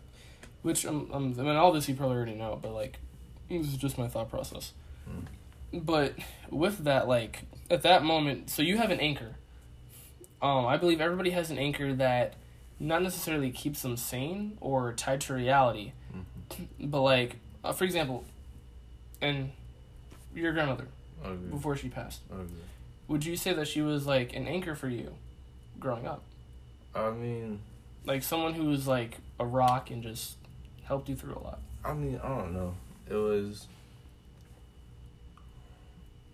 which 0.64 0.86
um, 0.86 1.10
um, 1.14 1.36
I 1.38 1.44
mean, 1.44 1.56
all 1.56 1.72
this 1.72 1.88
you 1.88 1.96
probably 1.96 2.18
already 2.18 2.34
know, 2.34 2.58
but 2.62 2.74
like, 2.74 2.98
this 3.50 3.68
is 3.68 3.78
just 3.78 3.98
my 3.98 4.08
thought 4.08 4.30
process. 4.30 4.74
But 5.74 6.16
with 6.50 6.84
that, 6.86 7.08
like, 7.08 7.44
at 7.70 7.84
that 7.84 8.04
moment, 8.04 8.50
so 8.50 8.62
you 8.62 8.78
have 8.78 8.90
an 8.90 9.00
anchor. 9.00 9.36
Um, 10.42 10.66
I 10.66 10.78
believe 10.78 11.02
everybody 11.02 11.32
has 11.32 11.50
an 11.50 11.58
anchor 11.58 11.94
that 11.96 12.36
not 12.80 13.02
necessarily 13.02 13.50
keeps 13.50 13.82
them 13.82 13.98
sane 13.98 14.58
or 14.62 14.94
tied 14.94 15.22
to 15.22 15.34
reality, 15.34 15.94
but 16.80 17.02
like, 17.02 17.38
uh, 17.64 17.72
for 17.74 17.84
example, 17.86 18.24
and 19.22 19.52
your 20.36 20.54
grandmother 20.54 20.88
before 21.50 21.76
she 21.76 21.90
passed, 21.90 22.22
Okay. 22.32 22.44
would 23.08 23.26
you 23.26 23.36
say 23.36 23.54
that 23.54 23.68
she 23.68 23.82
was 23.82 24.06
like 24.06 24.36
an 24.36 24.48
anchor 24.48 24.76
for 24.76 24.88
you 24.90 25.14
growing 25.80 26.06
up? 26.06 26.22
I 26.94 27.10
mean, 27.12 27.60
Like 28.06 28.22
someone 28.24 28.54
who 28.54 28.66
was 28.66 28.88
like 28.88 29.18
a 29.40 29.46
rock 29.46 29.90
and 29.90 30.04
just 30.04 30.38
helped 30.84 31.10
you 31.10 31.16
through 31.16 31.34
a 31.36 31.42
lot. 31.44 31.60
I 31.84 31.94
mean, 31.94 32.20
I 32.24 32.28
don't 32.30 32.54
know. 32.54 32.76
It 33.10 33.16
was. 33.16 33.68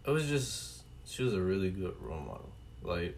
It 0.06 0.10
was 0.12 0.28
just 0.28 0.82
she 1.06 1.24
was 1.24 1.34
a 1.34 1.42
really 1.42 1.70
good 1.72 1.96
role 2.02 2.20
model. 2.20 2.50
Like, 2.82 3.18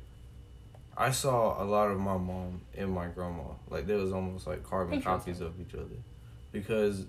I 0.97 1.11
saw 1.11 1.61
a 1.61 1.65
lot 1.65 1.91
of 1.91 1.99
my 1.99 2.17
mom 2.17 2.61
and 2.77 2.91
my 2.91 3.07
grandma. 3.07 3.43
Like, 3.69 3.85
they 3.87 3.95
was 3.95 4.13
almost 4.13 4.47
like 4.47 4.63
carbon 4.63 5.01
copies 5.01 5.41
of 5.41 5.59
each 5.59 5.73
other, 5.73 5.97
because 6.51 7.05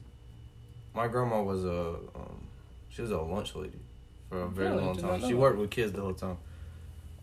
my 0.95 1.07
grandma 1.09 1.43
was 1.43 1.65
a 1.65 1.95
um, 2.15 2.47
she 2.89 3.03
was 3.03 3.11
a 3.11 3.19
lunch 3.19 3.55
lady 3.55 3.79
for 4.29 4.43
a 4.43 4.49
very 4.49 4.71
Really? 4.71 4.83
long 4.85 4.97
time. 4.97 5.21
She 5.21 5.35
worked 5.35 5.59
with 5.59 5.71
kids 5.71 5.93
the 5.93 6.01
whole 6.01 6.15
time. 6.15 6.39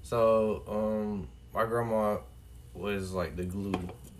So, 0.04 0.64
um, 0.68 1.28
my 1.54 1.66
grandma 1.66 2.18
was 2.74 3.12
like 3.12 3.36
the 3.36 3.44
glue 3.44 3.74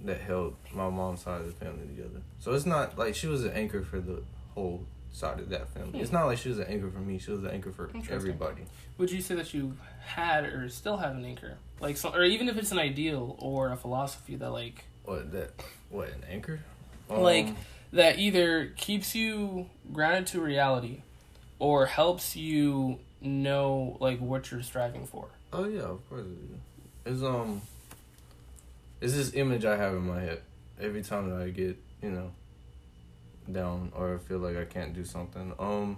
that 0.06 0.20
held 0.20 0.56
my 0.74 0.90
mom's 0.90 1.22
side 1.22 1.42
of 1.42 1.48
the 1.48 1.54
family 1.54 1.88
together. 1.88 2.22
So 2.40 2.54
it's 2.54 2.66
not 2.66 2.98
like 2.98 3.16
she 3.16 3.28
was 3.28 3.46
an 3.46 3.52
anchor 3.54 3.82
for 3.84 4.00
the 4.00 4.22
whole 4.54 4.86
side 5.14 5.40
of 5.40 5.50
that 5.50 5.70
family. 5.70 6.02
It's 6.02 6.12
not 6.12 6.26
like 6.26 6.38
she 6.38 6.50
was 6.50 6.60
an 6.60 6.66
anchor 6.68 6.90
for 6.90 7.00
me. 7.00 7.20
She 7.20 7.32
was 7.32 7.44
an 7.44 7.52
anchor 7.52 7.72
for 7.72 7.90
everybody. 8.10 8.64
Would 8.98 9.12
you 9.12 9.22
say 9.22 9.36
that 9.36 9.54
you 9.54 9.78
had 10.06 10.46
or 10.46 10.68
still 10.70 10.98
have 10.98 11.16
an 11.16 11.24
anchor, 11.26 11.58
like 11.84 11.98
some, 11.98 12.16
or 12.16 12.24
even 12.24 12.50
if 12.50 12.58
it's 12.58 12.72
an 12.72 12.80
ideal 12.80 13.36
or 13.40 13.72
a 13.72 13.78
philosophy 13.78 14.36
that 14.38 14.50
like 14.52 14.86
What 15.06 15.32
that? 15.34 15.52
What 15.90 16.08
an 16.10 16.24
anchor? 16.30 16.60
Like- 17.10 17.48
Um, 17.48 17.58
that 17.92 18.18
either 18.18 18.74
keeps 18.76 19.14
you 19.14 19.70
grounded 19.92 20.26
to 20.28 20.42
reality, 20.42 21.02
or 21.60 21.86
helps 21.86 22.36
you 22.36 22.98
know 23.22 23.98
like 24.00 24.20
what 24.20 24.50
you're 24.50 24.64
striving 24.64 25.06
for. 25.06 25.28
Oh 25.52 25.66
yeah, 25.66 25.82
of 25.84 26.10
course 26.10 26.26
it 26.26 26.56
is. 27.12 27.14
It's 27.14 27.24
um 27.24 27.62
it's 29.00 29.14
this 29.14 29.34
image 29.36 29.64
I 29.66 29.78
have 29.78 29.94
in 29.94 30.08
my 30.08 30.22
head 30.22 30.42
every 30.82 31.04
time 31.04 31.30
that 31.30 31.40
I 31.42 31.50
get, 31.52 31.78
you 32.02 32.10
know, 32.10 32.32
down 33.52 33.92
or 33.96 34.18
feel 34.28 34.40
like 34.40 34.58
I 34.58 34.66
can't 34.66 34.94
do 34.96 35.04
something. 35.06 35.54
Um 35.60 35.98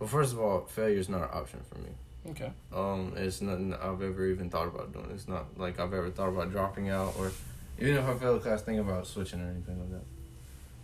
well 0.00 0.08
first 0.08 0.32
of 0.32 0.40
all, 0.40 0.62
failure 0.66 0.98
is 0.98 1.08
not 1.08 1.22
an 1.22 1.28
option 1.32 1.60
for 1.70 1.78
me. 1.78 1.90
Okay. 2.30 2.50
Um 2.72 3.12
it's 3.16 3.40
nothing 3.42 3.74
I've 3.74 4.00
ever 4.02 4.26
even 4.26 4.48
thought 4.50 4.68
about 4.68 4.92
doing. 4.92 5.10
It's 5.14 5.28
not 5.28 5.46
like 5.58 5.78
I've 5.78 5.92
ever 5.92 6.10
thought 6.10 6.28
about 6.28 6.50
dropping 6.50 6.88
out 6.88 7.14
or 7.18 7.32
even 7.78 7.96
if 7.96 8.04
I 8.04 8.14
fail 8.14 8.36
a 8.36 8.40
class 8.40 8.62
think 8.62 8.80
about 8.80 9.06
switching 9.06 9.40
or 9.40 9.50
anything 9.50 9.78
like 9.80 9.90
that. 9.90 10.04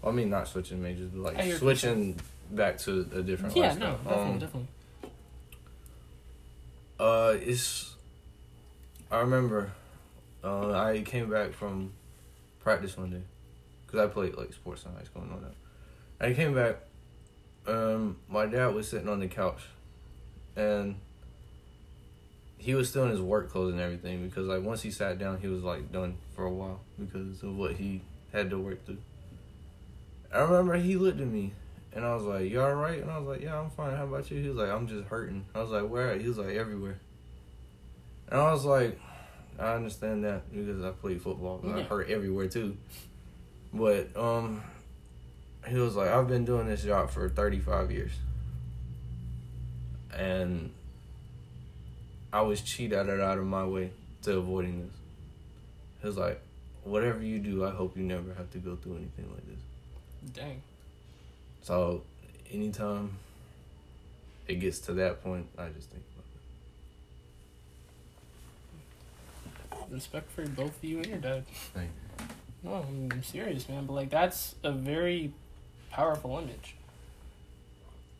Well, 0.02 0.12
I 0.12 0.14
mean 0.14 0.30
not 0.30 0.48
switching 0.48 0.82
majors, 0.82 1.10
but 1.10 1.34
like 1.34 1.52
switching 1.56 2.18
back 2.50 2.78
to 2.78 3.08
a 3.14 3.22
different 3.22 3.54
Yeah. 3.56 3.68
lifestyle. 3.68 3.92
No. 3.92 3.96
Definitely. 4.10 4.32
Um, 4.32 4.38
definitely. 4.38 4.68
Uh, 6.98 7.36
it's. 7.40 7.94
I 9.10 9.20
remember, 9.20 9.72
uh, 10.44 10.72
I 10.72 11.02
came 11.04 11.30
back 11.30 11.52
from 11.52 11.92
practice 12.60 12.96
one 12.96 13.10
day, 13.10 13.22
cause 13.86 13.98
I 14.00 14.06
played 14.06 14.34
like 14.36 14.52
sports 14.52 14.84
in 14.84 14.92
high 14.94 15.04
school 15.04 15.22
and 15.22 15.32
all 15.32 15.38
that. 15.38 15.54
I 16.24 16.34
came 16.34 16.54
back. 16.54 16.76
Um, 17.66 18.16
my 18.28 18.46
dad 18.46 18.74
was 18.74 18.88
sitting 18.88 19.08
on 19.08 19.20
the 19.20 19.28
couch, 19.28 19.62
and 20.56 20.96
he 22.60 22.74
was 22.74 22.90
still 22.90 23.04
in 23.04 23.10
his 23.10 23.22
work 23.22 23.50
clothes 23.50 23.72
and 23.72 23.80
everything 23.80 24.22
because 24.28 24.46
like 24.46 24.62
once 24.62 24.82
he 24.82 24.90
sat 24.90 25.18
down, 25.18 25.40
he 25.40 25.48
was 25.48 25.62
like 25.62 25.90
done 25.90 26.16
for 26.36 26.44
a 26.44 26.50
while 26.50 26.80
because 26.98 27.42
of 27.42 27.56
what 27.56 27.72
he 27.72 28.02
had 28.32 28.50
to 28.50 28.58
work 28.58 28.84
through. 28.84 28.98
I 30.32 30.40
remember 30.40 30.76
he 30.76 30.96
looked 30.96 31.20
at 31.20 31.26
me 31.26 31.52
and 31.94 32.04
I 32.04 32.14
was 32.14 32.24
like, 32.24 32.50
"You 32.50 32.60
all 32.60 32.74
right?" 32.74 33.00
And 33.00 33.10
I 33.10 33.18
was 33.18 33.26
like, 33.26 33.40
"Yeah, 33.40 33.58
I'm 33.58 33.70
fine. 33.70 33.96
How 33.96 34.04
about 34.04 34.30
you?" 34.30 34.40
He 34.42 34.48
was 34.48 34.58
like, 34.58 34.68
"I'm 34.68 34.86
just 34.86 35.08
hurting." 35.08 35.46
I 35.54 35.60
was 35.62 35.70
like, 35.70 35.88
"Where?" 35.88 36.10
at?" 36.10 36.20
He 36.20 36.28
was 36.28 36.38
like, 36.38 36.54
"Everywhere." 36.54 37.00
And 38.30 38.38
I 38.40 38.52
was 38.52 38.64
like, 38.64 39.00
"I 39.58 39.74
understand 39.74 40.22
that 40.24 40.52
because 40.52 40.84
I 40.84 40.90
played 40.90 41.22
football. 41.22 41.60
and 41.64 41.74
I 41.74 41.82
hurt 41.82 42.10
everywhere 42.10 42.46
too." 42.48 42.76
But 43.72 44.14
um, 44.16 44.62
he 45.66 45.76
was 45.76 45.96
like, 45.96 46.10
"I've 46.10 46.28
been 46.28 46.44
doing 46.44 46.66
this 46.68 46.84
job 46.84 47.10
for 47.10 47.28
35 47.28 47.90
years, 47.90 48.12
and 50.14 50.70
I 52.32 52.42
was 52.42 52.60
cheated 52.60 52.98
out 52.98 53.38
of 53.38 53.46
my 53.46 53.64
way 53.66 53.90
to 54.22 54.38
avoiding 54.38 54.86
this." 54.86 54.94
He 56.00 56.06
was 56.06 56.16
like, 56.16 56.40
"Whatever 56.84 57.22
you 57.22 57.38
do, 57.38 57.64
I 57.64 57.70
hope 57.70 57.96
you 57.96 58.02
never 58.02 58.34
have 58.34 58.50
to 58.52 58.58
go 58.58 58.76
through 58.76 58.96
anything 58.96 59.30
like 59.32 59.46
this." 59.46 59.60
Dang. 60.32 60.62
So 61.62 62.02
anytime 62.50 63.18
it 64.48 64.56
gets 64.56 64.78
to 64.80 64.94
that 64.94 65.22
point, 65.22 65.46
I 65.58 65.68
just 65.68 65.90
think 65.90 66.02
about 69.70 69.90
Respect 69.90 70.30
for 70.30 70.46
both 70.46 70.82
you 70.82 70.98
and 70.98 71.06
your 71.06 71.18
dad. 71.18 71.44
Thank 71.74 71.90
No, 72.62 72.74
I'm 72.74 73.08
I'm 73.10 73.22
serious, 73.22 73.68
man. 73.68 73.86
But 73.86 73.94
like, 73.94 74.10
that's 74.10 74.54
a 74.62 74.70
very 74.70 75.32
powerful 75.90 76.38
image. 76.38 76.76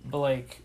But 0.05 0.19
like, 0.19 0.63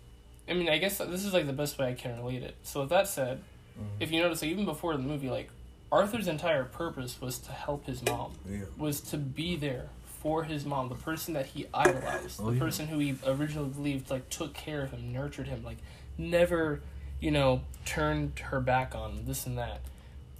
I 0.48 0.54
mean, 0.54 0.68
I 0.68 0.78
guess 0.78 0.98
this 0.98 1.24
is 1.24 1.32
like 1.32 1.46
the 1.46 1.52
best 1.52 1.78
way 1.78 1.88
I 1.88 1.94
can 1.94 2.16
relate 2.18 2.42
it. 2.42 2.54
So 2.62 2.80
with 2.80 2.90
that 2.90 3.08
said, 3.08 3.38
mm-hmm. 3.78 3.88
if 4.00 4.10
you 4.12 4.20
notice, 4.22 4.42
like, 4.42 4.50
even 4.50 4.64
before 4.64 4.92
the 4.96 5.02
movie, 5.02 5.28
like 5.28 5.50
Arthur's 5.90 6.28
entire 6.28 6.64
purpose 6.64 7.20
was 7.20 7.38
to 7.40 7.52
help 7.52 7.86
his 7.86 8.02
mom, 8.04 8.32
Yeah. 8.48 8.64
was 8.76 9.00
to 9.02 9.16
be 9.16 9.56
there 9.56 9.88
for 10.22 10.44
his 10.44 10.64
mom, 10.64 10.88
the 10.88 10.94
person 10.94 11.34
that 11.34 11.46
he 11.46 11.66
idolized, 11.74 12.40
Oh, 12.40 12.46
the 12.46 12.52
yeah. 12.54 12.58
person 12.60 12.86
who 12.88 12.98
he 12.98 13.16
originally 13.26 13.68
believed 13.70 14.10
like 14.10 14.28
took 14.30 14.54
care 14.54 14.82
of 14.82 14.90
him, 14.92 15.12
nurtured 15.12 15.48
him, 15.48 15.64
like 15.64 15.78
never, 16.18 16.80
you 17.20 17.30
know, 17.30 17.62
turned 17.84 18.38
her 18.38 18.60
back 18.60 18.94
on 18.94 19.24
this 19.26 19.46
and 19.46 19.58
that, 19.58 19.80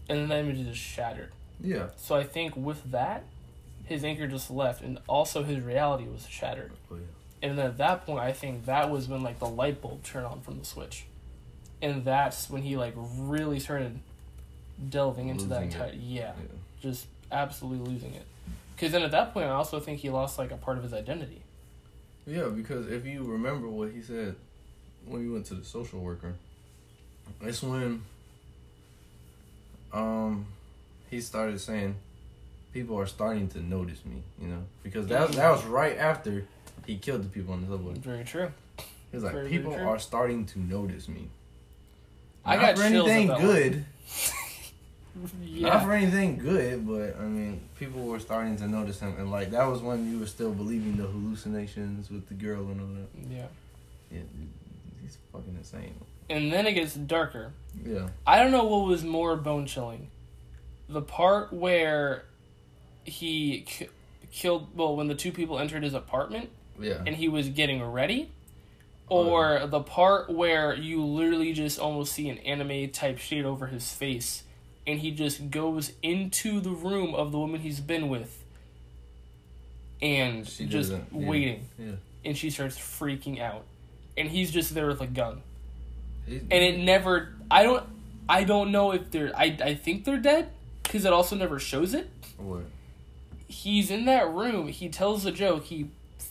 and 0.09 0.19
then 0.19 0.29
that 0.29 0.39
image 0.41 0.67
is 0.67 0.77
shattered. 0.77 1.33
Yeah. 1.61 1.89
So 1.97 2.15
I 2.15 2.25
think 2.25 2.57
with 2.57 2.91
that, 2.93 3.25
his 3.85 4.05
anchor 4.05 4.27
just 4.27 4.51
left, 4.51 4.83
and 4.83 4.99
also 5.07 5.43
his 5.45 5.61
reality 5.61 6.05
was 6.09 6.27
shattered. 6.29 6.73
Oh, 6.91 6.97
yeah. 6.97 7.01
And 7.43 7.59
then 7.59 7.67
at 7.67 7.79
that 7.79 8.07
point, 8.07 8.21
I 8.21 8.33
think 8.33 8.65
that 8.67 8.91
was 8.91 9.09
when 9.09 9.23
like 9.23 9.39
the 9.39 9.49
light 9.49 9.83
bulb 9.83 10.03
turned 10.03 10.27
on 10.27 10.41
from 10.41 10.59
the 10.59 10.65
switch, 10.65 11.05
and 11.83 12.05
that's 12.05 12.49
when 12.49 12.63
he 12.63 12.77
like 12.77 12.95
really 12.97 13.61
started 13.61 13.99
delving 14.89 15.29
into 15.29 15.47
that 15.47 15.65
Losing 15.65 15.81
entire 15.81 15.93
yeah, 15.95 16.21
Yeah. 16.21 16.33
just 16.81 17.07
absolutely 17.31 17.93
losing 17.93 18.15
it. 18.15 18.27
Because 18.75 18.93
then 18.93 19.03
at 19.03 19.11
that 19.13 19.33
point, 19.33 19.47
I 19.47 19.51
also 19.51 19.81
think 19.81 20.01
he 20.01 20.11
lost 20.11 20.39
like 20.39 20.51
a 20.51 20.57
part 20.57 20.77
of 20.77 20.83
his 20.83 20.93
identity. 20.93 21.43
Yeah, 22.27 22.49
because 22.49 22.89
if 22.89 23.07
you 23.07 23.23
remember 23.25 23.69
what 23.69 23.93
he 23.93 24.03
said 24.03 24.35
when 25.07 25.23
he 25.23 25.29
went 25.29 25.47
to 25.47 25.55
the 25.55 25.65
social 25.65 26.01
worker, 26.01 26.35
it's 27.41 27.63
when 27.63 28.03
um 29.93 30.47
he 31.11 31.21
started 31.21 31.61
saying 31.61 31.95
people 32.73 32.99
are 32.99 33.07
starting 33.07 33.49
to 33.49 33.61
notice 33.63 34.05
me, 34.05 34.23
you 34.41 34.49
know, 34.49 34.65
because 34.83 35.07
that 35.07 35.33
that 35.33 35.51
was 35.51 35.65
right 35.65 35.97
after 35.97 36.47
he 36.87 36.97
killed 36.97 37.23
the 37.25 37.29
people 37.29 37.53
on 37.55 37.63
the 37.63 37.69
subway. 37.69 37.95
Very 37.95 38.25
true. 38.25 38.51
He 39.11 39.17
was 39.17 39.25
like, 39.25 39.33
Very, 39.33 39.49
very 39.49 39.57
people 39.59 39.75
true. 39.75 39.87
are 39.87 39.99
starting 39.99 40.45
to 40.47 40.59
notice 40.59 41.09
me. 41.09 41.29
I 42.45 42.57
Not 42.57 42.63
got 42.63 42.79
for 42.79 42.83
anything 42.85 43.27
that 43.29 43.41
good. 43.41 43.85
Not 45.61 45.83
for 45.85 45.93
anything 45.93 46.37
good, 46.37 46.87
but 46.87 47.17
I 47.19 47.25
mean, 47.25 47.61
people 47.79 48.03
were 48.03 48.21
starting 48.21 48.57
to 48.59 48.69
notice 48.69 49.01
him, 49.01 49.15
and 49.19 49.31
like 49.31 49.51
that 49.53 49.65
was 49.67 49.81
when 49.81 50.11
you 50.11 50.19
were 50.19 50.27
still 50.27 50.53
believing 50.53 50.97
the 50.99 51.05
hallucinations 51.05 52.11
with 52.11 52.29
the 52.29 52.35
girl 52.35 52.61
and 52.69 52.81
all 52.81 52.87
that. 52.89 53.35
Yeah. 53.35 53.47
Yeah, 54.13 54.21
he's 55.03 55.17
fucking 55.33 55.55
insane. 55.57 55.95
And 56.29 56.53
then 56.53 56.67
it 56.67 56.73
gets 56.75 56.95
darker. 56.95 57.53
Yeah, 57.85 58.09
I 58.27 58.43
don't 58.43 58.51
know 58.53 58.65
what 58.65 58.87
was 58.87 59.05
more 59.05 59.37
bone 59.37 59.67
chilling. 59.67 60.09
The 60.89 61.03
part 61.03 61.53
where 61.53 62.25
he 63.05 63.63
ki- 63.67 63.89
killed, 64.31 64.69
well, 64.77 64.95
when 64.97 65.09
the 65.09 65.15
two 65.15 65.33
people 65.33 65.59
entered 65.59 65.83
his 65.83 65.95
apartment 65.95 66.51
yeah, 66.81 67.03
and 67.07 67.17
he 67.17 67.29
was 67.29 67.49
getting 67.49 67.83
ready, 67.83 68.31
Oh, 69.09 69.29
or 69.29 69.67
the 69.67 69.81
part 69.81 70.31
where 70.31 70.75
you 70.75 71.05
literally 71.05 71.53
just 71.53 71.79
almost 71.79 72.13
see 72.13 72.29
an 72.29 72.39
anime 72.39 72.91
type 72.91 73.19
shade 73.19 73.45
over 73.45 73.69
his 73.69 73.93
face 73.93 74.43
and 74.85 74.99
he 75.01 75.11
just 75.13 75.51
goes 75.51 75.93
into 76.03 76.61
the 76.61 76.71
room 76.71 77.15
of 77.15 77.31
the 77.33 77.39
woman 77.39 77.61
he's 77.61 77.81
been 77.81 78.09
with 78.09 78.43
and 80.03 80.47
She 80.47 80.67
just 80.67 80.93
yeah. 80.93 80.99
waiting. 81.13 81.69
Yeah. 81.79 81.93
and 82.25 82.37
she 82.37 82.51
starts 82.51 82.77
freaking 82.79 83.41
out. 83.41 83.63
And 84.17 84.29
he's 84.29 84.51
just 84.51 84.75
there 84.75 84.87
with 84.87 85.01
a 85.01 85.07
gun. 85.07 85.43
And 86.27 86.51
it 86.53 86.79
never 86.79 87.35
i 87.51 87.63
don't 87.63 87.85
i 88.29 88.43
don't 88.43 88.73
know 88.73 88.91
if 88.91 89.13
they're 89.13 89.31
i, 89.37 89.57
I 89.63 89.75
think 89.75 90.05
they're 90.05 90.17
dead 90.19 90.49
because 90.83 91.05
it 91.05 91.13
also 91.13 91.37
never 91.37 91.59
shows 91.61 91.95
it. 91.95 92.11
What? 92.39 92.65
he's 93.49 93.93
in 93.93 94.07
that 94.07 94.29
room. 94.33 94.67
He 94.67 94.89
tells 94.89 95.25
a 95.25 95.31
joke. 95.31 95.65
He 95.67 95.87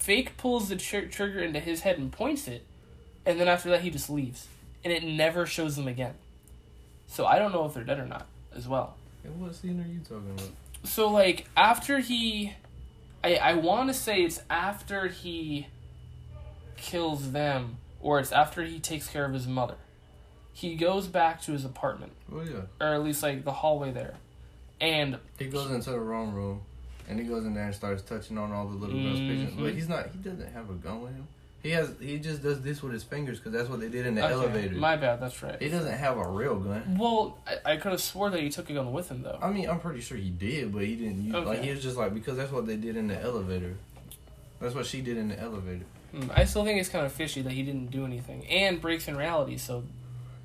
fake 0.05 0.37
pulls 0.37 0.69
the 0.69 0.75
tr- 0.75 1.09
trigger 1.17 1.39
into 1.39 1.59
his 1.59 1.81
head 1.81 1.97
and 1.97 2.11
points 2.11 2.47
it 2.47 2.63
and 3.25 3.39
then 3.39 3.47
after 3.47 3.69
that 3.69 3.81
he 3.81 3.89
just 3.89 4.09
leaves. 4.09 4.47
And 4.83 4.93
it 4.93 5.03
never 5.03 5.45
shows 5.47 5.75
them 5.75 5.87
again. 5.87 6.13
So 7.07 7.25
i 7.25 7.39
don't 7.39 7.51
know 7.51 7.65
if 7.65 7.73
they're 7.73 7.83
dead 7.83 7.99
or 7.99 8.05
not 8.05 8.27
as 8.55 8.67
well. 8.67 8.95
Hey, 9.23 9.29
what 9.29 9.55
scene 9.55 9.79
are 9.81 9.91
you 9.91 9.99
talking 9.99 10.31
about? 10.37 10.49
so 10.83 11.09
like 11.09 11.47
after 11.57 11.97
he 11.97 12.53
i 13.23 13.35
i 13.37 13.53
want 13.55 13.87
to 13.89 13.93
say 13.93 14.21
it's 14.21 14.39
after 14.51 15.07
he 15.07 15.65
kills 16.77 17.31
them 17.31 17.77
or 17.99 18.19
it's 18.19 18.31
after 18.31 18.63
he 18.63 18.79
takes 18.79 19.07
care 19.07 19.25
of 19.25 19.33
his 19.33 19.47
mother. 19.47 19.75
He 20.53 20.75
goes 20.75 21.07
back 21.07 21.41
to 21.43 21.51
his 21.51 21.65
apartment, 21.65 22.13
Well, 22.29 22.47
yeah. 22.47 22.61
or 22.79 22.93
at 22.93 23.03
least 23.03 23.23
like 23.23 23.43
the 23.43 23.51
hallway 23.51 23.91
there, 23.91 24.13
and 24.79 25.17
He 25.39 25.47
goes 25.47 25.69
into 25.71 25.89
the 25.89 25.99
wrong 25.99 26.31
room, 26.33 26.61
and 27.07 27.19
he 27.19 27.25
goes 27.25 27.45
in 27.45 27.53
there 27.53 27.65
and 27.65 27.75
starts 27.75 28.01
touching 28.03 28.37
on 28.37 28.51
all 28.51 28.67
the 28.67 28.75
little 28.75 28.99
girls' 29.01 29.19
pictures. 29.19 29.51
Mhm. 29.53 29.63
But 29.63 29.73
he's 29.73 29.89
not. 29.89 30.09
He 30.11 30.17
doesn't 30.19 30.51
have 30.53 30.69
a 30.69 30.73
gun 30.73 31.01
with 31.01 31.13
him. 31.15 31.27
He 31.63 31.71
has. 31.71 31.91
He 31.99 32.19
just 32.19 32.43
does 32.43 32.61
this 32.61 32.83
with 32.83 32.93
his 32.93 33.03
fingers 33.03 33.39
because 33.39 33.51
that's 33.53 33.67
what 33.69 33.79
they 33.79 33.89
did 33.89 34.05
in 34.05 34.13
the 34.15 34.23
Okay, 34.23 34.33
elevator. 34.33 34.75
My 34.75 34.95
bad. 34.97 35.19
That's 35.19 35.41
right. 35.41 35.59
he 35.59 35.67
doesn't 35.69 35.97
have 35.97 36.17
a 36.17 36.27
real 36.29 36.55
gun. 36.59 36.95
Well, 36.99 37.39
I, 37.47 37.73
I 37.73 37.77
could 37.77 37.91
have 37.91 38.01
swore 38.01 38.29
that 38.29 38.39
he 38.39 38.49
took 38.49 38.69
a 38.69 38.73
gun 38.73 38.91
with 38.93 39.09
him 39.09 39.23
though. 39.23 39.39
I 39.41 39.49
mean, 39.51 39.67
I'm 39.69 39.79
pretty 39.79 40.01
sure 40.01 40.15
he 40.17 40.29
did, 40.29 40.71
but 40.73 40.83
he 40.83 40.95
didn't. 40.95 41.23
Use, 41.25 41.33
Like 41.33 41.47
Okay. 41.47 41.65
he 41.65 41.71
was 41.71 41.81
just 41.81 41.97
like 41.97 42.13
because 42.13 42.37
that's 42.37 42.51
what 42.51 42.67
they 42.67 42.75
did 42.75 42.95
in 42.97 43.07
the 43.07 43.19
elevator. 43.19 43.75
That's 44.59 44.75
what 44.75 44.85
she 44.85 45.01
did 45.01 45.17
in 45.17 45.29
the 45.29 45.39
elevator. 45.39 45.85
Hmm, 46.11 46.29
I 46.35 46.45
still 46.45 46.63
think 46.63 46.79
it's 46.79 46.89
kind 46.89 47.05
of 47.05 47.11
fishy 47.11 47.41
that 47.41 47.51
he 47.51 47.63
didn't 47.63 47.91
do 47.91 48.05
anything 48.05 48.45
and 48.47 48.79
breaks 48.79 49.07
in 49.07 49.17
reality. 49.17 49.57
So 49.57 49.83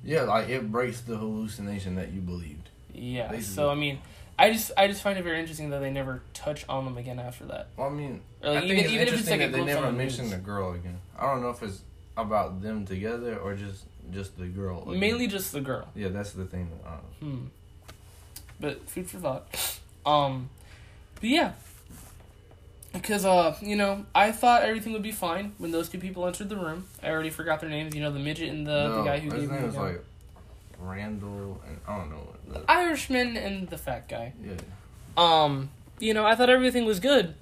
Yeah, 0.03 0.23
like 0.23 0.49
it 0.49 0.71
breaks 0.71 1.01
the 1.01 1.17
hallucination 1.17 1.95
that 1.95 2.11
you 2.11 2.19
believed. 2.19 2.69
yeah. 2.93 3.27
Basically. 3.27 3.43
So 3.55 3.69
I 3.69 3.75
mean, 3.75 3.99
I 4.39 4.51
just 4.51 4.71
I 4.75 4.87
just 4.87 5.01
find 5.03 5.17
it 5.19 5.23
very 5.23 5.39
interesting 5.39 5.69
that 5.69 5.79
they 5.79 5.91
never 5.91 6.21
touch 6.33 6.65
on 6.67 6.85
them 6.85 6.97
again 6.97 7.19
after 7.19 7.45
that. 7.45 7.67
Well, 7.77 7.87
I 7.87 7.91
mean, 7.91 8.21
Or, 8.41 8.49
like, 8.51 8.63
I 8.63 8.65
even- 8.65 8.67
think 8.75 8.85
it's 8.85 8.93
even 8.93 9.07
if 9.07 9.13
it's 9.13 9.21
interesting 9.27 9.39
like 9.41 9.51
that 9.51 9.57
they 9.57 9.63
never 9.65 9.85
the 9.91 9.91
news. 10.03 10.31
the 10.31 10.37
girl 10.37 10.73
again. 10.73 10.99
I 11.17 11.25
don't 11.25 11.41
know 11.41 11.49
if 11.49 11.61
it's 11.61 11.81
about 12.17 12.61
them 12.61 12.85
together 12.85 13.37
or 13.37 13.53
just 13.55 13.85
just 14.11 14.37
the 14.37 14.45
girl. 14.47 14.81
again. 14.83 14.99
Mainly 14.99 15.27
just 15.27 15.51
the 15.51 15.61
girl. 15.61 15.87
Yeah, 15.95 16.09
that's 16.09 16.31
the 16.31 16.45
thing. 16.45 16.69
That, 16.83 16.89
uh, 16.89 16.97
Hmm. 17.19 17.45
But 18.59 18.89
food 18.89 19.09
for 19.09 19.17
thought. 19.17 19.79
Um, 20.05 20.49
but 21.15 21.29
yeah. 21.29 21.53
Because 22.93 23.25
uh, 23.25 23.55
you 23.61 23.75
know, 23.75 24.05
I 24.13 24.31
thought 24.31 24.63
everything 24.63 24.91
would 24.93 25.01
be 25.03 25.11
fine 25.13 25.53
when 25.59 25.71
those 25.71 25.87
two 25.87 25.97
people 25.99 26.25
entered 26.27 26.49
the 26.49 26.57
room. 26.57 26.85
I 27.01 27.09
already 27.09 27.29
forgot 27.29 27.61
their 27.61 27.69
names. 27.69 27.95
You 27.95 28.01
know, 28.01 28.11
the 28.11 28.19
midget 28.19 28.49
and 28.49 28.67
the, 28.67 28.89
the 28.97 29.03
guy 29.03 29.19
who 29.19 29.29
his 29.31 29.41
gave 29.41 29.49
me 29.49 29.55
name 29.55 29.61
the 29.61 29.67
was 29.67 29.75
like 29.77 30.03
Randall, 30.79 31.61
and 31.67 31.79
I 31.87 31.97
don't 31.97 32.09
know. 32.09 32.27
The, 32.53 32.71
Irishman 32.71 33.37
and 33.37 33.69
the 33.69 33.77
fat 33.77 34.07
guy. 34.07 34.33
yeah. 34.43 34.53
Um, 35.17 35.69
you 35.99 36.13
know, 36.13 36.25
I 36.25 36.35
thought 36.35 36.49
everything 36.49 36.85
was 36.85 36.99
good 36.99 37.35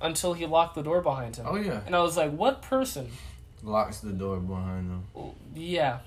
until 0.00 0.32
he 0.34 0.46
locked 0.46 0.74
the 0.74 0.82
door 0.82 1.00
behind 1.00 1.36
him. 1.36 1.46
Oh 1.48 1.56
yeah. 1.56 1.80
And 1.86 1.94
I 1.96 2.00
was 2.00 2.16
like, 2.16 2.30
what 2.32 2.62
person? 2.62 3.10
Locks 3.62 3.98
the 4.00 4.12
door 4.12 4.38
behind 4.38 4.90
them. 4.90 5.32
Yeah. 5.54 5.98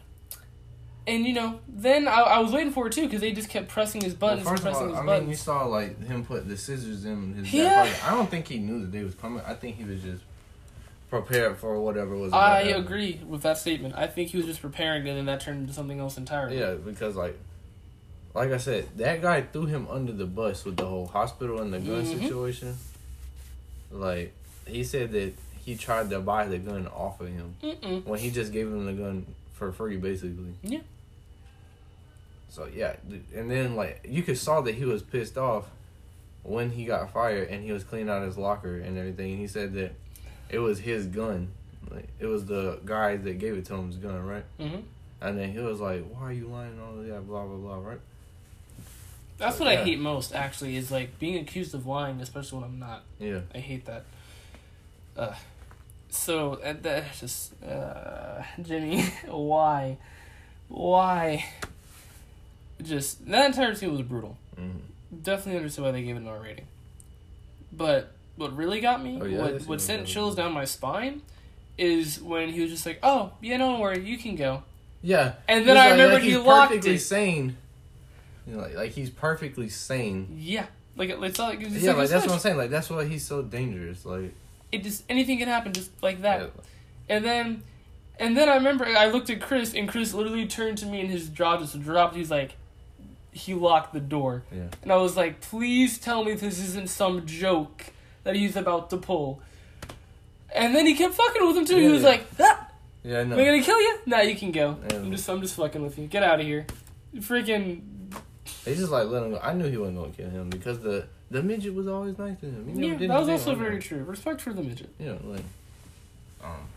And 1.07 1.25
you 1.25 1.33
know, 1.33 1.59
then 1.67 2.07
I, 2.07 2.21
I 2.21 2.39
was 2.39 2.51
waiting 2.53 2.71
for 2.71 2.87
it 2.87 2.93
too 2.93 3.03
because 3.03 3.21
they 3.21 3.31
just 3.31 3.49
kept 3.49 3.67
pressing 3.67 4.01
his 4.01 4.13
buttons, 4.13 4.45
well, 4.45 4.55
first 4.55 4.65
of 4.67 4.73
all, 4.75 4.87
his 4.89 4.97
I 4.97 5.05
buttons. 5.05 5.21
mean, 5.21 5.29
you 5.31 5.35
saw 5.35 5.65
like 5.65 6.01
him 6.03 6.23
put 6.23 6.47
the 6.47 6.55
scissors 6.57 7.03
in 7.05 7.33
his 7.35 7.51
Yeah. 7.53 7.83
pocket. 7.85 8.07
I 8.07 8.11
don't 8.15 8.29
think 8.29 8.47
he 8.47 8.59
knew 8.59 8.81
that 8.81 8.91
they 8.91 9.03
was 9.03 9.15
coming. 9.15 9.41
I 9.45 9.55
think 9.55 9.77
he 9.77 9.83
was 9.85 10.01
just 10.01 10.21
prepared 11.09 11.57
for 11.57 11.79
whatever 11.81 12.15
was. 12.15 12.31
I 12.31 12.61
to 12.63 12.67
happen. 12.69 12.83
agree 12.85 13.19
with 13.27 13.41
that 13.41 13.57
statement. 13.57 13.95
I 13.97 14.05
think 14.07 14.29
he 14.29 14.37
was 14.37 14.45
just 14.45 14.61
preparing 14.61 15.05
it, 15.07 15.17
and 15.17 15.27
that 15.27 15.41
turned 15.41 15.61
into 15.61 15.73
something 15.73 15.99
else 15.99 16.17
entirely. 16.17 16.59
Yeah, 16.59 16.75
because 16.75 17.15
like, 17.15 17.37
like 18.33 18.51
I 18.51 18.57
said, 18.57 18.87
that 18.97 19.21
guy 19.21 19.41
threw 19.41 19.65
him 19.65 19.87
under 19.89 20.11
the 20.11 20.25
bus 20.25 20.63
with 20.65 20.77
the 20.77 20.85
whole 20.85 21.07
hospital 21.07 21.61
and 21.61 21.73
the 21.73 21.79
gun 21.79 22.03
Mhm. 22.03 22.19
situation. 22.21 22.75
Like, 23.91 24.33
he 24.67 24.83
said 24.83 25.11
that 25.13 25.33
he 25.65 25.75
tried 25.75 26.09
to 26.11 26.19
buy 26.19 26.47
the 26.47 26.57
gun 26.59 26.87
off 26.87 27.19
of 27.21 27.27
him 27.29 27.55
Mm-mm. 27.63 28.05
when 28.05 28.19
he 28.19 28.29
just 28.31 28.51
gave 28.53 28.67
him 28.67 28.85
the 28.85 28.93
gun 28.93 29.25
for 29.53 29.71
free, 29.71 29.97
basically. 29.97 30.53
Yeah. 30.63 30.79
So 32.49 32.67
yeah, 32.73 32.95
and 33.35 33.49
then 33.49 33.75
like 33.75 34.01
you 34.07 34.23
could 34.23 34.37
saw 34.37 34.61
that 34.61 34.73
he 34.75 34.83
was 34.85 35.03
pissed 35.03 35.37
off 35.37 35.69
when 36.43 36.71
he 36.71 36.85
got 36.85 37.11
fired 37.13 37.49
and 37.49 37.63
he 37.63 37.71
was 37.71 37.83
cleaning 37.83 38.09
out 38.09 38.23
his 38.23 38.37
locker 38.37 38.77
and 38.77 38.97
everything. 38.97 39.31
And 39.33 39.39
he 39.39 39.47
said 39.47 39.73
that 39.73 39.91
it 40.49 40.57
was 40.59 40.79
his 40.79 41.05
gun, 41.05 41.49
like 41.91 42.07
it 42.19 42.25
was 42.25 42.45
the 42.45 42.79
guy 42.85 43.17
that 43.17 43.37
gave 43.37 43.53
it 43.55 43.65
to 43.65 43.75
him's 43.75 43.97
gun, 43.97 44.25
right? 44.25 44.45
hmm 44.59 44.79
And 45.21 45.37
then 45.37 45.51
he 45.51 45.59
was 45.59 45.79
like, 45.79 46.03
"Why 46.11 46.21
are 46.21 46.31
you 46.33 46.47
lying 46.47 46.79
all 46.79 46.95
that? 46.95 47.27
Blah 47.27 47.45
blah 47.45 47.57
blah." 47.57 47.87
Right? 47.87 47.99
That's 49.39 49.57
So, 49.57 49.63
what 49.63 49.73
I 49.73 49.77
hate 49.83 49.99
most. 49.99 50.33
Actually, 50.35 50.75
is 50.75 50.91
like 50.91 51.17
being 51.17 51.37
accused 51.37 51.73
of 51.73 51.85
lying, 51.87 52.19
especially 52.21 52.59
when 52.59 52.69
I'm 52.69 52.79
not. 52.79 53.03
Yeah. 53.19 53.39
I 53.55 53.57
hate 53.59 53.85
that. 53.85 54.03
Uh, 55.17 55.33
so 56.09 56.59
and 56.63 56.83
that 56.83 57.05
just 57.19 57.53
uh, 57.63 58.43
Jimmy, 58.61 59.01
why, 59.27 59.97
why? 60.67 61.45
Just 62.81 63.25
that 63.27 63.45
entire 63.47 63.75
scene 63.75 63.91
was 63.91 64.01
brutal. 64.01 64.37
hmm 64.57 64.69
Definitely 65.23 65.57
understood 65.57 65.85
why 65.85 65.91
they 65.91 66.03
gave 66.03 66.15
it 66.15 66.19
an 66.19 66.27
R 66.27 66.39
rating. 66.39 66.67
But 67.71 68.11
what 68.35 68.55
really 68.55 68.79
got 68.79 69.03
me, 69.03 69.19
Oh, 69.21 69.25
yeah, 69.25 69.39
what 69.41 69.61
what 69.67 69.81
sent 69.81 70.05
chills 70.07 70.35
down 70.35 70.53
my 70.53 70.65
spine, 70.65 71.21
is 71.77 72.21
when 72.21 72.49
he 72.49 72.61
was 72.61 72.69
just 72.69 72.85
like, 72.85 72.99
"Oh, 73.03 73.31
yeah, 73.41 73.57
don't 73.57 73.79
worry, 73.79 73.99
you 74.05 74.17
can 74.17 74.35
go." 74.35 74.63
Yeah. 75.01 75.33
And 75.47 75.67
then 75.67 75.77
I 75.77 75.81
like- 75.85 75.91
remembered 75.93 76.13
like 76.15 76.23
he 76.23 76.37
locked 76.37 76.69
perfectly 76.71 76.95
it. 76.95 76.99
sane. 76.99 77.57
You 78.49 78.55
know, 78.55 78.61
like 78.63 78.75
like 78.75 78.91
he's 78.91 79.09
perfectly 79.09 79.69
sane. 79.69 80.35
Yeah, 80.39 80.65
like 80.95 81.09
it's 81.09 81.37
not 81.37 81.49
like 81.49 81.61
it's 81.61 81.75
yeah, 81.75 81.91
like, 81.91 81.99
like 81.99 82.09
that's 82.09 82.25
what 82.25 82.33
I'm 82.33 82.39
saying. 82.39 82.57
Like 82.57 82.69
that's 82.71 82.89
why 82.89 83.05
he's 83.05 83.25
so 83.25 83.41
dangerous. 83.43 84.05
Like 84.05 84.33
It 84.71 84.83
just 84.83 85.03
anything 85.09 85.37
can 85.37 85.47
happen 85.47 85.71
just 85.73 85.91
like 86.01 86.21
that. 86.23 86.41
yeah. 86.41 86.47
And 87.15 87.25
then, 87.25 87.63
and 88.19 88.35
then 88.37 88.49
I 88.49 88.55
remember 88.55 88.85
I 88.85 89.07
looked 89.07 89.29
at 89.29 89.41
Chris, 89.41 89.73
and 89.73 89.87
Chris 89.89 90.13
literally 90.13 90.47
turned 90.47 90.77
to 90.79 90.85
me, 90.85 91.01
and 91.01 91.09
his 91.09 91.29
jaw 91.29 91.57
just 91.57 91.79
dropped. 91.81 92.15
He's 92.15 92.29
like, 92.31 92.55
he 93.31 93.53
locked 93.53 93.93
the 93.93 93.99
door, 93.99 94.43
Yeah. 94.51 94.67
and 94.83 94.91
I 94.91 94.97
was 94.97 95.15
like, 95.17 95.41
please 95.41 95.97
tell 95.99 96.23
me 96.23 96.33
this 96.33 96.59
isn't 96.59 96.89
some 96.89 97.25
joke 97.25 97.85
that 98.23 98.35
he's 98.35 98.55
about 98.55 98.89
to 98.91 98.97
pull. 98.97 99.41
And 100.53 100.75
then 100.75 100.85
he 100.87 100.95
kept 100.95 101.13
fucking 101.13 101.45
with 101.47 101.57
him 101.57 101.65
too. 101.65 101.77
he 101.77 101.87
was 101.89 102.01
yeah. 102.01 102.09
like, 102.09 102.25
ah, 102.39 102.67
Yeah, 103.03 103.17
I 103.17 103.21
"Am. 103.21 103.33
I 103.33 103.45
gonna 103.45 103.61
kill 103.63 103.79
you? 103.79 103.99
Nah, 104.07 104.21
you 104.21 104.35
can 104.35 104.51
go. 104.51 104.77
Yeah. 104.89 104.97
I'm 104.97 105.11
just, 105.11 105.29
I'm 105.29 105.41
just 105.41 105.55
fucking 105.55 105.81
with 105.81 105.97
you. 105.99 106.07
Get 106.07 106.23
out 106.23 106.39
of 106.39 106.45
here." 106.45 106.65
Freaking 107.17 107.81
They 108.65 108.75
just 108.75 108.91
like 108.91 109.07
let 109.07 109.23
him 109.23 109.31
go. 109.31 109.39
I 109.41 109.53
knew 109.53 109.69
he 109.69 109.77
wasn't 109.77 109.97
gonna 109.97 110.11
kill 110.11 110.29
him 110.29 110.49
because 110.49 110.79
the 110.79 111.07
the 111.31 111.41
midget 111.43 111.73
was 111.73 111.87
always 111.87 112.17
nice 112.17 112.39
to 112.39 112.45
him. 112.47 112.67
He 112.67 112.87
yeah, 112.87 113.07
that 113.07 113.19
was 113.19 113.29
also 113.29 113.55
very 113.55 113.79
true. 113.79 114.03
Respect 114.03 114.41
for 114.41 114.53
the 114.53 114.63
midget. 114.63 114.89
Yeah, 114.99 115.15
like 115.23 115.43
um, 116.43 116.67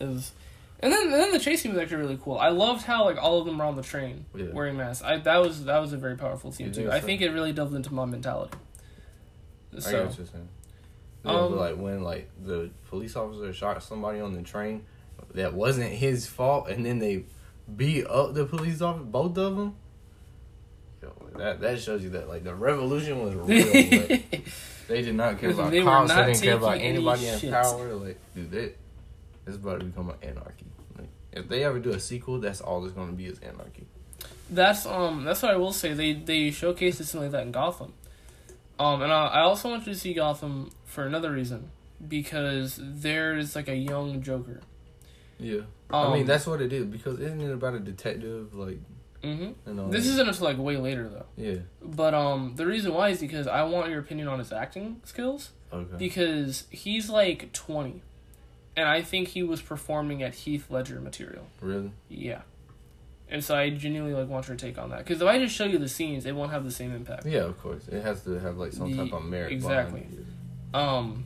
is 0.00 0.32
and 0.80 0.92
then 0.92 1.04
and 1.04 1.12
then 1.12 1.32
the 1.32 1.38
chase 1.38 1.62
scene 1.62 1.72
was 1.72 1.80
actually 1.80 1.98
really 1.98 2.18
cool. 2.22 2.38
I 2.38 2.48
loved 2.48 2.84
how 2.84 3.04
like 3.04 3.18
all 3.22 3.38
of 3.38 3.46
them 3.46 3.58
were 3.58 3.64
on 3.64 3.76
the 3.76 3.82
train 3.82 4.24
Yeah. 4.34 4.46
wearing 4.52 4.76
masks. 4.76 5.04
I 5.04 5.18
that 5.18 5.38
was 5.38 5.64
that 5.64 5.78
was 5.78 5.92
a 5.92 5.98
very 5.98 6.16
powerful 6.16 6.52
scene 6.52 6.68
too. 6.72 6.82
think 6.82 6.90
I 6.90 7.00
think 7.00 7.20
it 7.20 7.30
really 7.30 7.52
delved 7.52 7.74
into 7.74 7.92
my 7.92 8.06
mentality. 8.06 8.56
I 9.72 9.74
get 9.76 9.82
So 9.82 10.04
what 10.06 10.18
you're 11.24 11.32
Um, 11.32 11.56
like 11.56 11.76
when 11.76 12.02
like 12.02 12.30
the 12.42 12.70
police 12.88 13.14
officer 13.14 13.52
shot 13.52 13.82
somebody 13.82 14.20
on 14.20 14.32
the 14.34 14.42
train 14.42 14.84
that 15.34 15.52
wasn't 15.54 15.90
his 15.92 16.26
fault, 16.26 16.68
and 16.68 16.84
then 16.84 16.98
they 16.98 17.24
beat 17.76 18.06
up 18.06 18.34
the 18.34 18.46
police 18.46 18.80
officer, 18.80 19.04
both 19.04 19.36
of 19.36 19.56
them. 19.56 19.76
That 21.36 21.60
that 21.60 21.80
shows 21.80 22.02
you 22.02 22.10
that 22.10 22.28
like 22.28 22.44
the 22.44 22.54
revolution 22.54 23.22
was 23.22 23.34
real. 23.34 23.46
they 24.88 25.02
did 25.02 25.14
not 25.14 25.38
care 25.38 25.50
about 25.50 25.70
They 25.70 25.82
cops. 25.82 26.12
They 26.14 26.26
didn't 26.26 26.42
care 26.42 26.56
about 26.56 26.78
anybody 26.78 27.26
in 27.28 27.38
shit. 27.38 27.52
power. 27.52 27.94
Like, 27.94 28.18
dude, 28.34 28.50
that 28.50 28.76
it's 29.46 29.56
about 29.56 29.80
to 29.80 29.86
become 29.86 30.10
an 30.10 30.16
anarchy. 30.22 30.66
Like, 30.98 31.08
if 31.32 31.48
they 31.48 31.64
ever 31.64 31.78
do 31.78 31.90
a 31.90 32.00
sequel, 32.00 32.38
that's 32.40 32.60
all 32.60 32.84
it's 32.84 32.94
going 32.94 33.08
to 33.08 33.14
be 33.14 33.26
is 33.26 33.38
anarchy. 33.40 33.86
that's 34.50 34.84
um 34.86 35.24
that's 35.24 35.42
what 35.42 35.52
I 35.52 35.56
will 35.56 35.72
say. 35.72 35.94
They 35.94 36.12
they 36.12 36.48
showcased 36.48 37.00
it 37.00 37.04
something 37.06 37.22
like 37.22 37.32
that 37.32 37.42
in 37.42 37.52
Gotham. 37.52 37.92
Um 38.78 39.02
and 39.02 39.12
I, 39.12 39.26
I 39.26 39.40
also 39.40 39.70
wanted 39.70 39.84
to 39.86 39.94
see 39.94 40.12
Gotham 40.14 40.70
for 40.84 41.04
another 41.06 41.30
reason 41.30 41.70
because 42.06 42.78
there's 42.82 43.54
like 43.54 43.68
a 43.68 43.76
young 43.76 44.22
Joker. 44.22 44.60
Yeah, 45.38 45.60
Um, 45.90 46.12
I 46.12 46.14
mean 46.18 46.26
that's 46.26 46.46
what 46.46 46.60
it 46.60 46.72
is 46.72 46.84
because 46.86 47.18
isn't 47.20 47.40
it 47.40 47.52
about 47.52 47.74
a 47.74 47.78
detective 47.78 48.54
like 48.54 48.78
hmm 49.22 49.90
This 49.90 50.06
isn't 50.06 50.28
until 50.28 50.44
like 50.44 50.58
way 50.58 50.76
later 50.76 51.08
though. 51.08 51.26
yeah 51.36 51.56
But 51.82 52.14
um 52.14 52.54
the 52.56 52.66
reason 52.66 52.92
why 52.94 53.10
is 53.10 53.20
because 53.20 53.46
I 53.46 53.62
want 53.64 53.90
your 53.90 54.00
opinion 54.00 54.28
on 54.28 54.38
his 54.38 54.52
acting 54.52 55.00
skills. 55.04 55.50
okay 55.72 55.96
because 55.98 56.64
he's 56.70 57.08
like 57.10 57.52
20 57.52 58.02
and 58.76 58.88
i 58.88 59.02
think 59.02 59.28
he 59.28 59.42
was 59.42 59.60
performing 59.60 60.22
at 60.22 60.32
heath 60.34 60.66
ledger 60.70 61.00
material 61.00 61.44
really 61.60 61.90
yeah 62.08 62.42
and 63.28 63.42
so 63.44 63.54
i 63.56 63.68
genuinely 63.68 64.14
like 64.14 64.28
want 64.28 64.46
your 64.48 64.56
take 64.56 64.78
on 64.78 64.90
that 64.90 64.98
because 64.98 65.20
if 65.20 65.26
i 65.28 65.38
just 65.38 65.54
show 65.54 65.64
you 65.64 65.76
the 65.78 65.88
scenes 65.88 66.24
it 66.24 66.34
won't 66.34 66.50
have 66.52 66.64
the 66.64 66.70
same 66.70 66.92
impact 66.94 67.26
Yeah, 67.26 67.40
of 67.40 67.58
course. 67.60 67.88
It 67.88 68.02
has 68.02 68.22
to 68.24 68.38
have 68.40 68.56
like 68.58 68.72
some 68.72 68.90
The- 68.90 69.04
type 69.04 69.12
of 69.12 69.24
merit. 69.24 69.52
exactly. 69.52 70.06
um 70.72 71.24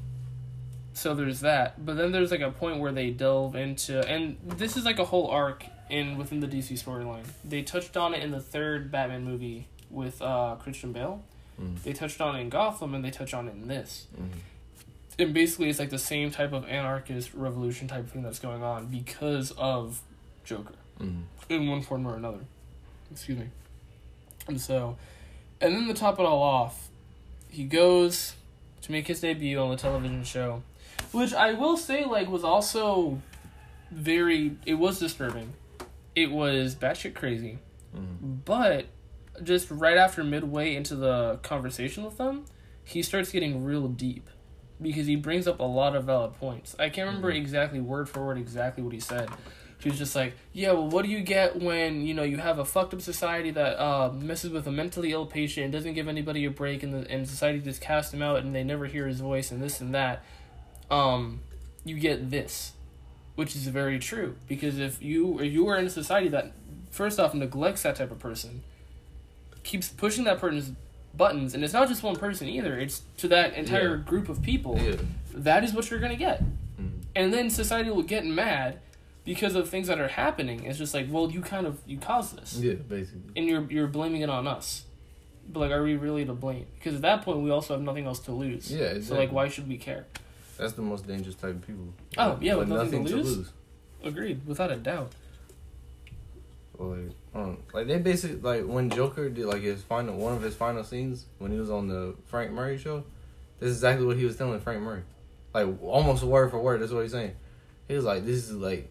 so 0.95 1.15
there's 1.15 1.41
that 1.41 1.85
but 1.85 1.97
then 1.97 2.13
there's 2.13 2.31
like 2.31 2.41
a 2.41 2.51
point 2.51 2.79
where 2.81 2.93
they 2.93 3.11
delve 3.11 3.55
into 3.57 4.01
and 4.09 4.37
this 4.45 4.77
is 4.77 4.85
like 4.85 4.99
a 4.99 5.05
whole 5.05 5.29
arc 5.29 5.65
in 5.95 6.17
within 6.19 6.41
the 6.41 6.47
dc 6.49 6.71
storyline 6.83 7.25
they 7.45 7.63
touched 7.63 7.97
on 7.97 8.15
it 8.15 8.23
in 8.23 8.31
the 8.31 8.41
third 8.41 8.91
batman 8.91 9.25
movie 9.25 9.67
with 9.91 10.21
uh 10.23 10.57
christian 10.61 10.93
bale 10.93 11.23
Mhm. 11.61 11.83
they 11.85 11.93
touched 11.93 12.21
on 12.21 12.35
it 12.37 12.41
in 12.41 12.49
gotham 12.49 12.95
and 12.97 13.05
they 13.05 13.13
touch 13.13 13.33
on 13.33 13.47
it 13.47 13.55
in 13.55 13.69
this. 13.69 14.09
Mhm. 14.21 14.39
and 15.21 15.33
basically 15.33 15.71
it's 15.71 15.79
like 15.79 15.91
the 15.91 15.99
same 16.01 16.33
type 16.33 16.53
of 16.53 16.65
anarchist 16.69 17.33
revolution 17.33 17.87
type 17.87 18.09
thing 18.11 18.23
that's 18.25 18.41
going 18.41 18.63
on 18.65 18.87
because 18.87 19.53
of 19.53 20.03
Joker 20.45 20.75
Mhm. 21.01 21.23
in 21.49 21.69
one 21.69 21.83
form 21.83 22.07
or 22.09 22.17
another. 22.17 22.41
Excuse 23.13 23.39
me. 23.39 23.47
And 24.49 24.61
so, 24.61 24.97
and 25.61 25.77
then 25.77 25.87
to 25.87 25.95
top 25.95 26.19
it 26.19 26.27
all 26.27 26.43
off, 26.43 26.89
he 27.49 27.63
goes 27.63 28.35
to 28.83 28.91
make 28.91 29.07
his 29.07 29.21
debut 29.21 29.57
on 29.61 29.71
the 29.71 29.77
television 29.77 30.25
show, 30.25 30.63
which 31.13 31.33
I 31.33 31.53
will 31.53 31.77
say 31.77 32.05
like 32.05 32.29
was 32.29 32.43
also 32.43 33.23
very 33.93 34.57
it 34.67 34.75
was 34.75 34.99
disturbing 34.99 35.53
it 36.15 36.31
was 36.31 36.75
batshit 36.75 37.15
crazy. 37.15 37.59
Mhm. 37.95 38.45
But 38.45 38.87
just 39.43 39.71
right 39.71 39.97
after 39.97 40.23
midway 40.23 40.75
into 40.75 40.95
the 40.95 41.39
conversation 41.43 42.05
with 42.05 42.19
them, 42.19 42.45
he 42.85 43.03
starts 43.03 43.33
getting 43.33 43.65
real 43.65 43.89
deep 43.89 44.29
because 44.81 45.07
he 45.07 45.17
brings 45.17 45.47
up 45.47 45.61
a 45.61 45.65
lot 45.65 45.97
of 45.97 46.05
valid 46.05 46.35
points. 46.35 46.77
I 46.79 46.89
can't 46.89 47.07
remember 47.07 47.31
exactly 47.31 47.81
word 47.81 48.09
for 48.09 48.25
word 48.27 48.39
exactly 48.39 48.83
what 48.83 48.93
he 48.93 49.01
said. 49.01 49.29
He 49.79 49.91
was 49.91 49.99
just 49.99 50.15
like, 50.17 50.35
"Yeah, 50.53 50.73
well, 50.73 50.89
what 50.89 51.05
do 51.05 51.11
you 51.11 51.21
get 51.21 51.61
when 51.61 52.07
you 52.07 52.15
know 52.15 52.23
you 52.23 52.39
have 52.39 52.59
a 52.59 52.65
fucked 52.65 52.95
up 52.95 53.03
society 53.03 53.51
that 53.51 53.79
uh, 53.79 54.13
messes 54.13 54.51
with 54.51 54.67
a 54.67 54.73
mentally 54.73 55.13
ill 55.13 55.27
patient 55.27 55.65
and 55.65 55.73
doesn't 55.73 55.95
give 55.95 56.09
anybody 56.09 56.45
a 56.45 56.51
break, 56.51 56.83
and 56.83 56.95
the 56.95 57.11
and 57.11 57.29
society 57.29 57.61
just 57.61 57.81
casts 57.81 58.15
him 58.15 58.23
out 58.23 58.39
and 58.39 58.55
they 58.55 58.65
never 58.65 58.87
hear 58.87 59.07
his 59.07 59.21
voice 59.21 59.51
and 59.51 59.63
this 59.63 59.81
and 59.81 59.95
that." 59.95 60.23
Um, 60.91 61.41
you 61.85 61.99
get 61.99 62.31
this, 62.31 62.73
which 63.35 63.57
is 63.57 63.67
very 63.67 63.99
true 63.99 64.37
because 64.49 64.79
if 64.79 65.03
you 65.03 65.41
if 65.41 65.53
you 65.53 65.67
are 65.69 65.77
in 65.77 65.87
a 65.87 65.91
society 65.91 66.29
that 66.29 66.53
first 66.91 67.19
off 67.19 67.35
neglects 67.35 67.83
that 67.83 67.97
type 67.97 68.11
of 68.11 68.19
person, 68.19 68.63
keeps 69.63 69.89
pushing 69.89 70.25
that 70.25 70.39
person's 70.39 70.73
buttons, 71.17 71.55
and 71.55 71.63
it's 71.65 71.73
not 71.73 71.89
just 71.89 72.03
one 72.03 72.17
person 72.17 72.49
either; 72.49 72.79
it's 72.79 73.03
to 73.19 73.29
that 73.29 73.55
entire 73.55 73.97
Yeah. 73.97 74.03
group 74.03 74.29
of 74.29 74.43
people. 74.43 74.79
Yeah. 74.81 74.97
That 75.33 75.65
is 75.65 75.73
what 75.73 75.91
you're 75.91 76.01
gonna 76.01 76.17
get, 76.17 76.43
Mhm. 76.43 76.91
and 77.17 77.33
then 77.33 77.51
society 77.51 77.91
will 77.91 78.03
get 78.03 78.25
mad 78.25 78.79
because 79.25 79.55
of 79.55 79.69
things 79.69 79.87
that 79.89 79.99
are 80.01 80.09
happening. 80.09 80.65
It's 80.65 80.79
just 80.79 80.93
like, 80.95 81.07
well, 81.11 81.31
you 81.31 81.41
kind 81.41 81.67
of 81.67 81.79
you 81.87 81.99
caused 81.99 82.37
this, 82.37 82.57
Yeah, 82.59 82.75
basically. 82.75 83.33
and 83.37 83.47
you're 83.49 83.67
you're 83.71 83.87
blaming 83.89 84.21
it 84.23 84.31
on 84.31 84.47
us. 84.47 84.85
But 85.53 85.61
like, 85.61 85.71
are 85.73 85.83
we 85.83 85.95
really 85.97 86.25
to 86.25 86.33
blame? 86.33 86.67
Because 86.79 86.95
at 86.95 87.03
that 87.03 87.23
point, 87.23 87.41
we 87.41 87.51
also 87.51 87.75
have 87.75 87.83
nothing 87.83 88.07
else 88.07 88.19
to 88.21 88.33
lose. 88.33 88.73
Yeah, 88.73 89.01
So 89.01 89.15
like, 89.17 89.31
why 89.33 89.49
should 89.49 89.69
we 89.69 89.77
care? 89.77 90.07
That's 90.57 90.73
the 90.75 90.83
most 90.83 91.07
dangerous 91.07 91.35
type 91.35 91.51
of 91.51 91.67
people. 91.67 91.87
Oh, 92.19 92.39
yeah, 92.41 92.55
with 92.55 92.69
nothing 92.69 93.05
to 93.07 93.17
lose. 93.17 93.37
lose. 93.39 93.53
Agreed, 94.05 94.41
without 94.47 94.71
a 94.71 94.77
doubt. 94.77 95.13
Like, 96.79 97.11
um, 97.35 97.59
like 97.73 97.87
they 97.87 97.99
basically 97.99 98.37
like 98.41 98.65
when 98.65 98.91
Joker 98.91 99.29
did 99.29 99.47
like 99.47 99.63
his 99.63 99.83
final 99.83 100.17
one 100.17 100.33
of 100.35 100.43
his 100.43 100.57
final 100.57 100.83
scenes 100.83 101.27
when 101.39 101.53
he 101.53 101.59
was 101.59 101.71
on 101.71 101.87
the 101.89 102.15
Frank 102.27 102.51
Murray 102.51 102.79
show. 102.79 103.05
This 103.61 103.71
is 103.71 103.77
exactly 103.77 104.05
what 104.05 104.17
he 104.17 104.25
was 104.25 104.37
telling 104.37 104.59
Frank 104.61 104.83
Murray, 104.83 105.03
like 105.55 105.69
almost 105.83 106.25
word 106.25 106.51
for 106.51 106.59
word. 106.59 106.81
That's 106.83 106.91
what 106.93 107.03
he's 107.03 107.13
saying. 107.13 107.33
He 107.87 107.95
was 107.95 108.05
like, 108.05 108.25
"This 108.27 108.49
is 108.51 108.57
like, 108.57 108.91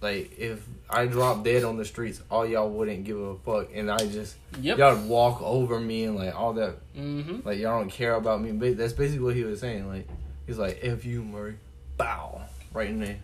like 0.00 0.38
if 0.38 0.64
I 0.88 1.06
dropped 1.06 1.42
dead 1.42 1.64
on 1.64 1.76
the 1.76 1.84
streets, 1.84 2.22
all 2.30 2.46
y'all 2.46 2.70
wouldn't 2.70 3.02
give 3.02 3.18
a 3.18 3.34
fuck, 3.38 3.70
and 3.74 3.90
I 3.90 3.98
just 4.06 4.36
Yep. 4.60 4.78
y'all 4.78 5.06
walk 5.08 5.42
over 5.42 5.80
me 5.80 6.04
and 6.04 6.14
like 6.16 6.34
all 6.38 6.52
that, 6.54 6.76
Mm-hmm. 6.96 7.40
like 7.46 7.58
y'all 7.58 7.80
don't 7.80 7.90
care 7.90 8.14
about 8.14 8.40
me." 8.40 8.52
But 8.52 8.76
that's 8.76 8.92
basically 8.92 9.24
what 9.24 9.34
he 9.34 9.42
was 9.42 9.58
saying. 9.58 9.88
Like 9.88 10.06
he's 10.52 10.58
like, 10.58 10.78
"F 10.82 11.04
you, 11.04 11.22
Murray, 11.24 11.56
bow 11.96 12.42
right 12.74 12.90
in 12.90 13.00
there, 13.00 13.18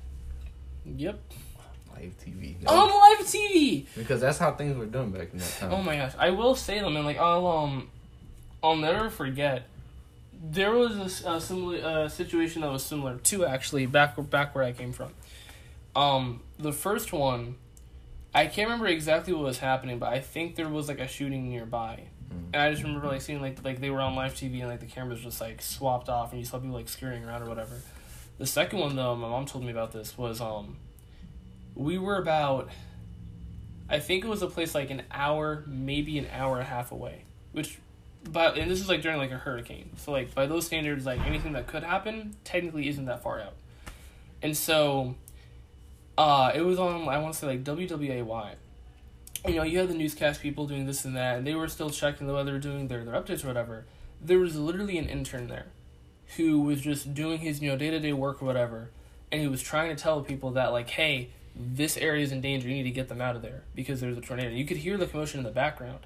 Yep. 0.87 1.21
live 1.95 2.13
TV." 2.25 2.57
On 2.67 2.89
live 2.89 3.27
TV. 3.27 3.87
because 3.97 4.21
that's 4.21 4.39
how 4.39 4.53
things 4.53 4.77
were 4.77 4.87
done 4.87 5.11
back 5.11 5.29
in 5.33 5.39
that 5.39 5.57
time. 5.61 5.73
Oh 5.73 5.83
my 5.83 5.97
gosh, 5.97 6.13
I 6.19 6.31
will 6.31 6.55
say 6.55 6.81
them, 6.81 6.97
and 6.97 7.05
like 7.05 7.19
I'll 7.19 7.47
um, 7.47 7.89
I'll 8.63 8.77
never 8.77 9.11
forget. 9.11 9.67
There 10.41 10.73
was 10.73 11.23
a 11.25 11.41
similar 11.41 11.85
uh, 11.85 12.09
situation 12.09 12.63
that 12.63 12.71
was 12.71 12.85
similar 12.85 13.17
to 13.17 13.45
actually 13.45 13.87
back 13.87 14.15
back 14.31 14.55
where 14.55 14.65
I 14.65 14.73
came 14.73 14.93
from. 14.93 15.11
Um, 15.97 16.41
the 16.59 16.73
first 16.73 17.13
one, 17.13 17.57
I 18.35 18.47
can't 18.47 18.69
remember 18.69 18.87
exactly 18.87 19.33
what 19.35 19.43
was 19.43 19.59
happening, 19.59 19.99
but 19.99 20.13
I 20.13 20.21
think 20.21 20.55
there 20.55 20.69
was 20.69 20.87
like 20.89 21.01
a 21.01 21.09
shooting 21.09 21.49
nearby. 21.51 22.05
And 22.53 22.63
I 22.63 22.71
just 22.71 22.83
remember 22.83 23.07
like 23.07 23.21
seeing 23.21 23.41
like 23.41 23.63
like 23.65 23.81
they 23.81 23.91
were 23.91 24.01
on 24.01 24.15
live 24.15 24.35
TV 24.35 24.61
and 24.61 24.69
like 24.69 24.81
the 24.81 24.87
cameras 24.87 25.21
just 25.21 25.41
like 25.41 25.61
swapped 25.61 26.09
off, 26.09 26.33
and 26.33 26.41
you 26.41 26.47
saw 26.47 26.59
people 26.59 26.77
like 26.77 26.89
scurrying 26.89 27.25
around 27.25 27.43
or 27.43 27.49
whatever. 27.49 27.77
The 28.39 28.47
second 28.47 28.79
one 28.79 28.97
though, 28.97 29.15
my 29.17 29.29
mom 29.29 29.47
told 29.47 29.65
me 29.65 29.71
about 29.71 29.93
this 29.93 30.17
was 30.17 30.41
um, 30.41 30.77
we 31.75 31.99
were 31.99 32.19
about 32.19 32.71
I 33.89 34.01
think 34.01 34.25
it 34.25 34.29
was 34.29 34.43
a 34.43 34.47
place 34.47 34.75
like 34.75 34.91
an 34.91 35.03
hour, 35.11 35.65
maybe 35.67 36.19
an 36.19 36.27
hour 36.33 36.59
and 36.59 36.63
a 36.63 36.69
half 36.69 36.93
away. 36.93 37.25
Which, 37.53 37.79
but 38.31 38.59
and 38.59 38.71
this 38.71 38.81
is 38.81 38.89
like 38.89 39.01
during 39.01 39.19
like 39.19 39.31
a 39.31 39.39
hurricane. 39.39 39.91
So 39.97 40.13
like 40.13 40.35
by 40.35 40.47
those 40.47 40.67
standards, 40.67 41.07
like 41.07 41.21
anything 41.27 41.53
that 41.53 41.67
could 41.67 41.83
happen 41.83 42.37
technically 42.45 42.89
isn't 42.89 43.07
that 43.07 43.23
far 43.23 43.41
out. 43.41 43.55
And 44.43 44.57
so, 44.57 45.15
uh, 46.19 46.53
it 46.55 46.61
was 46.61 46.79
on 46.79 47.09
I 47.09 47.19
want 47.19 47.35
to 47.35 47.41
say 47.41 47.47
like 47.47 47.65
WWAY. 47.65 48.55
You 49.49 49.55
know, 49.55 49.63
you 49.63 49.79
had 49.79 49.89
the 49.89 49.95
newscast 49.95 50.43
people 50.43 50.67
doing 50.67 50.85
this 50.85 51.07
and 51.07 51.17
that, 51.17 51.39
and 51.39 51.47
they 51.47 51.55
were 51.55 51.69
still 51.69 51.89
checking 51.89 52.27
the 52.27 52.35
weather, 52.35 52.59
doing 52.59 52.89
their 52.89 53.03
their 53.03 53.15
updates 53.15 53.45
or 53.45 53.49
whatever. 53.49 53.87
There 54.21 54.39
was 54.39 54.57
literally 54.57 54.99
an 54.99 55.09
intern 55.09 55.49
there, 55.49 55.67
who 56.37 56.61
was 56.61 56.83
just 56.83 57.15
doing 57.15 57.39
his 57.39 57.63
you 57.63 57.71
know 57.71 57.77
day 57.77 57.91
to 57.91 57.99
day 57.99 58.13
work 58.13 58.43
or 58.43 58.45
whatever, 58.45 58.91
and 59.33 59.41
he 59.41 59.49
was 59.49 59.63
trying 59.63 59.95
to 59.95 60.01
tell 60.01 60.21
people 60.21 60.51
that 60.51 60.67
like, 60.73 60.91
hey, 60.91 61.31
this 61.57 61.97
area 61.97 62.23
is 62.23 62.31
in 62.31 62.43
danger. 62.43 62.69
You 62.69 62.75
need 62.75 62.83
to 62.85 62.91
get 62.91 63.09
them 63.09 63.23
out 63.23 63.37
of 63.37 63.43
there 63.43 63.63
because 63.75 64.01
there's 64.01 64.19
a 64.19 64.21
tornado. 64.21 64.51
You 64.51 64.67
could 64.67 64.77
hear 64.77 64.99
the 64.99 65.07
commotion 65.07 65.39
in 65.39 65.45
the 65.45 65.51
background, 65.51 66.01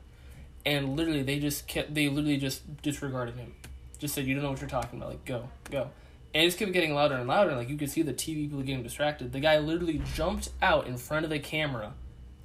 and 0.64 0.96
literally 0.96 1.22
they 1.22 1.40
just 1.40 1.66
kept 1.66 1.94
they 1.94 2.08
literally 2.08 2.36
just 2.36 2.80
disregarded 2.80 3.34
him. 3.34 3.54
Just 3.98 4.14
said 4.14 4.24
you 4.26 4.34
don't 4.34 4.44
know 4.44 4.50
what 4.50 4.60
you're 4.60 4.70
talking 4.70 5.00
about. 5.00 5.10
Like 5.10 5.24
go 5.24 5.48
go, 5.68 5.90
and 6.32 6.44
it 6.44 6.46
just 6.46 6.58
kept 6.58 6.72
getting 6.72 6.94
louder 6.94 7.16
and 7.16 7.26
louder. 7.26 7.56
Like 7.56 7.68
you 7.68 7.76
could 7.76 7.90
see 7.90 8.02
the 8.02 8.14
TV 8.14 8.48
people 8.48 8.62
getting 8.62 8.84
distracted. 8.84 9.32
The 9.32 9.40
guy 9.40 9.58
literally 9.58 10.00
jumped 10.14 10.50
out 10.62 10.86
in 10.86 10.96
front 10.96 11.24
of 11.24 11.30
the 11.30 11.40
camera, 11.40 11.94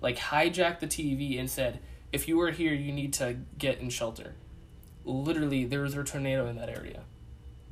like 0.01 0.17
hijacked 0.17 0.79
the 0.79 0.87
TV 0.87 1.39
and 1.39 1.49
said, 1.49 1.79
"If 2.11 2.27
you 2.27 2.39
are 2.41 2.51
here, 2.51 2.73
you 2.73 2.91
need 2.91 3.13
to 3.13 3.37
get 3.57 3.79
in 3.79 3.89
shelter." 3.89 4.35
Literally, 5.05 5.65
there 5.65 5.81
was 5.81 5.95
a 5.95 6.03
tornado 6.03 6.47
in 6.47 6.57
that 6.57 6.69
area, 6.69 7.01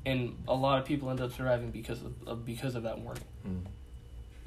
and 0.05 0.38
a 0.47 0.53
lot 0.55 0.80
of 0.80 0.86
people 0.86 1.09
ended 1.09 1.26
up 1.26 1.34
surviving 1.34 1.71
because 1.71 2.01
of, 2.01 2.13
of 2.28 2.45
because 2.45 2.76
of 2.76 2.84
that 2.84 2.99
warning. 2.99 3.23
Mm. 3.47 3.61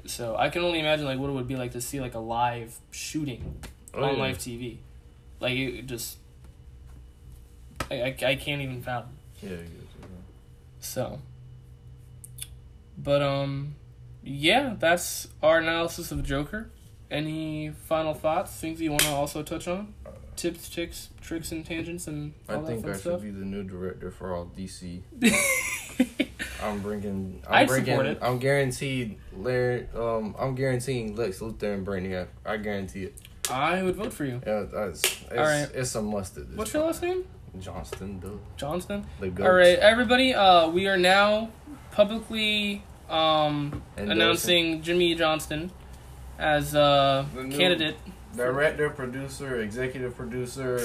So 0.05 0.35
I 0.37 0.49
can 0.49 0.63
only 0.63 0.79
imagine 0.79 1.05
like 1.05 1.19
what 1.19 1.29
it 1.29 1.33
would 1.33 1.47
be 1.47 1.55
like 1.55 1.71
to 1.73 1.81
see 1.81 1.99
like 2.01 2.15
a 2.15 2.19
live 2.19 2.77
shooting 2.91 3.61
Oh, 3.93 4.03
on 4.03 4.15
yeah. 4.15 4.21
live 4.21 4.37
TV. 4.37 4.77
Like 5.39 5.53
it 5.57 5.85
just, 5.85 6.17
I, 7.91 7.95
I, 8.01 8.15
I 8.25 8.35
can't 8.35 8.61
even 8.61 8.81
fathom. 8.81 9.11
Yeah, 9.41 9.49
I 9.49 9.55
get 9.57 9.61
you. 9.65 9.87
So, 10.79 11.19
but 12.97 13.21
um, 13.21 13.75
yeah, 14.23 14.75
that's 14.79 15.27
our 15.43 15.59
analysis 15.59 16.11
of 16.11 16.17
the 16.17 16.23
Joker. 16.23 16.69
Any 17.11 17.71
final 17.71 18.13
thoughts? 18.13 18.51
Things 18.53 18.79
you 18.81 18.91
want 18.91 19.03
to 19.03 19.09
also 19.09 19.41
touch 19.41 19.67
on? 19.67 19.93
Tips, 20.35 20.69
tricks, 20.69 21.09
tricks, 21.21 21.51
and 21.51 21.65
tangents, 21.65 22.07
and 22.07 22.33
all 22.47 22.57
I 22.57 22.59
that 22.61 22.67
think 22.67 22.85
I 22.85 22.93
stuff. 22.93 23.21
should 23.21 23.23
be 23.23 23.31
the 23.31 23.45
new 23.45 23.63
director 23.63 24.09
for 24.11 24.33
all 24.33 24.49
DC. 24.57 25.01
I'm 26.63 26.79
bringing. 26.81 27.41
I'm 27.47 27.53
I'd 27.55 27.67
bringing. 27.67 28.17
I'm 28.21 28.37
guaranteed. 28.39 29.17
Larry. 29.35 29.87
Um, 29.95 30.35
I'm 30.39 30.55
guaranteeing 30.55 31.15
Lex 31.15 31.39
Luthor 31.39 31.73
and 31.73 31.85
Brainiac. 31.85 32.27
I 32.45 32.57
guarantee 32.57 33.05
it. 33.05 33.15
I 33.49 33.81
would 33.81 33.95
vote 33.95 34.13
for 34.13 34.25
you. 34.25 34.39
Yeah, 34.45 34.65
that's, 34.71 35.03
it's, 35.03 35.31
right. 35.31 35.67
it's 35.73 35.95
a 35.95 36.01
must 36.01 36.37
at 36.37 36.47
this 36.49 36.57
What's 36.57 36.73
your 36.73 36.83
last 36.85 37.01
name? 37.01 37.25
Johnston, 37.59 38.19
duh. 38.19 38.29
Johnston. 38.55 39.05
The 39.19 39.29
goat. 39.29 39.45
All 39.47 39.53
right, 39.53 39.79
everybody. 39.79 40.35
Uh, 40.35 40.69
we 40.69 40.87
are 40.87 40.97
now 40.97 41.49
publicly 41.91 42.83
um 43.09 43.81
Endorsing. 43.97 44.11
announcing 44.11 44.81
Jimmy 44.83 45.15
Johnston 45.15 45.71
as 46.39 46.73
a 46.73 47.27
The 47.35 47.47
candidate. 47.49 47.97
Director, 48.35 48.89
producer, 48.89 49.59
executive 49.61 50.15
producer, 50.15 50.79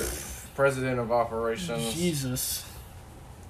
president 0.55 0.99
of 0.99 1.13
operations, 1.13 1.95
Jesus. 1.95 2.65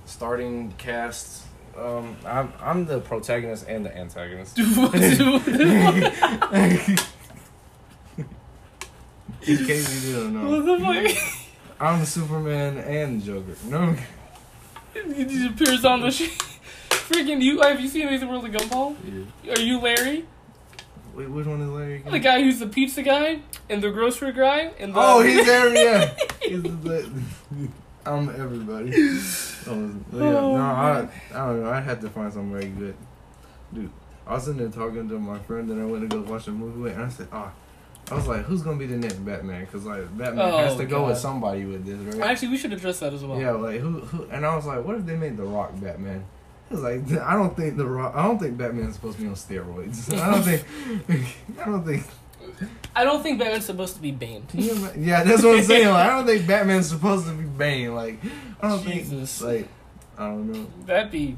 starting 0.05 0.72
cast. 0.78 1.42
Um, 1.78 2.16
I'm 2.26 2.52
I'm 2.61 2.86
the 2.86 3.00
protagonist 3.00 3.66
and 3.68 3.84
the 3.86 3.96
antagonist. 3.96 4.59
In 9.46 9.59
case 9.66 10.05
you 10.07 10.14
didn't 10.14 10.34
know, 10.34 10.62
the 10.62 10.78
fuck? 11.14 11.40
I'm 11.80 12.05
Superman 12.05 12.78
and 12.78 13.20
the 13.20 13.26
Joker. 13.26 13.57
No, 13.66 13.96
He 15.14 15.24
just 15.24 15.50
appears 15.50 15.84
on 15.84 16.00
the 16.00 16.11
sh- 16.11 16.30
freaking 16.88 17.42
you. 17.42 17.61
Have 17.61 17.80
you 17.80 17.88
seen 17.88 18.09
Amazing 18.09 18.28
World 18.28 18.44
of 18.46 18.52
Gumball? 18.52 18.96
yeah. 19.42 19.52
Are 19.55 19.61
you 19.61 19.78
Larry, 19.80 20.24
Wait, 21.15 21.29
which 21.31 21.47
one 21.47 21.61
is 21.61 21.69
Larry? 21.71 21.97
Again? 21.97 22.12
the 22.12 22.19
guy 22.19 22.43
who's 22.43 22.59
the 22.59 22.67
pizza 22.67 23.03
guy 23.03 23.41
and 23.71 23.83
the 23.83 23.91
grocery 23.91 24.33
guy 24.33 24.73
and 24.79 24.95
the 24.95 24.99
Oh, 25.01 25.23
he's 25.23 25.45
there. 25.47 25.73
Yeah, 25.75 26.15
he's 26.43 26.62
the. 26.62 27.11
I'm 28.07 28.29
everybody. 28.31 28.93
Um, 29.67 30.05
yeah, 30.12 30.21
Oh, 30.23 30.57
no, 30.57 30.61
I. 30.62 31.09
I 31.33 31.47
don't 31.47 31.62
know. 31.62 31.71
I 31.71 31.81
had 31.81 32.01
to 32.03 32.11
find 32.11 32.33
somebody 32.33 32.67
good, 32.69 32.95
dude. 33.73 33.91
I 34.27 34.35
was 34.35 34.45
sitting 34.45 34.59
there 34.59 34.69
talking 34.69 35.09
to 35.09 35.19
my 35.19 35.39
friend 35.41 35.69
and 35.71 35.81
I 35.83 35.87
went 35.87 36.09
to 36.11 36.17
go 36.23 36.31
watch 36.31 36.47
a 36.49 36.51
movie 36.51 36.81
with, 36.81 36.95
and 36.95 37.03
I 37.05 37.09
said, 37.09 37.29
"Ah." 37.33 37.53
I 38.11 38.15
was 38.17 38.27
like, 38.27 38.43
"Who's 38.45 38.61
gonna 38.61 38.77
be 38.77 38.85
the 38.87 38.97
next 38.99 39.25
Batman?" 39.25 39.65
Because 39.65 39.87
like 39.87 40.03
Batman 40.19 40.51
Oh, 40.53 40.59
has 40.59 40.77
to 40.77 40.85
go 40.85 41.07
with 41.07 41.17
somebody 41.17 41.65
with 41.65 41.87
this, 41.87 42.15
right? 42.17 42.31
Actually, 42.31 42.49
we 42.49 42.59
should 42.59 42.73
address 42.75 43.01
that 43.01 43.15
as 43.15 43.25
well. 43.25 43.41
Yeah, 43.41 43.53
like 43.53 43.81
who, 43.81 44.01
who? 44.01 44.25
And 44.31 44.45
I 44.45 44.55
was 44.55 44.67
like, 44.67 44.85
"What 44.85 44.97
if 44.97 45.07
they 45.07 45.17
made 45.17 45.39
the 45.39 45.45
Rock 45.45 45.73
Batman?" 45.81 46.25
Like, 46.81 47.11
"I 47.20 47.35
don't 47.35 47.57
think 47.57 47.77
the 47.77 47.87
Rock. 47.87 48.14
I 48.14 48.25
don't 48.25 48.39
think 48.39 48.57
Batman's 48.57 48.95
supposed 48.95 49.16
to 49.16 49.22
be 49.22 49.29
on 49.29 49.35
steroids. 49.35 50.12
I 50.18 50.31
don't 50.31 50.43
think. 50.43 51.27
I 51.61 51.64
don't 51.66 51.85
think. 51.85 52.05
I 52.95 53.05
don't 53.05 53.22
think 53.22 53.39
Batman's 53.39 53.66
supposed 53.66 53.97
to 53.97 54.03
be 54.03 54.11
Bane. 54.12 54.47
Ima- 54.55 54.93
yeah, 54.97 55.25
that's 55.25 55.43
what 55.43 55.59
I'm 55.59 55.64
saying. 55.64 55.89
Like, 55.89 56.09
I 56.09 56.16
don't 56.16 56.27
think 56.27 56.47
Batman's 56.47 56.89
supposed 56.89 57.27
to 57.27 57.33
be 57.33 57.45
Bane. 57.45 57.95
Like, 57.95 58.18
I 58.61 58.68
don't 58.68 58.85
Jesus. 58.85 59.41
think. 59.41 59.62
Like, 59.62 59.68
I 60.18 60.29
don't 60.29 60.53
know. 60.53 60.66
That'd 60.87 61.11
be 61.11 61.37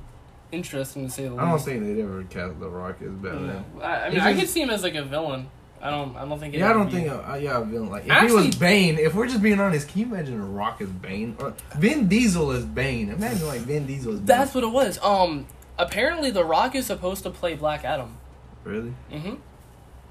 interesting 0.52 1.06
to 1.06 1.10
say 1.12 1.24
the 1.24 1.30
least. 1.30 1.42
I 1.42 1.50
don't 1.50 1.60
think 1.60 1.82
they'd 1.84 2.02
ever 2.02 2.24
cast 2.24 2.60
the 2.60 2.68
Rock 2.68 2.96
as 3.02 3.10
Batman. 3.10 3.64
No. 3.74 3.80
I, 3.82 4.06
I 4.06 4.10
mean, 4.10 4.20
I 4.20 4.34
could 4.34 4.48
see 4.48 4.60
him 4.62 4.70
as 4.70 4.82
like 4.82 4.94
a 4.94 5.04
villain. 5.04 5.48
I 5.82 5.90
don't. 5.90 6.16
I 6.16 6.24
don't 6.26 6.38
think. 6.38 6.54
it 6.54 6.58
Yeah, 6.58 6.70
I 6.70 6.72
don't 6.72 6.86
be- 6.86 6.92
think. 6.92 7.08
Uh, 7.10 7.34
yeah, 7.40 7.58
a 7.58 7.64
villain 7.64 7.90
like 7.90 8.06
if 8.06 8.28
he 8.28 8.34
was 8.34 8.56
Bane. 8.56 8.98
If 8.98 9.14
we're 9.14 9.26
just 9.26 9.42
being 9.42 9.60
honest, 9.60 9.88
can 9.88 10.00
you 10.00 10.06
imagine 10.06 10.38
The 10.38 10.44
Rock 10.46 10.80
as 10.80 10.88
Bane 10.88 11.36
or 11.38 11.54
Vin 11.76 12.08
Diesel 12.08 12.50
as 12.52 12.64
Bane? 12.64 13.10
Imagine 13.10 13.46
like 13.46 13.60
Vin 13.60 13.86
Diesel 13.86 14.12
as 14.14 14.18
Bane. 14.20 14.26
That's 14.26 14.54
what 14.54 14.64
it 14.64 14.70
was. 14.70 14.98
Um, 15.02 15.46
apparently, 15.78 16.30
The 16.30 16.44
Rock 16.44 16.74
is 16.74 16.86
supposed 16.86 17.22
to 17.24 17.30
play 17.30 17.54
Black 17.54 17.84
Adam. 17.84 18.16
really. 18.64 18.92
Mm-hmm. 19.12 19.34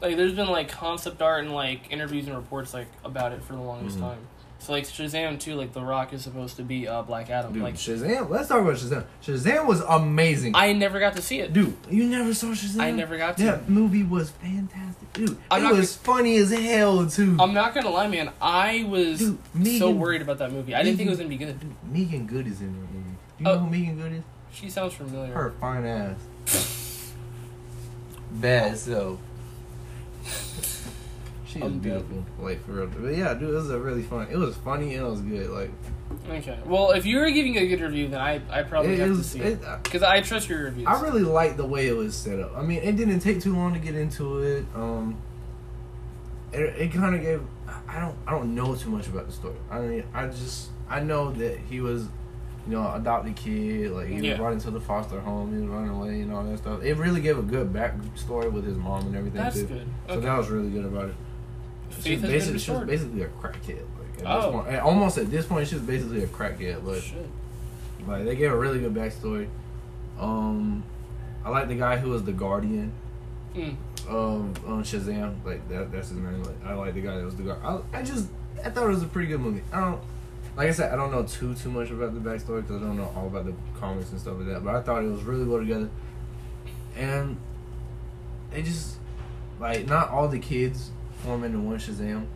Like, 0.02 0.18
there's 0.18 0.34
been 0.34 0.48
like 0.50 0.70
concept 0.70 1.22
art 1.22 1.44
and 1.44 1.54
like 1.54 1.92
interviews 1.92 2.28
and 2.28 2.36
reports 2.36 2.74
like 2.74 2.88
about 3.04 3.32
it 3.32 3.44
for 3.44 3.54
the 3.54 3.62
longest 3.62 3.98
Mhm. 3.98 4.02
time. 4.02 4.20
So 4.66 4.74
like 4.74 4.86
Shazam 4.86 5.40
too, 5.40 5.54
like 5.54 5.74
The 5.74 5.82
Rock 5.82 6.12
is 6.12 6.24
supposed 6.24 6.56
to 6.58 6.64
be 6.64 6.88
uh, 6.88 7.04
Black 7.04 7.30
Adam. 7.30 7.54
Dude, 7.54 7.62
like, 7.62 7.76
Shazam. 7.76 8.32
Let's 8.32 8.48
talk 8.48 8.62
about 8.62 8.74
Shazam. 8.78 9.06
Shazam 9.24 9.68
was 9.68 9.82
amazing. 9.82 10.56
I 10.56 10.74
never 10.74 11.00
got 11.00 11.16
to 11.18 11.22
see 11.22 11.40
it. 11.40 11.54
Dude, 11.54 11.76
you 11.88 12.06
never 12.06 12.34
saw 12.34 12.48
Shazam? 12.48 12.80
I 12.80 12.90
never 12.90 13.16
got 13.16 13.38
to. 13.38 13.44
That 13.44 13.70
movie 13.70 14.02
was 14.02 14.32
fantastic, 14.32 15.14
dude. 15.14 15.38
I'm 15.52 15.68
it 15.68 15.74
was 15.74 15.96
funny 15.96 16.38
as 16.38 16.52
hell 16.52 17.08
too. 17.08 17.38
I'm 17.40 17.54
not 17.54 17.76
gonna 17.76 17.92
lie, 17.92 18.08
man. 18.08 18.32
I 18.42 18.88
was 18.90 19.20
Dude, 19.20 19.38
so 19.78 19.92
worried 19.92 20.24
about 20.24 20.40
that 20.40 20.52
movie. 20.52 20.74
I 20.74 20.82
didn't 20.82 20.98
think 20.98 21.08
it 21.08 21.12
was 21.12 21.20
gonna 21.20 21.30
be 21.30 21.38
good. 21.38 21.60
Dude, 21.60 21.76
Meagan 21.92 22.26
Good 22.26 22.48
is 22.48 22.60
in 22.62 22.74
that 22.74 22.92
movie. 22.92 23.18
Do 23.38 23.44
you 23.44 23.50
Oh. 23.50 23.54
know 23.54 23.60
who 23.60 23.70
Meagan 23.70 23.98
Good 23.98 24.14
is? 24.14 24.24
She 24.52 24.72
sounds 24.72 24.96
familiar. 24.96 25.32
Her 25.32 25.52
fine 25.62 25.86
ass. 25.86 27.14
Bad 28.32 28.80
so. 28.80 29.20
She 31.56 31.62
is 31.62 31.72
beautiful, 31.74 32.26
like 32.40 32.64
for 32.66 32.72
real. 32.74 32.88
But 32.88 33.16
yeah, 33.16 33.34
dude, 33.34 33.50
it 33.50 33.54
was 33.54 33.70
a 33.70 33.80
really 33.80 34.04
fun. 34.04 34.28
It 34.30 34.36
was 34.38 34.58
funny 34.58 34.96
and 34.96 35.06
it 35.06 35.10
was 35.10 35.22
good. 35.22 35.50
Like 35.50 35.72
Okay. 36.30 36.60
Well, 36.66 36.92
if 36.92 37.06
you 37.06 37.18
were 37.20 37.30
giving 37.32 37.58
a 37.58 37.66
good 37.66 37.80
review, 37.82 38.10
then 38.10 38.20
I 38.20 38.42
I 38.50 38.64
probably 38.64 38.94
it, 38.94 39.00
have 39.00 39.12
it 39.12 39.16
to 39.16 39.24
see 39.24 39.40
It, 39.40 39.60
because 39.84 40.04
I 40.04 40.20
trust 40.22 40.50
your 40.50 40.64
reviews. 40.66 40.86
I 40.88 41.02
really 41.02 41.22
liked 41.24 41.56
the 41.58 41.66
way 41.66 41.88
it 41.88 41.96
was 41.96 42.14
set 42.16 42.40
up. 42.40 42.56
I 42.58 42.62
mean, 42.62 42.82
it 42.84 42.96
didn't 42.98 43.20
take 43.22 43.40
too 43.42 43.56
long 43.56 43.74
to 43.74 43.80
get 43.80 43.96
into 43.96 44.40
it. 44.40 44.66
Um, 44.76 45.18
it, 46.52 46.62
it 46.62 46.94
kind 46.94 47.16
of 47.16 47.22
gave. 47.22 47.42
I 47.88 48.00
don't. 48.00 48.16
I 48.28 48.32
don't 48.32 48.54
know 48.56 48.76
too 48.76 48.90
much 48.90 49.08
about 49.08 49.28
the 49.28 49.34
story. 49.34 49.56
I 49.72 49.80
mean, 49.80 50.04
I 50.14 50.28
just. 50.28 50.70
I 50.90 51.00
know 51.00 51.32
that 51.32 51.58
he 51.70 51.80
was, 51.82 52.04
you 52.68 52.74
know, 52.74 52.92
adopted 52.94 53.36
kid. 53.36 53.92
Like 53.92 54.08
he 54.08 54.16
Yeah. 54.20 54.32
was 54.32 54.38
brought 54.40 54.54
into 54.54 54.72
the 54.72 54.80
foster 54.82 55.20
home. 55.20 55.54
He 55.56 55.62
was 55.62 55.70
running 55.70 55.90
away 55.90 56.22
and 56.22 56.32
all 56.34 56.44
that 56.44 56.58
stuff. 56.60 56.84
It 56.84 56.96
really 56.98 57.22
gave 57.22 57.38
a 57.38 57.42
good 57.42 57.72
backstory 57.74 58.52
with 58.52 58.66
his 58.66 58.78
mom 58.78 59.08
and 59.08 59.16
everything 59.16 59.42
That's 59.42 59.60
too. 59.62 59.68
good. 59.68 59.88
So 60.10 60.20
that 60.20 60.38
was 60.38 60.50
really 60.50 60.70
good 60.70 60.86
about 60.86 61.10
it. 61.10 61.16
She 61.98 62.02
Faith 62.02 62.22
was, 62.22 62.32
basically, 62.32 62.60
she 62.60 62.72
was 62.72 62.82
restored. 62.82 62.88
basically 62.88 63.22
a 63.24 63.28
crackhead. 63.28 63.82
Like, 63.98 64.20
at 64.20 64.26
Oh. 64.26 64.42
this 64.42 64.52
point, 64.66 64.80
almost 64.82 65.18
at 65.18 65.32
this 65.32 65.46
point, 65.46 65.68
she 65.68 65.76
was 65.76 65.84
basically 65.84 66.24
a 66.24 66.28
crackhead. 66.28 66.84
But 66.86 67.02
Shit. 67.02 67.30
like 68.08 68.26
they 68.26 68.36
gave 68.36 68.52
a 68.52 68.58
really 68.58 68.80
good 68.80 68.94
backstory. 68.94 69.48
Um, 70.20 70.84
I 71.44 71.50
like 71.50 71.68
the 71.68 71.76
guy 71.76 71.98
who 71.98 72.10
was 72.10 72.24
the 72.24 72.32
guardian 72.34 72.92
Mm. 73.56 73.76
of 74.08 74.66
um, 74.68 74.84
Shazam. 74.84 75.44
Like 75.46 75.68
that, 75.70 75.92
that's 75.92 76.10
his 76.10 76.18
name. 76.18 76.44
Like 76.44 76.66
I 76.66 76.74
like 76.74 76.94
the 76.94 77.02
guy 77.02 77.18
that 77.18 77.26
was 77.26 77.36
the 77.36 77.44
guard. 77.44 77.60
I, 77.64 78.00
I 78.00 78.04
just 78.04 78.28
I 78.64 78.70
thought 78.70 78.86
it 78.86 78.90
was 78.90 79.04
a 79.04 79.08
pretty 79.08 79.28
good 79.30 79.40
movie. 79.42 79.62
I 79.72 79.80
don't 79.80 80.02
like 80.58 80.70
I 80.70 80.72
said 80.72 80.92
I 80.92 80.96
don't 80.96 81.12
know 81.12 81.24
too 81.24 81.54
too 81.56 81.70
much 81.70 81.90
about 81.92 82.14
the 82.14 82.20
backstory 82.20 82.62
because 82.62 82.82
I 82.82 82.86
don't 82.86 82.98
know 82.98 83.12
all 83.16 83.28
about 83.28 83.46
the 83.46 83.54
comics 83.80 84.12
and 84.12 84.20
stuff 84.20 84.36
like 84.38 84.48
that. 84.48 84.64
But 84.64 84.76
I 84.76 84.82
thought 84.82 85.04
it 85.04 85.08
was 85.08 85.24
really 85.24 85.46
well 85.46 85.60
together, 85.60 85.90
and 86.96 87.38
they 88.52 88.62
just 88.62 88.98
like 89.60 89.88
not 89.88 90.10
all 90.10 90.28
the 90.28 90.40
kids 90.40 90.92
form 91.26 91.44
into 91.44 91.60
one 91.60 91.78
Shazam. 91.78 92.28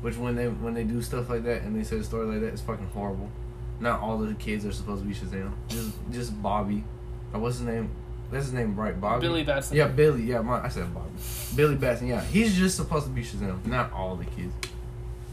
Which 0.00 0.16
when 0.16 0.36
they 0.36 0.46
when 0.46 0.74
they 0.74 0.84
do 0.84 1.02
stuff 1.02 1.28
like 1.28 1.42
that 1.44 1.62
and 1.62 1.74
they 1.78 1.82
say 1.82 1.96
a 1.96 2.04
story 2.04 2.26
like 2.26 2.40
that, 2.40 2.48
it's 2.52 2.62
fucking 2.62 2.86
horrible. 2.88 3.28
Not 3.80 4.00
all 4.00 4.22
of 4.22 4.28
the 4.28 4.34
kids 4.34 4.64
are 4.64 4.72
supposed 4.72 5.02
to 5.02 5.08
be 5.08 5.14
Shazam. 5.14 5.52
Just 5.68 5.90
just 6.12 6.42
Bobby. 6.42 6.84
Or 7.32 7.40
what's 7.40 7.58
his 7.58 7.66
name? 7.66 7.90
That's 8.30 8.44
his 8.44 8.54
name, 8.54 8.76
right? 8.76 8.98
Bobby. 9.00 9.22
Billy 9.22 9.42
Batson. 9.42 9.76
Yeah, 9.76 9.88
Billy. 9.88 10.22
Yeah, 10.22 10.42
my, 10.42 10.62
I 10.62 10.68
said 10.68 10.92
Bobby. 10.94 11.10
Billy 11.56 11.76
Batson. 11.76 12.06
Yeah, 12.08 12.22
he's 12.22 12.56
just 12.56 12.76
supposed 12.76 13.06
to 13.06 13.10
be 13.10 13.22
Shazam, 13.22 13.64
not 13.66 13.92
all 13.92 14.16
the 14.16 14.24
kids. 14.24 14.54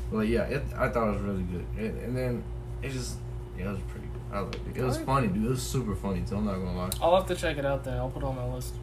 But 0.09 0.17
like, 0.17 0.29
yeah, 0.29 0.43
it, 0.43 0.63
I 0.77 0.89
thought 0.89 1.09
it 1.09 1.13
was 1.13 1.21
really 1.21 1.43
good, 1.43 1.65
and, 1.77 1.99
and 1.99 2.17
then 2.17 2.43
it 2.81 2.91
just 2.91 3.17
yeah, 3.57 3.69
it 3.69 3.71
was 3.71 3.81
pretty 3.89 4.07
good. 4.07 4.21
I 4.35 4.39
liked 4.39 4.55
it. 4.55 4.77
It 4.77 4.83
was 4.83 4.97
funny, 4.97 5.27
dude. 5.27 5.45
It 5.45 5.49
was 5.49 5.61
super 5.61 5.95
funny. 5.95 6.23
too. 6.27 6.37
I'm 6.37 6.45
not 6.45 6.55
gonna 6.55 6.77
lie. 6.77 6.89
I'll 7.01 7.15
have 7.15 7.27
to 7.27 7.35
check 7.35 7.57
it 7.57 7.65
out 7.65 7.83
then. 7.83 7.97
I'll 7.97 8.09
put 8.09 8.23
it 8.23 8.25
on 8.25 8.35
my 8.35 8.45
list. 8.53 8.73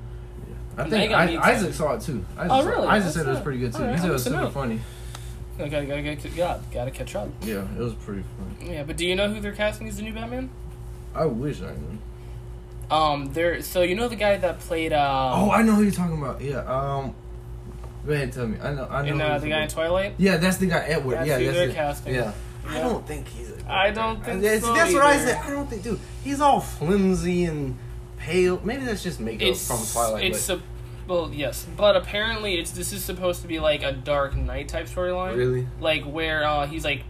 I 0.77 0.89
think 0.89 1.13
I, 1.13 1.37
Isaac 1.53 1.75
saw 1.75 1.95
it 1.95 2.01
too. 2.01 2.25
Isaac 2.37 2.51
Oh, 2.53 2.63
saw- 2.63 2.69
really? 2.69 2.89
Isaac 2.89 3.05
That's 3.05 3.15
said 3.17 3.27
it 3.27 3.31
was 3.31 3.41
pretty 3.41 3.59
good 3.59 3.73
too. 3.73 3.79
alright, 3.81 3.95
he 3.95 4.01
said 4.01 4.11
it 4.11 4.13
was 4.13 4.25
super 4.25 4.37
know. 4.37 4.51
funny. 4.51 4.81
I 5.59 5.69
gotta, 5.69 5.85
gotta, 5.87 6.03
gotta, 6.03 6.29
gotta, 6.29 6.61
gotta 6.73 6.91
catch 6.91 7.15
up. 7.15 7.29
Yeah, 7.43 7.65
it 7.77 7.79
was 7.79 7.95
pretty 7.95 8.25
funny. 8.59 8.73
Yeah, 8.73 8.83
but 8.85 8.97
do 8.97 9.07
you 9.07 9.15
know 9.15 9.29
who 9.29 9.41
they're 9.41 9.53
casting 9.53 9.87
as 9.89 9.97
the 9.97 10.03
new 10.03 10.13
Batman? 10.15 10.49
I 11.15 11.27
wish 11.27 11.61
I 11.61 11.73
knew. 11.75 11.99
Um, 12.91 13.33
there. 13.33 13.61
So 13.63 13.83
you 13.83 13.95
know 13.95 14.09
the 14.09 14.17
guy 14.17 14.37
that 14.39 14.61
played 14.61 14.93
um 14.93 15.49
Oh, 15.49 15.51
I 15.51 15.63
know 15.63 15.75
who 15.75 15.83
you're 15.83 15.93
talking 15.93 16.19
about. 16.21 16.41
Yeah. 16.41 16.59
Um. 16.61 17.15
Go 18.07 18.13
ahead 18.13 18.25
and 18.25 18.33
tell 18.33 18.47
me. 18.47 18.59
I 18.61 18.73
know. 18.73 18.87
I 18.91 19.03
know. 19.03 19.09
in 19.09 19.21
who 19.21 19.25
uh, 19.25 19.29
you're 19.29 19.39
the 19.41 19.49
guy 19.51 19.63
in 19.63 19.69
Twilight. 19.69 20.15
Yeah, 20.19 20.37
that's 20.39 20.57
the 20.57 20.67
guy 20.67 20.79
Edward. 20.81 21.17
That's 21.17 21.29
yeah, 21.29 21.39
who 21.39 21.45
that's 21.45 21.57
they're 21.57 21.69
it. 21.69 21.75
casting. 21.75 22.15
Yeah. 22.15 22.33
I 22.67 22.79
don't 22.81 23.07
think 23.07 23.29
he's. 23.29 23.51
A 23.51 23.73
I 23.73 23.91
don't 23.91 24.25
think 24.25 24.43
that's, 24.43 24.65
so 24.65 24.75
That's 24.75 24.93
what 24.93 25.03
I 25.03 25.15
either. 25.15 25.27
said. 25.27 25.37
I 25.37 25.51
don't 25.51 25.69
think, 25.69 25.83
dude. 25.83 26.01
He's 26.25 26.41
all 26.41 26.61
flimsy 26.61 27.45
and 27.45 27.77
pale. 28.23 28.61
Maybe 28.65 28.85
that's 28.85 29.03
just 29.03 29.21
makeup 29.21 29.49
It's 29.49 29.67
from 29.67 29.79
Twilight. 29.93 30.25
It's 30.25 30.47
but 30.47 30.59
a, 30.59 30.63
well, 31.09 31.31
yes, 31.33 31.67
but 31.77 31.97
apparently 31.97 32.55
it's 32.59 32.71
this 32.71 32.93
is 32.93 33.05
supposed 33.05 33.43
to 33.43 33.49
be 33.49 33.59
like 33.61 33.83
a 33.83 33.93
Dark 33.93 34.37
Knight 34.37 34.69
type 34.69 34.87
storyline. 34.87 35.37
really. 35.37 35.67
Like 35.81 36.05
where 36.05 36.45
uh, 36.45 36.67
he's 36.67 36.85
like 36.85 37.03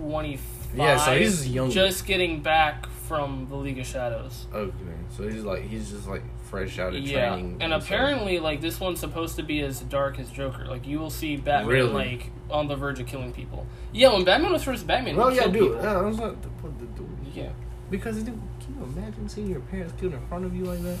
twenty 0.00 0.36
five. 0.36 0.76
Yeah, 0.76 0.96
so 0.98 1.18
he's 1.18 1.48
young. 1.48 1.70
Just 1.70 2.06
getting 2.06 2.40
back 2.42 2.86
from 3.08 3.46
the 3.50 3.56
League 3.56 3.78
of 3.78 3.86
Shadows. 3.86 4.46
Okay, 4.54 4.72
so 5.16 5.28
he's 5.28 5.42
like 5.44 5.62
he's 5.64 5.90
just 5.90 6.08
like 6.08 6.22
fresh 6.44 6.78
out 6.78 6.94
of 6.94 7.00
Yeah, 7.02 7.30
training. 7.30 7.58
and 7.60 7.70
stuff. 7.72 7.84
apparently, 7.84 8.38
like 8.38 8.60
this 8.60 8.80
one's 8.80 9.00
supposed 9.00 9.36
to 9.36 9.42
be 9.42 9.60
as 9.60 9.80
dark 9.80 10.18
as 10.18 10.30
Joker. 10.30 10.64
Like 10.66 10.86
you 10.86 10.98
will 10.98 11.10
see 11.10 11.36
Batman 11.36 11.68
Really? 11.68 11.92
like 11.92 12.30
on 12.50 12.68
the 12.68 12.76
verge 12.76 13.00
of 13.00 13.06
killing 13.06 13.32
people. 13.32 13.66
Yeah, 13.92 14.12
when 14.14 14.24
Batman 14.24 14.52
was 14.52 14.62
first 14.64 14.86
Batman, 14.86 15.16
Well, 15.16 15.28
he 15.30 15.36
yeah, 15.36 15.46
dude. 15.48 15.52
people. 15.54 15.82
Yeah, 15.82 15.98
I 15.98 16.02
was 16.02 16.18
like, 16.18 16.36
what 16.62 16.78
the 16.78 16.86
dude? 16.86 17.08
Yeah. 17.34 17.50
Because 17.90 18.16
dude, 18.22 18.26
can 18.26 18.40
you 18.86 18.92
imagine 19.00 19.28
seeing 19.28 19.48
your 19.50 19.60
parents 19.60 19.94
killed 20.00 20.14
in 20.14 20.26
front 20.28 20.44
of 20.44 20.54
you 20.54 20.64
like 20.64 20.80
that? 20.82 20.98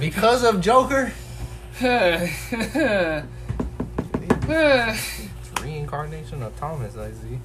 Because 0.00 0.44
of 0.44 0.60
Joker. 0.60 1.12
Reincarnation 5.62 6.42
of 6.42 6.56
Thomas, 6.56 6.96
I 6.96 7.10
see. 7.12 7.38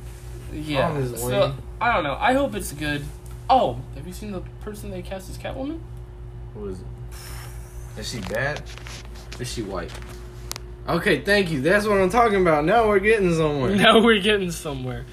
yeah. 0.54 0.88
Thomas 0.88 1.20
So 1.22 1.28
Wayne. 1.28 1.54
I 1.82 1.94
don't 1.94 2.04
know. 2.04 2.18
I 2.20 2.34
hope 2.34 2.56
it's 2.56 2.72
good. 2.72 3.04
Oh, 3.50 3.80
have 3.96 4.08
you 4.08 4.14
seen 4.14 4.32
the 4.32 4.42
person 4.62 4.90
they 4.92 5.02
cast 5.02 5.30
as 5.30 5.38
Catwoman? 5.38 5.80
Who 6.54 6.68
is 6.68 6.80
it? 6.80 8.00
Is 8.00 8.10
she 8.10 8.22
bad? 8.22 8.62
Is 9.40 9.52
she 9.52 9.62
white? 9.62 9.92
Okay, 10.88 11.22
thank 11.22 11.52
you. 11.52 11.62
That's 11.62 11.86
what 11.86 11.98
I'm 11.98 12.10
talking 12.10 12.42
about. 12.42 12.66
Now 12.66 12.88
we're 12.88 13.00
getting 13.00 13.34
somewhere. 13.34 13.76
Now 13.76 14.02
we're 14.04 14.20
getting 14.22 14.52
somewhere. 14.52 15.06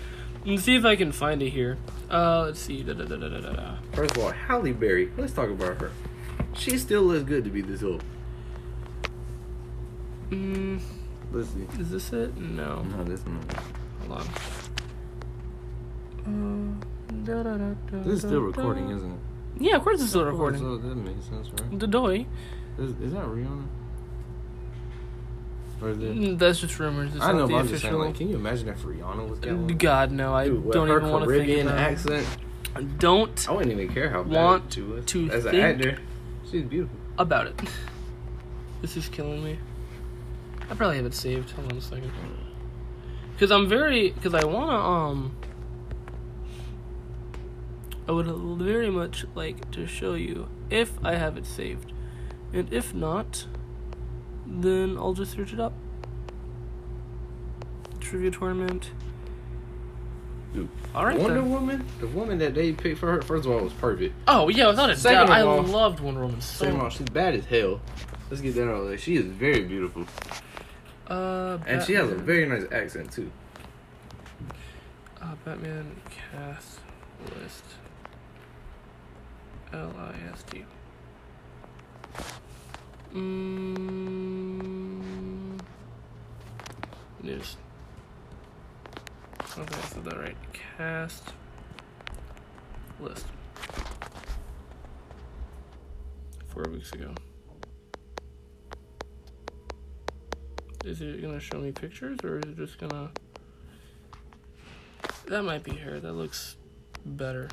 Let's 0.45 0.63
see 0.65 0.75
if 0.77 0.85
I 0.85 0.97
can 0.97 1.13
find 1.13 1.43
it 1.43 1.51
here. 1.51 1.77
Uh, 2.11 2.45
let's 2.47 2.59
see. 2.61 2.83
Da, 2.83 2.93
da, 2.93 3.05
da, 3.05 3.17
da, 3.17 3.29
da, 3.29 3.53
da. 3.53 3.77
First 3.93 4.17
of 4.17 4.25
all, 4.25 4.31
Halle 4.31 4.73
Berry. 4.73 5.11
Let's 5.17 5.33
talk 5.33 5.49
about 5.49 5.81
her. 5.81 5.93
She 6.55 6.77
still 6.79 7.03
looks 7.03 7.23
good 7.25 7.45
to 7.45 7.51
be 7.51 7.61
this 7.61 7.83
old. 7.83 8.03
Mm, 10.31 10.81
Let's 11.33 11.49
see. 11.51 11.67
is 11.79 11.91
this 11.91 12.13
it? 12.13 12.37
No. 12.37 12.83
No, 12.83 13.05
this 13.05 13.25
no. 13.27 13.39
Hold 14.09 14.21
on. 14.21 14.27
Uh, 16.27 16.85
da, 17.25 17.43
da, 17.43 17.57
da, 17.57 17.75
da, 17.91 18.03
This 18.03 18.15
is 18.15 18.21
still 18.21 18.41
recording, 18.41 18.91
isn't 18.91 19.11
it? 19.13 19.19
Yeah, 19.59 19.77
of 19.77 19.83
course 19.83 20.01
it's 20.01 20.11
still 20.11 20.25
recording. 20.25 20.61
So 20.61 20.77
that 20.79 20.95
makes 20.97 21.27
sense, 21.27 21.49
right? 21.51 21.79
The 21.79 21.87
doy. 21.87 22.27
Is, 22.79 22.91
is 23.01 23.13
that 23.13 23.25
Rihanna? 23.25 23.67
Or? 25.83 25.89
Mm, 25.95 26.39
That's 26.39 26.61
just 26.61 26.79
rumors. 26.79 27.15
It's 27.15 27.25
I 27.25 27.33
know, 27.33 27.47
but 27.49 27.55
I'm 27.57 27.69
just 27.69 27.83
saying, 27.83 27.95
like, 27.95 28.15
can 28.17 28.29
you 28.29 28.37
imagine 28.37 28.69
if 28.69 28.83
Rihanna 28.83 29.29
was 29.29 29.39
Catwoman? 29.41 29.79
God 29.79 30.13
no, 30.13 30.35
I 30.35 30.45
Dude, 30.49 30.71
don't 30.73 30.89
even 30.91 31.11
want 31.11 31.25
to 31.25 31.31
think 31.31 31.45
Caribbean 31.47 31.67
about 31.69 31.79
accent, 31.79 32.27
it. 32.77 32.99
Don't 32.99 33.49
I 33.49 33.53
wouldn't 33.53 33.73
even 33.73 33.93
care 33.93 34.11
how 34.11 34.23
bad 34.23 34.33
Want 34.33 34.73
she 34.75 34.83
was. 34.83 35.05
to 35.07 35.31
As 35.31 35.45
an 35.47 35.51
think- 35.53 35.63
actor, 35.65 35.99
she's 36.51 36.65
beautiful. 36.65 36.97
about 37.19 37.47
it. 37.49 37.61
This 38.83 38.97
is 38.97 39.09
killing 39.11 39.45
me. 39.45 39.59
I 40.71 40.75
probably 40.75 40.97
have 40.97 41.05
it 41.05 41.13
saved. 41.13 41.51
Hold 41.51 41.71
on 41.71 41.77
a 41.77 41.81
second. 41.83 42.11
Because 43.35 43.51
I'm 43.51 43.69
very, 43.69 44.11
because 44.13 44.33
I 44.33 44.45
wanna 44.47 44.73
um. 44.73 45.37
I 48.09 48.13
would 48.13 48.27
very 48.27 48.91
much 48.91 49.25
like 49.35 49.71
to 49.73 49.87
show 49.87 50.15
you 50.15 50.49
if 50.71 50.93
I 51.05 51.15
have 51.15 51.37
it 51.37 51.47
saved, 51.47 51.93
and 52.53 52.73
if 52.73 52.95
not, 52.95 53.47
then 54.51 54.97
I'll 54.99 55.15
just 55.15 55.33
search 55.33 55.53
it 55.53 55.61
up. 55.61 55.73
Trivia 58.01 58.31
tournament. 58.31 58.91
Dude, 60.53 60.69
All 60.97 61.05
right 61.07 61.17
Wonder 61.17 61.41
then. 61.43 61.51
Woman, 61.51 61.87
the 62.01 62.09
woman 62.09 62.39
that 62.39 62.55
they 62.55 62.73
picked 62.73 62.99
for 62.99 63.13
her, 63.13 63.23
first 63.23 63.47
of 63.47 63.53
all, 63.53 63.61
was 63.61 63.73
perfect. 63.75 64.15
Oh 64.27 64.49
yeah, 64.49 64.67
without 64.67 64.91
a 64.91 64.97
Second 64.97 65.29
doubt, 65.29 65.31
I 65.31 65.41
of 65.43 65.47
all- 65.49 65.63
loved 65.63 66.01
Wonder 66.01 66.23
Woman 66.23 66.41
so. 66.41 66.65
Second 66.65 66.77
of 66.79 66.83
all, 66.83 66.91
she's 66.91 67.09
bad 67.09 67.35
as 67.37 67.45
hell. 67.45 67.81
Let's 68.29 68.41
get 68.43 68.55
that 68.57 68.65
out 68.69 68.75
of 68.83 68.89
there. 68.89 68.99
She 68.99 69.17
is 69.17 69.25
very 69.27 69.63
beautiful, 69.63 70.07
Uh, 71.07 71.59
and 71.67 71.83
she 71.85 71.93
has 71.95 72.11
a 72.11 72.15
very 72.17 72.47
nice 72.49 72.65
accent 72.73 73.13
too. 73.13 73.31
Uh, 75.23 75.35
Batman 75.45 75.91
cast 76.33 76.81
list. 77.41 77.63
L 79.73 79.93
I 79.99 80.15
S 80.33 80.43
T. 80.51 80.65
Mm, 83.15 84.20
Okay, 87.31 87.47
said 89.89 90.05
that 90.05 90.19
right. 90.19 90.37
Cast 90.77 91.23
list. 92.99 93.25
Four 96.49 96.65
weeks 96.73 96.93
ago. 96.93 97.15
Is 100.85 101.01
it 101.01 101.23
gonna 101.23 101.39
show 101.39 101.59
me 101.59 101.71
pictures 101.71 102.19
or 102.25 102.39
is 102.39 102.45
it 102.47 102.57
just 102.57 102.79
gonna. 102.79 103.11
That 105.27 105.45
might 105.45 105.63
be 105.63 105.77
her. 105.77 106.01
That 106.01 106.15
looks 106.15 106.57
better. 107.07 107.49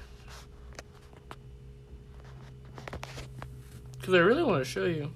Because 3.99 4.13
I 4.15 4.19
really 4.19 4.43
want 4.43 4.63
to 4.63 4.69
show 4.69 4.85
you. 4.85 5.11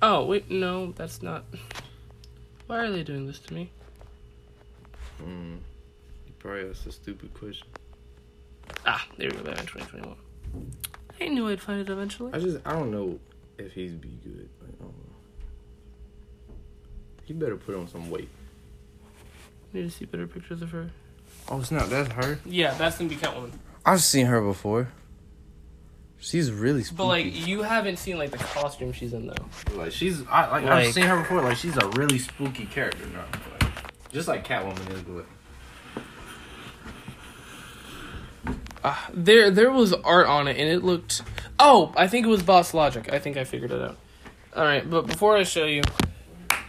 Oh, 0.00 0.24
wait, 0.24 0.50
no, 0.50 0.92
that's 0.92 1.22
not. 1.22 1.44
Why 2.66 2.78
are 2.78 2.90
they 2.90 3.02
doing 3.02 3.26
this 3.26 3.38
to 3.40 3.54
me? 3.54 3.70
Mm. 5.22 5.58
You 6.26 6.32
probably 6.38 6.70
asked 6.70 6.86
a 6.86 6.92
stupid 6.92 7.32
question. 7.34 7.66
Ah, 8.86 9.06
there 9.18 9.28
we 9.30 9.36
go, 9.36 9.42
Batman 9.44 9.66
2021. 9.66 10.16
I 11.20 11.28
knew 11.28 11.48
I'd 11.48 11.60
find 11.60 11.80
it 11.80 11.90
eventually. 11.90 12.32
I 12.32 12.38
just 12.38 12.58
I 12.66 12.72
don't 12.72 12.90
know 12.90 13.18
if 13.58 13.72
he's 13.72 13.92
be 13.92 14.18
good. 14.22 14.48
Like, 14.60 14.74
I 14.80 14.82
don't 14.82 14.88
know. 14.88 15.14
He 17.24 17.32
better 17.32 17.56
put 17.56 17.74
on 17.74 17.88
some 17.88 18.10
weight. 18.10 18.28
Need 19.72 19.82
to 19.82 19.90
see 19.90 20.04
better 20.04 20.26
pictures 20.26 20.62
of 20.62 20.70
her. 20.70 20.90
Oh, 21.48 21.60
it's 21.60 21.70
not. 21.70 21.90
That's 21.90 22.12
her. 22.12 22.38
Yeah, 22.44 22.74
that's 22.74 22.98
gonna 22.98 23.10
be 23.10 23.16
Catwoman. 23.16 23.52
I've 23.84 24.02
seen 24.02 24.26
her 24.26 24.40
before. 24.40 24.88
She's 26.24 26.50
really 26.50 26.82
spooky. 26.84 26.96
But 26.96 27.06
like, 27.06 27.46
you 27.46 27.62
haven't 27.62 27.98
seen 27.98 28.16
like 28.16 28.30
the 28.30 28.38
costume 28.38 28.92
she's 28.92 29.12
in 29.12 29.26
though. 29.26 29.34
like 29.74 29.92
she's 29.92 30.26
I 30.28 30.46
like, 30.50 30.62
Like- 30.64 30.72
I've 30.86 30.94
seen 30.94 31.04
her 31.04 31.18
before. 31.18 31.42
Like 31.42 31.58
she's 31.58 31.76
a 31.76 31.86
really 31.90 32.18
spooky 32.18 32.64
character 32.64 33.04
now. 33.06 33.24
Like, 33.60 34.10
just 34.10 34.26
like 34.26 34.46
Catwoman 34.46 34.90
is, 34.90 35.02
but 35.02 35.26
Ah, 38.86 39.08
there, 39.14 39.50
there 39.50 39.70
was 39.70 39.92
art 39.94 40.26
on 40.26 40.46
it, 40.48 40.58
and 40.58 40.68
it 40.68 40.82
looked. 40.84 41.22
Oh, 41.58 41.92
I 41.96 42.06
think 42.06 42.26
it 42.26 42.28
was 42.28 42.42
Boss 42.42 42.74
Logic. 42.74 43.10
I 43.12 43.18
think 43.18 43.36
I 43.36 43.44
figured 43.44 43.70
it 43.72 43.80
out. 43.80 43.96
All 44.54 44.64
right, 44.64 44.88
but 44.88 45.06
before 45.06 45.36
I 45.36 45.42
show 45.44 45.64
you, 45.64 45.82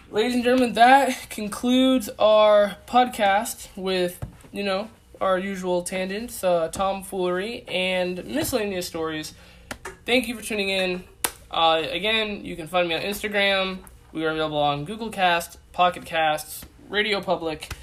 ladies 0.09 0.33
and 0.35 0.43
gentlemen, 0.43 0.73
that 0.73 1.29
concludes 1.29 2.09
our 2.17 2.77
podcast 2.87 3.67
with 3.75 4.19
you 4.53 4.63
know 4.63 4.89
our 5.21 5.37
usual 5.37 5.83
tangents, 5.83 6.43
uh, 6.43 6.67
tomfoolery, 6.69 7.63
and 7.67 8.23
miscellaneous 8.25 8.87
stories. 8.87 9.33
Thank 10.05 10.27
you 10.27 10.35
for 10.35 10.43
tuning 10.43 10.69
in. 10.69 11.03
Uh, 11.49 11.83
again, 11.89 12.43
you 12.43 12.55
can 12.55 12.67
find 12.67 12.87
me 12.87 12.95
on 12.95 13.01
Instagram. 13.01 13.79
We 14.11 14.25
are 14.25 14.29
available 14.29 14.57
on 14.57 14.85
Google 14.85 15.09
Cast, 15.09 15.57
Pocket 15.73 16.05
Casts, 16.05 16.65
Radio 16.89 17.21
Public. 17.21 17.73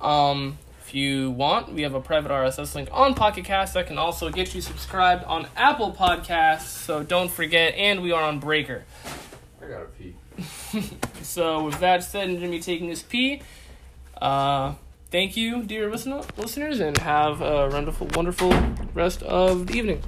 Um, 0.00 0.58
if 0.86 0.94
you 0.94 1.30
want, 1.30 1.72
we 1.72 1.82
have 1.82 1.94
a 1.94 2.00
private 2.00 2.30
RSS 2.30 2.74
link 2.74 2.88
on 2.92 3.14
Pocket 3.14 3.44
Cast 3.44 3.74
that 3.74 3.86
can 3.86 3.98
also 3.98 4.30
get 4.30 4.54
you 4.54 4.60
subscribed 4.60 5.24
on 5.24 5.46
Apple 5.56 5.92
Podcasts. 5.92 6.62
So 6.62 7.02
don't 7.02 7.30
forget, 7.30 7.74
and 7.74 8.02
we 8.02 8.12
are 8.12 8.22
on 8.22 8.38
Breaker. 8.38 8.84
I 9.62 9.66
gotta 9.66 9.86
pee. 9.86 10.14
So 11.22 11.64
with 11.64 11.80
that 11.80 12.04
said, 12.04 12.28
and 12.28 12.38
Jimmy 12.38 12.60
taking 12.60 12.88
his 12.88 13.02
pee, 13.02 13.40
uh, 14.20 14.74
thank 15.14 15.36
you, 15.36 15.62
dear 15.62 15.88
listen- 15.88 16.20
listeners, 16.36 16.80
and 16.80 16.98
have 16.98 17.40
a 17.40 17.68
wonderful, 17.68 18.08
wonderful 18.16 18.52
rest 18.94 19.22
of 19.22 19.68
the 19.68 19.78
evening. 19.78 20.02